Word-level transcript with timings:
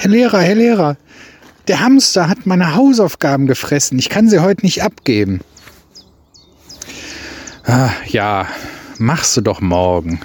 Herr 0.00 0.10
Lehrer, 0.10 0.38
Herr 0.38 0.54
Lehrer, 0.54 0.96
der 1.66 1.80
Hamster 1.80 2.28
hat 2.28 2.46
meine 2.46 2.76
Hausaufgaben 2.76 3.48
gefressen. 3.48 3.98
Ich 3.98 4.08
kann 4.08 4.28
sie 4.28 4.38
heute 4.38 4.64
nicht 4.64 4.84
abgeben. 4.84 5.40
Ah, 7.64 7.90
ja, 8.06 8.46
machst 8.98 9.36
du 9.36 9.40
doch 9.40 9.60
morgen. 9.60 10.20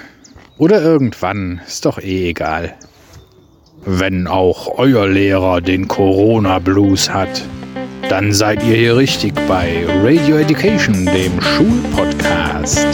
Oder 0.58 0.80
irgendwann, 0.80 1.60
ist 1.66 1.86
doch 1.86 1.98
eh 1.98 2.28
egal. 2.28 2.76
Wenn 3.84 4.28
auch 4.28 4.78
euer 4.78 5.08
Lehrer 5.08 5.60
den 5.60 5.88
Corona-Blues 5.88 7.10
hat, 7.10 7.42
dann 8.08 8.32
seid 8.32 8.62
ihr 8.62 8.76
hier 8.76 8.96
richtig 8.96 9.34
bei 9.48 9.84
Radio 10.04 10.36
Education, 10.36 11.04
dem 11.04 11.42
Schulpodcast. 11.42 12.86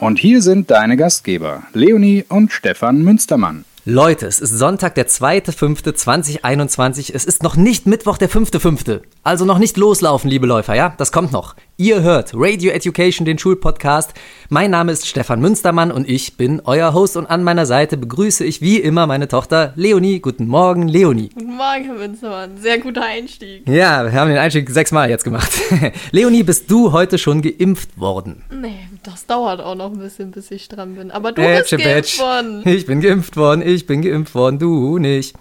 Und 0.00 0.18
hier 0.18 0.42
sind 0.42 0.70
deine 0.70 0.96
Gastgeber, 0.96 1.62
Leonie 1.72 2.24
und 2.28 2.52
Stefan 2.52 3.02
Münstermann. 3.02 3.64
Leute, 3.86 4.26
es 4.26 4.40
ist 4.40 4.50
Sonntag, 4.50 4.94
der 4.94 5.08
2.5.2021. 5.08 7.12
Es 7.14 7.24
ist 7.24 7.42
noch 7.42 7.56
nicht 7.56 7.86
Mittwoch, 7.86 8.16
der 8.16 8.30
5.5. 8.30 9.00
Also 9.22 9.44
noch 9.44 9.58
nicht 9.58 9.76
loslaufen, 9.76 10.30
liebe 10.30 10.46
Läufer, 10.46 10.74
ja? 10.74 10.94
Das 10.96 11.12
kommt 11.12 11.32
noch. 11.32 11.54
Ihr 11.76 12.02
hört 12.02 12.30
Radio 12.34 12.70
Education, 12.70 13.24
den 13.24 13.36
Schulpodcast. 13.36 14.14
Mein 14.48 14.70
Name 14.70 14.92
ist 14.92 15.08
Stefan 15.08 15.40
Münstermann 15.40 15.90
und 15.90 16.08
ich 16.08 16.36
bin 16.36 16.62
euer 16.64 16.94
Host 16.94 17.16
und 17.16 17.26
an 17.26 17.42
meiner 17.42 17.66
Seite 17.66 17.96
begrüße 17.96 18.44
ich 18.44 18.60
wie 18.60 18.76
immer 18.76 19.08
meine 19.08 19.26
Tochter 19.26 19.72
Leonie. 19.74 20.20
Guten 20.20 20.46
Morgen, 20.46 20.86
Leonie. 20.86 21.30
Guten 21.34 21.56
Morgen, 21.56 21.84
Herr 21.86 21.94
Münstermann. 21.94 22.58
Sehr 22.58 22.78
guter 22.78 23.02
Einstieg. 23.02 23.68
Ja, 23.68 24.04
wir 24.04 24.12
haben 24.12 24.28
den 24.28 24.38
Einstieg 24.38 24.70
sechsmal 24.70 25.10
jetzt 25.10 25.24
gemacht. 25.24 25.50
Leonie, 26.12 26.44
bist 26.44 26.70
du 26.70 26.92
heute 26.92 27.18
schon 27.18 27.42
geimpft 27.42 27.98
worden? 27.98 28.44
Nee, 28.52 28.86
das 29.02 29.26
dauert 29.26 29.60
auch 29.60 29.74
noch 29.74 29.90
ein 29.90 29.98
bisschen, 29.98 30.30
bis 30.30 30.52
ich 30.52 30.68
dran 30.68 30.94
bin. 30.94 31.10
Aber 31.10 31.32
du 31.32 31.42
Ätsche, 31.42 31.74
bist 31.74 31.88
geimpft 31.88 32.18
Batsch. 32.18 32.20
worden. 32.20 32.62
Ich 32.66 32.86
bin 32.86 33.00
geimpft 33.00 33.36
worden, 33.36 33.62
ich 33.66 33.84
bin 33.86 34.00
geimpft 34.02 34.36
worden, 34.36 34.60
du 34.60 34.98
nicht. 34.98 35.34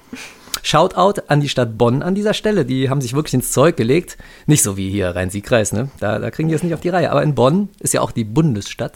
Shoutout 0.63 1.21
an 1.27 1.41
die 1.41 1.49
Stadt 1.49 1.77
Bonn 1.77 2.01
an 2.01 2.15
dieser 2.15 2.33
Stelle. 2.33 2.65
Die 2.65 2.89
haben 2.89 3.01
sich 3.01 3.13
wirklich 3.13 3.35
ins 3.35 3.51
Zeug 3.51 3.77
gelegt. 3.77 4.17
Nicht 4.47 4.63
so 4.63 4.77
wie 4.77 4.89
hier 4.89 5.15
Rhein-Sieg-Kreis, 5.15 5.73
ne? 5.73 5.89
Da, 5.99 6.17
da 6.17 6.31
kriegen 6.31 6.49
die 6.49 6.55
es 6.55 6.63
nicht 6.63 6.73
auf 6.73 6.79
die 6.79 6.89
Reihe. 6.89 7.11
Aber 7.11 7.21
in 7.21 7.35
Bonn 7.35 7.69
ist 7.79 7.93
ja 7.93 8.01
auch 8.01 8.11
die 8.11 8.23
Bundesstadt, 8.23 8.93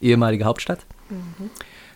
ehemalige 0.00 0.44
Hauptstadt. 0.44 0.80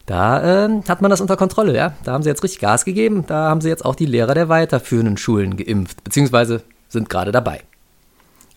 Da 0.07 0.65
ähm, 0.65 0.85
hat 0.89 1.03
man 1.03 1.11
das 1.11 1.21
unter 1.21 1.37
Kontrolle, 1.37 1.77
ja. 1.77 1.95
Da 2.05 2.13
haben 2.13 2.23
sie 2.23 2.31
jetzt 2.31 2.43
richtig 2.43 2.61
Gas 2.61 2.85
gegeben. 2.85 3.25
Da 3.27 3.49
haben 3.49 3.61
sie 3.61 3.69
jetzt 3.69 3.85
auch 3.85 3.95
die 3.95 4.07
Lehrer 4.07 4.35
der 4.35 4.49
weiterführenden 4.49 5.17
Schulen 5.19 5.57
geimpft, 5.57 6.03
beziehungsweise 6.05 6.63
sind 6.89 7.11
gerade 7.11 7.33
dabei. 7.33 7.63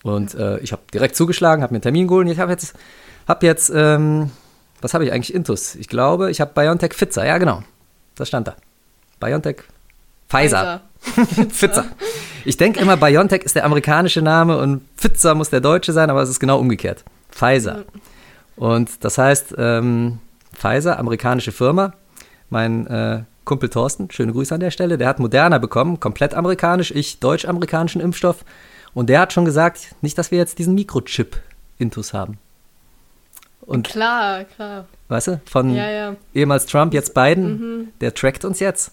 Und 0.03 0.33
äh, 0.35 0.59
ich 0.59 0.71
habe 0.71 0.83
direkt 0.93 1.15
zugeschlagen, 1.15 1.63
habe 1.63 1.73
mir 1.73 1.77
einen 1.77 1.83
Termin 1.83 2.07
geholt. 2.07 2.27
und 2.27 2.31
Ich 2.31 2.39
habe 2.39 2.51
jetzt, 2.51 2.73
hab 3.27 3.43
jetzt 3.43 3.71
ähm, 3.75 4.31
was 4.81 4.93
habe 4.93 5.05
ich 5.05 5.13
eigentlich 5.13 5.33
Intus? 5.33 5.75
Ich 5.75 5.87
glaube, 5.87 6.31
ich 6.31 6.41
habe 6.41 6.51
BioNTech 6.53 6.93
Pfizer. 6.93 7.25
Ja, 7.25 7.37
genau. 7.37 7.63
Das 8.15 8.27
stand 8.27 8.47
da. 8.47 8.55
BioNTech 9.19 9.63
Pfizer. 10.37 10.81
Pfizer. 11.49 11.85
Ich 12.45 12.57
denke 12.57 12.79
immer, 12.79 12.97
BioNTech 12.97 13.43
ist 13.43 13.55
der 13.55 13.65
amerikanische 13.65 14.21
Name 14.21 14.57
und 14.57 14.81
Pfizer 14.97 15.35
muss 15.35 15.49
der 15.49 15.61
deutsche 15.61 15.93
sein, 15.93 16.09
aber 16.09 16.21
es 16.21 16.29
ist 16.29 16.39
genau 16.39 16.59
umgekehrt. 16.59 17.03
Pfizer. 17.31 17.85
Und 18.55 19.03
das 19.03 19.17
heißt, 19.17 19.55
ähm, 19.57 20.19
Pfizer, 20.53 20.99
amerikanische 20.99 21.51
Firma. 21.51 21.93
Mein 22.49 22.87
äh, 22.87 23.23
Kumpel 23.45 23.69
Thorsten, 23.69 24.09
schöne 24.11 24.31
Grüße 24.33 24.53
an 24.53 24.59
der 24.59 24.71
Stelle, 24.71 24.97
der 24.97 25.07
hat 25.07 25.19
Moderna 25.19 25.57
bekommen, 25.57 25.99
komplett 25.99 26.33
amerikanisch, 26.33 26.91
ich 26.91 27.19
deutsch-amerikanischen 27.19 28.01
Impfstoff. 28.01 28.45
Und 28.93 29.09
der 29.09 29.21
hat 29.21 29.33
schon 29.33 29.45
gesagt, 29.45 29.95
nicht, 30.01 30.17
dass 30.17 30.31
wir 30.31 30.37
jetzt 30.37 30.59
diesen 30.59 30.75
Mikrochip-Intus 30.75 32.13
haben. 32.13 32.37
Und 33.61 33.87
Klar, 33.87 34.43
klar. 34.43 34.85
weißt 35.07 35.27
du, 35.27 35.41
von 35.45 35.73
Ja, 35.73 35.89
ja. 35.89 36.15
ehemals 36.33 36.65
Trump, 36.65 36.93
jetzt 36.93 37.13
Biden, 37.13 37.93
der 38.01 38.13
trackt 38.13 38.43
uns 38.45 38.59
jetzt. 38.59 38.91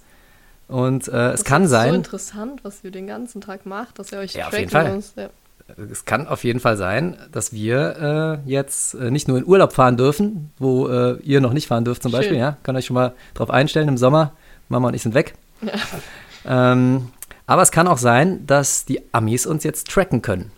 Und 0.68 1.08
äh, 1.08 1.30
es 1.32 1.40
Das 1.40 1.44
kann 1.44 1.62
ist 1.64 1.70
So 1.70 1.76
sein, 1.76 1.94
interessant, 1.94 2.60
was 2.62 2.84
ihr 2.84 2.90
den 2.90 3.06
ganzen 3.06 3.40
Tag 3.40 3.64
macht, 3.66 3.98
dass 3.98 4.12
ihr 4.12 4.18
euch 4.18 4.34
Ja, 4.34 4.44
auf 4.46 4.50
tracken 4.50 4.60
jeden 4.60 5.02
Fall. 5.02 5.28
Ja. 5.76 5.84
es 5.90 6.04
kann 6.04 6.26
auf 6.28 6.44
jeden 6.44 6.60
Fall 6.60 6.76
sein, 6.76 7.16
dass 7.32 7.52
wir 7.52 8.40
äh, 8.46 8.50
jetzt 8.50 8.94
äh, 8.94 9.10
nicht 9.10 9.28
nur 9.28 9.38
in 9.38 9.46
Urlaub 9.46 9.72
fahren 9.72 9.96
dürfen, 9.96 10.50
wo 10.58 10.88
äh, 10.88 11.16
ihr 11.22 11.40
noch 11.40 11.52
nicht 11.54 11.68
fahren 11.68 11.84
dürft 11.84 12.02
zum 12.02 12.10
Schön. 12.10 12.18
Beispiel, 12.20 12.38
ja, 12.38 12.56
könnt 12.62 12.76
euch 12.78 12.86
schon 12.86 12.94
mal 12.94 13.14
drauf 13.34 13.50
einstellen 13.50 13.88
im 13.88 13.96
Sommer. 13.98 14.32
Mama 14.68 14.88
und 14.88 14.94
ich 14.94 15.02
sind 15.02 15.14
weg. 15.14 15.34
Ähm, 16.46 17.10
aber 17.46 17.62
es 17.62 17.70
kann 17.72 17.88
auch 17.88 17.98
sein, 17.98 18.46
dass 18.46 18.84
die 18.84 19.02
Amis 19.12 19.44
uns 19.44 19.64
jetzt 19.64 19.88
tracken 19.90 20.22
können. 20.22 20.50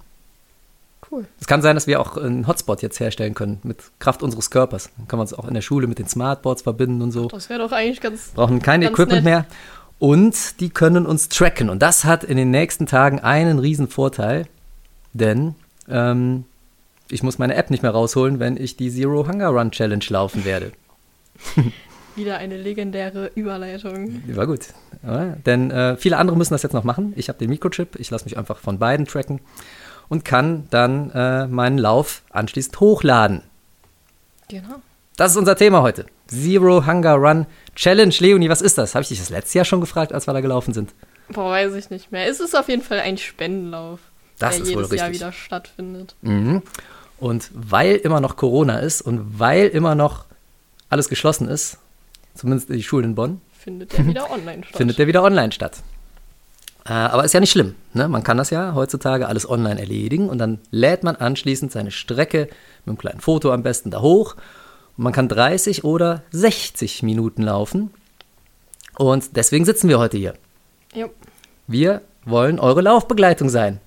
Cool. 1.10 1.24
Es 1.40 1.46
kann 1.48 1.62
sein, 1.62 1.74
dass 1.74 1.86
wir 1.88 2.00
auch 2.00 2.16
einen 2.16 2.46
Hotspot 2.46 2.82
jetzt 2.82 3.00
herstellen 3.00 3.34
können 3.34 3.58
mit 3.64 3.78
Kraft 3.98 4.22
unseres 4.22 4.50
Körpers. 4.50 4.90
Dann 4.96 5.08
können 5.08 5.18
wir 5.18 5.22
uns 5.22 5.34
auch 5.34 5.48
in 5.48 5.54
der 5.54 5.62
Schule 5.62 5.86
mit 5.88 5.98
den 5.98 6.06
Smartboards 6.06 6.62
verbinden 6.62 7.02
und 7.02 7.10
so. 7.10 7.26
Das 7.28 7.48
wäre 7.48 7.58
doch 7.60 7.72
eigentlich 7.72 8.00
ganz. 8.00 8.28
brauchen 8.34 8.60
kein 8.62 8.82
Ganz 8.82 8.92
Equipment 8.92 9.24
nett. 9.24 9.34
mehr. 9.34 9.46
Und 10.00 10.60
die 10.60 10.70
können 10.70 11.06
uns 11.06 11.28
tracken. 11.28 11.68
Und 11.68 11.82
das 11.82 12.04
hat 12.04 12.24
in 12.24 12.38
den 12.38 12.50
nächsten 12.50 12.86
Tagen 12.86 13.20
einen 13.20 13.58
riesen 13.58 13.86
Vorteil, 13.86 14.46
denn 15.12 15.54
ähm, 15.88 16.46
ich 17.10 17.22
muss 17.22 17.38
meine 17.38 17.54
App 17.54 17.70
nicht 17.70 17.82
mehr 17.82 17.92
rausholen, 17.92 18.40
wenn 18.40 18.56
ich 18.56 18.78
die 18.78 18.90
Zero 18.90 19.28
Hunger 19.28 19.48
Run 19.48 19.70
Challenge 19.70 20.04
laufen 20.08 20.46
werde. 20.46 20.72
Wieder 22.16 22.38
eine 22.38 22.56
legendäre 22.56 23.30
Überleitung. 23.34 24.22
War 24.34 24.46
gut. 24.46 24.68
Oder? 25.02 25.36
Denn 25.44 25.70
äh, 25.70 25.96
viele 25.98 26.16
andere 26.16 26.36
müssen 26.36 26.54
das 26.54 26.62
jetzt 26.62 26.72
noch 26.72 26.84
machen. 26.84 27.12
Ich 27.16 27.28
habe 27.28 27.38
den 27.38 27.50
Mikrochip, 27.50 27.96
ich 27.98 28.10
lasse 28.10 28.24
mich 28.24 28.38
einfach 28.38 28.58
von 28.58 28.78
beiden 28.78 29.04
tracken 29.06 29.40
und 30.08 30.24
kann 30.24 30.66
dann 30.70 31.10
äh, 31.10 31.46
meinen 31.46 31.76
Lauf 31.76 32.22
anschließend 32.30 32.80
hochladen. 32.80 33.42
Genau. 34.48 34.76
Das 35.16 35.32
ist 35.32 35.36
unser 35.36 35.56
Thema 35.56 35.82
heute. 35.82 36.06
Zero 36.30 36.86
Hunger 36.86 37.14
Run 37.14 37.46
Challenge. 37.74 38.14
Leonie, 38.18 38.48
was 38.48 38.60
ist 38.62 38.78
das? 38.78 38.94
Habe 38.94 39.02
ich 39.02 39.08
dich 39.08 39.18
das 39.18 39.30
letzte 39.30 39.58
Jahr 39.58 39.64
schon 39.64 39.80
gefragt, 39.80 40.12
als 40.12 40.26
wir 40.26 40.32
da 40.32 40.40
gelaufen 40.40 40.72
sind? 40.74 40.92
Boah, 41.32 41.50
weiß 41.50 41.74
ich 41.74 41.90
nicht 41.90 42.10
mehr. 42.12 42.26
Es 42.28 42.40
ist 42.40 42.56
auf 42.56 42.68
jeden 42.68 42.82
Fall 42.82 43.00
ein 43.00 43.16
Spendenlauf, 43.18 44.00
Das 44.38 44.54
der 44.56 44.62
ist 44.64 44.68
jedes 44.70 44.90
Jahr 44.92 45.12
wieder 45.12 45.32
stattfindet. 45.32 46.14
Mhm. 46.22 46.62
Und 47.18 47.50
weil 47.54 47.96
immer 47.96 48.20
noch 48.20 48.36
Corona 48.36 48.78
ist 48.78 49.02
und 49.02 49.38
weil 49.38 49.66
immer 49.68 49.94
noch 49.94 50.24
alles 50.88 51.08
geschlossen 51.08 51.48
ist, 51.48 51.78
zumindest 52.34 52.70
die 52.70 52.82
Schulen 52.82 53.04
in 53.06 53.14
Bonn, 53.14 53.40
Findet 53.58 53.92
der 53.96 54.06
wieder 54.06 54.30
online 54.32 54.64
statt. 54.64 54.76
findet 54.76 54.98
der 54.98 55.06
wieder 55.06 55.22
online 55.22 55.52
statt. 55.52 55.78
Äh, 56.86 56.92
aber 56.92 57.24
ist 57.24 57.34
ja 57.34 57.40
nicht 57.40 57.50
schlimm. 57.50 57.74
Ne? 57.92 58.08
Man 58.08 58.22
kann 58.24 58.38
das 58.38 58.48
ja 58.50 58.72
heutzutage 58.74 59.28
alles 59.28 59.48
online 59.48 59.78
erledigen 59.78 60.30
und 60.30 60.38
dann 60.38 60.58
lädt 60.70 61.02
man 61.04 61.14
anschließend 61.16 61.70
seine 61.70 61.90
Strecke 61.90 62.48
mit 62.84 62.88
einem 62.88 62.98
kleinen 62.98 63.20
Foto 63.20 63.52
am 63.52 63.62
besten 63.62 63.90
da 63.90 64.00
hoch. 64.00 64.34
Man 65.00 65.14
kann 65.14 65.28
30 65.28 65.84
oder 65.84 66.24
60 66.30 67.02
Minuten 67.02 67.40
laufen. 67.42 67.90
Und 68.98 69.34
deswegen 69.34 69.64
sitzen 69.64 69.88
wir 69.88 69.98
heute 69.98 70.18
hier. 70.18 70.34
Ja. 70.92 71.06
Wir 71.66 72.02
wollen 72.26 72.60
eure 72.60 72.82
Laufbegleitung 72.82 73.48
sein. 73.48 73.80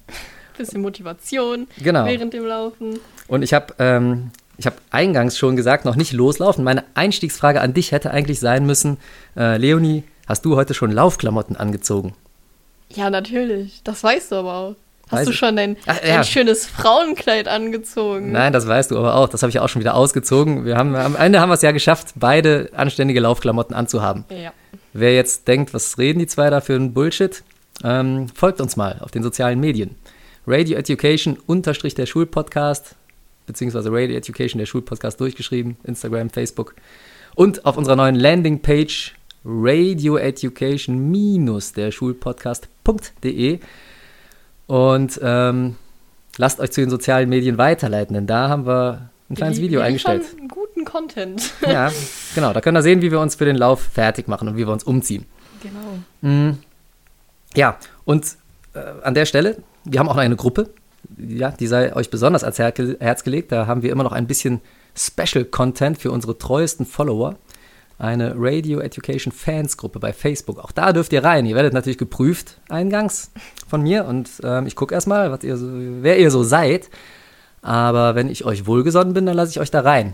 Bisschen 0.57 0.81
Motivation 0.81 1.67
Genau. 1.77 2.05
während 2.05 2.33
dem 2.33 2.45
Laufen. 2.45 2.99
Und 3.27 3.43
ich 3.43 3.53
habe 3.53 3.75
ähm, 3.77 4.31
ich 4.57 4.65
hab 4.65 4.81
eingangs 4.89 5.37
schon 5.37 5.55
gesagt, 5.55 5.85
noch 5.85 5.95
nicht 5.95 6.13
loslaufen. 6.13 6.63
Meine 6.63 6.83
Einstiegsfrage 6.95 7.61
an 7.61 7.75
dich 7.75 7.91
hätte 7.91 8.09
eigentlich 8.09 8.39
sein 8.39 8.65
müssen, 8.65 8.97
äh, 9.37 9.57
Leonie, 9.57 10.03
hast 10.27 10.45
du 10.45 10.55
heute 10.55 10.73
schon 10.73 10.91
Laufklamotten 10.91 11.55
angezogen? 11.55 12.15
Ja, 12.89 13.11
natürlich. 13.11 13.81
Das 13.83 14.03
weißt 14.03 14.31
du 14.31 14.35
aber 14.37 14.53
auch. 14.55 14.75
Hast 15.13 15.21
Weiß 15.21 15.27
du 15.27 15.33
schon 15.33 15.55
dein, 15.55 15.77
Ach, 15.85 16.03
ja. 16.03 16.23
schönes 16.23 16.65
Frauenkleid 16.65 17.47
angezogen? 17.47 18.31
Nein, 18.31 18.51
das 18.51 18.67
weißt 18.67 18.91
du 18.91 18.97
aber 18.97 19.15
auch. 19.15 19.29
Das 19.29 19.43
habe 19.43 19.49
ich 19.51 19.59
auch 19.59 19.69
schon 19.69 19.79
wieder 19.79 19.95
ausgezogen. 19.95 20.65
Wir 20.65 20.75
haben, 20.75 20.95
am 20.95 21.15
Ende 21.15 21.39
haben 21.39 21.49
wir 21.49 21.53
es 21.53 21.61
ja 21.61 21.71
geschafft, 21.71 22.13
beide 22.15 22.69
anständige 22.75 23.19
Laufklamotten 23.19 23.75
anzuhaben. 23.75 24.25
Ja. 24.29 24.51
Wer 24.93 25.15
jetzt 25.15 25.47
denkt, 25.47 25.73
was 25.73 25.97
reden 25.97 26.19
die 26.19 26.27
zwei 26.27 26.49
da 26.49 26.61
für 26.61 26.75
einen 26.75 26.93
Bullshit, 26.93 27.43
ähm, 27.83 28.27
folgt 28.33 28.59
uns 28.59 28.75
mal 28.75 28.99
auf 29.01 29.11
den 29.11 29.23
sozialen 29.23 29.59
Medien. 29.59 29.95
Radio 30.45 30.77
Education 30.77 31.37
unterstrich 31.45 31.95
der 31.95 32.05
Schulpodcast, 32.05 32.95
beziehungsweise 33.45 33.91
Radio 33.91 34.17
Education 34.17 34.59
der 34.59 34.65
Schulpodcast 34.65 35.19
durchgeschrieben, 35.19 35.77
Instagram, 35.83 36.29
Facebook. 36.29 36.75
Und 37.35 37.65
auf 37.65 37.77
unserer 37.77 37.95
neuen 37.95 38.15
Landingpage 38.15 39.15
Radio 39.45 40.17
Education 40.17 41.11
minus 41.11 41.73
der 41.73 41.91
Schulpodcast.de. 41.91 43.59
Und 44.67 45.19
ähm, 45.21 45.75
lasst 46.37 46.59
euch 46.59 46.71
zu 46.71 46.81
den 46.81 46.89
sozialen 46.89 47.29
Medien 47.29 47.57
weiterleiten, 47.57 48.13
denn 48.13 48.27
da 48.27 48.49
haben 48.49 48.65
wir 48.65 49.09
ein 49.29 49.35
kleines 49.35 49.59
Video 49.59 49.79
wir 49.79 49.85
eingestellt. 49.85 50.23
liefern 50.31 50.47
Guten 50.47 50.85
Content. 50.85 51.51
Ja, 51.61 51.91
genau. 52.35 52.53
Da 52.53 52.61
könnt 52.61 52.77
ihr 52.77 52.81
sehen, 52.81 53.01
wie 53.01 53.11
wir 53.11 53.19
uns 53.19 53.35
für 53.35 53.45
den 53.45 53.55
Lauf 53.55 53.81
fertig 53.81 54.27
machen 54.27 54.47
und 54.47 54.55
wie 54.55 54.65
wir 54.65 54.73
uns 54.73 54.83
umziehen. 54.83 55.25
genau. 55.61 56.55
Ja, 57.55 57.77
und 58.05 58.37
äh, 58.73 58.79
an 59.03 59.13
der 59.13 59.25
Stelle, 59.25 59.57
wir 59.83 59.99
haben 59.99 60.09
auch 60.09 60.17
eine 60.17 60.35
Gruppe, 60.35 60.69
ja, 61.17 61.51
die 61.51 61.67
sei 61.67 61.95
euch 61.95 62.09
besonders 62.09 62.43
ans 62.43 62.59
Her 62.59 62.73
Herz 62.99 63.23
gelegt. 63.23 63.51
Da 63.51 63.67
haben 63.67 63.83
wir 63.83 63.91
immer 63.91 64.03
noch 64.03 64.13
ein 64.13 64.27
bisschen 64.27 64.61
Special 64.95 65.45
Content 65.45 65.97
für 65.97 66.11
unsere 66.11 66.37
treuesten 66.37 66.85
Follower. 66.85 67.35
Eine 68.03 68.33
Radio 68.35 68.81
Education 68.81 69.31
Fans 69.31 69.77
Gruppe 69.77 69.97
bei 69.97 70.11
Facebook. 70.11 70.59
Auch 70.59 70.73
da 70.73 70.91
dürft 70.91 71.13
ihr 71.13 71.23
rein. 71.23 71.45
Ihr 71.45 71.55
werdet 71.55 71.73
natürlich 71.73 71.97
geprüft 71.97 72.59
eingangs 72.67 73.31
von 73.69 73.81
mir 73.81 74.05
und 74.05 74.29
ähm, 74.43 74.67
ich 74.67 74.75
gucke 74.75 74.93
erstmal, 74.93 75.31
was 75.31 75.43
ihr 75.45 75.55
so, 75.55 75.69
wer 75.71 76.19
ihr 76.19 76.29
so 76.29 76.43
seid. 76.43 76.89
Aber 77.61 78.15
wenn 78.15 78.27
ich 78.27 78.43
euch 78.43 78.67
wohlgesonnen 78.67 79.13
bin, 79.13 79.25
dann 79.25 79.37
lasse 79.37 79.51
ich 79.51 79.59
euch 79.61 79.71
da 79.71 79.79
rein. 79.79 80.13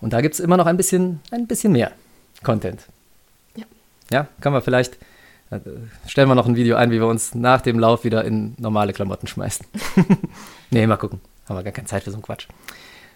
Und 0.00 0.12
da 0.12 0.20
gibt 0.20 0.34
es 0.34 0.40
immer 0.40 0.56
noch 0.56 0.66
ein 0.66 0.76
bisschen, 0.76 1.18
ein 1.32 1.48
bisschen 1.48 1.72
mehr 1.72 1.90
Content. 2.44 2.86
Ja. 3.56 3.64
Ja, 4.12 4.28
können 4.40 4.54
wir 4.54 4.62
vielleicht, 4.62 4.94
äh, 5.50 5.58
stellen 6.06 6.28
wir 6.28 6.36
noch 6.36 6.46
ein 6.46 6.54
Video 6.54 6.76
ein, 6.76 6.92
wie 6.92 7.00
wir 7.00 7.08
uns 7.08 7.34
nach 7.34 7.62
dem 7.62 7.80
Lauf 7.80 8.04
wieder 8.04 8.24
in 8.24 8.54
normale 8.58 8.92
Klamotten 8.92 9.26
schmeißen. 9.26 9.66
nee, 10.70 10.86
mal 10.86 10.96
gucken. 10.96 11.20
Haben 11.48 11.56
wir 11.56 11.64
gar 11.64 11.72
keine 11.72 11.88
Zeit 11.88 12.04
für 12.04 12.12
so 12.12 12.16
einen 12.16 12.22
Quatsch. 12.22 12.46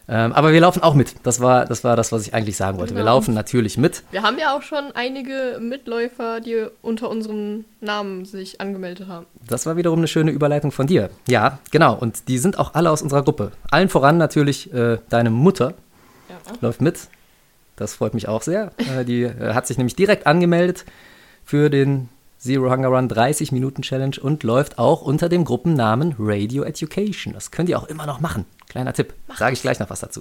Ähm, 0.09 0.33
aber 0.33 0.53
wir 0.53 0.61
laufen 0.61 0.83
auch 0.83 0.95
mit. 0.95 1.15
Das 1.23 1.41
war, 1.41 1.65
das 1.65 1.85
war 1.85 1.95
das, 1.97 2.11
was 2.13 2.27
ich 2.27 2.35
eigentlich 2.35 2.57
sagen 2.57 2.77
wollte. 2.79 2.95
Wir 2.95 3.03
Genau. 3.03 3.15
laufen 3.15 3.35
natürlich 3.35 3.79
mit. 3.79 4.03
Wir 4.11 4.23
haben 4.23 4.37
ja 4.39 4.57
auch 4.57 4.63
schon 4.63 4.91
einige 4.95 5.59
Mitläufer, 5.61 6.41
die 6.41 6.67
unter 6.83 7.09
unserem 7.09 7.65
Namen 7.81 8.25
sich 8.25 8.61
angemeldet 8.61 9.07
haben. 9.09 9.27
Das 9.47 9.65
war 9.65 9.77
wiederum 9.77 9.99
eine 10.01 10.09
schöne 10.09 10.33
Überleitung 10.33 10.73
von 10.73 10.87
dir. 10.89 11.11
Ja, 11.29 11.59
genau. 11.71 11.95
Und 11.95 12.29
die 12.29 12.39
sind 12.39 12.59
auch 12.59 12.75
alle 12.75 12.91
aus 12.91 13.01
unserer 13.03 13.23
Gruppe. 13.23 13.53
Allen 13.71 13.89
voran 13.89 14.19
natürlich 14.19 14.73
äh, 14.75 14.99
deine 15.09 15.31
Mutter 15.31 15.75
Ja. 16.29 16.37
läuft 16.61 16.81
mit. 16.81 16.99
Das 17.77 17.95
freut 17.95 18.13
mich 18.15 18.29
auch 18.29 18.43
sehr. 18.43 18.73
Äh, 18.79 19.05
die 19.05 19.23
äh, 19.23 19.55
hat 19.55 19.67
sich 19.67 19.79
nämlich 19.79 19.95
direkt 19.97 20.27
angemeldet 20.27 20.85
für 21.45 21.71
den 21.71 22.09
Zero 22.43 22.71
Hunger 22.73 22.89
Run 22.89 23.09
30 23.09 23.53
Minuten 23.53 23.83
Challenge 23.83 24.17
und 24.21 24.43
läuft 24.43 24.77
auch 24.79 25.01
unter 25.03 25.29
dem 25.29 25.45
Gruppennamen 25.45 26.17
Radio 26.19 26.65
Education. 26.65 27.35
Das 27.35 27.53
könnt 27.53 27.69
ihr 27.69 27.79
auch 27.79 27.87
immer 27.87 28.05
noch 28.05 28.19
machen. 28.19 28.47
Kleiner 28.69 28.93
Tipp. 28.93 29.15
Sage 29.37 29.53
ich 29.53 29.63
gleich 29.63 29.79
noch 29.79 29.91
was 29.91 30.01
dazu. 30.01 30.21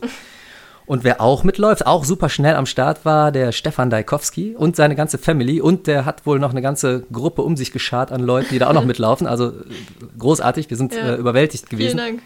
Und 0.85 1.03
wer 1.03 1.19
auch 1.19 1.43
mitläuft, 1.43 1.87
auch 1.87 2.03
super 2.05 2.29
schnell 2.29 2.55
am 2.55 2.65
Start 2.67 3.05
war, 3.05 3.31
der 3.31 3.51
Stefan 3.51 3.89
Dajkowski 3.89 4.55
und 4.55 4.75
seine 4.75 4.95
ganze 4.95 5.17
Family. 5.17 5.61
Und 5.61 5.87
der 5.87 6.05
hat 6.05 6.25
wohl 6.27 6.37
noch 6.37 6.51
eine 6.51 6.61
ganze 6.61 7.01
Gruppe 7.11 7.41
um 7.41 7.57
sich 7.57 7.71
geschart 7.71 8.11
an 8.11 8.21
Leuten, 8.21 8.49
die 8.51 8.59
da 8.59 8.69
auch 8.69 8.73
noch 8.73 8.85
mitlaufen. 8.93 9.25
Also 9.25 9.53
großartig, 10.19 10.69
wir 10.69 10.77
sind 10.77 10.93
Ja. 10.93 11.13
äh, 11.13 11.15
überwältigt 11.15 11.69
Vielen 11.69 11.79
gewesen. 11.79 11.97
Dank. 11.97 12.21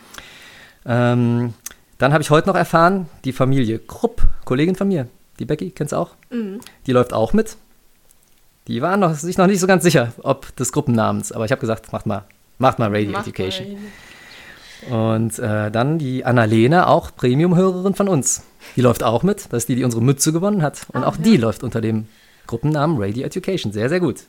Ähm, 0.86 1.54
dann 2.00 2.12
habe 2.12 2.22
ich 2.22 2.30
heute 2.32 2.48
noch 2.50 2.56
erfahren, 2.56 3.08
die 3.24 3.32
Familie 3.32 3.80
Krupp, 3.80 4.24
Kollegin 4.44 4.76
von 4.76 4.88
mir, 4.90 5.08
die 5.40 5.46
Becky, 5.46 5.72
kennst 5.72 5.94
du 5.94 5.98
auch? 5.98 6.12
Mhm. 6.32 6.60
Die 6.86 6.92
läuft 6.92 7.14
auch 7.14 7.32
mit. 7.34 7.56
Die 8.68 8.82
waren 8.82 9.00
noch, 9.00 9.14
sich 9.14 9.38
noch 9.38 9.48
nicht 9.48 9.60
so 9.60 9.68
ganz 9.68 9.84
sicher, 9.84 10.14
ob 10.24 10.56
des 10.56 10.72
Gruppennamens, 10.72 11.32
aber 11.32 11.46
ich 11.46 11.52
habe 11.52 11.62
gesagt, 11.62 11.92
macht 11.94 12.06
mal, 12.06 12.24
macht 12.58 12.80
mal 12.80 12.90
Radio 12.90 13.12
Macht 13.12 13.28
Education. 13.28 13.68
mal. 13.74 13.80
Und 15.16 15.40
äh, 15.40 15.72
dann 15.72 15.98
die 15.98 16.26
Annalena, 16.26 16.88
auch 16.88 17.16
Premium-Hörerin 17.16 17.96
von 17.96 18.08
uns. 18.08 18.44
Die 18.76 18.82
läuft 18.82 19.04
auch 19.04 19.24
mit. 19.24 19.46
Das 19.52 19.64
ist 19.64 19.70
die, 19.70 19.76
die 19.76 19.84
unsere 19.84 20.04
Mütze 20.04 20.32
gewonnen 20.32 20.62
hat. 20.62 20.86
Und 20.94 21.04
Ah, 21.04 21.08
auch 21.08 21.18
die 21.18 21.38
läuft 21.38 21.64
unter 21.64 21.82
dem 21.82 22.08
Gruppennamen 22.48 22.98
Radio 23.02 23.24
Education. 23.26 23.72
Sehr, 23.72 23.90
sehr 23.90 24.00
gut. 24.00 24.24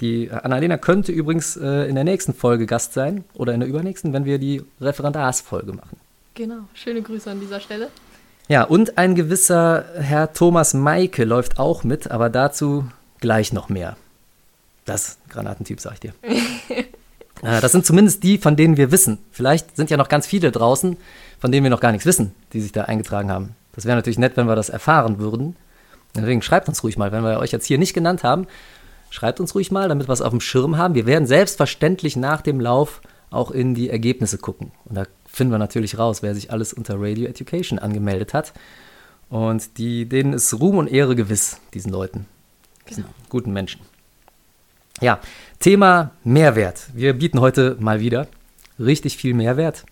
Die 0.00 0.30
Annalena 0.30 0.78
könnte 0.78 1.12
übrigens 1.12 1.56
äh, 1.56 1.88
in 1.88 1.94
der 1.94 2.04
nächsten 2.04 2.32
Folge 2.32 2.66
Gast 2.66 2.94
sein 2.94 3.24
oder 3.34 3.52
in 3.54 3.60
der 3.60 3.68
übernächsten, 3.68 4.12
wenn 4.12 4.24
wir 4.24 4.38
die 4.38 4.62
Referendarsfolge 4.80 5.72
machen. 5.74 5.96
Genau. 6.34 6.60
Schöne 6.74 7.02
Grüße 7.02 7.30
an 7.30 7.38
dieser 7.40 7.60
Stelle. 7.60 7.88
Ja, 8.48 8.64
und 8.64 8.98
ein 8.98 9.14
gewisser 9.14 9.84
Herr 9.96 10.32
Thomas 10.32 10.74
Maike 10.74 11.24
läuft 11.24 11.58
auch 11.58 11.84
mit, 11.84 12.10
aber 12.10 12.30
dazu 12.30 12.84
gleich 13.20 13.52
noch 13.52 13.68
mehr. 13.68 13.96
Das 14.84 15.18
Granatentyp, 15.28 15.80
sag 15.80 15.94
ich 15.94 16.00
dir. 16.00 16.14
Äh, 17.42 17.62
das 17.62 17.72
sind 17.72 17.86
zumindest 17.86 18.22
die, 18.22 18.36
von 18.36 18.54
denen 18.54 18.76
wir 18.76 18.92
wissen. 18.92 19.16
Vielleicht 19.30 19.74
sind 19.74 19.88
ja 19.88 19.96
noch 19.96 20.10
ganz 20.10 20.26
viele 20.26 20.52
draußen, 20.52 20.98
von 21.38 21.50
denen 21.50 21.64
wir 21.64 21.70
noch 21.70 21.80
gar 21.80 21.90
nichts 21.90 22.04
wissen, 22.04 22.34
die 22.52 22.60
sich 22.60 22.72
da 22.72 22.82
eingetragen 22.82 23.30
haben. 23.30 23.56
Das 23.72 23.86
wäre 23.86 23.96
natürlich 23.96 24.18
nett, 24.18 24.36
wenn 24.36 24.46
wir 24.46 24.56
das 24.56 24.68
erfahren 24.68 25.18
würden. 25.18 25.56
Deswegen 26.14 26.42
schreibt 26.42 26.68
uns 26.68 26.82
ruhig 26.82 26.98
mal, 26.98 27.12
wenn 27.12 27.22
wir 27.22 27.38
euch 27.38 27.52
jetzt 27.52 27.66
hier 27.66 27.78
nicht 27.78 27.94
genannt 27.94 28.24
haben, 28.24 28.46
schreibt 29.10 29.40
uns 29.40 29.54
ruhig 29.54 29.70
mal, 29.70 29.88
damit 29.88 30.08
wir 30.08 30.12
es 30.12 30.22
auf 30.22 30.30
dem 30.30 30.40
Schirm 30.40 30.76
haben. 30.76 30.94
Wir 30.94 31.06
werden 31.06 31.26
selbstverständlich 31.26 32.16
nach 32.16 32.42
dem 32.42 32.60
Lauf 32.60 33.00
auch 33.30 33.50
in 33.50 33.74
die 33.74 33.90
Ergebnisse 33.90 34.38
gucken. 34.38 34.72
Und 34.84 34.96
da 34.96 35.04
finden 35.26 35.52
wir 35.52 35.58
natürlich 35.58 35.98
raus, 35.98 36.22
wer 36.22 36.34
sich 36.34 36.50
alles 36.50 36.72
unter 36.72 36.96
Radio 36.98 37.26
Education 37.26 37.78
angemeldet 37.78 38.34
hat. 38.34 38.52
Und 39.28 39.78
die, 39.78 40.06
denen 40.06 40.32
ist 40.32 40.52
Ruhm 40.58 40.78
und 40.78 40.88
Ehre 40.88 41.14
gewiss, 41.14 41.58
diesen 41.72 41.92
Leuten, 41.92 42.26
diesen 42.90 43.04
guten 43.28 43.52
Menschen. 43.52 43.80
Ja, 45.00 45.20
Thema 45.60 46.10
Mehrwert. 46.24 46.88
Wir 46.92 47.14
bieten 47.14 47.40
heute 47.40 47.76
mal 47.80 48.00
wieder 48.00 48.26
richtig 48.78 49.16
viel 49.16 49.34
Mehrwert. 49.34 49.84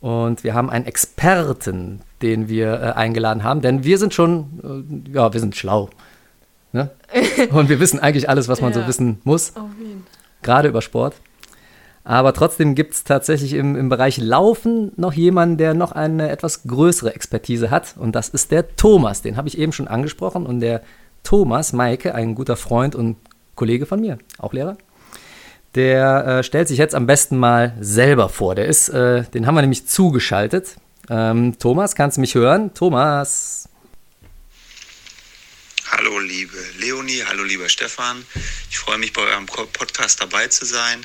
Und 0.00 0.44
wir 0.44 0.54
haben 0.54 0.70
einen 0.70 0.86
Experten, 0.86 2.00
den 2.22 2.48
wir 2.48 2.72
äh, 2.72 2.92
eingeladen 2.92 3.44
haben, 3.44 3.60
denn 3.60 3.84
wir 3.84 3.98
sind 3.98 4.14
schon, 4.14 5.04
äh, 5.06 5.12
ja, 5.12 5.32
wir 5.32 5.40
sind 5.40 5.56
schlau. 5.56 5.90
Ne? 6.72 6.90
Und 7.50 7.68
wir 7.68 7.80
wissen 7.80 8.00
eigentlich 8.00 8.28
alles, 8.30 8.48
was 8.48 8.62
man 8.62 8.72
so 8.72 8.80
Ja. 8.80 8.88
wissen 8.88 9.20
muss, 9.24 9.52
jeden 9.78 10.06
gerade 10.42 10.68
über 10.68 10.80
Sport. 10.80 11.16
Aber 12.02 12.32
trotzdem 12.32 12.74
gibt 12.74 12.94
es 12.94 13.04
tatsächlich 13.04 13.52
im, 13.52 13.76
im 13.76 13.90
Bereich 13.90 14.16
Laufen 14.16 14.92
noch 14.96 15.12
jemanden, 15.12 15.58
der 15.58 15.74
noch 15.74 15.92
eine 15.92 16.30
etwas 16.30 16.62
größere 16.62 17.14
Expertise 17.14 17.70
hat. 17.70 17.94
Und 17.98 18.14
das 18.16 18.30
ist 18.30 18.50
der 18.52 18.74
Thomas. 18.76 19.20
Den 19.20 19.36
habe 19.36 19.48
ich 19.48 19.58
eben 19.58 19.72
schon 19.72 19.86
angesprochen. 19.86 20.46
Und 20.46 20.60
der 20.60 20.80
Thomas 21.22 21.72
Maike, 21.72 22.14
ein 22.14 22.34
guter 22.34 22.56
Freund 22.56 22.94
und 22.94 23.16
Kollege 23.54 23.86
von 23.86 24.00
mir, 24.00 24.18
auch 24.38 24.52
Lehrer, 24.52 24.76
der 25.74 26.26
äh, 26.26 26.42
stellt 26.42 26.68
sich 26.68 26.78
jetzt 26.78 26.94
am 26.94 27.06
besten 27.06 27.36
mal 27.38 27.76
selber 27.80 28.28
vor. 28.28 28.54
Der 28.54 28.66
ist, 28.66 28.88
äh, 28.88 29.24
den 29.24 29.46
haben 29.46 29.54
wir 29.54 29.60
nämlich 29.60 29.86
zugeschaltet. 29.86 30.76
Ähm, 31.08 31.58
Thomas, 31.58 31.94
kannst 31.94 32.16
du 32.16 32.20
mich 32.20 32.34
hören? 32.34 32.74
Thomas. 32.74 33.68
Hallo 35.90 36.18
liebe 36.20 36.56
Leonie, 36.78 37.22
hallo 37.28 37.42
lieber 37.44 37.68
Stefan. 37.68 38.24
Ich 38.70 38.78
freue 38.78 38.98
mich 38.98 39.12
bei 39.12 39.22
eurem 39.22 39.46
Podcast 39.46 40.20
dabei 40.22 40.46
zu 40.46 40.64
sein. 40.64 41.04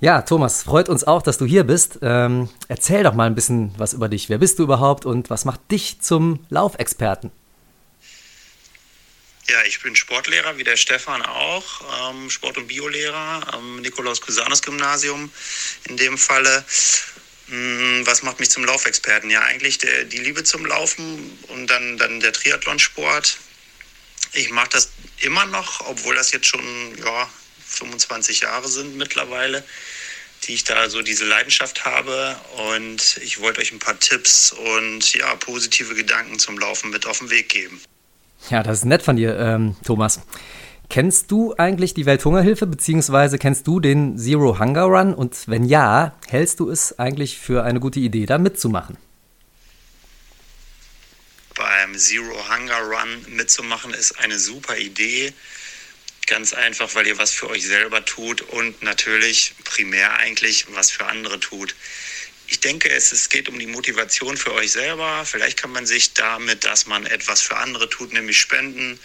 Ja, 0.00 0.22
Thomas, 0.22 0.62
freut 0.62 0.88
uns 0.88 1.04
auch, 1.04 1.22
dass 1.22 1.38
du 1.38 1.44
hier 1.44 1.64
bist. 1.64 1.98
Ähm, 2.02 2.48
erzähl 2.68 3.02
doch 3.02 3.14
mal 3.14 3.26
ein 3.26 3.34
bisschen 3.34 3.72
was 3.76 3.92
über 3.92 4.08
dich. 4.08 4.28
Wer 4.28 4.38
bist 4.38 4.58
du 4.58 4.62
überhaupt 4.62 5.06
und 5.06 5.30
was 5.30 5.44
macht 5.44 5.70
dich 5.70 6.00
zum 6.00 6.40
Laufexperten? 6.48 7.30
Ja, 9.50 9.64
ich 9.64 9.80
bin 9.80 9.96
Sportlehrer, 9.96 10.58
wie 10.58 10.62
der 10.62 10.76
Stefan 10.76 11.22
auch, 11.22 12.12
ähm, 12.12 12.30
Sport- 12.30 12.56
und 12.56 12.68
Biolehrer 12.68 13.52
am 13.52 13.80
Nikolaus-Cusanus-Gymnasium 13.80 15.28
in 15.88 15.96
dem 15.96 16.16
Falle. 16.16 16.64
Hm, 17.48 18.06
Was 18.06 18.22
macht 18.22 18.38
mich 18.38 18.48
zum 18.48 18.64
Laufexperten? 18.64 19.28
Ja, 19.28 19.40
eigentlich 19.40 19.78
der, 19.78 20.04
die 20.04 20.18
Liebe 20.18 20.44
zum 20.44 20.66
Laufen 20.66 21.36
und 21.48 21.66
dann, 21.66 21.98
dann 21.98 22.20
der 22.20 22.32
Triathlonsport. 22.32 23.38
Ich 24.34 24.50
mache 24.50 24.68
das 24.68 24.90
immer 25.18 25.46
noch, 25.46 25.80
obwohl 25.80 26.14
das 26.14 26.30
jetzt 26.30 26.46
schon 26.46 26.96
ja, 27.04 27.28
25 27.66 28.42
Jahre 28.42 28.68
sind 28.68 28.96
mittlerweile, 28.96 29.64
die 30.44 30.54
ich 30.54 30.62
da 30.62 30.88
so 30.88 31.02
diese 31.02 31.24
Leidenschaft 31.24 31.84
habe. 31.84 32.40
Und 32.68 33.16
ich 33.24 33.40
wollte 33.40 33.60
euch 33.60 33.72
ein 33.72 33.80
paar 33.80 33.98
Tipps 33.98 34.52
und 34.52 35.12
ja, 35.14 35.34
positive 35.34 35.96
Gedanken 35.96 36.38
zum 36.38 36.56
Laufen 36.56 36.90
mit 36.90 37.04
auf 37.04 37.18
den 37.18 37.30
Weg 37.30 37.48
geben. 37.48 37.82
Ja, 38.48 38.62
das 38.62 38.78
ist 38.78 38.84
nett 38.86 39.02
von 39.02 39.16
dir, 39.16 39.38
ähm, 39.38 39.76
Thomas. 39.84 40.20
Kennst 40.88 41.30
du 41.30 41.54
eigentlich 41.56 41.94
die 41.94 42.06
Welthungerhilfe, 42.06 42.66
beziehungsweise 42.66 43.38
kennst 43.38 43.66
du 43.66 43.78
den 43.78 44.18
Zero 44.18 44.58
Hunger 44.58 44.84
Run? 44.84 45.14
Und 45.14 45.46
wenn 45.46 45.64
ja, 45.64 46.14
hältst 46.26 46.58
du 46.58 46.68
es 46.70 46.98
eigentlich 46.98 47.38
für 47.38 47.62
eine 47.62 47.78
gute 47.78 48.00
Idee, 48.00 48.26
da 48.26 48.38
mitzumachen? 48.38 48.96
beim 51.60 51.98
Zero 51.98 52.48
Hunger 52.48 52.80
Run 52.80 53.26
mitzumachen, 53.28 53.92
ist 53.94 54.18
eine 54.18 54.38
super 54.38 54.76
Idee. 54.76 55.32
Ganz 56.26 56.52
einfach, 56.52 56.94
weil 56.94 57.06
ihr 57.06 57.18
was 57.18 57.32
für 57.32 57.50
euch 57.50 57.66
selber 57.66 58.04
tut 58.04 58.40
und 58.42 58.82
natürlich 58.82 59.54
primär 59.64 60.14
eigentlich 60.16 60.66
was 60.70 60.90
für 60.90 61.06
andere 61.06 61.40
tut. 61.40 61.74
Ich 62.50 62.58
denke, 62.58 62.90
es, 62.90 63.12
es 63.12 63.28
geht 63.28 63.48
um 63.48 63.60
die 63.60 63.68
Motivation 63.68 64.36
für 64.36 64.52
euch 64.54 64.72
selber. 64.72 65.24
Vielleicht 65.24 65.56
kann 65.56 65.70
man 65.70 65.86
sich 65.86 66.14
damit, 66.14 66.64
dass 66.64 66.84
man 66.84 67.06
etwas 67.06 67.42
für 67.42 67.56
andere 67.56 67.88
tut, 67.88 68.12
nämlich 68.12 68.40
spenden, 68.40 68.98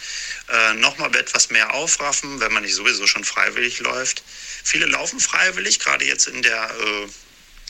äh, 0.50 0.74
nochmal 0.74 1.16
etwas 1.16 1.52
mehr 1.52 1.76
aufraffen, 1.76 2.40
wenn 2.40 2.52
man 2.52 2.64
nicht 2.64 2.74
sowieso 2.74 3.06
schon 3.06 3.24
freiwillig 3.24 3.80
läuft. 3.82 4.24
Viele 4.64 4.88
laufen 4.88 5.20
freiwillig, 5.20 5.80
gerade 5.80 6.06
jetzt 6.06 6.28
in 6.28 6.42
der 6.42 6.72
äh, 6.72 7.08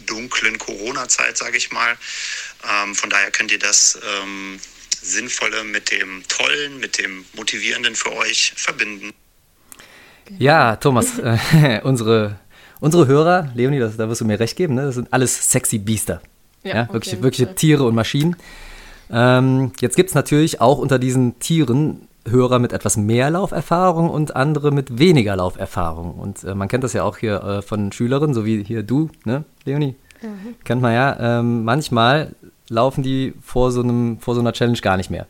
dunklen 0.06 0.58
Corona-Zeit, 0.60 1.38
sage 1.38 1.58
ich 1.58 1.72
mal. 1.72 1.98
Ähm, 2.64 2.96
von 2.96 3.10
daher 3.10 3.32
könnt 3.32 3.52
ihr 3.52 3.60
das 3.60 4.00
ähm, 4.02 4.62
Sinnvolle 5.02 5.66
mit 5.66 5.92
dem 5.92 6.26
Tollen, 6.30 6.80
mit 6.80 6.98
dem 6.98 7.26
Motivierenden 7.34 7.98
für 7.98 8.14
euch 8.14 8.54
verbinden. 8.56 9.14
Ja, 10.40 10.78
Thomas, 10.78 11.20
äh, 11.20 11.82
unsere, 11.84 12.40
unsere 12.80 13.08
Hörer, 13.08 13.50
Leonie, 13.54 13.80
das, 13.80 13.98
da 13.98 14.10
wirst 14.10 14.22
du 14.22 14.26
mir 14.26 14.40
recht 14.40 14.56
geben, 14.56 14.76
ne? 14.76 14.84
das 14.84 14.96
sind 14.96 15.12
alles 15.12 15.52
sexy 15.52 15.78
Biester. 15.78 16.22
Ja, 16.64 16.76
Ja, 16.76 16.94
wirklich, 16.94 17.22
wirkliche. 17.22 17.56
Tiere 17.56 17.84
und 17.84 17.96
Maschinen. 17.96 18.36
Ähm, 19.12 19.72
jetzt 19.82 19.96
gibt 19.96 20.10
es 20.10 20.16
natürlich 20.16 20.62
auch 20.62 20.80
unter 20.80 20.98
diesen 21.00 21.40
Tieren 21.40 22.08
Hörer 22.28 22.58
mit 22.58 22.74
etwas 22.74 22.98
mehr 22.98 23.30
Lauferfahrung 23.30 24.10
und 24.10 24.36
andere 24.36 24.72
mit 24.72 24.98
weniger 24.98 25.36
Lauferfahrung. 25.36 26.16
Und 26.16 26.44
äh, 26.44 26.56
man 26.56 26.68
kennt 26.68 26.84
das 26.84 26.94
ja 26.94 27.04
auch 27.04 27.18
hier 27.18 27.42
äh, 27.44 27.62
von 27.62 27.92
Schülerinnen, 27.92 28.34
so 28.34 28.46
wie 28.46 28.64
hier 28.64 28.82
du, 28.82 29.10
ne, 29.26 29.44
Leonie? 29.64 29.96
Kennt 30.64 30.82
man 30.82 30.94
ja. 30.94 31.40
Ähm, 31.40 31.64
manchmal 31.64 32.34
laufen 32.68 33.04
die 33.04 33.34
vor 33.42 33.72
so, 33.72 33.84
einem, 33.84 34.20
vor 34.20 34.34
so 34.34 34.42
einer 34.42 34.54
Challenge 34.54 34.80
gar 34.80 34.98
nicht 34.98 35.12
mehr. 35.12 35.28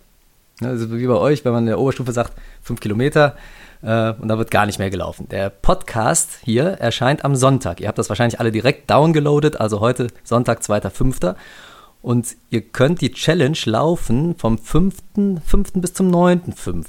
Also 0.61 0.95
wie 0.97 1.05
bei 1.05 1.15
euch, 1.15 1.43
wenn 1.43 1.51
man 1.51 1.63
in 1.63 1.67
der 1.67 1.79
Oberstufe 1.79 2.13
sagt, 2.13 2.31
fünf 2.61 2.79
Kilometer 2.79 3.35
äh, 3.86 4.13
und 4.20 4.27
da 4.27 4.38
wird 4.38 4.51
gar 4.51 4.65
nicht 4.65 4.80
mehr 4.80 4.89
gelaufen. 4.89 5.30
Der 5.30 5.50
Podcast 5.50 6.39
hier 6.44 6.63
erscheint 6.63 7.24
am 7.24 7.36
Sonntag. 7.36 7.80
Ihr 7.80 7.88
habt 7.88 7.98
das 7.98 8.10
wahrscheinlich 8.10 8.39
alle 8.39 8.51
direkt 8.51 8.89
downgeloadet, 8.89 9.60
also 9.60 9.80
heute 9.80 10.08
Sonntag, 10.24 10.62
2.5. 10.62 11.36
Und 12.01 12.36
ihr 12.50 12.62
könnt 12.62 13.01
die 13.01 13.12
Challenge 13.12 13.58
laufen 13.65 14.36
vom 14.38 14.56
5.5. 14.56 15.82
bis 15.82 15.94
zum 15.94 16.12
9.5. 16.12 16.86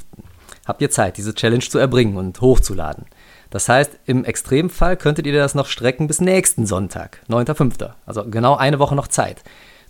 Habt 0.67 0.83
ihr 0.83 0.91
Zeit, 0.91 1.17
diese 1.17 1.35
Challenge 1.35 1.61
zu 1.61 1.79
erbringen 1.79 2.17
und 2.17 2.41
hochzuladen. 2.41 3.05
Das 3.50 3.69
heißt, 3.69 3.99
im 4.07 4.25
Extremfall 4.25 4.97
könntet 4.97 5.26
ihr 5.26 5.33
das 5.33 5.55
noch 5.55 5.67
strecken 5.67 6.09
bis 6.09 6.21
nächsten 6.21 6.67
Sonntag, 6.67 7.23
9.5. 7.29 7.91
Also 8.05 8.25
genau 8.25 8.57
eine 8.57 8.79
Woche 8.79 8.97
noch 8.97 9.09
Zeit. 9.09 9.43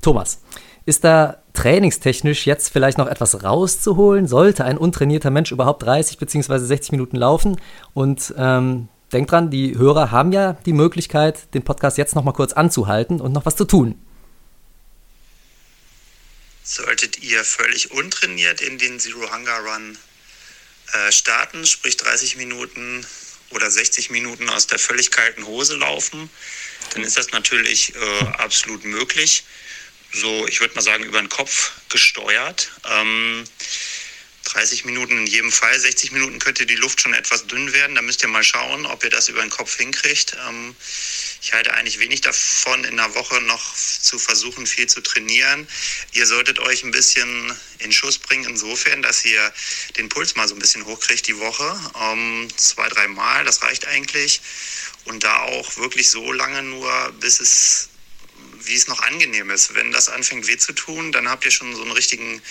Thomas, 0.02 0.42
ist 0.86 1.04
da 1.04 1.42
trainingstechnisch 1.52 2.46
jetzt 2.46 2.72
vielleicht 2.72 2.96
noch 2.96 3.08
etwas 3.08 3.42
rauszuholen? 3.42 4.26
Sollte 4.26 4.64
ein 4.64 4.78
untrainierter 4.78 5.30
Mensch 5.30 5.50
überhaupt 5.50 5.82
30 5.82 6.16
bzw. 6.16 6.58
60 6.58 6.92
Minuten 6.92 7.16
laufen? 7.16 7.60
Und 7.92 8.32
ähm, 8.38 8.88
denkt 9.12 9.32
dran, 9.32 9.50
die 9.50 9.76
Hörer 9.76 10.12
haben 10.12 10.32
ja 10.32 10.54
die 10.64 10.72
Möglichkeit, 10.72 11.52
den 11.54 11.64
Podcast 11.64 11.98
jetzt 11.98 12.14
noch 12.14 12.24
mal 12.24 12.32
kurz 12.32 12.52
anzuhalten 12.52 13.20
und 13.20 13.32
noch 13.32 13.44
was 13.44 13.56
zu 13.56 13.64
tun. 13.64 14.00
Solltet 16.62 17.22
ihr 17.22 17.44
völlig 17.44 17.90
untrainiert 17.90 18.60
in 18.60 18.78
den 18.78 18.98
Zero 18.98 19.20
Hunger 19.32 19.58
Run 19.58 19.98
äh, 20.92 21.12
starten, 21.12 21.66
sprich 21.66 21.96
30 21.96 22.36
Minuten 22.36 23.04
oder 23.50 23.70
60 23.70 24.10
Minuten 24.10 24.48
aus 24.48 24.66
der 24.66 24.78
völlig 24.78 25.10
kalten 25.10 25.46
Hose 25.46 25.76
laufen, 25.76 26.30
dann 26.94 27.02
ist 27.02 27.16
das 27.16 27.30
natürlich 27.30 27.94
äh, 27.94 28.24
absolut 28.38 28.84
möglich. 28.84 29.44
So, 30.16 30.46
ich 30.48 30.60
würde 30.60 30.74
mal 30.74 30.80
sagen, 30.80 31.04
über 31.04 31.20
den 31.20 31.28
Kopf 31.28 31.72
gesteuert. 31.90 32.72
Ähm, 32.88 33.44
30 34.44 34.86
Minuten 34.86 35.18
in 35.18 35.26
jedem 35.26 35.52
Fall. 35.52 35.78
60 35.78 36.12
Minuten 36.12 36.38
könnte 36.38 36.64
die 36.64 36.76
Luft 36.76 37.02
schon 37.02 37.12
etwas 37.12 37.46
dünn 37.48 37.74
werden. 37.74 37.94
Da 37.96 38.00
müsst 38.00 38.22
ihr 38.22 38.28
mal 38.28 38.42
schauen, 38.42 38.86
ob 38.86 39.04
ihr 39.04 39.10
das 39.10 39.28
über 39.28 39.42
den 39.42 39.50
Kopf 39.50 39.76
hinkriegt. 39.76 40.34
Ähm, 40.48 40.74
ich 41.42 41.52
halte 41.52 41.74
eigentlich 41.74 41.98
wenig 41.98 42.22
davon, 42.22 42.82
in 42.84 42.96
der 42.96 43.14
Woche 43.14 43.42
noch 43.42 43.74
zu 43.74 44.18
versuchen, 44.18 44.66
viel 44.66 44.86
zu 44.86 45.02
trainieren. 45.02 45.68
Ihr 46.12 46.26
solltet 46.26 46.60
euch 46.60 46.82
ein 46.82 46.92
bisschen 46.92 47.54
in 47.80 47.92
Schuss 47.92 48.16
bringen, 48.16 48.48
insofern, 48.48 49.02
dass 49.02 49.22
ihr 49.26 49.52
den 49.98 50.08
Puls 50.08 50.34
mal 50.34 50.48
so 50.48 50.54
ein 50.54 50.60
bisschen 50.60 50.86
hochkriegt 50.86 51.26
die 51.26 51.38
Woche. 51.38 51.78
Ähm, 52.00 52.48
zwei, 52.56 52.88
drei 52.88 53.06
Mal, 53.08 53.44
das 53.44 53.60
reicht 53.60 53.86
eigentlich. 53.86 54.40
Und 55.04 55.24
da 55.24 55.42
auch 55.42 55.76
wirklich 55.76 56.08
so 56.08 56.32
lange 56.32 56.62
nur, 56.62 57.12
bis 57.20 57.38
es 57.40 57.90
wie 58.66 58.74
es 58.74 58.88
noch 58.88 59.00
angenehm 59.00 59.50
ist. 59.50 59.74
Wenn 59.74 59.92
das 59.92 60.08
anfängt 60.08 60.46
weh 60.46 60.56
zu 60.56 60.72
tun, 60.72 61.12
dann 61.12 61.28
habt 61.28 61.44
ihr 61.44 61.50
schon 61.50 61.74
so 61.74 61.82
ein 61.82 61.90
richtigen, 61.92 62.42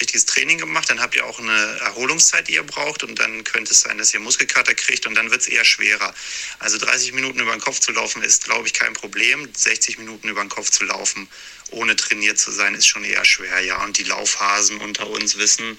richtiges 0.00 0.26
Training 0.26 0.58
gemacht, 0.58 0.90
dann 0.90 1.00
habt 1.00 1.14
ihr 1.14 1.24
auch 1.24 1.38
eine 1.38 1.78
Erholungszeit, 1.80 2.48
die 2.48 2.54
ihr 2.54 2.62
braucht 2.62 3.02
und 3.02 3.18
dann 3.18 3.44
könnte 3.44 3.72
es 3.72 3.80
sein, 3.80 3.98
dass 3.98 4.12
ihr 4.14 4.20
Muskelkater 4.20 4.74
kriegt 4.74 5.06
und 5.06 5.14
dann 5.14 5.30
wird 5.30 5.42
es 5.42 5.48
eher 5.48 5.64
schwerer. 5.64 6.14
Also 6.58 6.78
30 6.78 7.12
Minuten 7.12 7.40
über 7.40 7.52
den 7.52 7.60
Kopf 7.60 7.80
zu 7.80 7.92
laufen 7.92 8.22
ist, 8.22 8.44
glaube 8.44 8.66
ich, 8.66 8.74
kein 8.74 8.92
Problem. 8.92 9.48
60 9.54 9.98
Minuten 9.98 10.28
über 10.28 10.42
den 10.42 10.48
Kopf 10.48 10.70
zu 10.70 10.84
laufen, 10.84 11.28
ohne 11.72 11.96
trainiert 11.96 12.38
zu 12.38 12.50
sein, 12.50 12.74
ist 12.74 12.86
schon 12.86 13.04
eher 13.04 13.24
schwer, 13.24 13.60
ja. 13.60 13.82
Und 13.82 13.98
die 13.98 14.04
Laufhasen 14.04 14.78
unter 14.78 15.08
uns 15.08 15.38
wissen, 15.38 15.78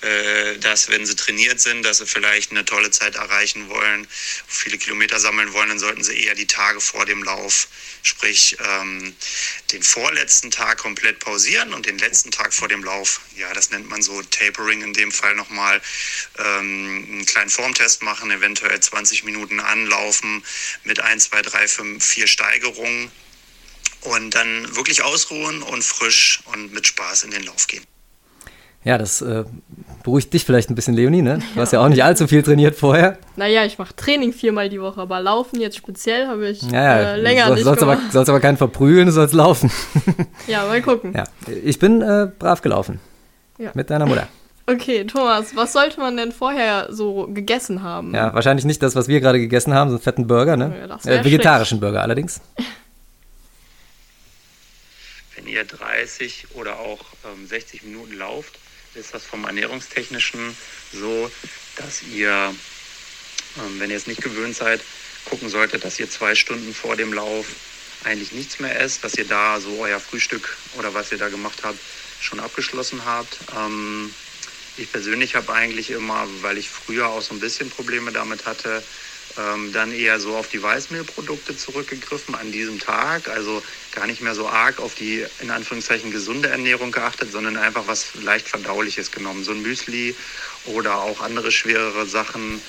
äh, 0.00 0.58
dass 0.58 0.88
wenn 0.88 1.06
sie 1.06 1.16
trainiert 1.16 1.60
sind, 1.60 1.84
dass 1.84 1.98
sie 1.98 2.06
vielleicht 2.06 2.50
eine 2.50 2.64
tolle 2.64 2.90
Zeit 2.90 3.14
erreichen 3.14 3.68
wollen, 3.68 4.06
viele 4.46 4.78
Kilometer 4.78 5.20
sammeln 5.20 5.52
wollen, 5.52 5.68
dann 5.68 5.78
sollten 5.78 6.02
sie 6.02 6.18
eher 6.24 6.34
die 6.34 6.46
Tage 6.46 6.80
vor 6.80 7.06
dem 7.06 7.22
Lauf, 7.22 7.68
sprich 8.02 8.56
ähm, 8.60 9.14
den 9.72 9.82
vorletzten 9.82 10.50
Tag 10.50 10.78
komplett 10.78 11.18
pausieren 11.20 11.74
und 11.74 11.86
den 11.86 11.98
letzten 11.98 12.30
Tag 12.30 12.54
vor 12.54 12.68
dem 12.68 12.82
Lauf, 12.82 13.20
ja, 13.36 13.52
das 13.52 13.70
nennt 13.70 13.88
man 13.88 14.02
so 14.02 14.22
Tapering 14.22 14.82
in 14.82 14.92
dem 14.92 15.12
Fall 15.12 15.34
nochmal, 15.34 15.80
ähm, 16.38 17.06
einen 17.10 17.26
kleinen 17.26 17.50
Formtest 17.50 18.02
machen, 18.02 18.30
eventuell 18.30 18.78
20 18.78 19.24
Minuten 19.24 19.60
anlaufen 19.60 20.44
mit 20.84 21.00
1, 21.00 21.24
2, 21.30 21.42
3, 21.42 21.68
5, 21.68 22.04
4 22.04 22.26
Steigerungen 22.26 23.10
und 24.02 24.30
dann 24.34 24.76
wirklich 24.76 25.02
ausruhen 25.02 25.62
und 25.62 25.82
frisch 25.82 26.40
und 26.46 26.72
mit 26.72 26.86
Spaß 26.86 27.24
in 27.24 27.30
den 27.30 27.44
Lauf 27.44 27.66
gehen. 27.66 27.84
Ja, 28.84 28.96
das 28.96 29.20
äh, 29.20 29.44
beruhigt 30.04 30.32
dich 30.32 30.44
vielleicht 30.44 30.70
ein 30.70 30.74
bisschen, 30.74 30.94
Leonie, 30.94 31.20
ne? 31.20 31.40
Du 31.54 31.60
hast 31.60 31.72
ja 31.72 31.80
auch 31.80 31.88
nicht 31.88 32.02
allzu 32.04 32.28
viel 32.28 32.42
trainiert 32.42 32.76
vorher. 32.76 33.18
Naja, 33.36 33.64
ich 33.64 33.76
mache 33.76 33.94
Training 33.94 34.32
viermal 34.32 34.68
die 34.68 34.80
Woche, 34.80 35.00
aber 35.00 35.20
Laufen 35.20 35.60
jetzt 35.60 35.76
speziell 35.76 36.28
habe 36.28 36.48
ich 36.48 36.62
ja, 36.62 36.72
ja. 36.72 36.98
äh, 37.14 37.20
länger 37.20 37.46
soll, 37.46 37.54
nicht 37.56 37.64
sollst 37.64 37.80
gemacht. 37.80 37.98
aber, 38.02 38.12
sollst 38.12 38.30
aber 38.30 38.40
keinen 38.40 38.56
verprügeln, 38.56 39.06
du 39.06 39.12
sollst 39.12 39.34
laufen. 39.34 39.70
Ja, 40.46 40.64
mal 40.66 40.80
gucken. 40.80 41.12
ja, 41.14 41.24
ich 41.64 41.78
bin 41.78 42.00
äh, 42.00 42.30
brav 42.38 42.62
gelaufen. 42.62 43.00
Ja. 43.58 43.72
Mit 43.74 43.90
deiner 43.90 44.06
Mutter. 44.06 44.28
Okay, 44.66 45.04
Thomas, 45.04 45.56
was 45.56 45.72
sollte 45.72 45.98
man 45.98 46.16
denn 46.16 46.30
vorher 46.30 46.88
so 46.90 47.26
gegessen 47.26 47.82
haben? 47.82 48.14
Ja, 48.14 48.32
wahrscheinlich 48.34 48.64
nicht 48.64 48.82
das, 48.82 48.94
was 48.94 49.08
wir 49.08 49.20
gerade 49.20 49.40
gegessen 49.40 49.74
haben, 49.74 49.90
so 49.90 49.96
einen 49.96 50.02
fetten 50.02 50.26
Burger, 50.26 50.56
ne? 50.56 50.88
Ja, 51.04 51.10
äh, 51.10 51.24
vegetarischen 51.24 51.80
Burger 51.80 52.02
allerdings. 52.02 52.40
Wenn 55.34 55.46
ihr 55.46 55.64
30 55.64 56.48
oder 56.54 56.78
auch 56.78 57.00
ähm, 57.24 57.46
60 57.46 57.84
Minuten 57.84 58.16
lauft, 58.16 58.58
ist 58.98 59.14
das 59.14 59.24
vom 59.24 59.44
Ernährungstechnischen 59.44 60.56
so, 60.92 61.30
dass 61.76 62.02
ihr, 62.02 62.54
ähm, 63.56 63.80
wenn 63.80 63.90
ihr 63.90 63.96
es 63.96 64.06
nicht 64.06 64.22
gewöhnt 64.22 64.56
seid, 64.56 64.80
gucken 65.24 65.48
solltet, 65.48 65.84
dass 65.84 65.98
ihr 66.00 66.10
zwei 66.10 66.34
Stunden 66.34 66.74
vor 66.74 66.96
dem 66.96 67.12
Lauf 67.12 67.46
eigentlich 68.04 68.32
nichts 68.32 68.58
mehr 68.58 68.80
esst, 68.80 69.04
dass 69.04 69.14
ihr 69.14 69.26
da 69.26 69.60
so 69.60 69.80
euer 69.80 70.00
Frühstück 70.00 70.56
oder 70.76 70.94
was 70.94 71.12
ihr 71.12 71.18
da 71.18 71.28
gemacht 71.28 71.60
habt, 71.62 71.78
schon 72.20 72.40
abgeschlossen 72.40 73.04
habt. 73.04 73.38
Ähm, 73.56 74.12
ich 74.76 74.90
persönlich 74.90 75.34
habe 75.34 75.52
eigentlich 75.52 75.90
immer, 75.90 76.26
weil 76.40 76.58
ich 76.58 76.68
früher 76.68 77.08
auch 77.08 77.22
so 77.22 77.34
ein 77.34 77.40
bisschen 77.40 77.70
Probleme 77.70 78.12
damit 78.12 78.46
hatte, 78.46 78.82
ähm, 79.38 79.72
dann 79.72 79.92
eher 79.92 80.18
so 80.20 80.36
auf 80.36 80.48
die 80.48 80.62
Weißmehlprodukte 80.62 81.56
zurückgegriffen 81.56 82.34
an 82.34 82.50
diesem 82.52 82.78
Tag. 82.78 83.28
Also 83.28 83.62
gar 83.92 84.06
nicht 84.06 84.20
mehr 84.20 84.34
so 84.34 84.48
arg 84.48 84.80
auf 84.80 84.94
die 84.94 85.24
in 85.40 85.50
Anführungszeichen 85.50 86.10
gesunde 86.10 86.48
Ernährung 86.48 86.90
geachtet, 86.90 87.32
sondern 87.32 87.56
einfach 87.56 87.86
was 87.86 88.14
leicht 88.22 88.48
verdauliches 88.48 89.10
genommen. 89.10 89.44
So 89.44 89.52
ein 89.52 89.62
Müsli 89.62 90.14
oder 90.66 90.96
auch 90.96 91.20
andere 91.20 91.52
schwerere 91.52 92.06
Sachen. 92.06 92.60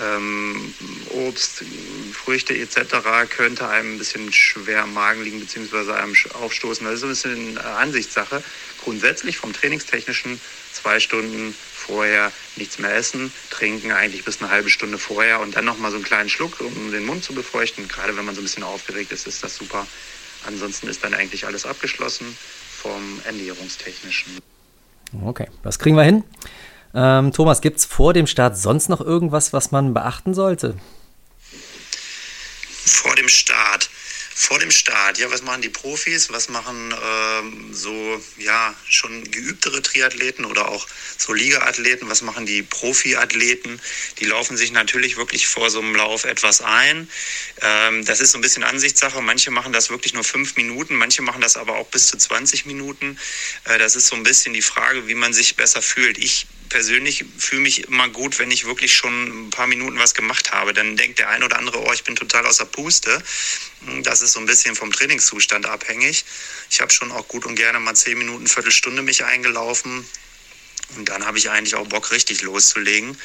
Ähm, 0.00 0.74
Obst, 1.10 1.64
Früchte 2.12 2.56
etc. 2.56 3.28
könnte 3.30 3.66
einem 3.68 3.94
ein 3.94 3.98
bisschen 3.98 4.32
schwer 4.32 4.84
am 4.84 4.94
Magen 4.94 5.24
liegen 5.24 5.40
bzw. 5.40 5.92
einem 5.92 6.14
aufstoßen. 6.34 6.86
Das 6.86 6.96
ist 6.96 7.02
ein 7.02 7.08
bisschen 7.08 7.56
äh, 7.56 7.60
Ansichtssache. 7.60 8.42
Grundsätzlich 8.84 9.38
vom 9.38 9.52
Trainingstechnischen 9.52 10.40
zwei 10.72 11.00
Stunden 11.00 11.52
vorher 11.88 12.30
nichts 12.56 12.78
mehr 12.78 12.94
essen, 12.94 13.32
trinken 13.50 13.90
eigentlich 13.92 14.24
bis 14.24 14.40
eine 14.40 14.50
halbe 14.50 14.68
Stunde 14.68 14.98
vorher 14.98 15.40
und 15.40 15.56
dann 15.56 15.64
nochmal 15.64 15.90
so 15.90 15.96
einen 15.96 16.04
kleinen 16.04 16.28
Schluck, 16.28 16.60
um 16.60 16.92
den 16.92 17.06
Mund 17.06 17.24
zu 17.24 17.32
befeuchten. 17.32 17.88
Gerade 17.88 18.16
wenn 18.16 18.24
man 18.24 18.34
so 18.34 18.40
ein 18.40 18.44
bisschen 18.44 18.62
aufgeregt 18.62 19.10
ist, 19.10 19.26
ist 19.26 19.42
das 19.42 19.56
super. 19.56 19.86
Ansonsten 20.46 20.88
ist 20.88 21.02
dann 21.02 21.14
eigentlich 21.14 21.46
alles 21.46 21.66
abgeschlossen 21.66 22.36
vom 22.82 23.20
Ernährungstechnischen. 23.24 24.38
Okay, 25.24 25.48
das 25.62 25.78
kriegen 25.78 25.96
wir 25.96 26.04
hin. 26.04 26.22
Ähm, 26.94 27.32
Thomas, 27.32 27.60
gibt 27.60 27.78
es 27.78 27.84
vor 27.84 28.12
dem 28.12 28.26
Start 28.26 28.56
sonst 28.56 28.88
noch 28.88 29.00
irgendwas, 29.00 29.52
was 29.52 29.70
man 29.70 29.94
beachten 29.94 30.34
sollte? 30.34 30.76
Vor 32.84 33.14
dem 33.16 33.28
Start. 33.28 33.90
Vor 34.40 34.60
dem 34.60 34.70
Start, 34.70 35.18
ja, 35.18 35.28
was 35.32 35.42
machen 35.42 35.62
die 35.62 35.68
Profis? 35.68 36.30
Was 36.30 36.48
machen 36.48 36.94
ähm, 37.04 37.74
so, 37.74 38.22
ja, 38.38 38.72
schon 38.88 39.28
geübtere 39.28 39.82
Triathleten 39.82 40.44
oder 40.44 40.68
auch 40.68 40.86
so 41.18 41.32
Liga-Athleten? 41.32 42.08
Was 42.08 42.22
machen 42.22 42.46
die 42.46 42.62
Profi-Athleten? 42.62 43.80
Die 44.20 44.24
laufen 44.26 44.56
sich 44.56 44.70
natürlich 44.70 45.16
wirklich 45.16 45.48
vor 45.48 45.70
so 45.70 45.80
einem 45.80 45.96
Lauf 45.96 46.24
etwas 46.24 46.60
ein. 46.60 47.10
Ähm, 47.62 48.04
das 48.04 48.20
ist 48.20 48.30
so 48.30 48.38
ein 48.38 48.40
bisschen 48.40 48.62
Ansichtssache. 48.62 49.20
Manche 49.20 49.50
machen 49.50 49.72
das 49.72 49.90
wirklich 49.90 50.14
nur 50.14 50.22
fünf 50.22 50.54
Minuten, 50.54 50.94
manche 50.94 51.20
machen 51.20 51.40
das 51.40 51.56
aber 51.56 51.74
auch 51.74 51.88
bis 51.88 52.06
zu 52.06 52.16
20 52.16 52.64
Minuten. 52.64 53.18
Äh, 53.64 53.80
das 53.80 53.96
ist 53.96 54.06
so 54.06 54.14
ein 54.14 54.22
bisschen 54.22 54.54
die 54.54 54.62
Frage, 54.62 55.08
wie 55.08 55.16
man 55.16 55.32
sich 55.32 55.56
besser 55.56 55.82
fühlt. 55.82 56.16
Ich 56.16 56.46
persönlich 56.68 57.24
fühle 57.38 57.62
mich 57.62 57.84
immer 57.84 58.08
gut, 58.08 58.38
wenn 58.38 58.50
ich 58.50 58.66
wirklich 58.66 58.94
schon 58.94 59.46
ein 59.46 59.50
paar 59.50 59.66
Minuten 59.66 59.98
was 59.98 60.14
gemacht 60.14 60.52
habe. 60.52 60.72
Dann 60.72 60.96
denkt 60.96 61.18
der 61.18 61.28
ein 61.30 61.42
oder 61.42 61.58
andere, 61.58 61.80
oh, 61.80 61.92
ich 61.92 62.04
bin 62.04 62.16
total 62.16 62.46
außer 62.46 62.66
Puste. 62.66 63.22
Das 64.02 64.22
ist 64.22 64.32
so 64.32 64.40
ein 64.40 64.46
bisschen 64.46 64.74
vom 64.74 64.92
Trainingszustand 64.92 65.66
abhängig. 65.66 66.24
Ich 66.70 66.80
habe 66.80 66.92
schon 66.92 67.12
auch 67.12 67.26
gut 67.28 67.46
und 67.46 67.56
gerne 67.56 67.80
mal 67.80 67.94
zehn 67.94 68.18
Minuten, 68.18 68.46
Viertelstunde 68.46 69.02
mich 69.02 69.24
eingelaufen. 69.24 70.06
Und 70.96 71.08
dann 71.08 71.26
habe 71.26 71.36
ich 71.36 71.50
eigentlich 71.50 71.74
auch 71.74 71.86
Bock, 71.86 72.10
richtig 72.10 72.42
loszulegen. 72.42 73.16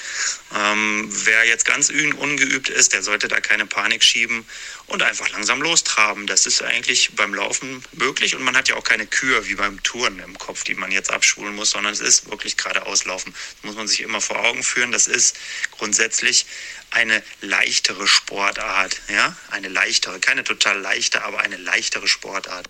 Ähm, 0.53 1.07
wer 1.25 1.45
jetzt 1.45 1.65
ganz 1.65 1.89
ungeübt 1.89 2.69
ist, 2.69 2.93
der 2.93 3.03
sollte 3.03 3.27
da 3.27 3.39
keine 3.39 3.65
Panik 3.65 4.03
schieben 4.03 4.45
und 4.87 5.01
einfach 5.01 5.29
langsam 5.29 5.61
lostraben. 5.61 6.27
Das 6.27 6.45
ist 6.45 6.61
eigentlich 6.61 7.15
beim 7.15 7.33
Laufen 7.33 7.83
möglich 7.93 8.35
und 8.35 8.43
man 8.43 8.57
hat 8.57 8.67
ja 8.67 8.75
auch 8.75 8.83
keine 8.83 9.07
Kür 9.07 9.47
wie 9.47 9.55
beim 9.55 9.81
Touren 9.81 10.19
im 10.19 10.37
Kopf, 10.37 10.63
die 10.63 10.75
man 10.75 10.91
jetzt 10.91 11.09
abschulen 11.11 11.55
muss, 11.55 11.71
sondern 11.71 11.93
es 11.93 12.01
ist 12.01 12.29
wirklich 12.29 12.57
geradeaus 12.57 13.05
laufen. 13.05 13.33
Das 13.33 13.63
muss 13.63 13.75
man 13.75 13.87
sich 13.87 14.01
immer 14.01 14.19
vor 14.19 14.39
Augen 14.39 14.63
führen. 14.63 14.91
Das 14.91 15.07
ist 15.07 15.37
grundsätzlich 15.71 16.45
eine 16.91 17.23
leichtere 17.41 18.07
Sportart. 18.07 19.01
Ja? 19.07 19.35
Eine 19.49 19.69
leichtere, 19.69 20.19
keine 20.19 20.43
total 20.43 20.79
leichte, 20.79 21.23
aber 21.23 21.39
eine 21.39 21.57
leichtere 21.57 22.07
Sportart. 22.07 22.69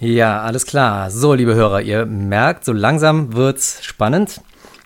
Ja, 0.00 0.42
alles 0.42 0.66
klar. 0.66 1.10
So, 1.10 1.34
liebe 1.34 1.54
Hörer, 1.54 1.80
ihr 1.80 2.04
merkt, 2.04 2.64
so 2.64 2.72
langsam 2.72 3.34
wird's 3.34 3.82
spannend. 3.82 4.40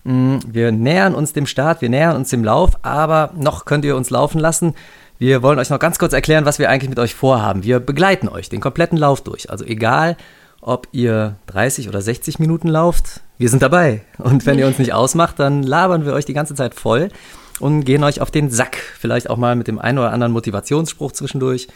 Mm, 0.04 0.36
Wir 0.46 0.70
nähern 0.70 1.14
uns 1.14 1.32
dem 1.32 1.46
Start, 1.46 1.80
wir 1.80 1.88
nähern 1.88 2.16
uns 2.16 2.30
dem 2.30 2.44
Lauf, 2.44 2.72
aber 2.82 3.30
noch 3.36 3.64
könnt 3.64 3.84
ihr 3.84 3.96
uns 3.96 4.10
laufen 4.10 4.38
lassen. 4.38 4.74
Wir 5.18 5.42
wollen 5.42 5.58
euch 5.58 5.70
noch 5.70 5.80
ganz 5.80 5.98
kurz 5.98 6.12
erklären, 6.12 6.44
was 6.44 6.58
wir 6.60 6.70
eigentlich 6.70 6.90
mit 6.90 6.98
euch 7.00 7.14
vorhaben. 7.14 7.64
Wir 7.64 7.80
begleiten 7.80 8.28
euch 8.28 8.48
den 8.48 8.60
kompletten 8.60 8.96
Lauf 8.98 9.22
durch. 9.22 9.50
Also 9.50 9.64
egal, 9.64 10.16
ob 10.60 10.86
ihr 10.92 11.36
30 11.46 11.88
oder 11.88 12.00
60 12.00 12.38
Minuten 12.38 12.68
lauft, 12.68 13.20
wir 13.38 13.48
sind 13.48 13.62
dabei. 13.62 14.02
Und 14.18 14.46
wenn 14.46 14.58
ihr 14.58 14.66
uns 14.66 14.78
nicht 14.78 14.92
ausmacht, 14.92 15.38
dann 15.40 15.62
labern 15.62 16.04
wir 16.04 16.12
euch 16.12 16.24
die 16.24 16.34
ganze 16.34 16.54
Zeit 16.54 16.74
voll 16.74 17.08
und 17.58 17.84
gehen 17.84 18.04
euch 18.04 18.20
auf 18.20 18.30
den 18.30 18.50
Sack. 18.50 18.76
Vielleicht 18.76 19.30
auch 19.30 19.36
mal 19.36 19.56
mit 19.56 19.66
dem 19.66 19.78
einen 19.80 19.98
oder 19.98 20.12
anderen 20.12 20.32
Motivationsspruch 20.32 21.12
zwischendurch. 21.12 21.66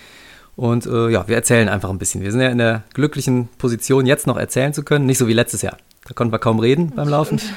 Und 0.54 0.86
äh, 0.86 1.08
ja, 1.08 1.26
wir 1.28 1.36
erzählen 1.36 1.68
einfach 1.68 1.90
ein 1.90 1.98
bisschen. 1.98 2.22
Wir 2.22 2.30
sind 2.30 2.40
ja 2.40 2.48
in 2.48 2.58
der 2.58 2.82
glücklichen 2.92 3.48
Position, 3.58 4.06
jetzt 4.06 4.26
noch 4.26 4.36
erzählen 4.36 4.74
zu 4.74 4.82
können. 4.82 5.06
Nicht 5.06 5.18
so 5.18 5.26
wie 5.26 5.32
letztes 5.32 5.62
Jahr. 5.62 5.76
Da 6.06 6.14
konnten 6.14 6.32
wir 6.32 6.38
kaum 6.38 6.58
reden 6.58 6.92
beim 6.94 7.08
Laufen. 7.08 7.40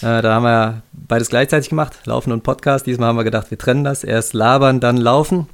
Äh, 0.00 0.20
da 0.20 0.34
haben 0.34 0.42
wir 0.42 0.50
ja 0.50 0.82
beides 0.92 1.28
gleichzeitig 1.28 1.68
gemacht, 1.68 1.96
Laufen 2.06 2.32
und 2.32 2.42
Podcast. 2.42 2.88
Diesmal 2.88 3.10
haben 3.10 3.16
wir 3.18 3.22
gedacht, 3.22 3.52
wir 3.52 3.58
trennen 3.58 3.84
das. 3.84 4.02
Erst 4.02 4.34
labern, 4.34 4.80
dann 4.80 4.96
laufen. 4.96 5.46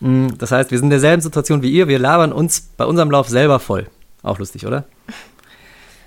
Mm, 0.00 0.30
Das 0.36 0.50
heißt, 0.50 0.72
wir 0.72 0.78
sind 0.78 0.86
in 0.86 0.90
derselben 0.90 1.22
Situation 1.22 1.62
wie 1.62 1.70
ihr. 1.70 1.86
Wir 1.86 2.00
labern 2.00 2.32
uns 2.32 2.60
bei 2.76 2.86
unserem 2.86 3.12
Lauf 3.12 3.28
selber 3.28 3.60
voll. 3.60 3.86
Auch 4.24 4.40
lustig, 4.40 4.66
oder? 4.66 4.82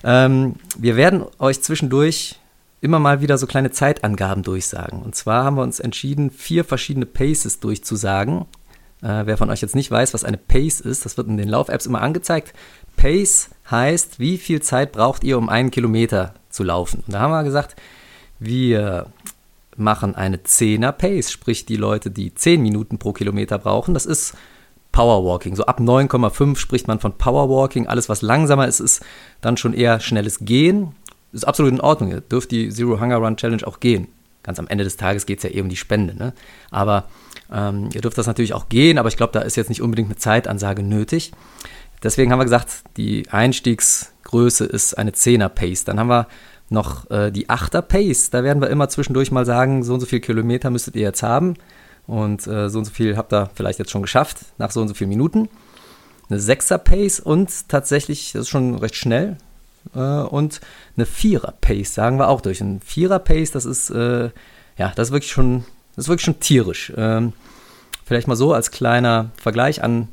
Ähm, 0.04 0.56
wir 0.78 0.98
werden 0.98 1.24
euch 1.40 1.62
zwischendurch 1.62 2.36
immer 2.82 3.00
mal 3.00 3.22
wieder 3.22 3.38
so 3.38 3.48
kleine 3.48 3.72
Zeitangaben 3.72 4.44
durchsagen. 4.44 5.02
Und 5.02 5.16
zwar 5.16 5.46
haben 5.46 5.56
wir 5.56 5.64
uns 5.64 5.80
entschieden, 5.80 6.30
vier 6.30 6.66
verschiedene 6.66 7.06
Paces 7.06 7.62
durchzusagen. 7.62 8.48
Äh, 9.02 9.26
wer 9.26 9.38
von 9.38 9.50
euch 9.50 9.62
jetzt 9.62 9.76
nicht 9.76 9.92
weiß, 9.92 10.14
was 10.14 10.24
eine 10.24 10.38
Pace 10.38 10.82
ist, 10.82 11.06
das 11.06 11.18
wird 11.18 11.28
in 11.28 11.38
den 11.38 11.50
Lauf-Apps 11.50 11.86
immer 11.86 12.02
angezeigt. 12.02 12.54
Pace 12.96 13.50
heißt, 13.70 14.20
wie 14.20 14.38
viel 14.38 14.62
Zeit 14.62 14.92
braucht 14.92 15.24
ihr, 15.24 15.38
um 15.38 15.50
einen 15.50 15.72
Kilometer 15.72 16.34
zu 16.50 16.64
laufen? 16.64 17.04
Und 17.06 17.14
da 17.14 17.20
haben 17.20 17.32
wir 17.32 17.44
gesagt, 17.44 17.76
wir 18.40 19.08
machen 19.76 20.16
eine 20.16 20.38
10er 20.38 20.92
Pace, 20.92 21.32
sprich 21.32 21.66
die 21.66 21.76
Leute, 21.76 22.10
die 22.10 22.34
10 22.34 22.62
Minuten 22.62 22.98
pro 22.98 23.14
Kilometer 23.14 23.60
brauchen. 23.60 23.94
Das 23.94 24.06
ist 24.06 24.36
Powerwalking. 24.92 25.56
So 25.56 25.66
ab 25.66 25.80
9,5 25.80 26.58
spricht 26.58 26.88
man 26.88 27.00
von 27.00 27.18
Powerwalking. 27.18 27.88
Alles, 27.88 28.10
was 28.10 28.24
langsamer 28.24 28.68
ist, 28.68 28.80
ist 28.80 29.06
dann 29.42 29.58
schon 29.58 29.74
eher 29.74 30.00
schnelles 30.00 30.40
Gehen. 30.40 30.96
Ist 31.32 31.48
absolut 31.48 31.72
in 31.72 31.82
Ordnung. 31.82 32.10
Ihr 32.10 32.22
dürft 32.22 32.50
die 32.50 32.70
Zero 32.70 33.00
Hunger 33.00 33.18
Run 33.18 33.38
Challenge 33.38 33.66
auch 33.68 33.80
gehen. 33.80 34.08
Ganz 34.48 34.60
am 34.60 34.68
Ende 34.68 34.86
des 34.86 34.96
Tages 34.96 35.26
geht 35.26 35.40
es 35.40 35.44
ja 35.44 35.50
eh 35.52 35.62
um 35.62 35.68
die 35.68 35.76
Spende. 35.76 36.16
Ne? 36.16 36.34
Aber 36.72 37.04
ähm, 37.52 37.90
ihr 37.94 38.00
dürft 38.00 38.18
das 38.18 38.28
natürlich 38.28 38.54
auch 38.54 38.70
gehen, 38.70 38.98
aber 38.98 39.10
ich 39.10 39.18
glaube, 39.18 39.34
da 39.34 39.42
ist 39.42 39.58
jetzt 39.58 39.68
nicht 39.68 39.82
unbedingt 39.82 40.08
eine 40.08 40.16
Zeitansage 40.16 40.82
nötig. 40.84 41.34
Deswegen 42.02 42.32
haben 42.32 42.40
wir 42.40 42.46
gesagt, 42.46 42.84
die 42.96 43.28
Einstiegsgröße 43.30 44.64
ist 44.64 44.98
eine 44.98 45.12
10er 45.12 45.50
Pace. 45.50 45.84
Dann 45.84 46.00
haben 46.00 46.08
wir 46.08 46.28
noch 46.70 47.12
äh, 47.12 47.30
die 47.30 47.50
8er 47.50 47.82
Pace. 47.82 48.30
Da 48.30 48.44
werden 48.46 48.62
wir 48.62 48.70
immer 48.70 48.88
zwischendurch 48.88 49.32
mal 49.32 49.46
sagen, 49.46 49.84
so 49.84 49.94
und 49.94 50.00
so 50.00 50.06
viele 50.06 50.22
Kilometer 50.22 50.70
müsstet 50.70 50.96
ihr 50.96 51.02
jetzt 51.02 51.24
haben. 51.24 51.56
Und 52.06 52.48
äh, 52.48 52.70
so 52.70 52.80
und 52.80 52.86
so 52.86 52.92
viel 52.92 53.18
habt 53.18 53.34
ihr 53.34 53.50
vielleicht 53.54 53.80
jetzt 53.80 53.92
schon 53.92 54.02
geschafft, 54.02 54.38
nach 54.58 54.72
so 54.72 54.80
und 54.80 54.88
so 54.88 54.94
vielen 54.94 55.10
Minuten. 55.10 55.50
Eine 56.30 56.40
6er 56.40 56.78
Pace 56.78 57.20
und 57.20 57.68
tatsächlich, 57.68 58.32
das 58.32 58.44
ist 58.44 58.50
schon 58.50 58.76
recht 58.76 58.96
schnell. 58.96 59.38
Äh, 59.96 60.00
und 60.00 60.62
eine 60.96 61.06
4er 61.06 61.54
Pace 61.62 61.94
sagen 61.94 62.18
wir 62.20 62.30
auch 62.30 62.42
durch. 62.42 62.62
Ein 62.62 62.82
4er 62.82 63.20
Pace, 63.20 63.52
das 63.52 63.66
ist, 63.66 63.90
äh, 63.90 64.30
ja, 64.78 64.92
das 64.96 65.10
ist 65.10 65.14
wirklich 65.14 65.32
schon, 65.32 65.66
das 65.96 66.06
ist 66.06 66.10
wirklich 66.10 66.26
schon 66.26 66.40
tierisch. 66.40 66.94
Ähm, 66.96 67.34
vielleicht 68.06 68.28
mal 68.28 68.36
so 68.36 68.54
als 68.54 68.72
kleiner 68.72 69.32
Vergleich 69.42 69.84
an, 69.84 70.08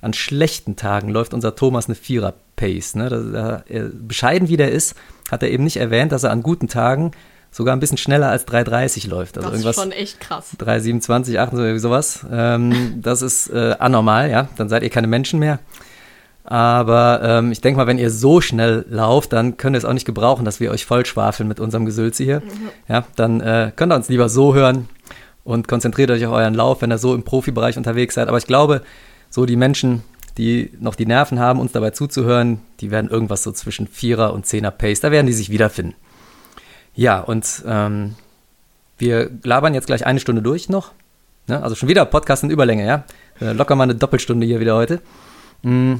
an 0.00 0.12
schlechten 0.12 0.76
Tagen 0.76 1.10
läuft 1.10 1.34
unser 1.34 1.54
Thomas 1.54 1.86
eine 1.86 1.96
4er 1.96 2.34
Pace. 2.56 2.94
Ne? 2.94 3.08
Da, 3.08 3.18
da, 3.18 3.64
er, 3.68 3.84
bescheiden 3.88 4.48
wie 4.48 4.56
der 4.56 4.70
ist, 4.70 4.94
hat 5.30 5.42
er 5.42 5.50
eben 5.50 5.64
nicht 5.64 5.76
erwähnt, 5.76 6.12
dass 6.12 6.24
er 6.24 6.30
an 6.30 6.42
guten 6.42 6.68
Tagen 6.68 7.12
sogar 7.50 7.74
ein 7.74 7.80
bisschen 7.80 7.98
schneller 7.98 8.28
als 8.28 8.46
3,30 8.46 9.08
läuft. 9.08 9.36
Also 9.36 9.50
das 9.50 9.58
ist 9.58 9.64
irgendwas 9.64 9.82
schon 9.82 9.92
echt 9.92 10.20
krass. 10.20 10.56
3,27, 10.58 11.38
28, 11.38 11.38
irgendwie 11.38 11.78
sowas. 11.78 12.24
Ähm, 12.30 13.00
das 13.02 13.22
ist 13.22 13.48
äh, 13.50 13.74
anormal, 13.78 14.30
ja. 14.30 14.48
Dann 14.56 14.68
seid 14.68 14.82
ihr 14.82 14.90
keine 14.90 15.08
Menschen 15.08 15.40
mehr. 15.40 15.58
Aber 16.50 17.20
ähm, 17.22 17.52
ich 17.52 17.60
denke 17.60 17.78
mal, 17.78 17.86
wenn 17.86 17.96
ihr 17.96 18.10
so 18.10 18.40
schnell 18.40 18.84
lauft, 18.90 19.32
dann 19.32 19.56
könnt 19.56 19.76
ihr 19.76 19.78
es 19.78 19.84
auch 19.84 19.92
nicht 19.92 20.04
gebrauchen, 20.04 20.44
dass 20.44 20.58
wir 20.58 20.72
euch 20.72 20.84
voll 20.84 21.06
schwafeln 21.06 21.48
mit 21.48 21.60
unserem 21.60 21.86
Gesülze 21.86 22.24
hier. 22.24 22.42
Ja, 22.88 23.04
dann 23.14 23.40
äh, 23.40 23.70
könnt 23.76 23.92
ihr 23.92 23.96
uns 23.96 24.08
lieber 24.08 24.28
so 24.28 24.52
hören 24.52 24.88
und 25.44 25.68
konzentriert 25.68 26.10
euch 26.10 26.26
auf 26.26 26.32
euren 26.32 26.54
Lauf, 26.54 26.82
wenn 26.82 26.90
ihr 26.90 26.98
so 26.98 27.14
im 27.14 27.22
Profibereich 27.22 27.76
unterwegs 27.76 28.16
seid. 28.16 28.26
Aber 28.26 28.36
ich 28.36 28.48
glaube, 28.48 28.82
so 29.30 29.46
die 29.46 29.54
Menschen, 29.54 30.02
die 30.38 30.72
noch 30.80 30.96
die 30.96 31.06
Nerven 31.06 31.38
haben, 31.38 31.60
uns 31.60 31.70
dabei 31.70 31.90
zuzuhören, 31.90 32.60
die 32.80 32.90
werden 32.90 33.08
irgendwas 33.08 33.44
so 33.44 33.52
zwischen 33.52 33.86
4er 33.86 34.30
und 34.30 34.44
10er 34.44 34.72
Pace, 34.72 34.98
da 34.98 35.12
werden 35.12 35.28
die 35.28 35.32
sich 35.32 35.50
wiederfinden. 35.50 35.94
Ja, 36.96 37.20
und 37.20 37.62
ähm, 37.64 38.16
wir 38.98 39.30
labern 39.44 39.74
jetzt 39.74 39.86
gleich 39.86 40.04
eine 40.04 40.18
Stunde 40.18 40.42
durch 40.42 40.68
noch. 40.68 40.90
Ne? 41.46 41.62
Also 41.62 41.76
schon 41.76 41.88
wieder 41.88 42.04
Podcast 42.06 42.42
in 42.42 42.50
Überlänge, 42.50 42.84
ja. 42.84 43.04
Äh, 43.40 43.52
locker 43.52 43.76
mal 43.76 43.84
eine 43.84 43.94
Doppelstunde 43.94 44.46
hier 44.46 44.58
wieder 44.58 44.74
heute. 44.74 45.00
Mm, 45.62 45.94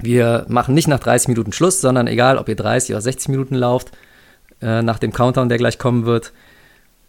wir 0.00 0.46
machen 0.48 0.74
nicht 0.74 0.88
nach 0.88 1.00
30 1.00 1.28
Minuten 1.28 1.52
Schluss, 1.52 1.80
sondern 1.80 2.06
egal, 2.06 2.38
ob 2.38 2.48
ihr 2.48 2.56
30 2.56 2.94
oder 2.94 3.00
60 3.00 3.28
Minuten 3.28 3.54
lauft, 3.54 3.92
äh, 4.60 4.82
nach 4.82 4.98
dem 4.98 5.12
Countdown, 5.12 5.48
der 5.48 5.58
gleich 5.58 5.78
kommen 5.78 6.06
wird, 6.06 6.32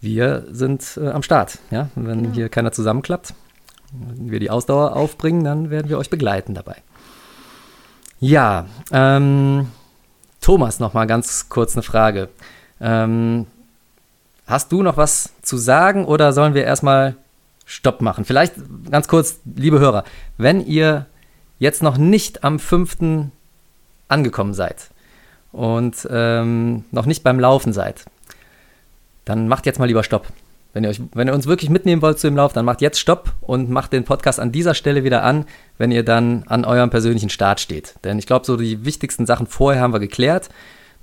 wir 0.01 0.45
sind 0.51 0.99
äh, 1.01 1.09
am 1.09 1.23
Start. 1.23 1.59
Ja? 1.71 1.89
Wenn 1.95 2.33
hier 2.33 2.49
keiner 2.49 2.71
zusammenklappt, 2.71 3.33
wenn 3.91 4.31
wir 4.31 4.39
die 4.39 4.49
Ausdauer 4.49 4.95
aufbringen, 4.95 5.43
dann 5.43 5.69
werden 5.69 5.89
wir 5.89 5.97
euch 5.97 6.09
begleiten 6.09 6.53
dabei. 6.53 6.77
Ja, 8.19 8.65
ähm, 8.91 9.67
Thomas, 10.41 10.79
noch 10.79 10.93
mal 10.93 11.05
ganz 11.05 11.49
kurz 11.49 11.75
eine 11.75 11.83
Frage. 11.83 12.29
Ähm, 12.81 13.47
hast 14.45 14.71
du 14.71 14.83
noch 14.83 14.97
was 14.97 15.33
zu 15.41 15.57
sagen 15.57 16.05
oder 16.05 16.33
sollen 16.33 16.53
wir 16.53 16.63
erstmal 16.63 17.15
Stopp 17.65 18.01
machen? 18.01 18.25
Vielleicht 18.25 18.55
ganz 18.89 19.07
kurz, 19.07 19.39
liebe 19.45 19.79
Hörer, 19.79 20.03
wenn 20.37 20.65
ihr 20.65 21.05
jetzt 21.59 21.83
noch 21.83 21.97
nicht 21.97 22.43
am 22.43 22.57
5. 22.57 22.97
angekommen 24.07 24.53
seid 24.53 24.89
und 25.51 26.07
ähm, 26.09 26.85
noch 26.91 27.05
nicht 27.05 27.23
beim 27.23 27.39
Laufen 27.39 27.73
seid, 27.73 28.05
dann 29.25 29.47
macht 29.47 29.65
jetzt 29.65 29.79
mal 29.79 29.85
lieber 29.85 30.03
Stopp. 30.03 30.27
Wenn 30.73 30.83
ihr, 30.83 30.91
euch, 30.91 31.01
wenn 31.13 31.27
ihr 31.27 31.33
uns 31.33 31.47
wirklich 31.47 31.69
mitnehmen 31.69 32.01
wollt 32.01 32.19
zu 32.19 32.27
dem 32.27 32.35
Lauf, 32.35 32.53
dann 32.53 32.65
macht 32.65 32.81
jetzt 32.81 32.99
Stopp 32.99 33.33
und 33.41 33.69
macht 33.69 33.91
den 33.91 34.03
Podcast 34.03 34.39
an 34.39 34.51
dieser 34.51 34.75
Stelle 34.75 35.03
wieder 35.03 35.23
an, 35.23 35.45
wenn 35.79 35.91
ihr 35.91 36.03
dann 36.03 36.43
an 36.47 36.63
eurem 36.63 36.91
persönlichen 36.91 37.29
Start 37.29 37.59
steht. 37.59 37.95
Denn 38.03 38.19
ich 38.19 38.27
glaube, 38.27 38.45
so 38.45 38.55
die 38.55 38.85
wichtigsten 38.85 39.25
Sachen 39.25 39.47
vorher 39.47 39.81
haben 39.81 39.93
wir 39.93 39.99
geklärt. 39.99 40.49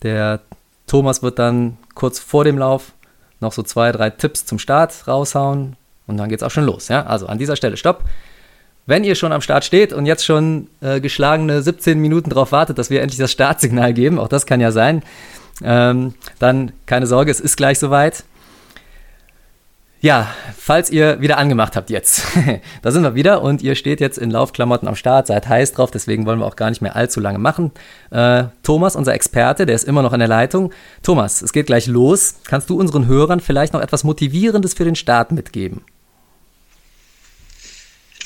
Der 0.02 0.40
Thomas 0.86 1.22
wird 1.22 1.40
dann 1.40 1.78
kurz 1.94 2.20
vor 2.20 2.44
dem 2.44 2.58
Lauf 2.58 2.92
noch 3.40 3.52
so 3.52 3.62
zwei, 3.62 3.90
drei 3.90 4.10
Tipps 4.10 4.46
zum 4.46 4.60
Start 4.60 5.08
raushauen 5.08 5.76
und 6.06 6.16
dann 6.16 6.28
geht's 6.28 6.44
auch 6.44 6.50
schon 6.50 6.64
los. 6.64 6.86
Ja? 6.88 7.04
Also 7.06 7.26
an 7.26 7.38
dieser 7.38 7.56
Stelle 7.56 7.76
Stopp. 7.76 8.04
Wenn 8.86 9.02
ihr 9.02 9.16
schon 9.16 9.32
am 9.32 9.40
Start 9.40 9.64
steht 9.64 9.92
und 9.92 10.06
jetzt 10.06 10.24
schon 10.24 10.68
äh, 10.80 11.00
geschlagene 11.00 11.60
17 11.60 11.98
Minuten 11.98 12.30
darauf 12.30 12.52
wartet, 12.52 12.78
dass 12.78 12.88
wir 12.88 13.02
endlich 13.02 13.18
das 13.18 13.32
Startsignal 13.32 13.92
geben, 13.92 14.20
auch 14.20 14.28
das 14.28 14.46
kann 14.46 14.60
ja 14.60 14.70
sein, 14.70 15.02
ähm, 15.64 16.14
dann 16.38 16.72
keine 16.86 17.08
Sorge, 17.08 17.32
es 17.32 17.40
ist 17.40 17.56
gleich 17.56 17.80
soweit. 17.80 18.24
Ja, 20.00 20.28
falls 20.56 20.90
ihr 20.90 21.20
wieder 21.20 21.38
angemacht 21.38 21.74
habt 21.74 21.90
jetzt, 21.90 22.22
da 22.82 22.92
sind 22.92 23.02
wir 23.02 23.16
wieder 23.16 23.42
und 23.42 23.60
ihr 23.60 23.74
steht 23.74 24.00
jetzt 24.00 24.18
in 24.18 24.30
Laufklamotten 24.30 24.86
am 24.86 24.94
Start, 24.94 25.26
seid 25.26 25.48
heiß 25.48 25.72
drauf, 25.72 25.90
deswegen 25.90 26.24
wollen 26.24 26.38
wir 26.38 26.46
auch 26.46 26.54
gar 26.54 26.68
nicht 26.68 26.82
mehr 26.82 26.94
allzu 26.94 27.18
lange 27.18 27.40
machen. 27.40 27.72
Äh, 28.10 28.44
Thomas, 28.62 28.94
unser 28.94 29.14
Experte, 29.14 29.66
der 29.66 29.74
ist 29.74 29.84
immer 29.84 30.02
noch 30.02 30.12
in 30.12 30.20
der 30.20 30.28
Leitung. 30.28 30.72
Thomas, 31.02 31.42
es 31.42 31.52
geht 31.52 31.66
gleich 31.66 31.88
los. 31.88 32.36
Kannst 32.46 32.70
du 32.70 32.78
unseren 32.78 33.08
Hörern 33.08 33.40
vielleicht 33.40 33.72
noch 33.72 33.80
etwas 33.80 34.04
Motivierendes 34.04 34.74
für 34.74 34.84
den 34.84 34.94
Start 34.94 35.32
mitgeben? 35.32 35.82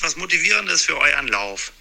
Etwas 0.00 0.16
Motivierendes 0.16 0.86
für 0.86 0.96
euren 0.96 1.28
Lauf. 1.28 1.72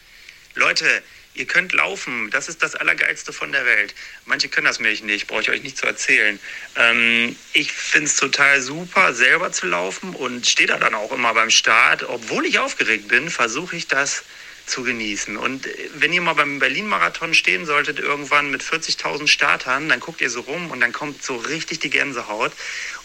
Leute, 0.53 1.01
ihr 1.35 1.45
könnt 1.45 1.71
laufen. 1.71 2.29
Das 2.31 2.49
ist 2.49 2.61
das 2.61 2.75
Allergeilste 2.75 3.31
von 3.31 3.53
der 3.53 3.65
Welt. 3.65 3.95
Manche 4.25 4.49
können 4.49 4.65
das 4.65 4.77
nämlich 4.77 5.01
nicht, 5.03 5.27
brauche 5.27 5.43
ich 5.43 5.49
euch 5.49 5.63
nicht 5.63 5.77
zu 5.77 5.85
erzählen. 5.85 6.37
Ähm, 6.75 7.37
ich 7.53 7.71
finde 7.71 8.07
es 8.07 8.17
total 8.17 8.61
super, 8.61 9.13
selber 9.13 9.53
zu 9.53 9.67
laufen 9.67 10.13
und 10.15 10.45
stehe 10.45 10.67
da 10.67 10.77
dann 10.77 10.95
auch 10.95 11.13
immer 11.13 11.33
beim 11.33 11.49
Start. 11.49 12.03
Obwohl 12.03 12.45
ich 12.45 12.59
aufgeregt 12.59 13.07
bin, 13.07 13.29
versuche 13.29 13.77
ich 13.77 13.87
das 13.87 14.25
zu 14.69 14.83
genießen. 14.83 15.37
Und 15.37 15.65
äh, 15.65 15.89
wenn 15.95 16.13
ihr 16.13 16.21
mal 16.21 16.33
beim 16.33 16.59
Berlin-Marathon 16.59 17.33
stehen 17.33 17.65
solltet, 17.65 17.99
irgendwann 17.99 18.51
mit 18.51 18.61
40.000 18.61 19.27
Startern, 19.27 19.89
dann 19.89 19.99
guckt 19.99 20.21
ihr 20.21 20.29
so 20.29 20.41
rum 20.41 20.71
und 20.71 20.79
dann 20.79 20.93
kommt 20.93 21.23
so 21.23 21.35
richtig 21.35 21.79
die 21.79 21.89
Gänsehaut. 21.89 22.51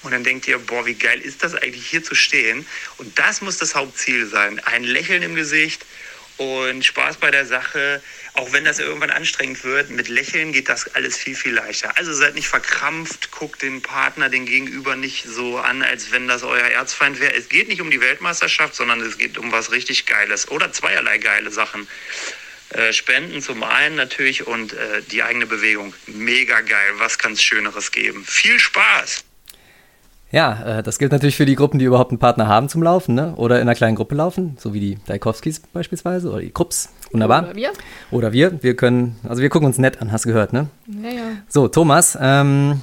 Und 0.03 0.13
dann 0.13 0.23
denkt 0.23 0.47
ihr, 0.47 0.59
boah, 0.59 0.85
wie 0.87 0.95
geil 0.95 1.21
ist 1.21 1.43
das 1.43 1.55
eigentlich 1.55 1.87
hier 1.87 2.05
zu 2.05 2.15
stehen? 2.15 2.67
Und 2.99 3.19
das 3.19 3.41
muss 3.41 3.57
das 3.57 3.75
Hauptziel 3.75 4.27
sein. 4.27 4.61
Ein 4.61 4.85
Lächeln 4.85 5.23
im 5.23 5.35
Gesicht 5.35 5.85
und 6.37 6.85
Spaß 6.85 7.17
bei 7.17 7.31
der 7.31 7.47
Sache. 7.47 8.03
Auch 8.37 8.53
wenn 8.53 8.65
das 8.65 8.81
irgendwann 8.81 9.11
anstrengend 9.11 9.63
wird, 9.63 9.91
mit 9.91 10.09
Lächeln 10.09 10.53
geht 10.53 10.69
das 10.69 10.93
alles 10.97 11.17
viel, 11.17 11.37
viel 11.37 11.55
leichter. 11.55 11.97
Also 11.97 12.13
seid 12.13 12.35
nicht 12.35 12.49
verkrampft, 12.49 13.31
guckt 13.31 13.63
den 13.63 13.81
Partner, 13.81 14.29
den 14.29 14.45
Gegenüber 14.45 14.97
nicht 14.97 15.25
so 15.25 15.59
an, 15.59 15.83
als 15.83 16.11
wenn 16.11 16.27
das 16.27 16.43
euer 16.43 16.67
Erzfeind 16.67 17.21
wäre. 17.21 17.33
Es 17.33 17.49
geht 17.49 17.69
nicht 17.69 17.81
um 17.81 17.93
die 17.93 18.01
Weltmeisterschaft, 18.01 18.75
sondern 18.75 19.01
es 19.01 19.19
geht 19.19 19.39
um 19.39 19.53
was 19.53 19.71
richtig 19.71 20.07
Geiles 20.07 20.51
oder 20.51 20.73
zweierlei 20.73 21.19
geile 21.19 21.53
Sachen. 21.53 21.87
Äh, 22.71 22.93
Spenden 22.93 23.41
zum 23.41 23.63
einen 23.63 23.95
natürlich 23.95 24.45
und 24.49 24.73
äh, 24.73 25.03
die 25.13 25.23
eigene 25.23 25.47
Bewegung. 25.47 25.95
Mega 26.09 26.61
geil. 26.61 26.95
Was 26.99 27.19
kann 27.19 27.35
es 27.35 27.43
Schöneres 27.43 27.93
geben? 27.93 28.25
Viel 28.27 28.59
Spaß! 28.59 29.23
Ja, 30.33 30.79
äh, 30.79 30.83
das 30.83 30.99
gilt 30.99 31.13
natürlich 31.13 31.37
für 31.37 31.47
die 31.47 31.55
Gruppen, 31.55 31.79
die 31.79 31.85
überhaupt 31.85 32.11
einen 32.11 32.19
Partner 32.19 32.49
haben 32.49 32.69
zum 32.69 32.83
Laufen, 32.83 33.15
ne? 33.15 33.37
Oder 33.37 33.57
in 33.57 33.63
einer 33.63 33.77
kleinen 33.77 33.95
Gruppe 33.95 34.17
laufen, 34.17 34.57
so 34.59 34.75
wie 34.75 34.81
die 34.81 34.99
Daikowskis 35.07 35.61
beispielsweise 35.73 36.29
oder 36.29 36.41
die 36.41 36.51
Krupps. 36.51 36.89
Wunderbar. 37.13 37.45
Oder 37.45 37.55
wir? 37.55 37.73
Oder 38.11 38.33
wir. 38.33 38.63
Wir 38.63 38.77
können, 38.77 39.17
also 39.29 39.43
wir 39.43 39.49
gucken 39.49 39.67
uns 39.67 39.79
nett 39.79 40.01
an, 40.01 40.13
hast 40.13 40.25
du 40.25 40.29
gehört, 40.31 40.53
ne? 40.53 40.69
Ja, 40.87 41.11
ja. 41.11 41.23
So, 41.49 41.69
Thomas, 41.69 42.19
ähm, 42.21 42.81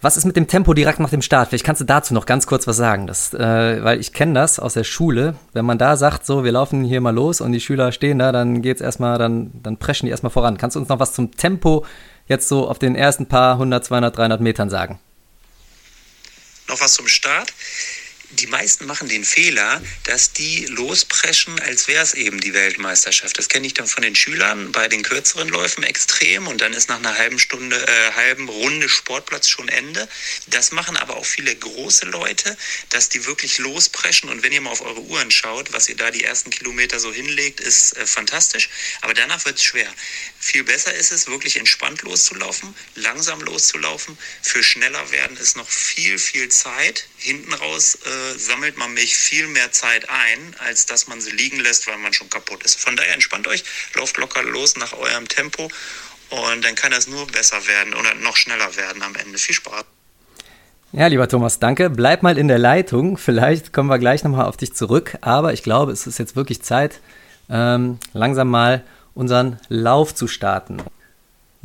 was 0.00 0.16
ist 0.16 0.24
mit 0.24 0.36
dem 0.36 0.46
Tempo 0.46 0.74
direkt 0.74 1.00
nach 1.00 1.10
dem 1.10 1.22
Start? 1.22 1.48
Vielleicht 1.48 1.64
kannst 1.64 1.80
du 1.80 1.84
dazu 1.84 2.14
noch 2.14 2.24
ganz 2.24 2.46
kurz 2.46 2.68
was 2.68 2.76
sagen. 2.76 3.08
Das, 3.08 3.34
äh, 3.34 3.82
weil 3.82 3.98
ich 3.98 4.12
kenne 4.12 4.34
das 4.34 4.60
aus 4.60 4.74
der 4.74 4.84
Schule. 4.84 5.34
Wenn 5.52 5.64
man 5.64 5.76
da 5.76 5.96
sagt, 5.96 6.24
so, 6.24 6.44
wir 6.44 6.52
laufen 6.52 6.84
hier 6.84 7.00
mal 7.00 7.14
los 7.14 7.40
und 7.40 7.50
die 7.50 7.60
Schüler 7.60 7.90
stehen 7.90 8.20
da, 8.20 8.30
dann 8.30 8.62
geht's 8.62 8.80
erstmal, 8.80 9.18
dann, 9.18 9.50
dann 9.62 9.76
preschen 9.76 10.06
die 10.06 10.10
erstmal 10.10 10.30
voran. 10.30 10.56
Kannst 10.56 10.76
du 10.76 10.80
uns 10.80 10.88
noch 10.88 11.00
was 11.00 11.14
zum 11.14 11.32
Tempo 11.32 11.84
jetzt 12.28 12.48
so 12.48 12.68
auf 12.68 12.78
den 12.78 12.94
ersten 12.94 13.26
paar 13.26 13.54
100, 13.54 13.84
200, 13.84 14.16
300 14.16 14.40
Metern 14.40 14.70
sagen? 14.70 15.00
Noch 16.68 16.80
was 16.80 16.94
zum 16.94 17.08
Start. 17.08 17.52
Die 18.30 18.46
meisten 18.46 18.84
machen 18.84 19.08
den 19.08 19.24
Fehler, 19.24 19.82
dass 20.04 20.34
die 20.34 20.66
lospreschen, 20.66 21.58
als 21.60 21.88
wäre 21.88 22.02
es 22.02 22.12
eben 22.12 22.40
die 22.40 22.52
Weltmeisterschaft. 22.52 23.38
Das 23.38 23.48
kenne 23.48 23.66
ich 23.66 23.72
dann 23.72 23.86
von 23.86 24.02
den 24.02 24.14
Schülern 24.14 24.70
bei 24.70 24.86
den 24.86 25.02
kürzeren 25.02 25.48
Läufen 25.48 25.82
extrem 25.82 26.46
und 26.46 26.60
dann 26.60 26.74
ist 26.74 26.90
nach 26.90 26.98
einer 26.98 27.16
halben 27.16 27.38
Stunde, 27.38 27.76
äh, 27.76 28.12
halben 28.12 28.50
Runde 28.50 28.86
Sportplatz 28.90 29.48
schon 29.48 29.70
Ende. 29.70 30.06
Das 30.48 30.72
machen 30.72 30.98
aber 30.98 31.16
auch 31.16 31.24
viele 31.24 31.56
große 31.56 32.04
Leute, 32.04 32.54
dass 32.90 33.08
die 33.08 33.24
wirklich 33.24 33.56
lospreschen 33.58 34.28
und 34.28 34.42
wenn 34.42 34.52
ihr 34.52 34.60
mal 34.60 34.70
auf 34.70 34.82
eure 34.82 35.00
Uhren 35.00 35.30
schaut, 35.30 35.72
was 35.72 35.88
ihr 35.88 35.96
da 35.96 36.10
die 36.10 36.24
ersten 36.24 36.50
Kilometer 36.50 37.00
so 37.00 37.10
hinlegt, 37.10 37.60
ist 37.60 37.96
äh, 37.96 38.06
fantastisch, 38.06 38.68
aber 39.00 39.14
danach 39.14 39.42
wird 39.46 39.56
es 39.56 39.64
schwer. 39.64 39.90
Viel 40.38 40.64
besser 40.64 40.94
ist 40.94 41.12
es, 41.12 41.26
wirklich 41.28 41.56
entspannt 41.56 42.02
loszulaufen, 42.02 42.74
langsam 42.94 43.40
loszulaufen. 43.40 44.18
Für 44.42 44.62
schneller 44.62 45.10
werden 45.10 45.36
ist 45.38 45.56
noch 45.56 45.68
viel, 45.68 46.18
viel 46.18 46.48
Zeit. 46.48 47.08
Hinten 47.18 47.52
raus 47.52 47.96
äh, 47.96 48.38
sammelt 48.38 48.76
man 48.76 48.94
mich 48.94 49.16
viel 49.16 49.46
mehr 49.48 49.72
Zeit 49.72 50.08
ein, 50.08 50.54
als 50.58 50.86
dass 50.86 51.08
man 51.08 51.20
sie 51.20 51.32
liegen 51.32 51.58
lässt, 51.60 51.86
weil 51.86 51.98
man 51.98 52.12
schon 52.12 52.30
kaputt 52.30 52.62
ist. 52.62 52.80
Von 52.80 52.96
daher 52.96 53.14
entspannt 53.14 53.46
euch, 53.48 53.64
lauft 53.94 54.16
locker 54.18 54.42
los 54.42 54.76
nach 54.76 54.92
eurem 54.92 55.28
Tempo 55.28 55.68
und 56.30 56.64
dann 56.64 56.74
kann 56.74 56.90
das 56.92 57.08
nur 57.08 57.26
besser 57.26 57.66
werden 57.66 57.94
oder 57.94 58.14
noch 58.14 58.36
schneller 58.36 58.76
werden 58.76 59.02
am 59.02 59.14
Ende. 59.16 59.38
Viel 59.38 59.54
Spaß. 59.54 59.84
Ja, 60.92 61.06
lieber 61.06 61.28
Thomas, 61.28 61.58
danke. 61.58 61.90
Bleib 61.90 62.22
mal 62.22 62.38
in 62.38 62.48
der 62.48 62.58
Leitung. 62.58 63.18
Vielleicht 63.18 63.72
kommen 63.72 63.90
wir 63.90 63.98
gleich 63.98 64.24
nochmal 64.24 64.46
auf 64.46 64.56
dich 64.56 64.74
zurück. 64.74 65.18
Aber 65.20 65.52
ich 65.52 65.62
glaube, 65.62 65.92
es 65.92 66.06
ist 66.06 66.18
jetzt 66.18 66.34
wirklich 66.34 66.62
Zeit, 66.62 67.00
ähm, 67.50 67.98
langsam 68.14 68.48
mal 68.48 68.84
unseren 69.14 69.60
Lauf 69.68 70.14
zu 70.14 70.28
starten. 70.28 70.82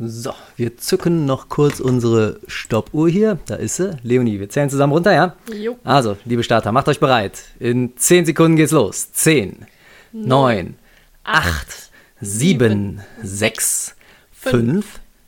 So, 0.06 0.34
wir 0.56 0.76
zücken 0.76 1.24
noch 1.24 1.48
kurz 1.48 1.80
unsere 1.80 2.40
Stoppuhr 2.46 3.08
hier. 3.08 3.38
Da 3.46 3.54
ist 3.54 3.76
sie. 3.76 3.96
Leonie, 4.02 4.40
wir 4.40 4.48
zählen 4.48 4.68
zusammen 4.68 4.92
runter, 4.92 5.12
ja? 5.12 5.36
Jo. 5.52 5.78
Also, 5.84 6.16
liebe 6.24 6.42
Starter, 6.42 6.72
macht 6.72 6.88
euch 6.88 7.00
bereit. 7.00 7.42
In 7.58 7.96
10 7.96 8.26
Sekunden 8.26 8.56
geht's 8.56 8.72
los. 8.72 9.12
10, 9.12 9.66
9, 10.12 10.76
8, 11.24 11.90
7, 12.20 13.00
6, 13.22 13.94
5, 14.32 14.86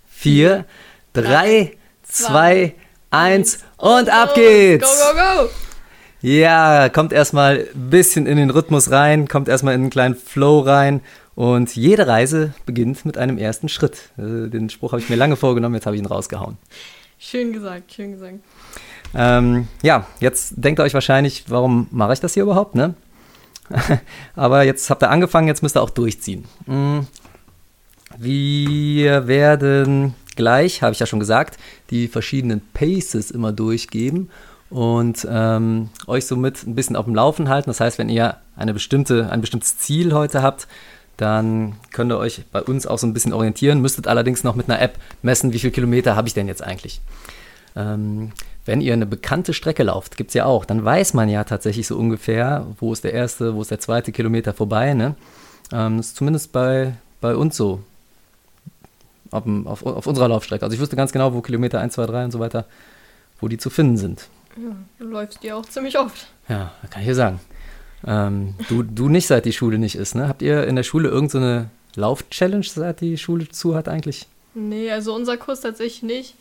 4, 0.08 0.64
3, 1.12 1.76
2, 2.02 2.74
1 3.10 3.58
und 3.78 4.10
ab 4.10 4.34
geht's! 4.34 4.84
Go, 4.84 5.18
go, 5.18 5.44
go! 5.44 5.50
Ja, 6.22 6.88
kommt 6.88 7.12
erstmal 7.12 7.68
ein 7.74 7.90
bisschen 7.90 8.26
in 8.26 8.36
den 8.36 8.50
Rhythmus 8.50 8.90
rein, 8.90 9.28
kommt 9.28 9.48
erstmal 9.48 9.74
in 9.74 9.82
einen 9.82 9.90
kleinen 9.90 10.16
Flow 10.16 10.60
rein. 10.60 11.00
Und 11.36 11.76
jede 11.76 12.06
Reise 12.06 12.54
beginnt 12.64 13.04
mit 13.04 13.18
einem 13.18 13.36
ersten 13.36 13.68
Schritt. 13.68 14.10
Äh, 14.16 14.48
Den 14.48 14.70
Spruch 14.70 14.92
habe 14.92 15.02
ich 15.02 15.10
mir 15.10 15.16
lange 15.16 15.36
vorgenommen, 15.36 15.74
jetzt 15.74 15.84
habe 15.84 15.94
ich 15.94 16.02
ihn 16.02 16.06
rausgehauen. 16.06 16.56
Schön 17.18 17.52
gesagt, 17.52 17.92
schön 17.92 18.12
gesagt. 18.12 18.38
Ähm, 19.14 19.68
ja, 19.82 20.06
jetzt 20.18 20.54
denkt 20.56 20.80
ihr 20.80 20.84
euch 20.84 20.94
wahrscheinlich, 20.94 21.44
warum 21.48 21.88
mache 21.90 22.14
ich 22.14 22.20
das 22.20 22.34
hier 22.34 22.42
überhaupt, 22.42 22.74
ne? 22.74 22.94
Aber 24.34 24.62
jetzt 24.62 24.88
habt 24.88 25.02
ihr 25.02 25.10
angefangen, 25.10 25.46
jetzt 25.46 25.62
müsst 25.62 25.76
ihr 25.76 25.82
auch 25.82 25.90
durchziehen. 25.90 26.46
Mm. 26.66 27.00
Wir 28.16 29.26
werden 29.26 30.14
gleich, 30.36 30.82
habe 30.82 30.92
ich 30.94 31.00
ja 31.00 31.06
schon 31.06 31.20
gesagt, 31.20 31.58
die 31.90 32.08
verschiedenen 32.08 32.62
Paces 32.72 33.30
immer 33.30 33.52
durchgeben 33.52 34.30
und 34.70 35.26
ähm, 35.30 35.90
euch 36.06 36.26
somit 36.26 36.66
ein 36.66 36.74
bisschen 36.74 36.96
auf 36.96 37.04
dem 37.04 37.14
Laufen 37.14 37.50
halten. 37.50 37.68
Das 37.68 37.80
heißt, 37.80 37.98
wenn 37.98 38.08
ihr 38.08 38.38
eine 38.56 38.72
bestimmte, 38.72 39.30
ein 39.30 39.42
bestimmtes 39.42 39.76
Ziel 39.78 40.14
heute 40.14 40.42
habt, 40.42 40.66
dann 41.16 41.76
könnt 41.92 42.12
ihr 42.12 42.18
euch 42.18 42.42
bei 42.52 42.62
uns 42.62 42.86
auch 42.86 42.98
so 42.98 43.06
ein 43.06 43.14
bisschen 43.14 43.32
orientieren, 43.32 43.80
müsstet 43.80 44.06
allerdings 44.06 44.44
noch 44.44 44.54
mit 44.54 44.68
einer 44.68 44.80
App 44.80 44.98
messen, 45.22 45.52
wie 45.52 45.58
viele 45.58 45.72
Kilometer 45.72 46.16
habe 46.16 46.28
ich 46.28 46.34
denn 46.34 46.48
jetzt 46.48 46.62
eigentlich. 46.62 47.00
Ähm, 47.74 48.32
wenn 48.64 48.80
ihr 48.80 48.92
eine 48.92 49.06
bekannte 49.06 49.54
Strecke 49.54 49.84
lauft, 49.84 50.16
gibt 50.16 50.30
es 50.30 50.34
ja 50.34 50.44
auch, 50.44 50.64
dann 50.64 50.84
weiß 50.84 51.14
man 51.14 51.28
ja 51.28 51.44
tatsächlich 51.44 51.86
so 51.86 51.96
ungefähr, 51.96 52.66
wo 52.80 52.92
ist 52.92 53.04
der 53.04 53.12
erste, 53.12 53.54
wo 53.54 53.62
ist 53.62 53.70
der 53.70 53.80
zweite 53.80 54.12
Kilometer 54.12 54.52
vorbei. 54.52 54.92
Ne? 54.92 55.14
Ähm, 55.72 55.98
das 55.98 56.08
ist 56.08 56.16
zumindest 56.16 56.52
bei, 56.52 56.94
bei 57.20 57.36
uns 57.36 57.56
so. 57.56 57.80
Auf, 59.30 59.44
auf, 59.66 59.84
auf 59.84 60.06
unserer 60.06 60.28
Laufstrecke. 60.28 60.64
Also 60.64 60.74
ich 60.74 60.80
wüsste 60.80 60.96
ganz 60.96 61.12
genau, 61.12 61.34
wo 61.34 61.40
Kilometer 61.42 61.80
1, 61.80 61.94
2, 61.94 62.06
3 62.06 62.24
und 62.26 62.30
so 62.30 62.38
weiter, 62.38 62.64
wo 63.40 63.48
die 63.48 63.58
zu 63.58 63.70
finden 63.70 63.96
sind. 63.96 64.28
Ja, 64.56 64.74
du 64.98 65.06
läufst 65.06 65.42
dir 65.42 65.56
auch 65.56 65.66
ziemlich 65.66 65.98
oft. 65.98 66.28
Ja, 66.48 66.72
kann 66.90 67.02
ich 67.02 67.08
dir 67.08 67.14
sagen. 67.14 67.40
Ähm, 68.06 68.54
du, 68.68 68.82
du 68.82 69.08
nicht, 69.08 69.26
seit 69.26 69.44
die 69.44 69.52
Schule 69.52 69.78
nicht 69.78 69.96
ist, 69.96 70.14
ne? 70.14 70.28
Habt 70.28 70.42
ihr 70.42 70.66
in 70.66 70.76
der 70.76 70.82
Schule 70.82 71.08
irgendeine 71.08 71.70
so 71.94 72.00
Lauf-Challenge, 72.00 72.64
seit 72.64 73.00
die 73.00 73.18
Schule 73.18 73.48
zu 73.48 73.74
hat 73.74 73.88
eigentlich? 73.88 74.26
Nee, 74.54 74.90
also 74.90 75.14
unser 75.14 75.36
Kurs 75.36 75.60
tatsächlich 75.60 76.02
nicht. 76.02 76.34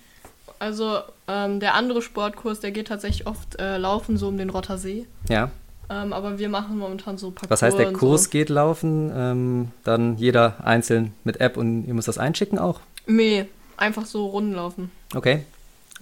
Also 0.60 1.00
ähm, 1.28 1.60
der 1.60 1.74
andere 1.74 2.02
Sportkurs, 2.02 2.60
der 2.60 2.72
geht 2.72 2.88
tatsächlich 2.88 3.28
oft 3.28 3.60
äh, 3.60 3.78
laufen, 3.78 4.18
so 4.18 4.28
um 4.28 4.38
den 4.38 4.50
Rottersee. 4.50 5.06
Ja. 5.28 5.52
Ähm, 5.90 6.14
aber 6.14 6.40
wir 6.40 6.50
machen 6.50 6.78
momentan 6.78 7.18
so 7.18 7.32
Parcours 7.32 7.52
Was 7.52 7.62
heißt, 7.62 7.78
der 7.78 7.94
Kurs 7.94 8.24
So. 8.26 8.30
geht 8.30 8.50
laufen, 8.50 9.12
ähm, 9.14 9.68
dann 9.84 10.18
jeder 10.18 10.66
einzeln 10.66 11.14
mit 11.24 11.42
App 11.42 11.58
und 11.58 11.86
ihr 11.86 11.94
müsst 11.94 12.08
das 12.08 12.18
einschicken 12.18 12.58
auch? 12.58 12.80
Nee, 13.06 13.46
einfach 13.78 14.06
so 14.06 14.28
Runden 14.28 14.54
laufen. 14.54 14.92
Okay. 15.14 15.44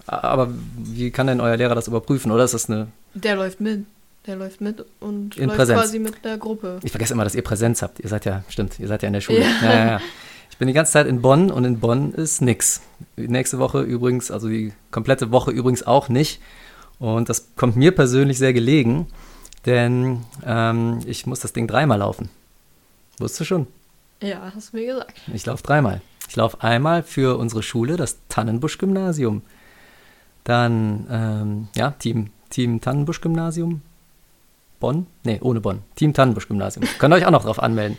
Aber 0.08 0.50
wie 0.78 1.12
kann 1.12 1.28
denn 1.28 1.42
euer 1.42 1.58
Lehrer 1.58 1.76
das 1.76 1.88
überprüfen? 1.88 2.32
Oder 2.32 2.46
ist 2.46 2.54
das 2.54 2.70
eine. 2.70 2.88
Der 3.14 3.36
läuft 3.36 3.60
mit. 3.60 3.86
Der 4.26 4.38
läuft 4.38 4.62
mit 4.62 4.86
und 5.02 5.36
In 5.38 5.48
läuft 5.48 5.58
Präsenz. 5.58 5.82
quasi 5.82 6.00
mit 6.00 6.24
der 6.24 6.38
Gruppe. 6.38 6.80
Ich 6.84 6.92
vergesse 6.92 7.14
immer, 7.14 7.26
dass 7.26 7.36
ihr 7.36 7.42
Präsenz 7.44 7.82
habt. 7.82 8.00
Ihr 8.00 8.08
seid 8.10 8.26
ja, 8.26 8.44
stimmt, 8.48 8.80
ihr 8.80 8.88
seid 8.88 9.02
ja 9.04 9.08
in 9.08 9.14
der 9.14 9.22
Schule. 9.22 9.42
Ja. 9.42 9.50
Ja. 9.62 9.86
Ja. 9.86 10.02
Ich 10.50 10.58
bin 10.58 10.68
die 10.68 10.74
ganze 10.74 10.94
Zeit 10.94 11.08
in 11.08 11.22
Bonn 11.22 11.52
und 11.52 11.66
in 11.66 11.80
Bonn 11.80 12.14
ist 12.14 12.42
nix. 12.42 12.82
Nächste 13.18 13.60
Woche 13.60 13.82
übrigens, 13.82 14.32
also 14.32 14.48
die 14.48 14.72
komplette 14.92 15.32
Woche 15.32 15.52
übrigens 15.52 15.84
auch 15.84 16.10
nicht. 16.10 16.40
Und 17.00 17.28
das 17.28 17.48
kommt 17.56 17.76
mir 17.76 17.94
persönlich 17.94 18.38
sehr 18.38 18.54
gelegen, 18.54 19.08
denn 19.66 20.24
ähm, 20.46 21.00
ich 21.06 21.26
muss 21.26 21.40
das 21.42 21.52
Ding 21.54 21.68
dreimal 21.68 22.00
laufen. 22.00 22.30
Wusstest 23.18 23.42
du 23.42 23.46
schon? 23.46 23.68
Ja, 24.22 24.52
hast 24.56 24.72
du 24.72 24.78
mir 24.78 24.86
gesagt. 24.86 25.14
Ich 25.34 25.46
laufe 25.46 25.64
dreimal. 25.64 26.02
Ich 26.30 26.36
laufe 26.36 26.62
einmal 26.62 27.04
für 27.04 27.38
unsere 27.38 27.62
Schule, 27.64 27.98
das 27.98 28.20
Tannenbusch-Gymnasium. 28.30 29.42
Dann, 30.44 31.08
ähm, 31.10 31.68
ja, 31.76 31.92
Team, 31.92 32.30
Team 32.50 32.80
Tannenbusch-Gymnasium. 32.80 33.82
Bonn? 34.84 35.08
Nee, 35.24 35.40
ohne 35.42 35.62
Bonn. 35.62 35.82
Team 35.96 36.14
Tannenbusch-Gymnasium. 36.14 36.86
Könnt 37.00 37.14
ihr 37.14 37.16
euch 37.16 37.26
auch 37.26 37.32
noch 37.32 37.46
drauf 37.46 37.64
anmelden. 37.64 37.98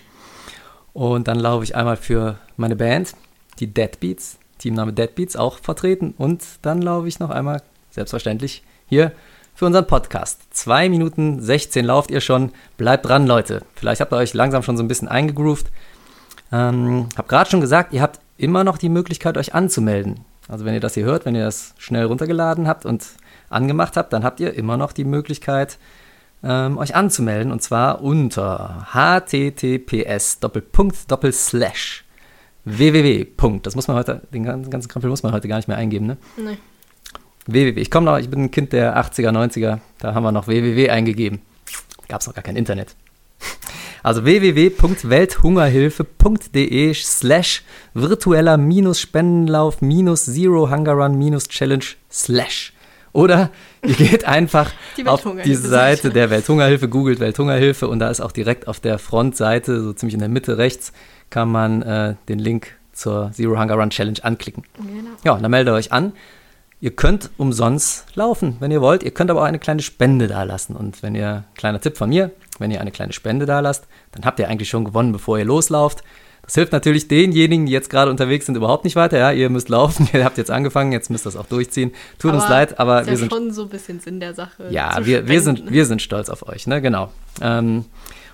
Und 0.93 1.29
dann 1.29 1.41
laufe 1.41 1.65
ich 1.65 1.75
einmal 1.75 1.97
für 1.97 2.37
meine 2.59 2.77
Band, 2.77 3.15
die 3.59 3.69
Deadbeats, 3.69 4.39
Teamname 4.59 4.93
Deadbeats, 4.93 5.35
auch 5.35 5.61
vertreten. 5.61 6.13
Und 6.19 6.45
dann 6.61 6.83
laufe 6.83 7.09
ich 7.09 7.21
noch 7.21 7.31
einmal, 7.31 7.63
selbstverständlich, 7.91 8.65
hier 8.87 9.13
für 9.55 9.65
unseren 9.65 9.87
Podcast. 9.87 10.43
2 10.51 10.91
Minuten 10.91 11.41
16 11.41 11.87
lauft 11.87 12.11
ihr 12.11 12.21
schon. 12.21 12.53
Bleibt 12.77 13.07
dran, 13.09 13.27
Leute. 13.27 13.63
Vielleicht 13.75 14.03
habt 14.03 14.13
ihr 14.13 14.19
euch 14.19 14.35
langsam 14.35 14.63
schon 14.63 14.77
so 14.77 14.83
ein 14.83 14.89
bisschen 14.89 15.09
eingegroovt. 15.09 15.69
Ähm, 16.53 17.09
hab 17.17 17.29
gerade 17.29 17.49
schon 17.49 17.63
gesagt, 17.63 17.95
ihr 17.95 18.03
habt 18.03 18.21
immer 18.37 18.63
noch 18.63 18.77
die 18.77 18.91
Möglichkeit, 18.91 19.39
euch 19.39 19.55
anzumelden. 19.55 20.21
Also 20.49 20.67
wenn 20.67 20.75
ihr 20.75 20.81
das 20.81 20.93
hier 20.93 21.07
hört, 21.07 21.25
wenn 21.25 21.35
ihr 21.35 21.47
das 21.47 21.73
schnell 21.79 22.05
runtergeladen 22.05 22.69
habt 22.69 22.85
und 22.85 23.07
angemacht 23.49 23.97
habt, 23.97 24.13
dann 24.13 24.23
habt 24.23 24.39
ihr 24.39 24.53
immer 24.53 24.77
noch 24.77 24.93
die 24.93 25.05
Möglichkeit, 25.05 25.79
ähm, 26.45 26.79
euch 26.79 26.95
anzumelden. 26.95 27.53
Und 27.53 27.63
zwar 27.63 28.03
unter 28.03 28.87
https 28.93 30.39
Doppelslash 30.41 32.05
www. 32.65 33.25
Punkt. 33.25 33.67
Das 33.67 33.75
muss 33.75 33.89
man 33.89 33.97
heute, 33.97 34.23
den 34.33 34.45
ganzen 34.45 34.71
ganzen 34.71 34.89
Krempel 34.89 35.11
muss 35.11 35.23
man 35.23 35.33
heute 35.33 35.49
gar 35.49 35.57
nicht 35.57 35.69
mehr 35.69 35.77
eingeben, 35.77 36.07
ne? 36.07 36.17
Nee. 36.37 36.57
www. 37.47 37.81
Ich 37.81 37.91
komme 37.91 38.07
noch, 38.07 38.19
ich 38.19 38.31
bin 38.31 38.45
ein 38.45 38.51
Kind 38.51 38.73
der 38.73 38.97
80er, 38.97 39.31
90er, 39.31 39.81
da 39.99 40.15
haben 40.15 40.23
wir 40.23 40.33
noch 40.33 40.49
www 40.49 40.91
eingegeben. 40.91 41.43
Gab 42.09 42.21
es 42.21 42.27
noch 42.27 42.35
gar 42.35 42.43
kein 42.43 42.57
Internet. 42.57 42.95
Also 44.03 44.25
www.welthungerhilfe.de 44.27 46.93
slash 46.93 47.63
virtueller 47.95 48.59
minus 48.59 49.01
Spendenlauf 49.01 49.81
minus 49.81 50.27
Zero 50.27 50.71
Hunger 50.71 50.93
Run 50.93 51.19
minus 51.19 51.49
Challenge 51.49 51.87
slash. 52.11 52.74
Oder 53.15 53.51
ihr 53.87 53.95
geht 53.95 54.25
einfach 54.27 54.73
Die 54.97 55.07
auf 55.07 55.25
die 55.45 55.55
Seite 55.55 56.11
der 56.11 56.31
Welthungerhilfe, 56.31 56.89
googelt 56.89 57.21
Welthungerhilfe 57.21 57.89
und 57.89 58.01
da 58.01 58.11
ist 58.11 58.21
auch 58.21 58.33
direkt 58.33 58.67
auf 58.67 58.81
der 58.81 58.99
Frontseite, 58.99 59.81
so 59.81 59.93
ziemlich 59.93 60.15
in 60.15 60.21
der 60.21 60.29
Mitte 60.29 60.59
rechts, 60.59 60.93
kann 61.31 61.49
man 61.49 61.83
äh, 61.83 62.17
den 62.29 62.41
Link 62.41 62.77
zur 62.93 63.31
Zero 63.33 63.59
Hunger 63.59 63.75
Run 63.75 63.91
Challenge 63.91 64.19
anklicken. 64.23 64.65
Genau. 64.77 65.11
Ja, 65.23 65.33
und 65.33 65.43
dann 65.43 65.51
meldet 65.51 65.73
ihr 65.73 65.77
euch 65.77 65.93
an. 65.93 66.13
Ihr 66.81 66.91
könnt 66.91 67.31
umsonst 67.39 68.05
laufen, 68.17 68.57
wenn 68.59 68.73
ihr 68.73 68.81
wollt. 68.81 69.05
Ihr 69.05 69.13
könnt 69.13 69.31
aber 69.31 69.43
auch 69.43 69.47
eine 69.47 69.61
kleine 69.61 69.81
Spende 69.81 70.27
dalassen. 70.27 70.75
Und 70.75 71.03
wenn 71.05 71.15
ihr, 71.15 71.45
kleiner 71.55 71.81
Tipp 71.81 71.97
von 71.97 72.09
mir, 72.09 72.33
wenn 72.59 72.73
ihr 72.73 72.81
eine 72.81 72.91
kleine 72.91 73.13
Spende 73.13 73.47
dalasst, 73.47 73.87
dann 74.11 74.25
habt 74.25 74.41
ihr 74.41 74.49
eigentlich 74.49 74.69
schon 74.69 74.85
gewonnen, 74.85 75.13
bevor 75.13 75.39
ihr 75.39 75.45
loslauft. 75.45 76.03
Das 76.45 76.55
hilft 76.55 76.73
natürlich 76.73 77.09
denjenigen, 77.09 77.67
die 77.67 77.73
jetzt 77.73 77.91
gerade 77.91 78.11
unterwegs 78.11 78.47
sind, 78.47 78.57
überhaupt 78.57 78.85
nicht 78.85 78.97
weiter. 78.97 79.19
Ja, 79.19 79.33
ihr 79.33 79.51
müsst 79.51 79.69
laufen, 79.69 80.09
ihr 80.13 80.25
habt 80.25 80.39
jetzt 80.39 80.51
angefangen, 80.51 80.93
jetzt 80.93 81.11
müsst 81.11 81.27
ihr 81.27 81.31
das 81.31 81.37
auch 81.37 81.47
durchziehen. 81.47 81.93
Tut 82.19 82.35
uns 82.35 82.49
leid, 82.49 82.79
aber 82.79 83.01
ist 83.01 83.07
wir 83.07 83.13
ja 83.15 83.19
sind 83.19 83.33
schon 83.33 83.51
so 83.53 83.63
ein 83.63 83.69
bisschen 83.69 84.01
Sinn 84.01 84.21
der 84.21 84.35
Sache. 84.35 84.69
ja, 84.71 85.05
wir, 85.05 85.29
wir, 85.29 85.41
sind, 85.41 85.71
wir 85.71 85.87
sind 85.87 86.03
stolz 86.03 86.29
auf 86.29 86.47
euch, 86.47 86.67
ne? 86.67 86.83
Genau. 86.83 87.11
Ähm, 87.41 87.87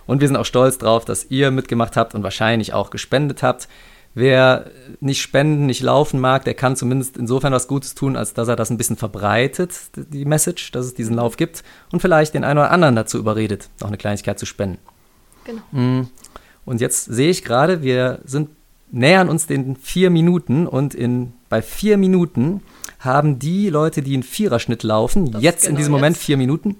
und 0.07 0.21
wir 0.21 0.27
sind 0.27 0.37
auch 0.37 0.45
stolz 0.45 0.79
drauf, 0.79 1.05
dass 1.05 1.27
ihr 1.31 1.51
mitgemacht 1.51 1.97
habt 1.97 2.15
und 2.15 2.23
wahrscheinlich 2.23 2.73
auch 2.73 2.91
gespendet 2.91 3.43
habt. 3.43 3.69
Wer 4.13 4.69
nicht 4.99 5.23
spenden, 5.23 5.67
nicht 5.67 5.83
laufen 5.83 6.19
mag, 6.19 6.45
der 6.45 6.55
kann 6.55 6.75
zumindest 6.75 7.17
insofern 7.17 7.53
was 7.53 7.69
Gutes 7.69 7.95
tun, 7.95 8.17
als 8.17 8.35
dass 8.35 8.49
er 8.49 8.57
das 8.57 8.71
ein 8.71 8.77
bisschen 8.77 8.97
verbreitet, 8.97 9.73
die 9.95 10.25
Message, 10.25 10.73
dass 10.73 10.87
es 10.87 10.95
diesen 10.95 11.15
Lauf 11.15 11.37
gibt 11.37 11.63
und 11.93 12.01
vielleicht 12.01 12.35
den 12.35 12.43
einen 12.43 12.59
oder 12.59 12.73
anderen 12.73 12.97
dazu 12.97 13.19
überredet, 13.19 13.69
noch 13.81 13.87
eine 13.87 13.99
Kleinigkeit 13.99 14.37
zu 14.37 14.47
spenden. 14.47 14.79
Genau. 15.45 16.09
Und 16.65 16.81
jetzt 16.81 17.05
sehe 17.07 17.31
ich 17.31 17.45
gerade, 17.45 17.83
wir 17.83 18.21
sind 18.25 18.51
nähern 18.93 19.29
uns 19.29 19.47
den 19.47 19.77
vier 19.77 20.11
Minuten 20.11 20.67
und 20.67 20.95
in, 20.95 21.33
bei 21.49 21.63
vier 21.63 21.97
Minuten 21.97 22.63
haben 22.99 23.39
die 23.39 23.71
Leute, 23.71 24.03
die 24.03 24.15
einen 24.15 24.23
Viererschnitt 24.23 24.83
laufen, 24.83 25.33
Das 25.33 25.43
jetzt 25.43 25.65
in 25.65 25.71
genau 25.71 25.79
diesem 25.79 25.93
Moment 25.93 26.17
jetzt. 26.17 26.25
vier 26.27 26.37
Minuten, 26.37 26.77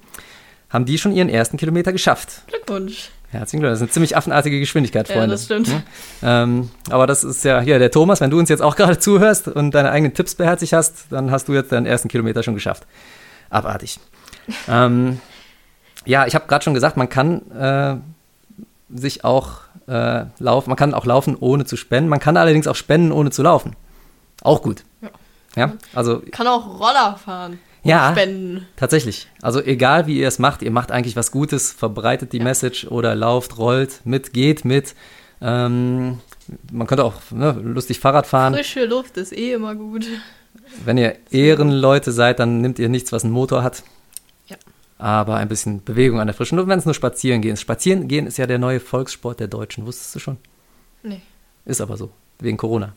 haben 0.69 0.85
die 0.85 0.99
schon 0.99 1.13
ihren 1.13 1.29
ersten 1.29 1.57
Kilometer 1.57 1.93
geschafft. 1.93 2.43
Glückwunsch. 2.49 3.11
Herzlichen 3.31 3.61
Glückwunsch. 3.61 3.75
Das 3.75 3.79
ist 3.79 3.83
eine 3.83 3.91
ziemlich 3.93 4.17
affenartige 4.17 4.59
Geschwindigkeit, 4.61 5.09
Ja, 5.09 5.15
Freunde. 5.15 5.31
das 5.35 5.45
stimmt. 5.45 5.69
Hm? 5.69 5.83
Ähm, 6.23 6.71
aber 6.91 7.07
das 7.07 7.23
ist 7.25 7.45
ja 7.45 7.61
hier 7.61 7.79
der 7.79 7.91
Thomas, 7.91 8.21
wenn 8.21 8.31
du 8.31 8.39
uns 8.39 8.49
jetzt 8.49 8.61
auch 8.61 8.77
gerade 8.77 8.99
zuhörst 8.99 9.49
und 9.49 9.73
deine 9.73 9.91
eigenen 9.91 10.15
Tipps 10.15 10.35
beherzigt 10.35 10.73
hast, 10.73 11.07
dann 11.11 11.31
hast 11.31 11.49
du 11.49 11.55
jetzt 11.55 11.73
deinen 11.73 11.87
ersten 11.87 12.09
Kilometer 12.09 12.43
schon 12.43 12.55
geschafft. 12.55 12.87
Abartig. 13.49 13.99
ähm, 14.69 15.21
ja, 16.05 16.27
ich 16.27 16.35
habe 16.35 16.47
gerade 16.49 16.65
schon 16.65 16.75
gesagt, 16.75 16.97
man 16.97 17.09
kann 17.09 17.51
äh, 17.53 17.97
sich 18.93 19.25
auch 19.25 19.61
äh, 19.91 20.27
laufen, 20.39 20.71
man 20.71 20.77
kann 20.77 20.95
auch 20.95 21.05
laufen, 21.05 21.37
ohne 21.39 21.65
zu 21.65 21.77
spenden. 21.77 22.09
Man 22.09 22.21
kann 22.21 22.37
allerdings 22.37 22.67
auch 22.67 22.77
spenden, 22.77 23.13
ohne 23.13 23.31
zu 23.31 23.43
laufen. 23.43 23.75
Auch 24.43 24.63
gut. 24.63 24.85
Ja. 25.03 25.09
Ja, 25.57 25.73
also 25.95 26.23
Kann 26.31 26.47
auch 26.47 26.79
Roller 26.79 27.19
fahren. 27.23 27.59
Ja. 27.83 28.13
Spenden. 28.13 28.67
Tatsächlich. 28.77 29.27
Also 29.43 29.61
egal 29.61 30.07
wie 30.07 30.19
ihr 30.21 30.29
es 30.29 30.39
macht, 30.39 30.63
ihr 30.63 30.71
macht 30.71 30.93
eigentlich 30.93 31.17
was 31.17 31.33
Gutes, 31.33 31.73
verbreitet 31.73 32.33
die 32.33 32.39
Ja. 32.39 32.45
Message 32.45 32.87
oder 32.87 33.15
lauft, 33.15 33.59
rollt 33.59 34.01
mit, 34.05 34.33
geht 34.33 34.65
mit. 34.65 34.95
Ähm, 35.41 36.19
man 36.71 36.87
könnte 36.87 37.05
auch 37.05 37.15
ne, 37.31 37.53
lustig 37.53 37.99
Fahrrad 37.99 38.27
fahren. 38.27 38.55
Frische 38.55 38.85
Luft 38.85 39.17
ist 39.17 39.33
eh 39.33 39.55
immer 39.55 39.75
gut. 39.75 40.07
Wenn 40.85 40.99
ihr 40.99 41.17
Ehrenleute 41.31 42.13
seid, 42.13 42.39
dann 42.39 42.61
nimmt 42.61 42.79
ihr 42.79 42.89
nichts, 42.89 43.13
was 43.13 43.25
einen 43.25 43.33
Motor 43.33 43.63
hat. 43.65 43.83
Ja. 45.01 45.07
Aber 45.07 45.37
ein 45.37 45.49
bisschen 45.49 45.83
Bewegung 45.85 46.21
an 46.21 46.27
der 46.27 46.35
frischen 46.35 46.57
Luft, 46.59 46.69
wenn 46.69 46.79
es 46.79 46.85
nur 46.85 46.95
spazieren 46.95 47.41
gehen 47.43 47.55
ist. 47.55 47.61
Spazieren 47.61 48.07
gehen 48.09 48.27
ist 48.27 48.37
ja 48.39 48.47
der 48.47 48.59
neue 48.59 48.81
Volkssport 48.81 49.41
der 49.41 49.49
Deutschen, 49.49 49.87
wusstest 49.87 50.15
du 50.15 50.19
schon? 50.19 50.37
Nee, 51.03 51.21
Ist 51.65 51.81
aber 51.81 51.97
so, 51.97 52.11
wegen 52.39 52.57
Corona. 52.57 52.93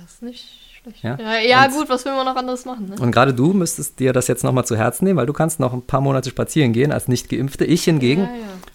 das 0.00 0.14
ist 0.14 0.22
nicht 0.22 0.44
schlecht. 0.82 1.02
Ja? 1.02 1.18
Ja, 1.18 1.38
ja, 1.38 1.66
gut, 1.66 1.88
was 1.88 2.04
will 2.04 2.12
man 2.14 2.24
noch 2.26 2.36
anderes 2.36 2.64
machen? 2.64 2.86
Ne? 2.90 2.96
Und 3.00 3.10
gerade 3.10 3.34
du 3.34 3.52
müsstest 3.52 3.98
dir 3.98 4.12
das 4.12 4.28
jetzt 4.28 4.44
nochmal 4.44 4.64
zu 4.64 4.76
Herzen 4.76 5.04
nehmen, 5.04 5.18
weil 5.18 5.26
du 5.26 5.32
kannst 5.32 5.58
noch 5.58 5.72
ein 5.72 5.82
paar 5.82 6.00
Monate 6.00 6.30
spazieren 6.30 6.72
gehen 6.72 6.92
als 6.92 7.08
Nicht-Geimpfte. 7.08 7.64
Ich 7.64 7.84
hingegen 7.84 8.28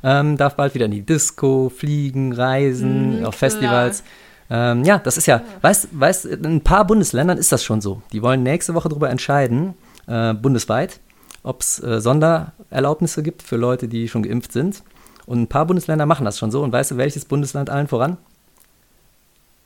Ja, 0.03 0.19
ähm, 0.19 0.35
darf 0.37 0.55
bald 0.55 0.73
wieder 0.75 0.85
in 0.85 0.91
die 0.91 1.01
Disco, 1.05 1.69
fliegen, 1.75 2.33
reisen, 2.33 3.19
Mhm, 3.19 3.25
auf 3.25 3.35
Festivals. 3.35 4.03
Ähm, 4.49 4.83
ja, 4.83 4.97
das 4.97 5.17
ist 5.17 5.27
ja, 5.27 5.41
weißt, 5.61 5.89
weißt, 5.91 6.25
in 6.25 6.45
ein 6.45 6.61
paar 6.61 6.85
Bundesländern 6.85 7.37
ist 7.37 7.51
das 7.51 7.63
schon 7.63 7.81
so. 7.81 8.01
Die 8.11 8.21
wollen 8.23 8.41
nächste 8.43 8.73
Woche 8.73 8.89
darüber 8.89 9.09
entscheiden, 9.09 9.75
äh, 10.07 10.33
bundesweit, 10.33 10.99
ob 11.43 11.61
es 11.61 11.81
äh, 11.81 12.01
Sondererlaubnisse 12.01 13.23
gibt 13.23 13.43
für 13.43 13.57
Leute, 13.57 13.87
die 13.87 14.07
schon 14.07 14.23
geimpft 14.23 14.51
sind. 14.51 14.83
Und 15.25 15.41
ein 15.41 15.47
paar 15.47 15.65
Bundesländer 15.65 16.05
machen 16.05 16.25
das 16.25 16.39
schon 16.39 16.51
so. 16.51 16.61
Und 16.61 16.71
weißt 16.71 16.91
du, 16.91 16.97
welches 16.97 17.25
Bundesland 17.25 17.69
allen 17.69 17.87
voran? 17.87 18.17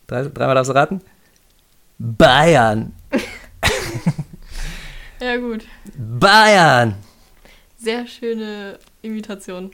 Drei, 0.08 0.24
dreimal 0.24 0.56
darfst 0.56 0.70
du 0.70 0.76
raten? 0.76 1.02
Bayern. 1.98 2.94
ja, 5.22 5.38
gut. 5.38 5.66
Bayern. 5.98 6.96
Sehr 7.78 8.06
schöne 8.08 8.78
Imitation. 9.02 9.72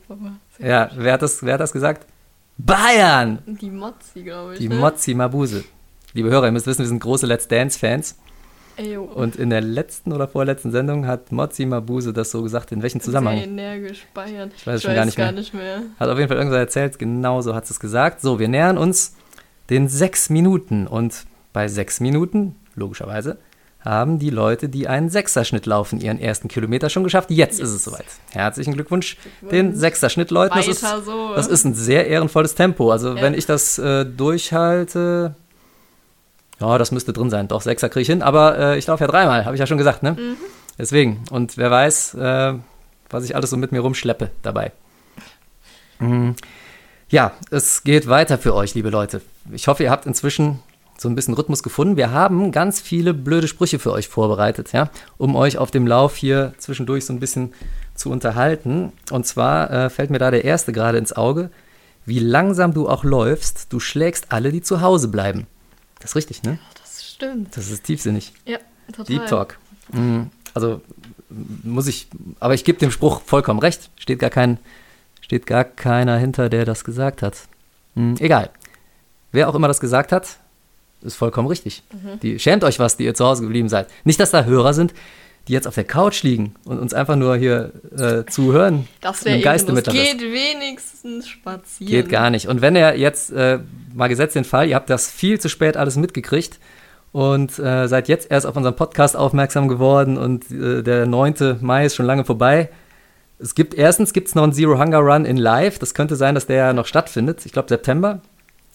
Sehr 0.57 0.67
Ja, 0.67 0.91
wer 0.95 1.13
hat 1.13 1.21
das, 1.21 1.43
wer 1.43 1.55
hat 1.55 1.61
das 1.61 1.71
gesagt? 1.71 2.05
Bayern. 2.57 3.39
Die 3.45 3.69
Mozzi, 3.69 4.23
glaube 4.23 4.53
ich. 4.53 4.59
Die 4.59 4.69
ne? 4.69 4.75
Mozzi 4.75 5.13
Mabuse. 5.13 5.63
Liebe 6.13 6.29
Hörer, 6.29 6.47
ihr 6.47 6.51
müsst 6.51 6.67
wissen, 6.67 6.79
wir 6.79 6.87
sind 6.87 6.99
große 6.99 7.25
Let's 7.25 7.47
Dance-Fans. 7.47 8.17
Ey, 8.79 8.93
jo. 8.93 9.03
Und 9.03 9.35
in 9.35 9.49
der 9.49 9.59
letzten 9.59 10.13
oder 10.13 10.27
vorletzten 10.29 10.71
Sendung 10.71 11.05
hat 11.05 11.33
Mozzi 11.33 11.65
Mabuse 11.65 12.13
das 12.13 12.31
so 12.31 12.41
gesagt. 12.41 12.71
In 12.71 12.81
welchem 12.81 12.99
Sehr 12.99 13.05
Zusammenhang? 13.07 13.37
energisch 13.37 14.05
Bayern. 14.13 14.51
Ich 14.55 14.65
weiß 14.65 14.75
es 14.77 14.83
schon 14.83 14.95
gar 14.95 15.05
nicht 15.05 15.17
mehr. 15.17 15.31
mehr. 15.79 15.81
Hat 15.99 16.07
auf 16.09 16.17
jeden 16.17 16.29
Fall 16.29 16.37
irgendwer 16.37 16.59
erzählt, 16.59 16.97
genau 16.97 17.41
so 17.41 17.53
hat 17.53 17.69
es 17.69 17.79
gesagt. 17.79 18.21
So, 18.21 18.39
wir 18.39 18.47
nähern 18.47 18.77
uns 18.77 19.15
den 19.69 19.89
sechs 19.89 20.29
Minuten. 20.29 20.87
Und 20.87 21.25
bei 21.51 21.67
sechs 21.67 21.99
Minuten, 21.99 22.55
logischerweise, 22.75 23.37
haben 23.81 24.17
die 24.19 24.29
Leute, 24.29 24.69
die 24.69 24.87
einen 24.87 25.09
Sechserschnitt 25.09 25.65
laufen, 25.65 25.99
ihren 25.99 26.19
ersten 26.19 26.47
Kilometer 26.47 26.89
schon 26.89 27.03
geschafft. 27.03 27.31
Jetzt 27.31 27.59
ist 27.59 27.71
es 27.71 27.83
soweit. 27.83 28.05
Herzlichen 28.31 28.73
Glückwunsch, 28.73 29.17
den 29.51 29.75
Sechserschnitt, 29.75 30.31
Leuten. 30.31 30.55
Das 30.55 30.67
ist, 30.67 30.81
so. 30.81 31.33
das 31.35 31.47
ist 31.47 31.65
ein 31.65 31.73
sehr 31.73 32.07
ehrenvolles 32.07 32.55
Tempo. 32.55 32.91
Also, 32.91 33.15
Ja. 33.15 33.21
wenn 33.21 33.33
ich 33.33 33.45
das 33.45 33.77
äh, 33.77 34.05
durchhalte, 34.05 35.35
ja, 36.59 36.77
das 36.77 36.91
müsste 36.91 37.13
drin 37.13 37.29
sein. 37.29 37.47
Doch, 37.47 37.61
Sechser 37.61 37.89
kriege 37.89 38.01
ich 38.01 38.07
hin. 38.07 38.21
Aber 38.21 38.57
äh, 38.57 38.77
ich 38.77 38.87
laufe 38.87 39.03
ja 39.03 39.07
dreimal, 39.07 39.45
habe 39.45 39.55
ich 39.55 39.59
ja 39.59 39.67
schon 39.67 39.77
gesagt, 39.77 40.03
ne? 40.03 40.13
Mhm. 40.13 40.37
Deswegen. 40.77 41.23
Und 41.31 41.57
wer 41.57 41.71
weiß, 41.71 42.15
äh, 42.15 42.53
was 43.09 43.23
ich 43.23 43.35
alles 43.35 43.49
so 43.49 43.57
mit 43.57 43.71
mir 43.71 43.79
rumschleppe 43.79 44.31
dabei. 44.41 44.71
Mhm. 45.99 46.35
Ja, 47.09 47.31
es 47.49 47.83
geht 47.83 48.07
weiter 48.07 48.37
für 48.37 48.53
euch, 48.53 48.75
liebe 48.75 48.89
Leute. 48.89 49.21
Ich 49.51 49.67
hoffe, 49.67 49.83
ihr 49.83 49.89
habt 49.89 50.05
inzwischen 50.05 50.59
so 50.97 51.09
ein 51.09 51.15
bisschen 51.15 51.33
Rhythmus 51.33 51.63
gefunden. 51.63 51.97
Wir 51.97 52.11
haben 52.11 52.51
ganz 52.51 52.81
viele 52.81 53.13
blöde 53.13 53.47
Sprüche 53.47 53.79
für 53.79 53.91
euch 53.91 54.07
vorbereitet, 54.07 54.73
ja, 54.73 54.89
um 55.17 55.35
euch 55.35 55.57
auf 55.57 55.71
dem 55.71 55.87
Lauf 55.87 56.17
hier 56.17 56.53
zwischendurch 56.57 57.05
so 57.05 57.13
ein 57.13 57.19
bisschen 57.19 57.53
zu 57.95 58.11
unterhalten. 58.11 58.91
Und 59.11 59.25
zwar 59.25 59.71
äh, 59.71 59.89
fällt 59.89 60.09
mir 60.09 60.19
da 60.19 60.29
der 60.29 60.43
erste 60.43 60.71
gerade 60.71 60.97
ins 60.97 61.13
Auge. 61.13 61.49
Wie 62.05 62.19
langsam 62.19 62.73
du 62.73 62.87
auch 62.87 63.03
läufst, 63.03 63.71
du 63.71 63.79
schlägst 63.79 64.31
alle, 64.31 64.51
die 64.51 64.61
zu 64.61 64.81
Hause 64.81 65.07
bleiben. 65.07 65.47
Das 65.99 66.11
ist 66.11 66.15
richtig, 66.15 66.43
ne? 66.43 66.59
Das 66.81 67.05
stimmt. 67.05 67.55
Das 67.55 67.69
ist 67.69 67.83
tiefsinnig. 67.83 68.33
Ja, 68.45 68.57
total. 68.91 69.05
Deep 69.05 69.27
Talk. 69.27 69.57
Mhm. 69.91 70.29
Also 70.53 70.81
muss 71.29 71.87
ich, 71.87 72.07
aber 72.39 72.53
ich 72.53 72.63
gebe 72.63 72.79
dem 72.79 72.91
Spruch 72.91 73.21
vollkommen 73.21 73.59
recht. 73.59 73.89
Steht 73.97 74.19
gar 74.19 74.29
kein, 74.29 74.57
steht 75.21 75.45
gar 75.45 75.63
keiner 75.63 76.17
hinter, 76.17 76.49
der 76.49 76.65
das 76.65 76.83
gesagt 76.83 77.21
hat. 77.21 77.35
Mhm. 77.95 78.15
Egal. 78.19 78.49
Wer 79.31 79.49
auch 79.49 79.55
immer 79.55 79.67
das 79.67 79.79
gesagt 79.79 80.11
hat, 80.11 80.37
ist 81.01 81.15
vollkommen 81.15 81.47
richtig. 81.47 81.83
Mhm. 81.91 82.19
Die, 82.21 82.39
schämt 82.39 82.63
euch 82.63 82.79
was, 82.79 82.97
die 82.97 83.05
ihr 83.05 83.13
zu 83.13 83.25
Hause 83.25 83.43
geblieben 83.43 83.69
seid. 83.69 83.87
Nicht, 84.03 84.19
dass 84.19 84.31
da 84.31 84.43
Hörer 84.43 84.73
sind, 84.73 84.93
die 85.49 85.53
jetzt 85.53 85.67
auf 85.67 85.73
der 85.73 85.83
Couch 85.83 86.21
liegen 86.21 86.53
und 86.63 86.77
uns 86.77 86.93
einfach 86.93 87.15
nur 87.15 87.35
hier 87.35 87.71
äh, 87.97 88.23
zuhören. 88.29 88.87
Das 89.01 89.25
wäre 89.25 89.39
Geiste. 89.39 89.73
Mittagessen. 89.73 90.19
Geht 90.19 90.31
wenigstens 90.31 91.27
spazieren. 91.27 91.91
Geht 91.91 92.09
gar 92.09 92.29
nicht. 92.29 92.47
Und 92.47 92.61
wenn 92.61 92.75
ihr 92.75 92.95
jetzt, 92.97 93.31
äh, 93.31 93.57
mal 93.95 94.07
gesetzt 94.07 94.35
den 94.35 94.43
Fall, 94.43 94.69
ihr 94.69 94.75
habt 94.75 94.91
das 94.91 95.09
viel 95.09 95.39
zu 95.39 95.49
spät 95.49 95.75
alles 95.75 95.95
mitgekriegt 95.95 96.59
und 97.11 97.57
äh, 97.57 97.87
seid 97.87 98.07
jetzt 98.07 98.29
erst 98.29 98.45
auf 98.45 98.55
unseren 98.55 98.75
Podcast 98.75 99.17
aufmerksam 99.17 99.67
geworden 99.67 100.19
und 100.19 100.51
äh, 100.51 100.83
der 100.83 101.07
9. 101.07 101.57
Mai 101.61 101.87
ist 101.87 101.95
schon 101.95 102.05
lange 102.05 102.25
vorbei. 102.25 102.69
Es 103.39 103.55
gibt, 103.55 103.73
erstens 103.73 104.13
gibt 104.13 104.27
es 104.27 104.35
noch 104.35 104.43
einen 104.43 104.53
Zero 104.53 104.77
Hunger 104.77 104.99
Run 104.99 105.25
in 105.25 105.37
Live. 105.37 105.79
Das 105.79 105.95
könnte 105.95 106.15
sein, 106.15 106.35
dass 106.35 106.45
der 106.45 106.73
noch 106.73 106.85
stattfindet. 106.85 107.43
Ich 107.47 107.53
glaube 107.53 107.69
September. 107.69 108.21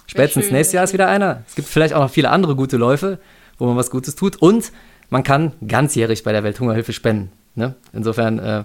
Spätestens 0.06 0.46
schön, 0.46 0.54
nächstes 0.54 0.72
Jahr 0.72 0.82
ist 0.82 0.92
wieder 0.92 1.06
einer. 1.06 1.44
Es 1.46 1.54
gibt 1.54 1.68
vielleicht 1.68 1.94
auch 1.94 2.00
noch 2.00 2.10
viele 2.10 2.30
andere 2.30 2.56
gute 2.56 2.78
Läufe, 2.78 3.20
wo 3.58 3.66
man 3.66 3.76
was 3.76 3.90
Gutes 3.90 4.16
tut. 4.16 4.42
Und 4.42 4.72
man 5.14 5.22
kann 5.22 5.52
ganzjährig 5.64 6.24
bei 6.24 6.32
der 6.32 6.42
Welthungerhilfe 6.42 6.92
spenden. 6.92 7.30
Ne? 7.54 7.76
Insofern 7.92 8.40
äh, 8.40 8.64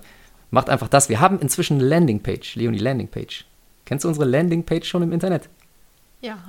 macht 0.50 0.72
einfach 0.72 0.88
das. 0.88 1.08
Wir 1.08 1.20
haben 1.20 1.40
inzwischen 1.42 1.78
eine 1.78 1.88
Landingpage, 1.88 2.56
Leonie 2.56 2.80
Landingpage. 2.80 3.46
Kennst 3.86 4.04
du 4.04 4.08
unsere 4.08 4.26
Landingpage 4.26 4.90
schon 4.90 5.04
im 5.04 5.12
Internet? 5.12 5.48
Ja. 6.22 6.40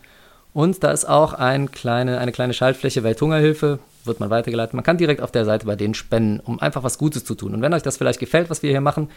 Und 0.54 0.82
da 0.82 0.91
ist 0.91 1.04
auch 1.04 1.34
ein 1.34 1.72
kleine, 1.72 2.20
eine 2.20 2.32
kleine 2.32 2.54
Schaltfläche 2.54 3.04
Welthungerhilfe, 3.04 3.80
wird 4.08 4.20
man 4.20 4.30
weitergeleitet. 4.30 4.74
Man 4.74 4.84
kann 4.84 4.98
direkt 4.98 5.22
auf 5.22 5.32
der 5.32 5.46
Seite 5.46 5.65
bei 5.65 5.76
denen 5.76 5.93
spenden, 5.93 6.39
um 6.39 6.60
einfach 6.60 6.84
was 6.84 6.98
Gutes 6.98 7.26
zu 7.26 7.36
tun. 7.36 7.54
Und 7.54 7.62
wenn 7.62 7.74
euch 7.74 7.84
das 7.84 7.98
vielleicht 7.98 8.20
gefällt, 8.20 8.50
was 8.50 8.63
wir 8.63 8.70
hier 8.72 8.82
machen, 8.82 9.10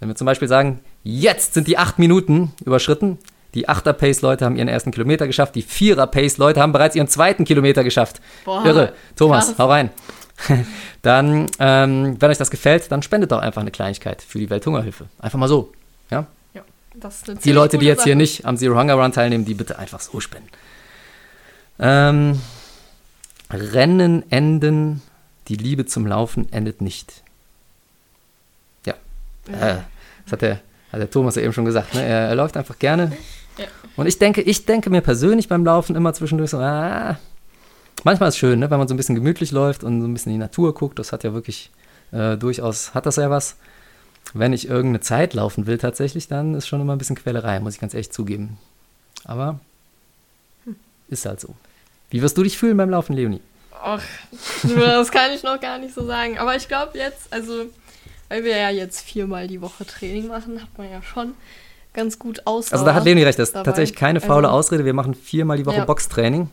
Wenn 0.00 0.08
wir 0.08 0.16
zum 0.16 0.24
Beispiel 0.26 0.48
sagen, 0.48 0.80
jetzt 1.04 1.54
sind 1.54 1.68
die 1.68 1.78
acht 1.78 2.00
Minuten 2.00 2.52
überschritten, 2.64 3.18
die 3.54 3.68
Achter-Pace-Leute 3.68 4.44
haben 4.44 4.56
ihren 4.56 4.66
ersten 4.66 4.90
Kilometer 4.90 5.28
geschafft, 5.28 5.54
die 5.54 5.62
Vierer-Pace-Leute 5.62 6.60
haben 6.60 6.72
bereits 6.72 6.96
ihren 6.96 7.06
zweiten 7.06 7.44
Kilometer 7.44 7.84
geschafft. 7.84 8.20
Boah, 8.44 8.64
Irre. 8.64 8.94
Thomas, 9.14 9.46
krass. 9.48 9.58
hau 9.58 9.68
rein. 9.68 9.90
dann, 11.02 11.46
ähm, 11.60 12.16
wenn 12.18 12.30
euch 12.30 12.38
das 12.38 12.50
gefällt, 12.50 12.90
dann 12.90 13.02
spendet 13.02 13.30
doch 13.30 13.38
einfach 13.38 13.60
eine 13.60 13.70
Kleinigkeit 13.70 14.22
für 14.22 14.38
die 14.40 14.50
Welthungerhilfe. 14.50 15.06
Einfach 15.20 15.38
mal 15.38 15.46
so. 15.46 15.70
Ja? 16.10 16.26
Ja, 16.52 16.62
Die 17.44 17.52
Leute, 17.52 17.78
die 17.78 17.86
jetzt 17.86 18.02
hier 18.02 18.14
Sache. 18.14 18.18
nicht 18.18 18.44
am 18.44 18.56
Zero 18.56 18.76
Hunger 18.76 18.94
Run 18.94 19.12
teilnehmen, 19.12 19.44
die 19.44 19.54
bitte 19.54 19.78
einfach 19.78 20.00
so 20.00 20.18
spenden. 20.18 20.48
Ähm, 21.78 22.40
Rennen 23.52 24.30
enden, 24.30 25.02
die 25.48 25.56
Liebe 25.56 25.86
zum 25.86 26.06
Laufen 26.06 26.50
endet 26.52 26.80
nicht. 26.80 27.22
Ja. 28.86 28.94
Äh, 29.48 29.82
das 30.24 30.32
hat 30.32 30.42
der, 30.42 30.60
hat 30.92 31.00
der 31.00 31.10
Thomas 31.10 31.34
ja 31.34 31.42
eben 31.42 31.52
schon 31.52 31.64
gesagt. 31.64 31.94
Ne? 31.94 32.02
Er, 32.02 32.28
er 32.28 32.34
läuft 32.34 32.56
einfach 32.56 32.78
gerne. 32.78 33.12
Ja. 33.58 33.66
Und 33.96 34.06
ich 34.06 34.18
denke, 34.18 34.40
ich 34.40 34.64
denke 34.64 34.90
mir 34.90 35.00
persönlich 35.00 35.48
beim 35.48 35.64
Laufen 35.64 35.96
immer 35.96 36.14
zwischendurch 36.14 36.50
so, 36.50 36.58
ah, 36.58 37.18
manchmal 38.04 38.28
ist 38.28 38.36
es 38.36 38.38
schön, 38.38 38.60
ne? 38.60 38.70
wenn 38.70 38.78
man 38.78 38.88
so 38.88 38.94
ein 38.94 38.96
bisschen 38.96 39.14
gemütlich 39.14 39.50
läuft 39.50 39.84
und 39.84 40.00
so 40.00 40.06
ein 40.06 40.14
bisschen 40.14 40.32
in 40.32 40.38
die 40.38 40.44
Natur 40.44 40.74
guckt. 40.74 40.98
Das 40.98 41.12
hat 41.12 41.24
ja 41.24 41.34
wirklich 41.34 41.70
äh, 42.12 42.36
durchaus, 42.36 42.94
hat 42.94 43.06
das 43.06 43.16
ja 43.16 43.30
was. 43.30 43.56
Wenn 44.34 44.52
ich 44.52 44.68
irgendeine 44.68 45.00
Zeit 45.00 45.34
laufen 45.34 45.66
will 45.66 45.78
tatsächlich, 45.78 46.28
dann 46.28 46.54
ist 46.54 46.66
schon 46.66 46.80
immer 46.80 46.94
ein 46.94 46.98
bisschen 46.98 47.16
Quälerei, 47.16 47.60
muss 47.60 47.74
ich 47.74 47.80
ganz 47.80 47.92
ehrlich 47.92 48.12
zugeben. 48.12 48.56
Aber 49.24 49.60
ist 51.08 51.26
halt 51.26 51.40
so. 51.40 51.54
Wie 52.12 52.20
wirst 52.22 52.36
du 52.36 52.42
dich 52.42 52.58
fühlen 52.58 52.76
beim 52.76 52.90
Laufen, 52.90 53.14
Leonie? 53.14 53.40
Ach, 53.82 54.02
das 54.62 55.10
kann 55.10 55.32
ich 55.34 55.42
noch 55.42 55.58
gar 55.60 55.78
nicht 55.78 55.94
so 55.94 56.06
sagen. 56.06 56.38
Aber 56.38 56.54
ich 56.54 56.68
glaube 56.68 56.96
jetzt, 56.98 57.32
also, 57.32 57.64
weil 58.28 58.44
wir 58.44 58.56
ja 58.56 58.70
jetzt 58.70 59.00
viermal 59.00 59.48
die 59.48 59.60
Woche 59.60 59.84
Training 59.86 60.28
machen, 60.28 60.60
hat 60.62 60.68
man 60.76 60.90
ja 60.90 61.02
schon 61.02 61.32
ganz 61.94 62.18
gut 62.18 62.46
Ausdauer. 62.46 62.74
Also 62.80 62.84
da 62.84 62.94
hat 62.94 63.04
Leonie 63.04 63.22
recht, 63.24 63.38
das 63.38 63.48
ist 63.48 63.54
dabei. 63.54 63.64
tatsächlich 63.64 63.96
keine 63.96 64.20
faule 64.20 64.48
Also, 64.48 64.58
Ausrede. 64.58 64.84
Wir 64.84 64.94
machen 64.94 65.14
viermal 65.14 65.56
die 65.56 65.66
Woche 65.66 65.78
Ja. 65.78 65.84
Boxtraining. 65.84 66.50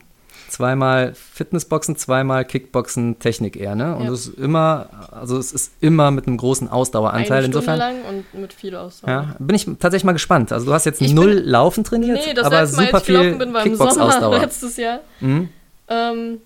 Zweimal 0.50 1.14
Fitnessboxen, 1.14 1.96
zweimal 1.96 2.44
Kickboxen, 2.44 3.20
Technik 3.20 3.56
eher, 3.56 3.76
ne? 3.76 3.96
Und 3.96 4.06
Ja. 4.06 4.12
es 4.12 4.28
ist 4.28 4.38
immer, 4.40 4.90
also 5.12 5.38
es 5.38 5.52
ist 5.52 5.72
immer 5.80 6.12
mit 6.12 6.28
einem 6.28 6.38
großen 6.38 6.68
Ausdaueranteil. 6.70 7.44
Eine 7.44 7.54
Stunde 7.54 7.58
Insofern 7.60 7.78
lang 7.78 7.96
und 8.10 8.34
mit 8.42 8.52
viel 8.54 8.76
Ausdauer. 8.76 9.10
ja, 9.10 9.36
bin 9.40 9.56
ich 9.56 9.66
tatsächlich 9.66 10.04
mal 10.06 10.14
gespannt. 10.14 10.52
Also 10.52 10.66
du 10.66 10.74
hast 10.74 10.86
jetzt 10.86 11.02
Ich 11.02 11.14
null 11.14 11.36
bin- 11.36 11.46
Laufen 11.46 11.84
trainiert, 11.84 12.20
Nee, 12.26 12.34
das 12.34 12.46
aber 12.46 12.62
letzte 12.62 12.78
Mal, 12.78 12.86
super 12.86 12.98
als 12.98 13.10
ich 13.10 13.16
viel 13.18 13.36
bin, 13.36 13.54
war 13.54 13.66
im. 13.66 13.76
Sommer 13.76 14.30
letztes 14.42 14.78
Jahr. 14.78 15.00
Mhm. 15.20 15.50
Ähm, 15.88 16.38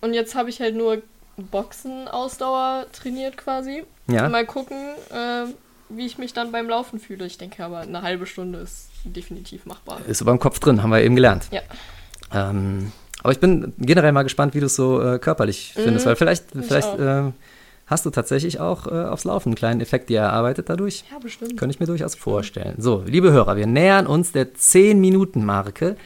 und 0.00 0.14
jetzt 0.14 0.34
habe 0.34 0.50
ich 0.50 0.60
halt 0.60 0.74
nur 0.76 0.98
Boxen-Ausdauer 1.36 2.86
trainiert 2.92 3.36
quasi. 3.36 3.84
Ja. 4.08 4.28
Mal 4.28 4.44
gucken, 4.46 4.76
äh, 5.10 5.44
wie 5.88 6.06
ich 6.06 6.18
mich 6.18 6.32
dann 6.34 6.52
beim 6.52 6.68
Laufen 6.68 6.98
fühle. 6.98 7.26
Ich 7.26 7.38
denke 7.38 7.64
aber, 7.64 7.78
eine 7.80 8.02
halbe 8.02 8.26
Stunde 8.26 8.58
ist 8.60 8.88
definitiv 9.04 9.66
machbar. 9.66 9.98
Ist 10.06 10.18
so 10.18 10.24
beim 10.24 10.38
Kopf 10.38 10.58
drin, 10.58 10.82
haben 10.82 10.90
wir 10.90 11.02
eben 11.02 11.14
gelernt. 11.16 11.44
Ja. 11.50 11.60
Ähm, 12.34 12.92
aber 13.22 13.32
ich 13.32 13.40
bin 13.40 13.72
generell 13.78 14.12
mal 14.12 14.22
gespannt, 14.22 14.54
wie 14.54 14.60
du 14.60 14.66
es 14.66 14.74
so 14.74 15.00
äh, 15.00 15.18
körperlich 15.18 15.72
findest, 15.74 16.06
weil 16.06 16.16
vielleicht, 16.16 16.54
ich 16.54 16.66
vielleicht 16.66 16.98
äh, 16.98 17.32
hast 17.86 18.04
du 18.04 18.10
tatsächlich 18.10 18.58
auch 18.58 18.86
äh, 18.86 19.04
aufs 19.04 19.24
Laufen 19.24 19.50
einen 19.50 19.56
kleinen 19.56 19.80
Effekt 19.80 20.08
dir 20.08 20.20
erarbeitet 20.20 20.68
dadurch. 20.68 21.04
Ja, 21.10 21.18
bestimmt. 21.18 21.56
Könnte 21.56 21.74
ich 21.74 21.80
mir 21.80 21.86
durchaus 21.86 22.14
vorstellen. 22.14 22.74
So, 22.78 23.04
liebe 23.06 23.30
Hörer, 23.30 23.56
wir 23.56 23.66
nähern 23.66 24.06
uns 24.06 24.32
der 24.32 24.54
10-Minuten-Marke. 24.54 25.96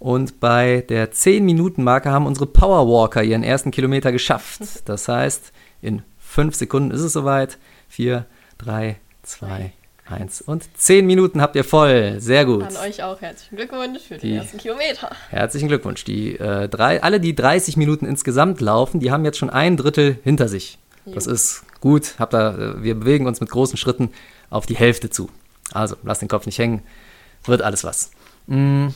Und 0.00 0.40
bei 0.40 0.82
der 0.88 1.12
10-Minuten-Marke 1.12 2.10
haben 2.10 2.26
unsere 2.26 2.46
Powerwalker 2.46 3.22
ihren 3.22 3.42
ersten 3.42 3.70
Kilometer 3.70 4.12
geschafft. 4.12 4.60
Das 4.86 5.08
heißt, 5.08 5.52
in 5.82 6.02
5 6.18 6.54
Sekunden 6.54 6.90
ist 6.90 7.02
es 7.02 7.12
soweit. 7.12 7.58
4, 7.88 8.24
3, 8.58 8.96
2, 9.22 9.72
1 10.10 10.42
und 10.42 10.64
10 10.76 11.06
Minuten 11.06 11.40
habt 11.40 11.56
ihr 11.56 11.64
voll. 11.64 12.16
Sehr 12.18 12.44
gut. 12.44 12.62
An 12.64 12.76
euch 12.88 13.02
auch 13.02 13.20
herzlichen 13.20 13.56
Glückwunsch 13.56 14.00
für 14.08 14.18
Die- 14.18 14.28
den 14.30 14.38
ersten 14.38 14.58
Kilometer. 14.58 15.10
Herzlichen 15.30 15.68
Glückwunsch. 15.68 16.04
Die, 16.04 16.36
äh, 16.38 16.68
drei, 16.68 17.02
alle, 17.02 17.20
die 17.20 17.34
30 17.34 17.76
Minuten 17.76 18.06
insgesamt 18.06 18.60
laufen, 18.60 19.00
die 19.00 19.10
haben 19.10 19.24
jetzt 19.24 19.38
schon 19.38 19.50
ein 19.50 19.76
Drittel 19.76 20.18
hinter 20.24 20.48
sich. 20.48 20.78
Das 21.06 21.26
Jo. 21.26 21.32
ist 21.32 21.62
gut. 21.80 22.14
Habt 22.18 22.34
da, 22.34 22.56
äh, 22.56 22.82
wir 22.82 22.94
bewegen 22.94 23.26
uns 23.26 23.40
mit 23.40 23.50
großen 23.50 23.76
Schritten 23.76 24.10
auf 24.50 24.66
die 24.66 24.76
Hälfte 24.76 25.10
zu. 25.10 25.30
Also, 25.72 25.96
lasst 26.02 26.20
den 26.22 26.28
Kopf 26.28 26.46
nicht 26.46 26.58
hängen. 26.58 26.82
Wird 27.44 27.62
alles 27.62 27.84
was. 27.84 28.10
Mm. 28.46 28.88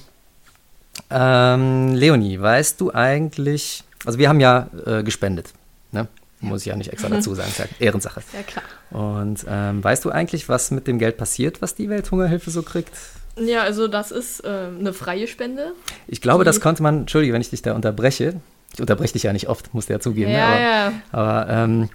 Ähm, 1.10 1.94
Leonie, 1.94 2.40
weißt 2.40 2.80
du 2.80 2.92
eigentlich, 2.92 3.84
also 4.04 4.18
wir 4.18 4.28
haben 4.28 4.40
ja 4.40 4.68
äh, 4.86 5.02
gespendet, 5.02 5.52
ne? 5.92 6.08
Muss 6.48 6.60
ich 6.62 6.66
ja 6.66 6.76
nicht 6.76 6.92
extra 6.92 7.08
dazu 7.08 7.34
sagen, 7.34 7.48
ist 7.48 7.58
ja 7.58 7.66
Ehrensache. 7.78 8.22
Ja, 8.32 8.42
klar. 8.42 8.64
Und 8.90 9.44
ähm, 9.48 9.82
weißt 9.82 10.04
du 10.04 10.10
eigentlich, 10.10 10.48
was 10.48 10.70
mit 10.70 10.86
dem 10.86 10.98
Geld 10.98 11.16
passiert, 11.16 11.62
was 11.62 11.74
die 11.74 11.88
Welthungerhilfe 11.88 12.50
so 12.50 12.62
kriegt? 12.62 12.92
Ja, 13.36 13.62
also 13.62 13.88
das 13.88 14.10
ist 14.12 14.42
ähm, 14.44 14.78
eine 14.80 14.92
freie 14.92 15.26
Spende. 15.26 15.72
Ich 16.06 16.20
glaube, 16.20 16.44
das 16.44 16.60
konnte 16.60 16.82
man, 16.82 17.00
entschuldige, 17.00 17.32
wenn 17.32 17.40
ich 17.40 17.50
dich 17.50 17.62
da 17.62 17.74
unterbreche. 17.74 18.40
Ich 18.74 18.80
unterbreche 18.80 19.12
dich 19.12 19.24
ja 19.24 19.32
nicht 19.32 19.48
oft, 19.48 19.74
musst 19.74 19.88
du 19.88 19.92
ja 19.92 20.00
zugeben. 20.00 20.30
Ja, 20.30 20.54
ne? 20.54 20.62
ja. 20.62 20.92
aber, 21.12 21.46
aber 21.46 21.50
ähm, 21.52 21.88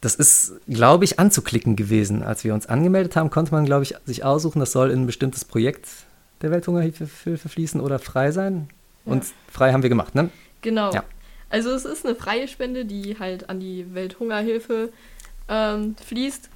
das 0.00 0.14
ist, 0.14 0.54
glaube 0.68 1.04
ich, 1.04 1.18
anzuklicken 1.18 1.76
gewesen. 1.76 2.22
Als 2.22 2.44
wir 2.44 2.54
uns 2.54 2.66
angemeldet 2.66 3.16
haben, 3.16 3.30
konnte 3.30 3.52
man, 3.52 3.64
glaube 3.64 3.82
ich, 3.82 3.94
sich 4.04 4.24
aussuchen, 4.24 4.60
das 4.60 4.72
soll 4.72 4.90
in 4.90 5.02
ein 5.02 5.06
bestimmtes 5.06 5.44
Projekt 5.44 5.88
der 6.42 6.50
Welthungerhilfe 6.50 7.08
Hilfe 7.24 7.48
fließen 7.48 7.80
oder 7.80 7.98
frei 7.98 8.30
sein. 8.30 8.68
Und 9.04 9.24
Ja. 9.24 9.30
frei 9.50 9.72
haben 9.72 9.82
wir 9.82 9.88
gemacht, 9.88 10.14
ne? 10.14 10.30
Genau. 10.62 10.92
Ja. 10.92 11.04
Also 11.48 11.70
es 11.70 11.84
ist 11.84 12.04
eine 12.04 12.14
freie 12.14 12.48
Spende, 12.48 12.84
die 12.84 13.18
halt 13.18 13.48
an 13.48 13.60
die 13.60 13.94
Welthungerhilfe 13.94 14.90
ähm, 15.48 15.96
fließt. 16.04 16.48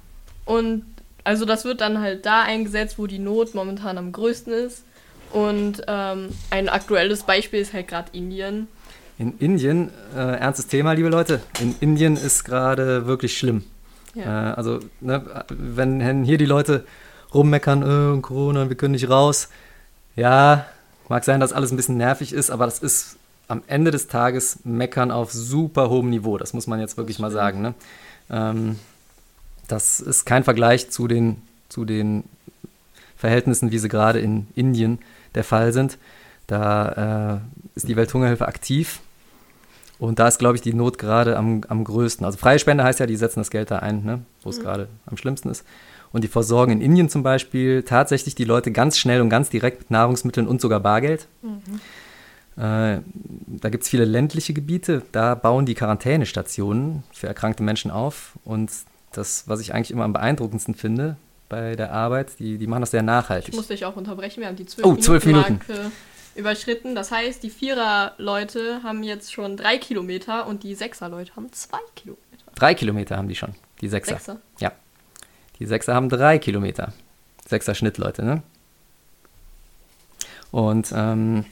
Und 0.45 0.85
also 1.23 1.45
das 1.45 1.65
wird 1.65 1.81
dann 1.81 1.99
halt 1.99 2.25
da 2.25 2.43
eingesetzt, 2.43 2.97
wo 2.97 3.07
die 3.07 3.19
Not 3.19 3.55
momentan 3.55 3.97
am 3.97 4.11
größten 4.11 4.53
ist. 4.53 4.83
Und 5.31 5.83
ähm, 5.87 6.29
ein 6.49 6.67
aktuelles 6.67 7.23
Beispiel 7.23 7.61
ist 7.61 7.73
halt 7.73 7.87
gerade 7.87 8.09
Indien. 8.11 8.67
In 9.17 9.37
Indien, 9.37 9.91
äh, 10.15 10.39
ernstes 10.39 10.67
Thema, 10.67 10.93
liebe 10.93 11.09
Leute, 11.09 11.41
in 11.59 11.75
Indien 11.79 12.17
ist 12.17 12.43
gerade 12.43 13.05
wirklich 13.05 13.37
schlimm. 13.37 13.63
Ja. 14.13 14.51
Äh, 14.51 14.53
also, 14.55 14.79
ne, 14.99 15.45
wenn 15.49 15.99
wenn 15.99 16.23
hier 16.23 16.37
die 16.37 16.45
Leute 16.45 16.85
rummeckern, 17.33 18.17
äh, 18.17 18.21
Corona, 18.21 18.67
wir 18.67 18.75
können 18.75 18.93
nicht 18.93 19.09
raus. 19.09 19.49
Ja, 20.15 20.65
mag 21.07 21.23
sein, 21.23 21.39
dass 21.39 21.53
alles 21.53 21.71
ein 21.71 21.77
bisschen 21.77 21.97
nervig 21.97 22.33
ist, 22.33 22.49
aber 22.49 22.65
das 22.65 22.79
ist 22.79 23.17
am 23.51 23.63
Ende 23.67 23.91
des 23.91 24.07
Tages 24.07 24.59
meckern 24.63 25.11
auf 25.11 25.33
super 25.33 25.89
hohem 25.89 26.09
Niveau. 26.09 26.37
Das 26.37 26.53
muss 26.53 26.67
man 26.67 26.79
jetzt 26.79 26.95
wirklich 26.95 27.19
mal 27.19 27.31
sagen. 27.31 27.61
Ne? 27.61 27.73
Ähm, 28.29 28.79
das 29.67 29.99
ist 29.99 30.25
kein 30.25 30.45
Vergleich 30.45 30.89
zu 30.89 31.07
den, 31.07 31.41
zu 31.67 31.83
den 31.83 32.23
Verhältnissen, 33.17 33.71
wie 33.71 33.77
sie 33.77 33.89
gerade 33.89 34.19
in 34.19 34.47
Indien 34.55 34.99
der 35.35 35.43
Fall 35.43 35.73
sind. 35.73 35.97
Da 36.47 37.41
äh, 37.41 37.75
ist 37.75 37.89
die 37.89 37.97
Welthungerhilfe 37.97 38.47
aktiv. 38.47 39.01
Und 39.99 40.17
da 40.17 40.29
ist, 40.29 40.39
glaube 40.39 40.55
ich, 40.55 40.61
die 40.61 40.73
Not 40.73 40.97
gerade 40.97 41.35
am, 41.35 41.61
am 41.67 41.83
größten. 41.83 42.25
Also 42.25 42.37
freie 42.37 42.57
Spende 42.57 42.85
heißt 42.85 43.01
ja, 43.01 43.05
die 43.05 43.17
setzen 43.17 43.41
das 43.41 43.51
Geld 43.51 43.69
da 43.69 43.79
ein, 43.79 44.03
ne? 44.05 44.21
wo 44.43 44.49
es 44.49 44.61
gerade 44.61 44.87
am 45.05 45.17
schlimmsten 45.17 45.49
ist. 45.49 45.65
Und 46.13 46.23
die 46.23 46.29
versorgen 46.29 46.71
in 46.71 46.81
Indien 46.81 47.09
zum 47.09 47.21
Beispiel 47.21 47.83
tatsächlich 47.83 48.33
die 48.33 48.45
Leute 48.45 48.71
ganz 48.71 48.97
schnell 48.97 49.21
und 49.21 49.29
ganz 49.29 49.49
direkt 49.49 49.79
mit 49.79 49.91
Nahrungsmitteln 49.91 50.47
und 50.47 50.61
sogar 50.61 50.79
Bargeld. 50.79 51.27
Äh, 51.43 51.47
da 52.55 53.69
gibt 53.69 53.83
es 53.83 53.89
viele 53.89 54.05
ländliche 54.05 54.53
Gebiete, 54.53 55.03
da 55.11 55.35
bauen 55.35 55.65
die 55.65 55.73
Quarantänestationen 55.73 57.03
für 57.13 57.27
erkrankte 57.27 57.63
Menschen 57.63 57.91
auf. 57.91 58.33
Und 58.43 58.71
das, 59.13 59.47
was 59.47 59.61
ich 59.61 59.73
eigentlich 59.73 59.91
immer 59.91 60.03
am 60.03 60.13
beeindruckendsten 60.13 60.75
finde 60.75 61.15
bei 61.49 61.75
der 61.75 61.91
Arbeit, 61.91 62.39
die, 62.39 62.57
die 62.57 62.67
machen 62.67 62.81
das 62.81 62.91
sehr 62.91 63.03
nachhaltig. 63.03 63.49
Ich 63.49 63.55
muss 63.55 63.67
dich 63.67 63.85
auch 63.85 63.95
unterbrechen, 63.95 64.41
wir 64.41 64.47
haben 64.47 64.55
die 64.57 64.65
12 64.65 64.85
Oh, 64.85 64.95
12 64.95 65.25
Minuten. 65.25 65.59
Marke 65.67 65.91
überschritten. 66.35 66.95
Das 66.95 67.11
heißt, 67.11 67.43
die 67.43 67.49
Vierer-Leute 67.49 68.81
haben 68.83 69.03
jetzt 69.03 69.33
schon 69.33 69.57
drei 69.57 69.77
Kilometer 69.77 70.47
und 70.47 70.63
die 70.63 70.75
Sechser-Leute 70.75 71.35
haben 71.35 71.51
zwei 71.51 71.79
Kilometer. 71.95 72.21
Drei 72.55 72.73
Kilometer 72.73 73.17
haben 73.17 73.27
die 73.27 73.35
schon, 73.35 73.55
die 73.81 73.87
Sechser. 73.87 74.13
Sechser. 74.15 74.37
Ja. 74.59 74.71
Die 75.59 75.65
Sechser 75.65 75.93
haben 75.93 76.09
drei 76.09 76.37
Kilometer. 76.39 76.93
Sechser 77.47 77.75
Schnitt, 77.75 77.97
Leute, 77.97 78.23
ne? 78.23 78.43
Und 80.51 80.91
ähm, 80.95 81.45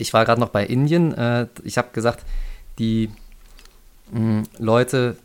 ich 0.00 0.12
war 0.12 0.24
gerade 0.24 0.40
noch 0.40 0.48
bei 0.48 0.64
Indien. 0.64 1.14
Äh, 1.14 1.46
ich 1.64 1.78
habe 1.78 1.88
gesagt, 1.92 2.24
die 2.78 3.10
mh, 4.12 4.44
Leute 4.58 5.16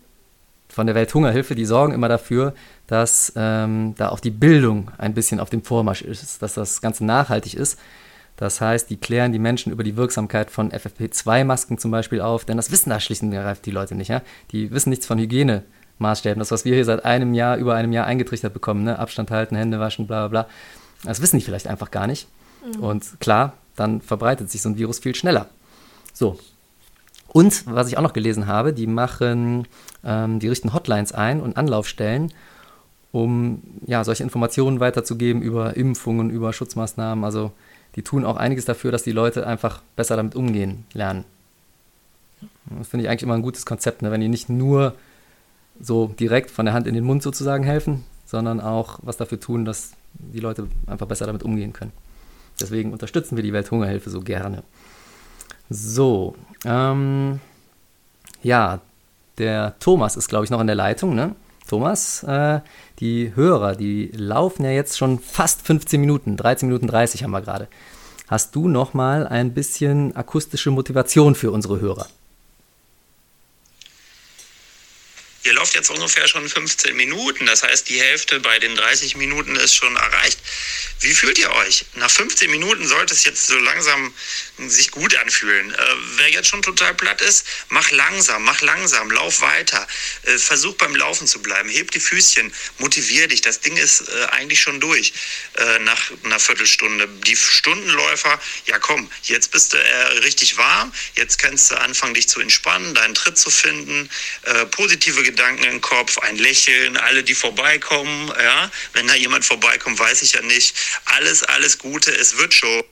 von 0.70 0.88
der 0.88 0.96
Welthungerhilfe, 0.96 1.56
die 1.56 1.66
sorgen 1.66 1.94
immer 1.94 2.10
dafür, 2.10 2.54
dass 2.88 3.32
ähm, 3.36 3.96
da 3.98 4.10
auch 4.10 4.20
die 4.20 4.32
Bildung 4.32 4.92
ein 4.98 5.14
bisschen 5.14 5.40
auf 5.40 5.50
dem 5.50 5.64
Vormarsch 5.64 6.02
ist, 6.02 6.42
dass 6.42 6.54
das 6.54 6.82
Ganze 6.82 7.06
nachhaltig 7.06 7.54
ist. 7.54 7.80
Das 8.38 8.60
heißt, 8.60 8.90
die 8.90 8.98
klären 8.98 9.32
die 9.32 9.40
Menschen 9.40 9.72
über 9.72 9.84
die 9.84 9.96
Wirksamkeit 9.96 10.52
von 10.52 10.72
FFP2-Masken 10.72 11.78
zum 11.78 11.92
Beispiel 11.92 12.20
auf, 12.20 12.44
denn 12.44 12.58
das 12.58 12.70
wissen 12.72 12.90
da 12.90 13.00
schlicht 13.00 13.24
und 13.24 13.32
ergreifend 13.32 13.66
die 13.66 13.72
Leute 13.72 13.96
nicht. 13.96 14.10
Ja? 14.10 14.22
Die 14.52 14.72
wissen 14.72 14.90
nichts 14.90 15.06
von 15.06 15.18
Hygienemaßstäben. 15.18 16.40
Das, 16.40 16.52
was 16.52 16.66
wir 16.66 16.76
hier 16.76 16.84
seit 16.84 17.06
einem 17.06 17.34
Jahr, 17.34 17.56
über 17.56 17.76
einem 17.76 17.94
Jahr 17.94 18.06
eingetrichtert 18.06 18.54
bekommen, 18.54 18.84
ne? 18.84 19.00
Abstand 19.00 19.32
halten, 19.32 19.56
Hände 19.56 19.80
waschen, 19.80 20.08
bla 20.08 20.28
bla 20.28 20.44
bla. 20.44 20.52
Das 21.06 21.22
wissen 21.22 21.38
die 21.38 21.46
vielleicht 21.46 21.68
einfach 21.68 21.92
gar 21.92 22.08
nicht. 22.08 22.28
Und 22.80 23.20
klar, 23.22 23.54
dann 23.76 24.02
verbreitet 24.02 24.50
sich 24.50 24.62
so 24.62 24.70
ein 24.70 24.78
Virus 24.78 25.00
viel 25.00 25.16
schneller. 25.16 25.50
So. 26.14 26.40
Und 27.28 27.66
was 27.68 27.88
ich 27.88 27.98
auch 27.98 28.02
noch 28.02 28.14
gelesen 28.14 28.48
habe, 28.48 28.74
die 28.74 28.88
machen, 28.88 29.68
ähm, 30.04 30.40
die 30.40 30.48
richten 30.48 30.74
Hotlines 30.74 31.12
ein 31.12 31.42
und 31.42 31.58
Anlaufstellen, 31.58 32.32
um 33.12 33.62
ja, 33.86 34.04
solche 34.04 34.24
Informationen 34.24 34.80
weiterzugeben 34.80 35.42
über 35.42 35.76
Impfungen, 35.76 36.30
über 36.30 36.54
Schutzmaßnahmen. 36.54 37.24
Also 37.24 37.52
die 37.96 38.04
tun 38.04 38.26
auch 38.26 38.38
einiges 38.38 38.66
dafür, 38.66 38.92
dass 38.92 39.04
die 39.04 39.12
Leute 39.12 39.48
einfach 39.48 39.82
besser 39.96 40.16
damit 40.16 40.36
umgehen 40.36 40.86
lernen. 40.94 41.26
Das 42.78 42.88
finde 42.88 43.04
ich 43.04 43.10
eigentlich 43.10 43.24
immer 43.24 43.36
ein 43.36 43.42
gutes 43.42 43.66
Konzept, 43.66 44.02
ne? 44.02 44.12
wenn 44.12 44.22
die 44.22 44.28
nicht 44.28 44.50
nur 44.50 44.96
so 45.80 46.08
direkt 46.08 46.52
von 46.52 46.66
der 46.66 46.74
Hand 46.74 46.88
in 46.88 46.94
den 46.94 47.04
Mund 47.04 47.22
sozusagen 47.24 47.64
helfen, 47.64 48.04
sondern 48.26 48.62
auch 48.62 49.00
was 49.02 49.18
dafür 49.18 49.40
tun, 49.40 49.66
dass 49.66 49.92
die 50.14 50.40
Leute 50.40 50.68
einfach 50.88 51.08
besser 51.08 51.26
damit 51.26 51.44
umgehen 51.44 51.74
können. 51.74 51.92
Deswegen 52.60 52.94
unterstützen 52.94 53.36
wir 53.36 53.44
die 53.44 53.54
Welthungerhilfe 53.54 54.10
so 54.10 54.22
gerne. 54.22 54.64
So, 55.70 56.36
ähm, 56.64 57.40
ja, 58.44 58.82
der 59.38 59.78
Thomas 59.80 60.16
ist, 60.16 60.30
glaube 60.30 60.46
ich, 60.46 60.52
noch 60.52 60.62
in 60.62 60.68
der 60.68 60.76
Leitung. 60.76 61.16
Ne? 61.16 61.36
Thomas, 61.68 62.24
äh, 62.24 62.62
die 63.00 63.36
Hörer, 63.36 63.76
die 63.76 64.12
laufen 64.14 64.64
ja 64.64 64.72
jetzt 64.72 64.98
schon 64.98 65.20
fast 65.20 65.64
15 65.64 66.00
Minuten, 66.00 66.38
13 66.38 66.70
Minuten 66.70 66.88
30 66.88 67.24
haben 67.24 67.32
wir 67.32 67.42
gerade. 67.42 67.68
Hast 68.28 68.56
du 68.56 68.68
noch 68.68 68.94
mal 68.94 69.28
ein 69.28 69.54
bisschen 69.54 70.16
akustische 70.16 70.72
Motivation 70.72 71.36
für 71.36 71.52
unsere 71.52 71.80
Hörer? 71.80 72.08
Ihr 75.46 75.54
lauft 75.54 75.76
jetzt 75.76 75.92
ungefähr 75.92 76.28
schon 76.28 76.50
15 76.50 76.96
Minuten, 76.96 77.46
das 77.46 77.62
heißt, 77.62 77.88
die 77.88 78.02
Hälfte 78.02 78.40
bei 78.40 78.58
den 78.58 78.76
30 78.76 79.16
Minuten 79.16 79.56
ist 79.56 79.76
schon 79.76 79.96
erreicht. 79.96 80.40
Wie 81.02 81.14
fühlt 81.14 81.38
ihr 81.38 81.52
euch? 81.52 81.86
Nach 81.94 82.10
15 82.10 82.50
Minuten 82.50 82.88
sollte 82.88 83.14
es 83.14 83.26
jetzt 83.26 83.46
so 83.46 83.56
langsam 83.60 84.12
sich 84.58 84.90
gut 84.90 85.16
anfühlen. 85.18 85.72
Äh, 85.72 85.78
wer 86.16 86.32
jetzt 86.32 86.48
schon 86.48 86.64
total 86.64 86.96
platt 86.96 87.22
ist, 87.22 87.46
mach 87.70 87.92
langsam, 87.92 88.44
mach 88.44 88.62
langsam, 88.62 89.12
lauf 89.12 89.42
weiter. 89.42 89.88
Äh, 90.24 90.40
versuch 90.40 90.74
beim 90.78 90.96
Laufen 90.96 91.28
zu 91.28 91.40
bleiben. 91.44 91.70
Heb 91.70 91.92
die 91.92 92.00
Füßchen, 92.00 92.52
motivier 92.80 93.28
dich. 93.28 93.42
Das 93.42 93.60
Ding 93.60 93.78
ist 93.78 94.10
äh, 94.10 94.26
eigentlich 94.32 94.62
schon 94.62 94.80
durch 94.80 95.14
äh, 95.58 95.78
nach 95.80 96.12
einer 96.24 96.40
Viertelstunde. 96.40 97.08
Die 97.08 97.36
Stundenläufer, 97.36 98.42
ja 98.66 98.80
komm, 98.80 99.12
jetzt 99.24 99.52
bist 99.52 99.74
du 99.74 99.78
äh, 99.78 100.08
richtig 100.24 100.58
warm. 100.58 100.92
Jetzt 101.14 101.38
kannst 101.38 101.70
du 101.70 101.76
anfangen, 101.76 102.16
dich 102.16 102.28
zu 102.28 102.40
entspannen, 102.40 102.96
deinen 102.96 103.14
Tritt 103.14 103.38
zu 103.38 103.52
finden, 103.52 104.10
äh, 104.44 104.66
positive 104.66 105.22
Gedanken 105.22 105.35
im 105.72 105.82
Kopf, 105.82 106.18
ein 106.20 106.38
Lächeln, 106.38 106.98
alle, 106.98 107.24
die 107.24 107.34
vorbeikommen. 107.34 108.28
Ja, 108.28 108.70
wenn 108.94 109.08
da 109.08 109.16
jemand 109.16 109.46
vorbeikommt, 109.46 110.00
weiß 110.00 110.22
ich 110.22 110.34
ja 110.34 110.42
nicht 110.42 110.76
alles, 111.18 111.44
alles 111.44 111.78
Gute, 111.78 112.12
es 112.12 112.38
wird 112.38 112.54
schon. 112.54 112.84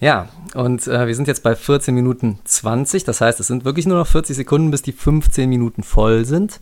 Ja, 0.00 0.28
und 0.54 0.86
äh, 0.86 1.06
wir 1.06 1.14
sind 1.14 1.26
jetzt 1.26 1.42
bei 1.42 1.56
14 1.56 1.94
Minuten 1.94 2.38
20. 2.44 3.04
Das 3.04 3.20
heißt, 3.20 3.40
es 3.40 3.48
sind 3.48 3.64
wirklich 3.64 3.86
nur 3.86 3.98
noch 3.98 4.06
40 4.06 4.36
Sekunden, 4.36 4.70
bis 4.70 4.82
die 4.82 4.92
15 4.92 5.48
Minuten 5.48 5.82
voll 5.82 6.24
sind. 6.24 6.60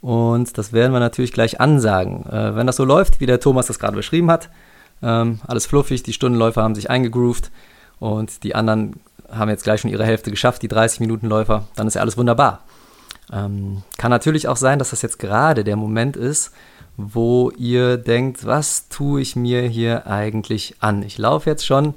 Und 0.00 0.56
das 0.58 0.72
werden 0.72 0.92
wir 0.92 1.00
natürlich 1.00 1.32
gleich 1.32 1.60
ansagen. 1.60 2.26
Äh, 2.26 2.56
wenn 2.56 2.66
das 2.66 2.76
so 2.76 2.84
läuft, 2.84 3.20
wie 3.20 3.26
der 3.26 3.40
Thomas 3.40 3.66
das 3.66 3.78
gerade 3.78 3.96
beschrieben 3.96 4.30
hat, 4.30 4.50
ähm, 5.02 5.40
alles 5.46 5.66
fluffig, 5.66 6.02
die 6.02 6.12
Stundenläufer 6.12 6.62
haben 6.62 6.74
sich 6.74 6.88
eingegroovt 6.88 7.50
und 7.98 8.42
die 8.44 8.54
anderen 8.54 9.00
haben 9.30 9.50
jetzt 9.50 9.64
gleich 9.64 9.80
schon 9.80 9.90
ihre 9.90 10.04
Hälfte 10.04 10.30
geschafft, 10.30 10.62
die 10.62 10.68
30-Minuten-Läufer, 10.68 11.68
dann 11.76 11.86
ist 11.86 11.94
ja 11.94 12.00
alles 12.00 12.16
wunderbar. 12.16 12.64
Ähm, 13.34 13.82
kann 13.98 14.10
natürlich 14.10 14.46
auch 14.46 14.56
sein, 14.56 14.78
dass 14.78 14.90
das 14.90 15.02
jetzt 15.02 15.18
gerade 15.18 15.64
der 15.64 15.76
Moment 15.76 16.16
ist, 16.16 16.52
wo 16.96 17.50
ihr 17.58 17.96
denkt, 17.96 18.46
was 18.46 18.88
tue 18.88 19.20
ich 19.20 19.34
mir 19.34 19.62
hier 19.62 20.06
eigentlich 20.06 20.76
an? 20.78 21.02
Ich 21.02 21.18
laufe 21.18 21.50
jetzt 21.50 21.66
schon 21.66 21.94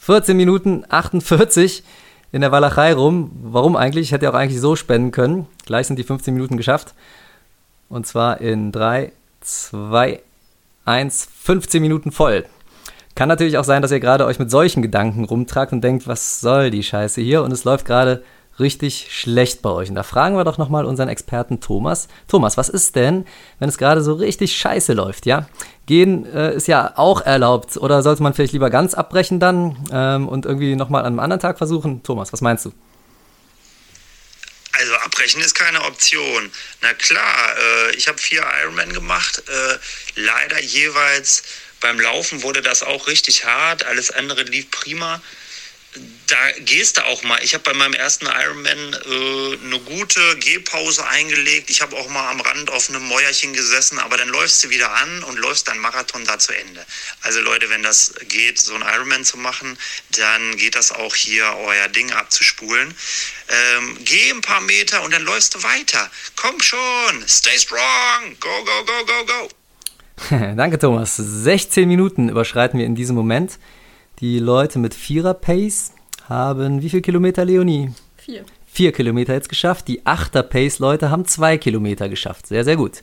14 0.00 0.36
Minuten 0.36 0.84
48 0.88 1.82
in 2.32 2.42
der 2.42 2.52
Walachei 2.52 2.92
rum. 2.92 3.30
Warum 3.42 3.76
eigentlich? 3.76 4.08
Ich 4.08 4.12
hätte 4.12 4.28
auch 4.28 4.34
eigentlich 4.34 4.60
so 4.60 4.76
spenden 4.76 5.10
können. 5.12 5.46
Gleich 5.64 5.86
sind 5.86 5.98
die 5.98 6.04
15 6.04 6.34
Minuten 6.34 6.58
geschafft. 6.58 6.94
Und 7.88 8.06
zwar 8.06 8.40
in 8.42 8.72
3, 8.72 9.12
2, 9.40 10.20
1, 10.84 11.28
15 11.42 11.80
Minuten 11.80 12.12
voll. 12.12 12.44
Kann 13.14 13.30
natürlich 13.30 13.56
auch 13.56 13.64
sein, 13.64 13.80
dass 13.80 13.92
ihr 13.92 14.00
gerade 14.00 14.26
euch 14.26 14.38
mit 14.38 14.50
solchen 14.50 14.82
Gedanken 14.82 15.24
rumtragt 15.24 15.72
und 15.72 15.82
denkt, 15.82 16.06
was 16.06 16.40
soll 16.40 16.70
die 16.70 16.82
Scheiße 16.82 17.22
hier? 17.22 17.42
Und 17.42 17.52
es 17.52 17.64
läuft 17.64 17.86
gerade 17.86 18.22
richtig 18.58 19.08
schlecht 19.10 19.62
bei 19.62 19.70
euch. 19.70 19.88
Und 19.88 19.94
da 19.94 20.02
fragen 20.02 20.36
wir 20.36 20.44
doch 20.44 20.58
nochmal 20.58 20.84
unseren 20.84 21.08
Experten 21.08 21.60
Thomas. 21.60 22.08
Thomas, 22.28 22.56
was 22.56 22.68
ist 22.68 22.96
denn, 22.96 23.26
wenn 23.58 23.68
es 23.68 23.78
gerade 23.78 24.02
so 24.02 24.14
richtig 24.14 24.56
scheiße 24.56 24.92
läuft, 24.92 25.26
ja? 25.26 25.48
Gehen 25.86 26.26
äh, 26.26 26.54
ist 26.54 26.68
ja 26.68 26.92
auch 26.96 27.20
erlaubt. 27.20 27.76
Oder 27.76 28.02
sollte 28.02 28.22
man 28.22 28.34
vielleicht 28.34 28.52
lieber 28.52 28.70
ganz 28.70 28.94
abbrechen 28.94 29.40
dann 29.40 29.76
ähm, 29.92 30.28
und 30.28 30.46
irgendwie 30.46 30.74
nochmal 30.74 31.02
an 31.02 31.08
einem 31.08 31.20
anderen 31.20 31.40
Tag 31.40 31.58
versuchen? 31.58 32.02
Thomas, 32.02 32.32
was 32.32 32.40
meinst 32.40 32.64
du? 32.64 32.72
Also 34.72 34.94
abbrechen 34.96 35.40
ist 35.40 35.54
keine 35.54 35.82
Option. 35.82 36.50
Na 36.82 36.92
klar, 36.94 37.56
äh, 37.58 37.96
ich 37.96 38.08
habe 38.08 38.18
vier 38.18 38.44
Ironman 38.62 38.92
gemacht. 38.92 39.42
Äh, 39.46 39.78
leider 40.16 40.60
jeweils 40.60 41.42
beim 41.80 42.00
Laufen 42.00 42.42
wurde 42.42 42.62
das 42.62 42.82
auch 42.82 43.06
richtig 43.06 43.44
hart. 43.44 43.84
Alles 43.86 44.10
andere 44.10 44.42
lief 44.42 44.70
prima 44.70 45.20
da 46.26 46.36
gehst 46.60 46.96
du 46.96 47.04
auch 47.06 47.22
mal. 47.22 47.38
Ich 47.42 47.54
habe 47.54 47.64
bei 47.64 47.74
meinem 47.74 47.94
ersten 47.94 48.26
Ironman 48.26 48.94
äh, 48.94 49.64
eine 49.64 49.78
gute 49.80 50.36
Gehpause 50.38 51.06
eingelegt. 51.06 51.70
Ich 51.70 51.82
habe 51.82 51.96
auch 51.96 52.08
mal 52.08 52.30
am 52.30 52.40
Rand 52.40 52.70
auf 52.70 52.88
einem 52.88 53.06
Mäuerchen 53.06 53.52
gesessen, 53.52 53.98
aber 53.98 54.16
dann 54.16 54.28
läufst 54.28 54.64
du 54.64 54.70
wieder 54.70 54.92
an 54.92 55.22
und 55.24 55.38
läufst 55.38 55.68
dein 55.68 55.78
Marathon 55.78 56.24
da 56.24 56.38
zu 56.38 56.52
Ende. 56.52 56.84
Also 57.22 57.40
Leute, 57.40 57.70
wenn 57.70 57.82
das 57.82 58.14
geht, 58.28 58.58
so 58.58 58.74
ein 58.74 58.82
Ironman 58.82 59.24
zu 59.24 59.38
machen, 59.38 59.78
dann 60.16 60.56
geht 60.56 60.74
das 60.74 60.92
auch 60.92 61.14
hier, 61.14 61.54
euer 61.58 61.88
Ding 61.88 62.10
abzuspulen. 62.12 62.94
Ähm, 63.48 63.98
geh 64.04 64.30
ein 64.30 64.40
paar 64.40 64.60
Meter 64.60 65.02
und 65.02 65.12
dann 65.12 65.22
läufst 65.22 65.54
du 65.54 65.62
weiter. 65.62 66.10
Komm 66.34 66.60
schon, 66.60 67.28
stay 67.28 67.56
strong, 67.58 68.36
go, 68.40 68.64
go, 68.64 68.84
go, 68.84 69.06
go, 69.06 69.26
go. 69.26 69.48
Danke, 70.56 70.78
Thomas. 70.78 71.16
16 71.16 71.86
Minuten 71.86 72.28
überschreiten 72.28 72.78
wir 72.78 72.86
in 72.86 72.94
diesem 72.94 73.14
Moment. 73.14 73.58
Die 74.20 74.38
Leute 74.38 74.78
mit 74.78 74.94
Vierer-Pace 74.94 75.92
haben 76.26 76.80
wie 76.80 76.88
viele 76.88 77.02
Kilometer, 77.02 77.44
Leonie? 77.44 77.90
Vier. 78.16 78.44
Vier 78.64 78.92
Kilometer 78.92 79.34
jetzt 79.34 79.50
geschafft. 79.50 79.88
Die 79.88 80.06
Achter-Pace-Leute 80.06 81.10
haben 81.10 81.26
zwei 81.26 81.58
Kilometer 81.58 82.08
geschafft. 82.08 82.46
Sehr, 82.46 82.64
sehr 82.64 82.76
gut. 82.76 83.02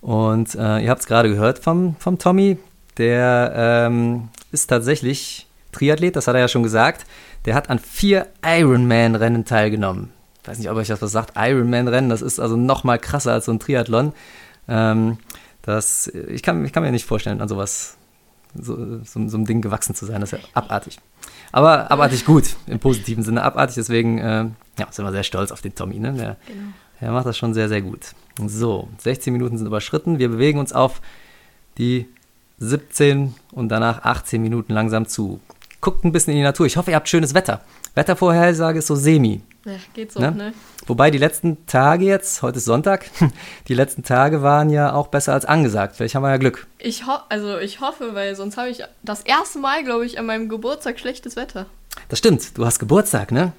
Und 0.00 0.54
äh, 0.54 0.78
ihr 0.78 0.88
habt 0.88 1.02
es 1.02 1.06
gerade 1.06 1.28
gehört 1.28 1.58
vom, 1.58 1.94
vom 1.98 2.18
Tommy. 2.18 2.56
Der 2.96 3.52
ähm, 3.54 4.30
ist 4.50 4.68
tatsächlich 4.68 5.46
Triathlet, 5.72 6.16
das 6.16 6.26
hat 6.26 6.34
er 6.34 6.40
ja 6.40 6.48
schon 6.48 6.62
gesagt. 6.62 7.04
Der 7.44 7.54
hat 7.54 7.68
an 7.68 7.78
vier 7.78 8.26
Ironman-Rennen 8.42 9.44
teilgenommen. 9.44 10.10
Ich 10.40 10.48
weiß 10.48 10.58
nicht, 10.58 10.70
ob 10.70 10.78
euch 10.78 10.88
das 10.88 11.02
was 11.02 11.12
sagt. 11.12 11.34
Ironman-Rennen, 11.36 12.08
das 12.08 12.22
ist 12.22 12.40
also 12.40 12.56
noch 12.56 12.82
mal 12.82 12.98
krasser 12.98 13.34
als 13.34 13.44
so 13.44 13.52
ein 13.52 13.60
Triathlon. 13.60 14.14
Ähm, 14.68 15.18
das, 15.60 16.06
ich, 16.06 16.42
kann, 16.42 16.64
ich 16.64 16.72
kann 16.72 16.82
mir 16.82 16.92
nicht 16.92 17.04
vorstellen, 17.04 17.42
an 17.42 17.48
sowas 17.48 17.98
so, 18.54 18.98
so, 19.04 19.28
so 19.28 19.36
einem 19.36 19.46
Ding 19.46 19.60
gewachsen 19.60 19.94
zu 19.94 20.06
sein. 20.06 20.20
Das 20.20 20.32
ist 20.32 20.40
ja 20.40 20.48
abartig. 20.54 20.98
Aber 21.52 21.90
abartig 21.90 22.24
gut, 22.24 22.56
im 22.66 22.78
positiven 22.78 23.22
Sinne 23.24 23.42
abartig. 23.42 23.76
Deswegen 23.76 24.18
äh, 24.18 24.46
ja, 24.78 24.88
sind 24.90 25.04
wir 25.04 25.12
sehr 25.12 25.24
stolz 25.24 25.52
auf 25.52 25.60
den 25.60 25.74
Tommy. 25.74 25.98
Ne? 25.98 26.12
Der, 26.12 26.36
genau. 26.46 26.72
der 27.00 27.12
macht 27.12 27.26
das 27.26 27.36
schon 27.36 27.54
sehr, 27.54 27.68
sehr 27.68 27.82
gut. 27.82 28.14
So, 28.46 28.88
16 28.98 29.32
Minuten 29.32 29.58
sind 29.58 29.66
überschritten. 29.66 30.18
Wir 30.18 30.28
bewegen 30.28 30.58
uns 30.58 30.72
auf 30.72 31.00
die 31.78 32.06
17 32.58 33.34
und 33.52 33.68
danach 33.68 34.02
18 34.04 34.40
Minuten 34.40 34.72
langsam 34.72 35.06
zu. 35.06 35.40
Guckt 35.80 36.04
ein 36.04 36.12
bisschen 36.12 36.32
in 36.32 36.38
die 36.38 36.44
Natur. 36.44 36.66
Ich 36.66 36.76
hoffe, 36.76 36.90
ihr 36.90 36.96
habt 36.96 37.08
schönes 37.08 37.34
Wetter. 37.34 37.62
Wettervorhersage 37.94 38.78
ist 38.78 38.86
so 38.86 38.94
semi. 38.94 39.42
Ja, 39.64 39.72
geht 39.92 40.12
so, 40.12 40.20
ne? 40.20 40.30
ne? 40.32 40.54
Wobei 40.86 41.10
die 41.10 41.18
letzten 41.18 41.66
Tage 41.66 42.06
jetzt, 42.06 42.40
heute 42.42 42.58
ist 42.58 42.64
Sonntag, 42.64 43.10
die 43.68 43.74
letzten 43.74 44.02
Tage 44.02 44.42
waren 44.42 44.70
ja 44.70 44.94
auch 44.94 45.08
besser 45.08 45.34
als 45.34 45.44
angesagt. 45.44 45.96
Vielleicht 45.96 46.14
haben 46.14 46.22
wir 46.22 46.30
ja 46.30 46.38
Glück. 46.38 46.66
Ich 46.78 47.06
ho 47.06 47.18
also 47.28 47.58
ich 47.58 47.80
hoffe, 47.80 48.14
weil 48.14 48.34
sonst 48.36 48.56
habe 48.56 48.70
ich 48.70 48.82
das 49.02 49.20
erste 49.20 49.58
Mal, 49.58 49.84
glaube 49.84 50.06
ich, 50.06 50.18
an 50.18 50.26
meinem 50.26 50.48
Geburtstag 50.48 50.98
schlechtes 50.98 51.36
Wetter. 51.36 51.66
Das 52.08 52.18
stimmt, 52.18 52.56
du 52.56 52.64
hast 52.64 52.78
Geburtstag, 52.78 53.32
ne? 53.32 53.52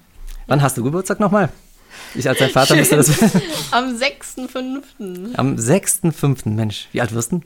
Wann 0.47 0.61
hast 0.61 0.77
du 0.77 0.83
Geburtstag 0.83 1.19
nochmal? 1.19 1.49
Ich 2.15 2.27
als 2.27 2.39
dein 2.39 2.49
Vater 2.49 2.75
müsste 2.75 2.95
das 2.95 3.09
wissen. 3.09 3.41
Am 3.71 3.95
6.5. 3.95 5.35
Am 5.35 5.55
6.5. 5.55 6.49
Mensch, 6.49 6.87
wie 6.91 7.01
alt 7.01 7.13
wirst 7.13 7.31
du? 7.33 7.41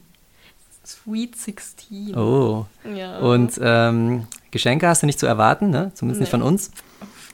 Sweet 0.86 1.36
16. 1.36 2.16
Oh. 2.16 2.68
Ja. 2.96 3.18
Und 3.20 3.60
ähm, 3.62 4.28
Geschenke 4.56 4.88
hast 4.88 5.02
du 5.02 5.06
nicht 5.06 5.20
zu 5.20 5.26
erwarten, 5.26 5.70
ne? 5.70 5.92
Zumindest 5.96 6.20
nee. 6.20 6.24
nicht 6.24 6.32
von 6.32 6.42
uns. 6.42 6.72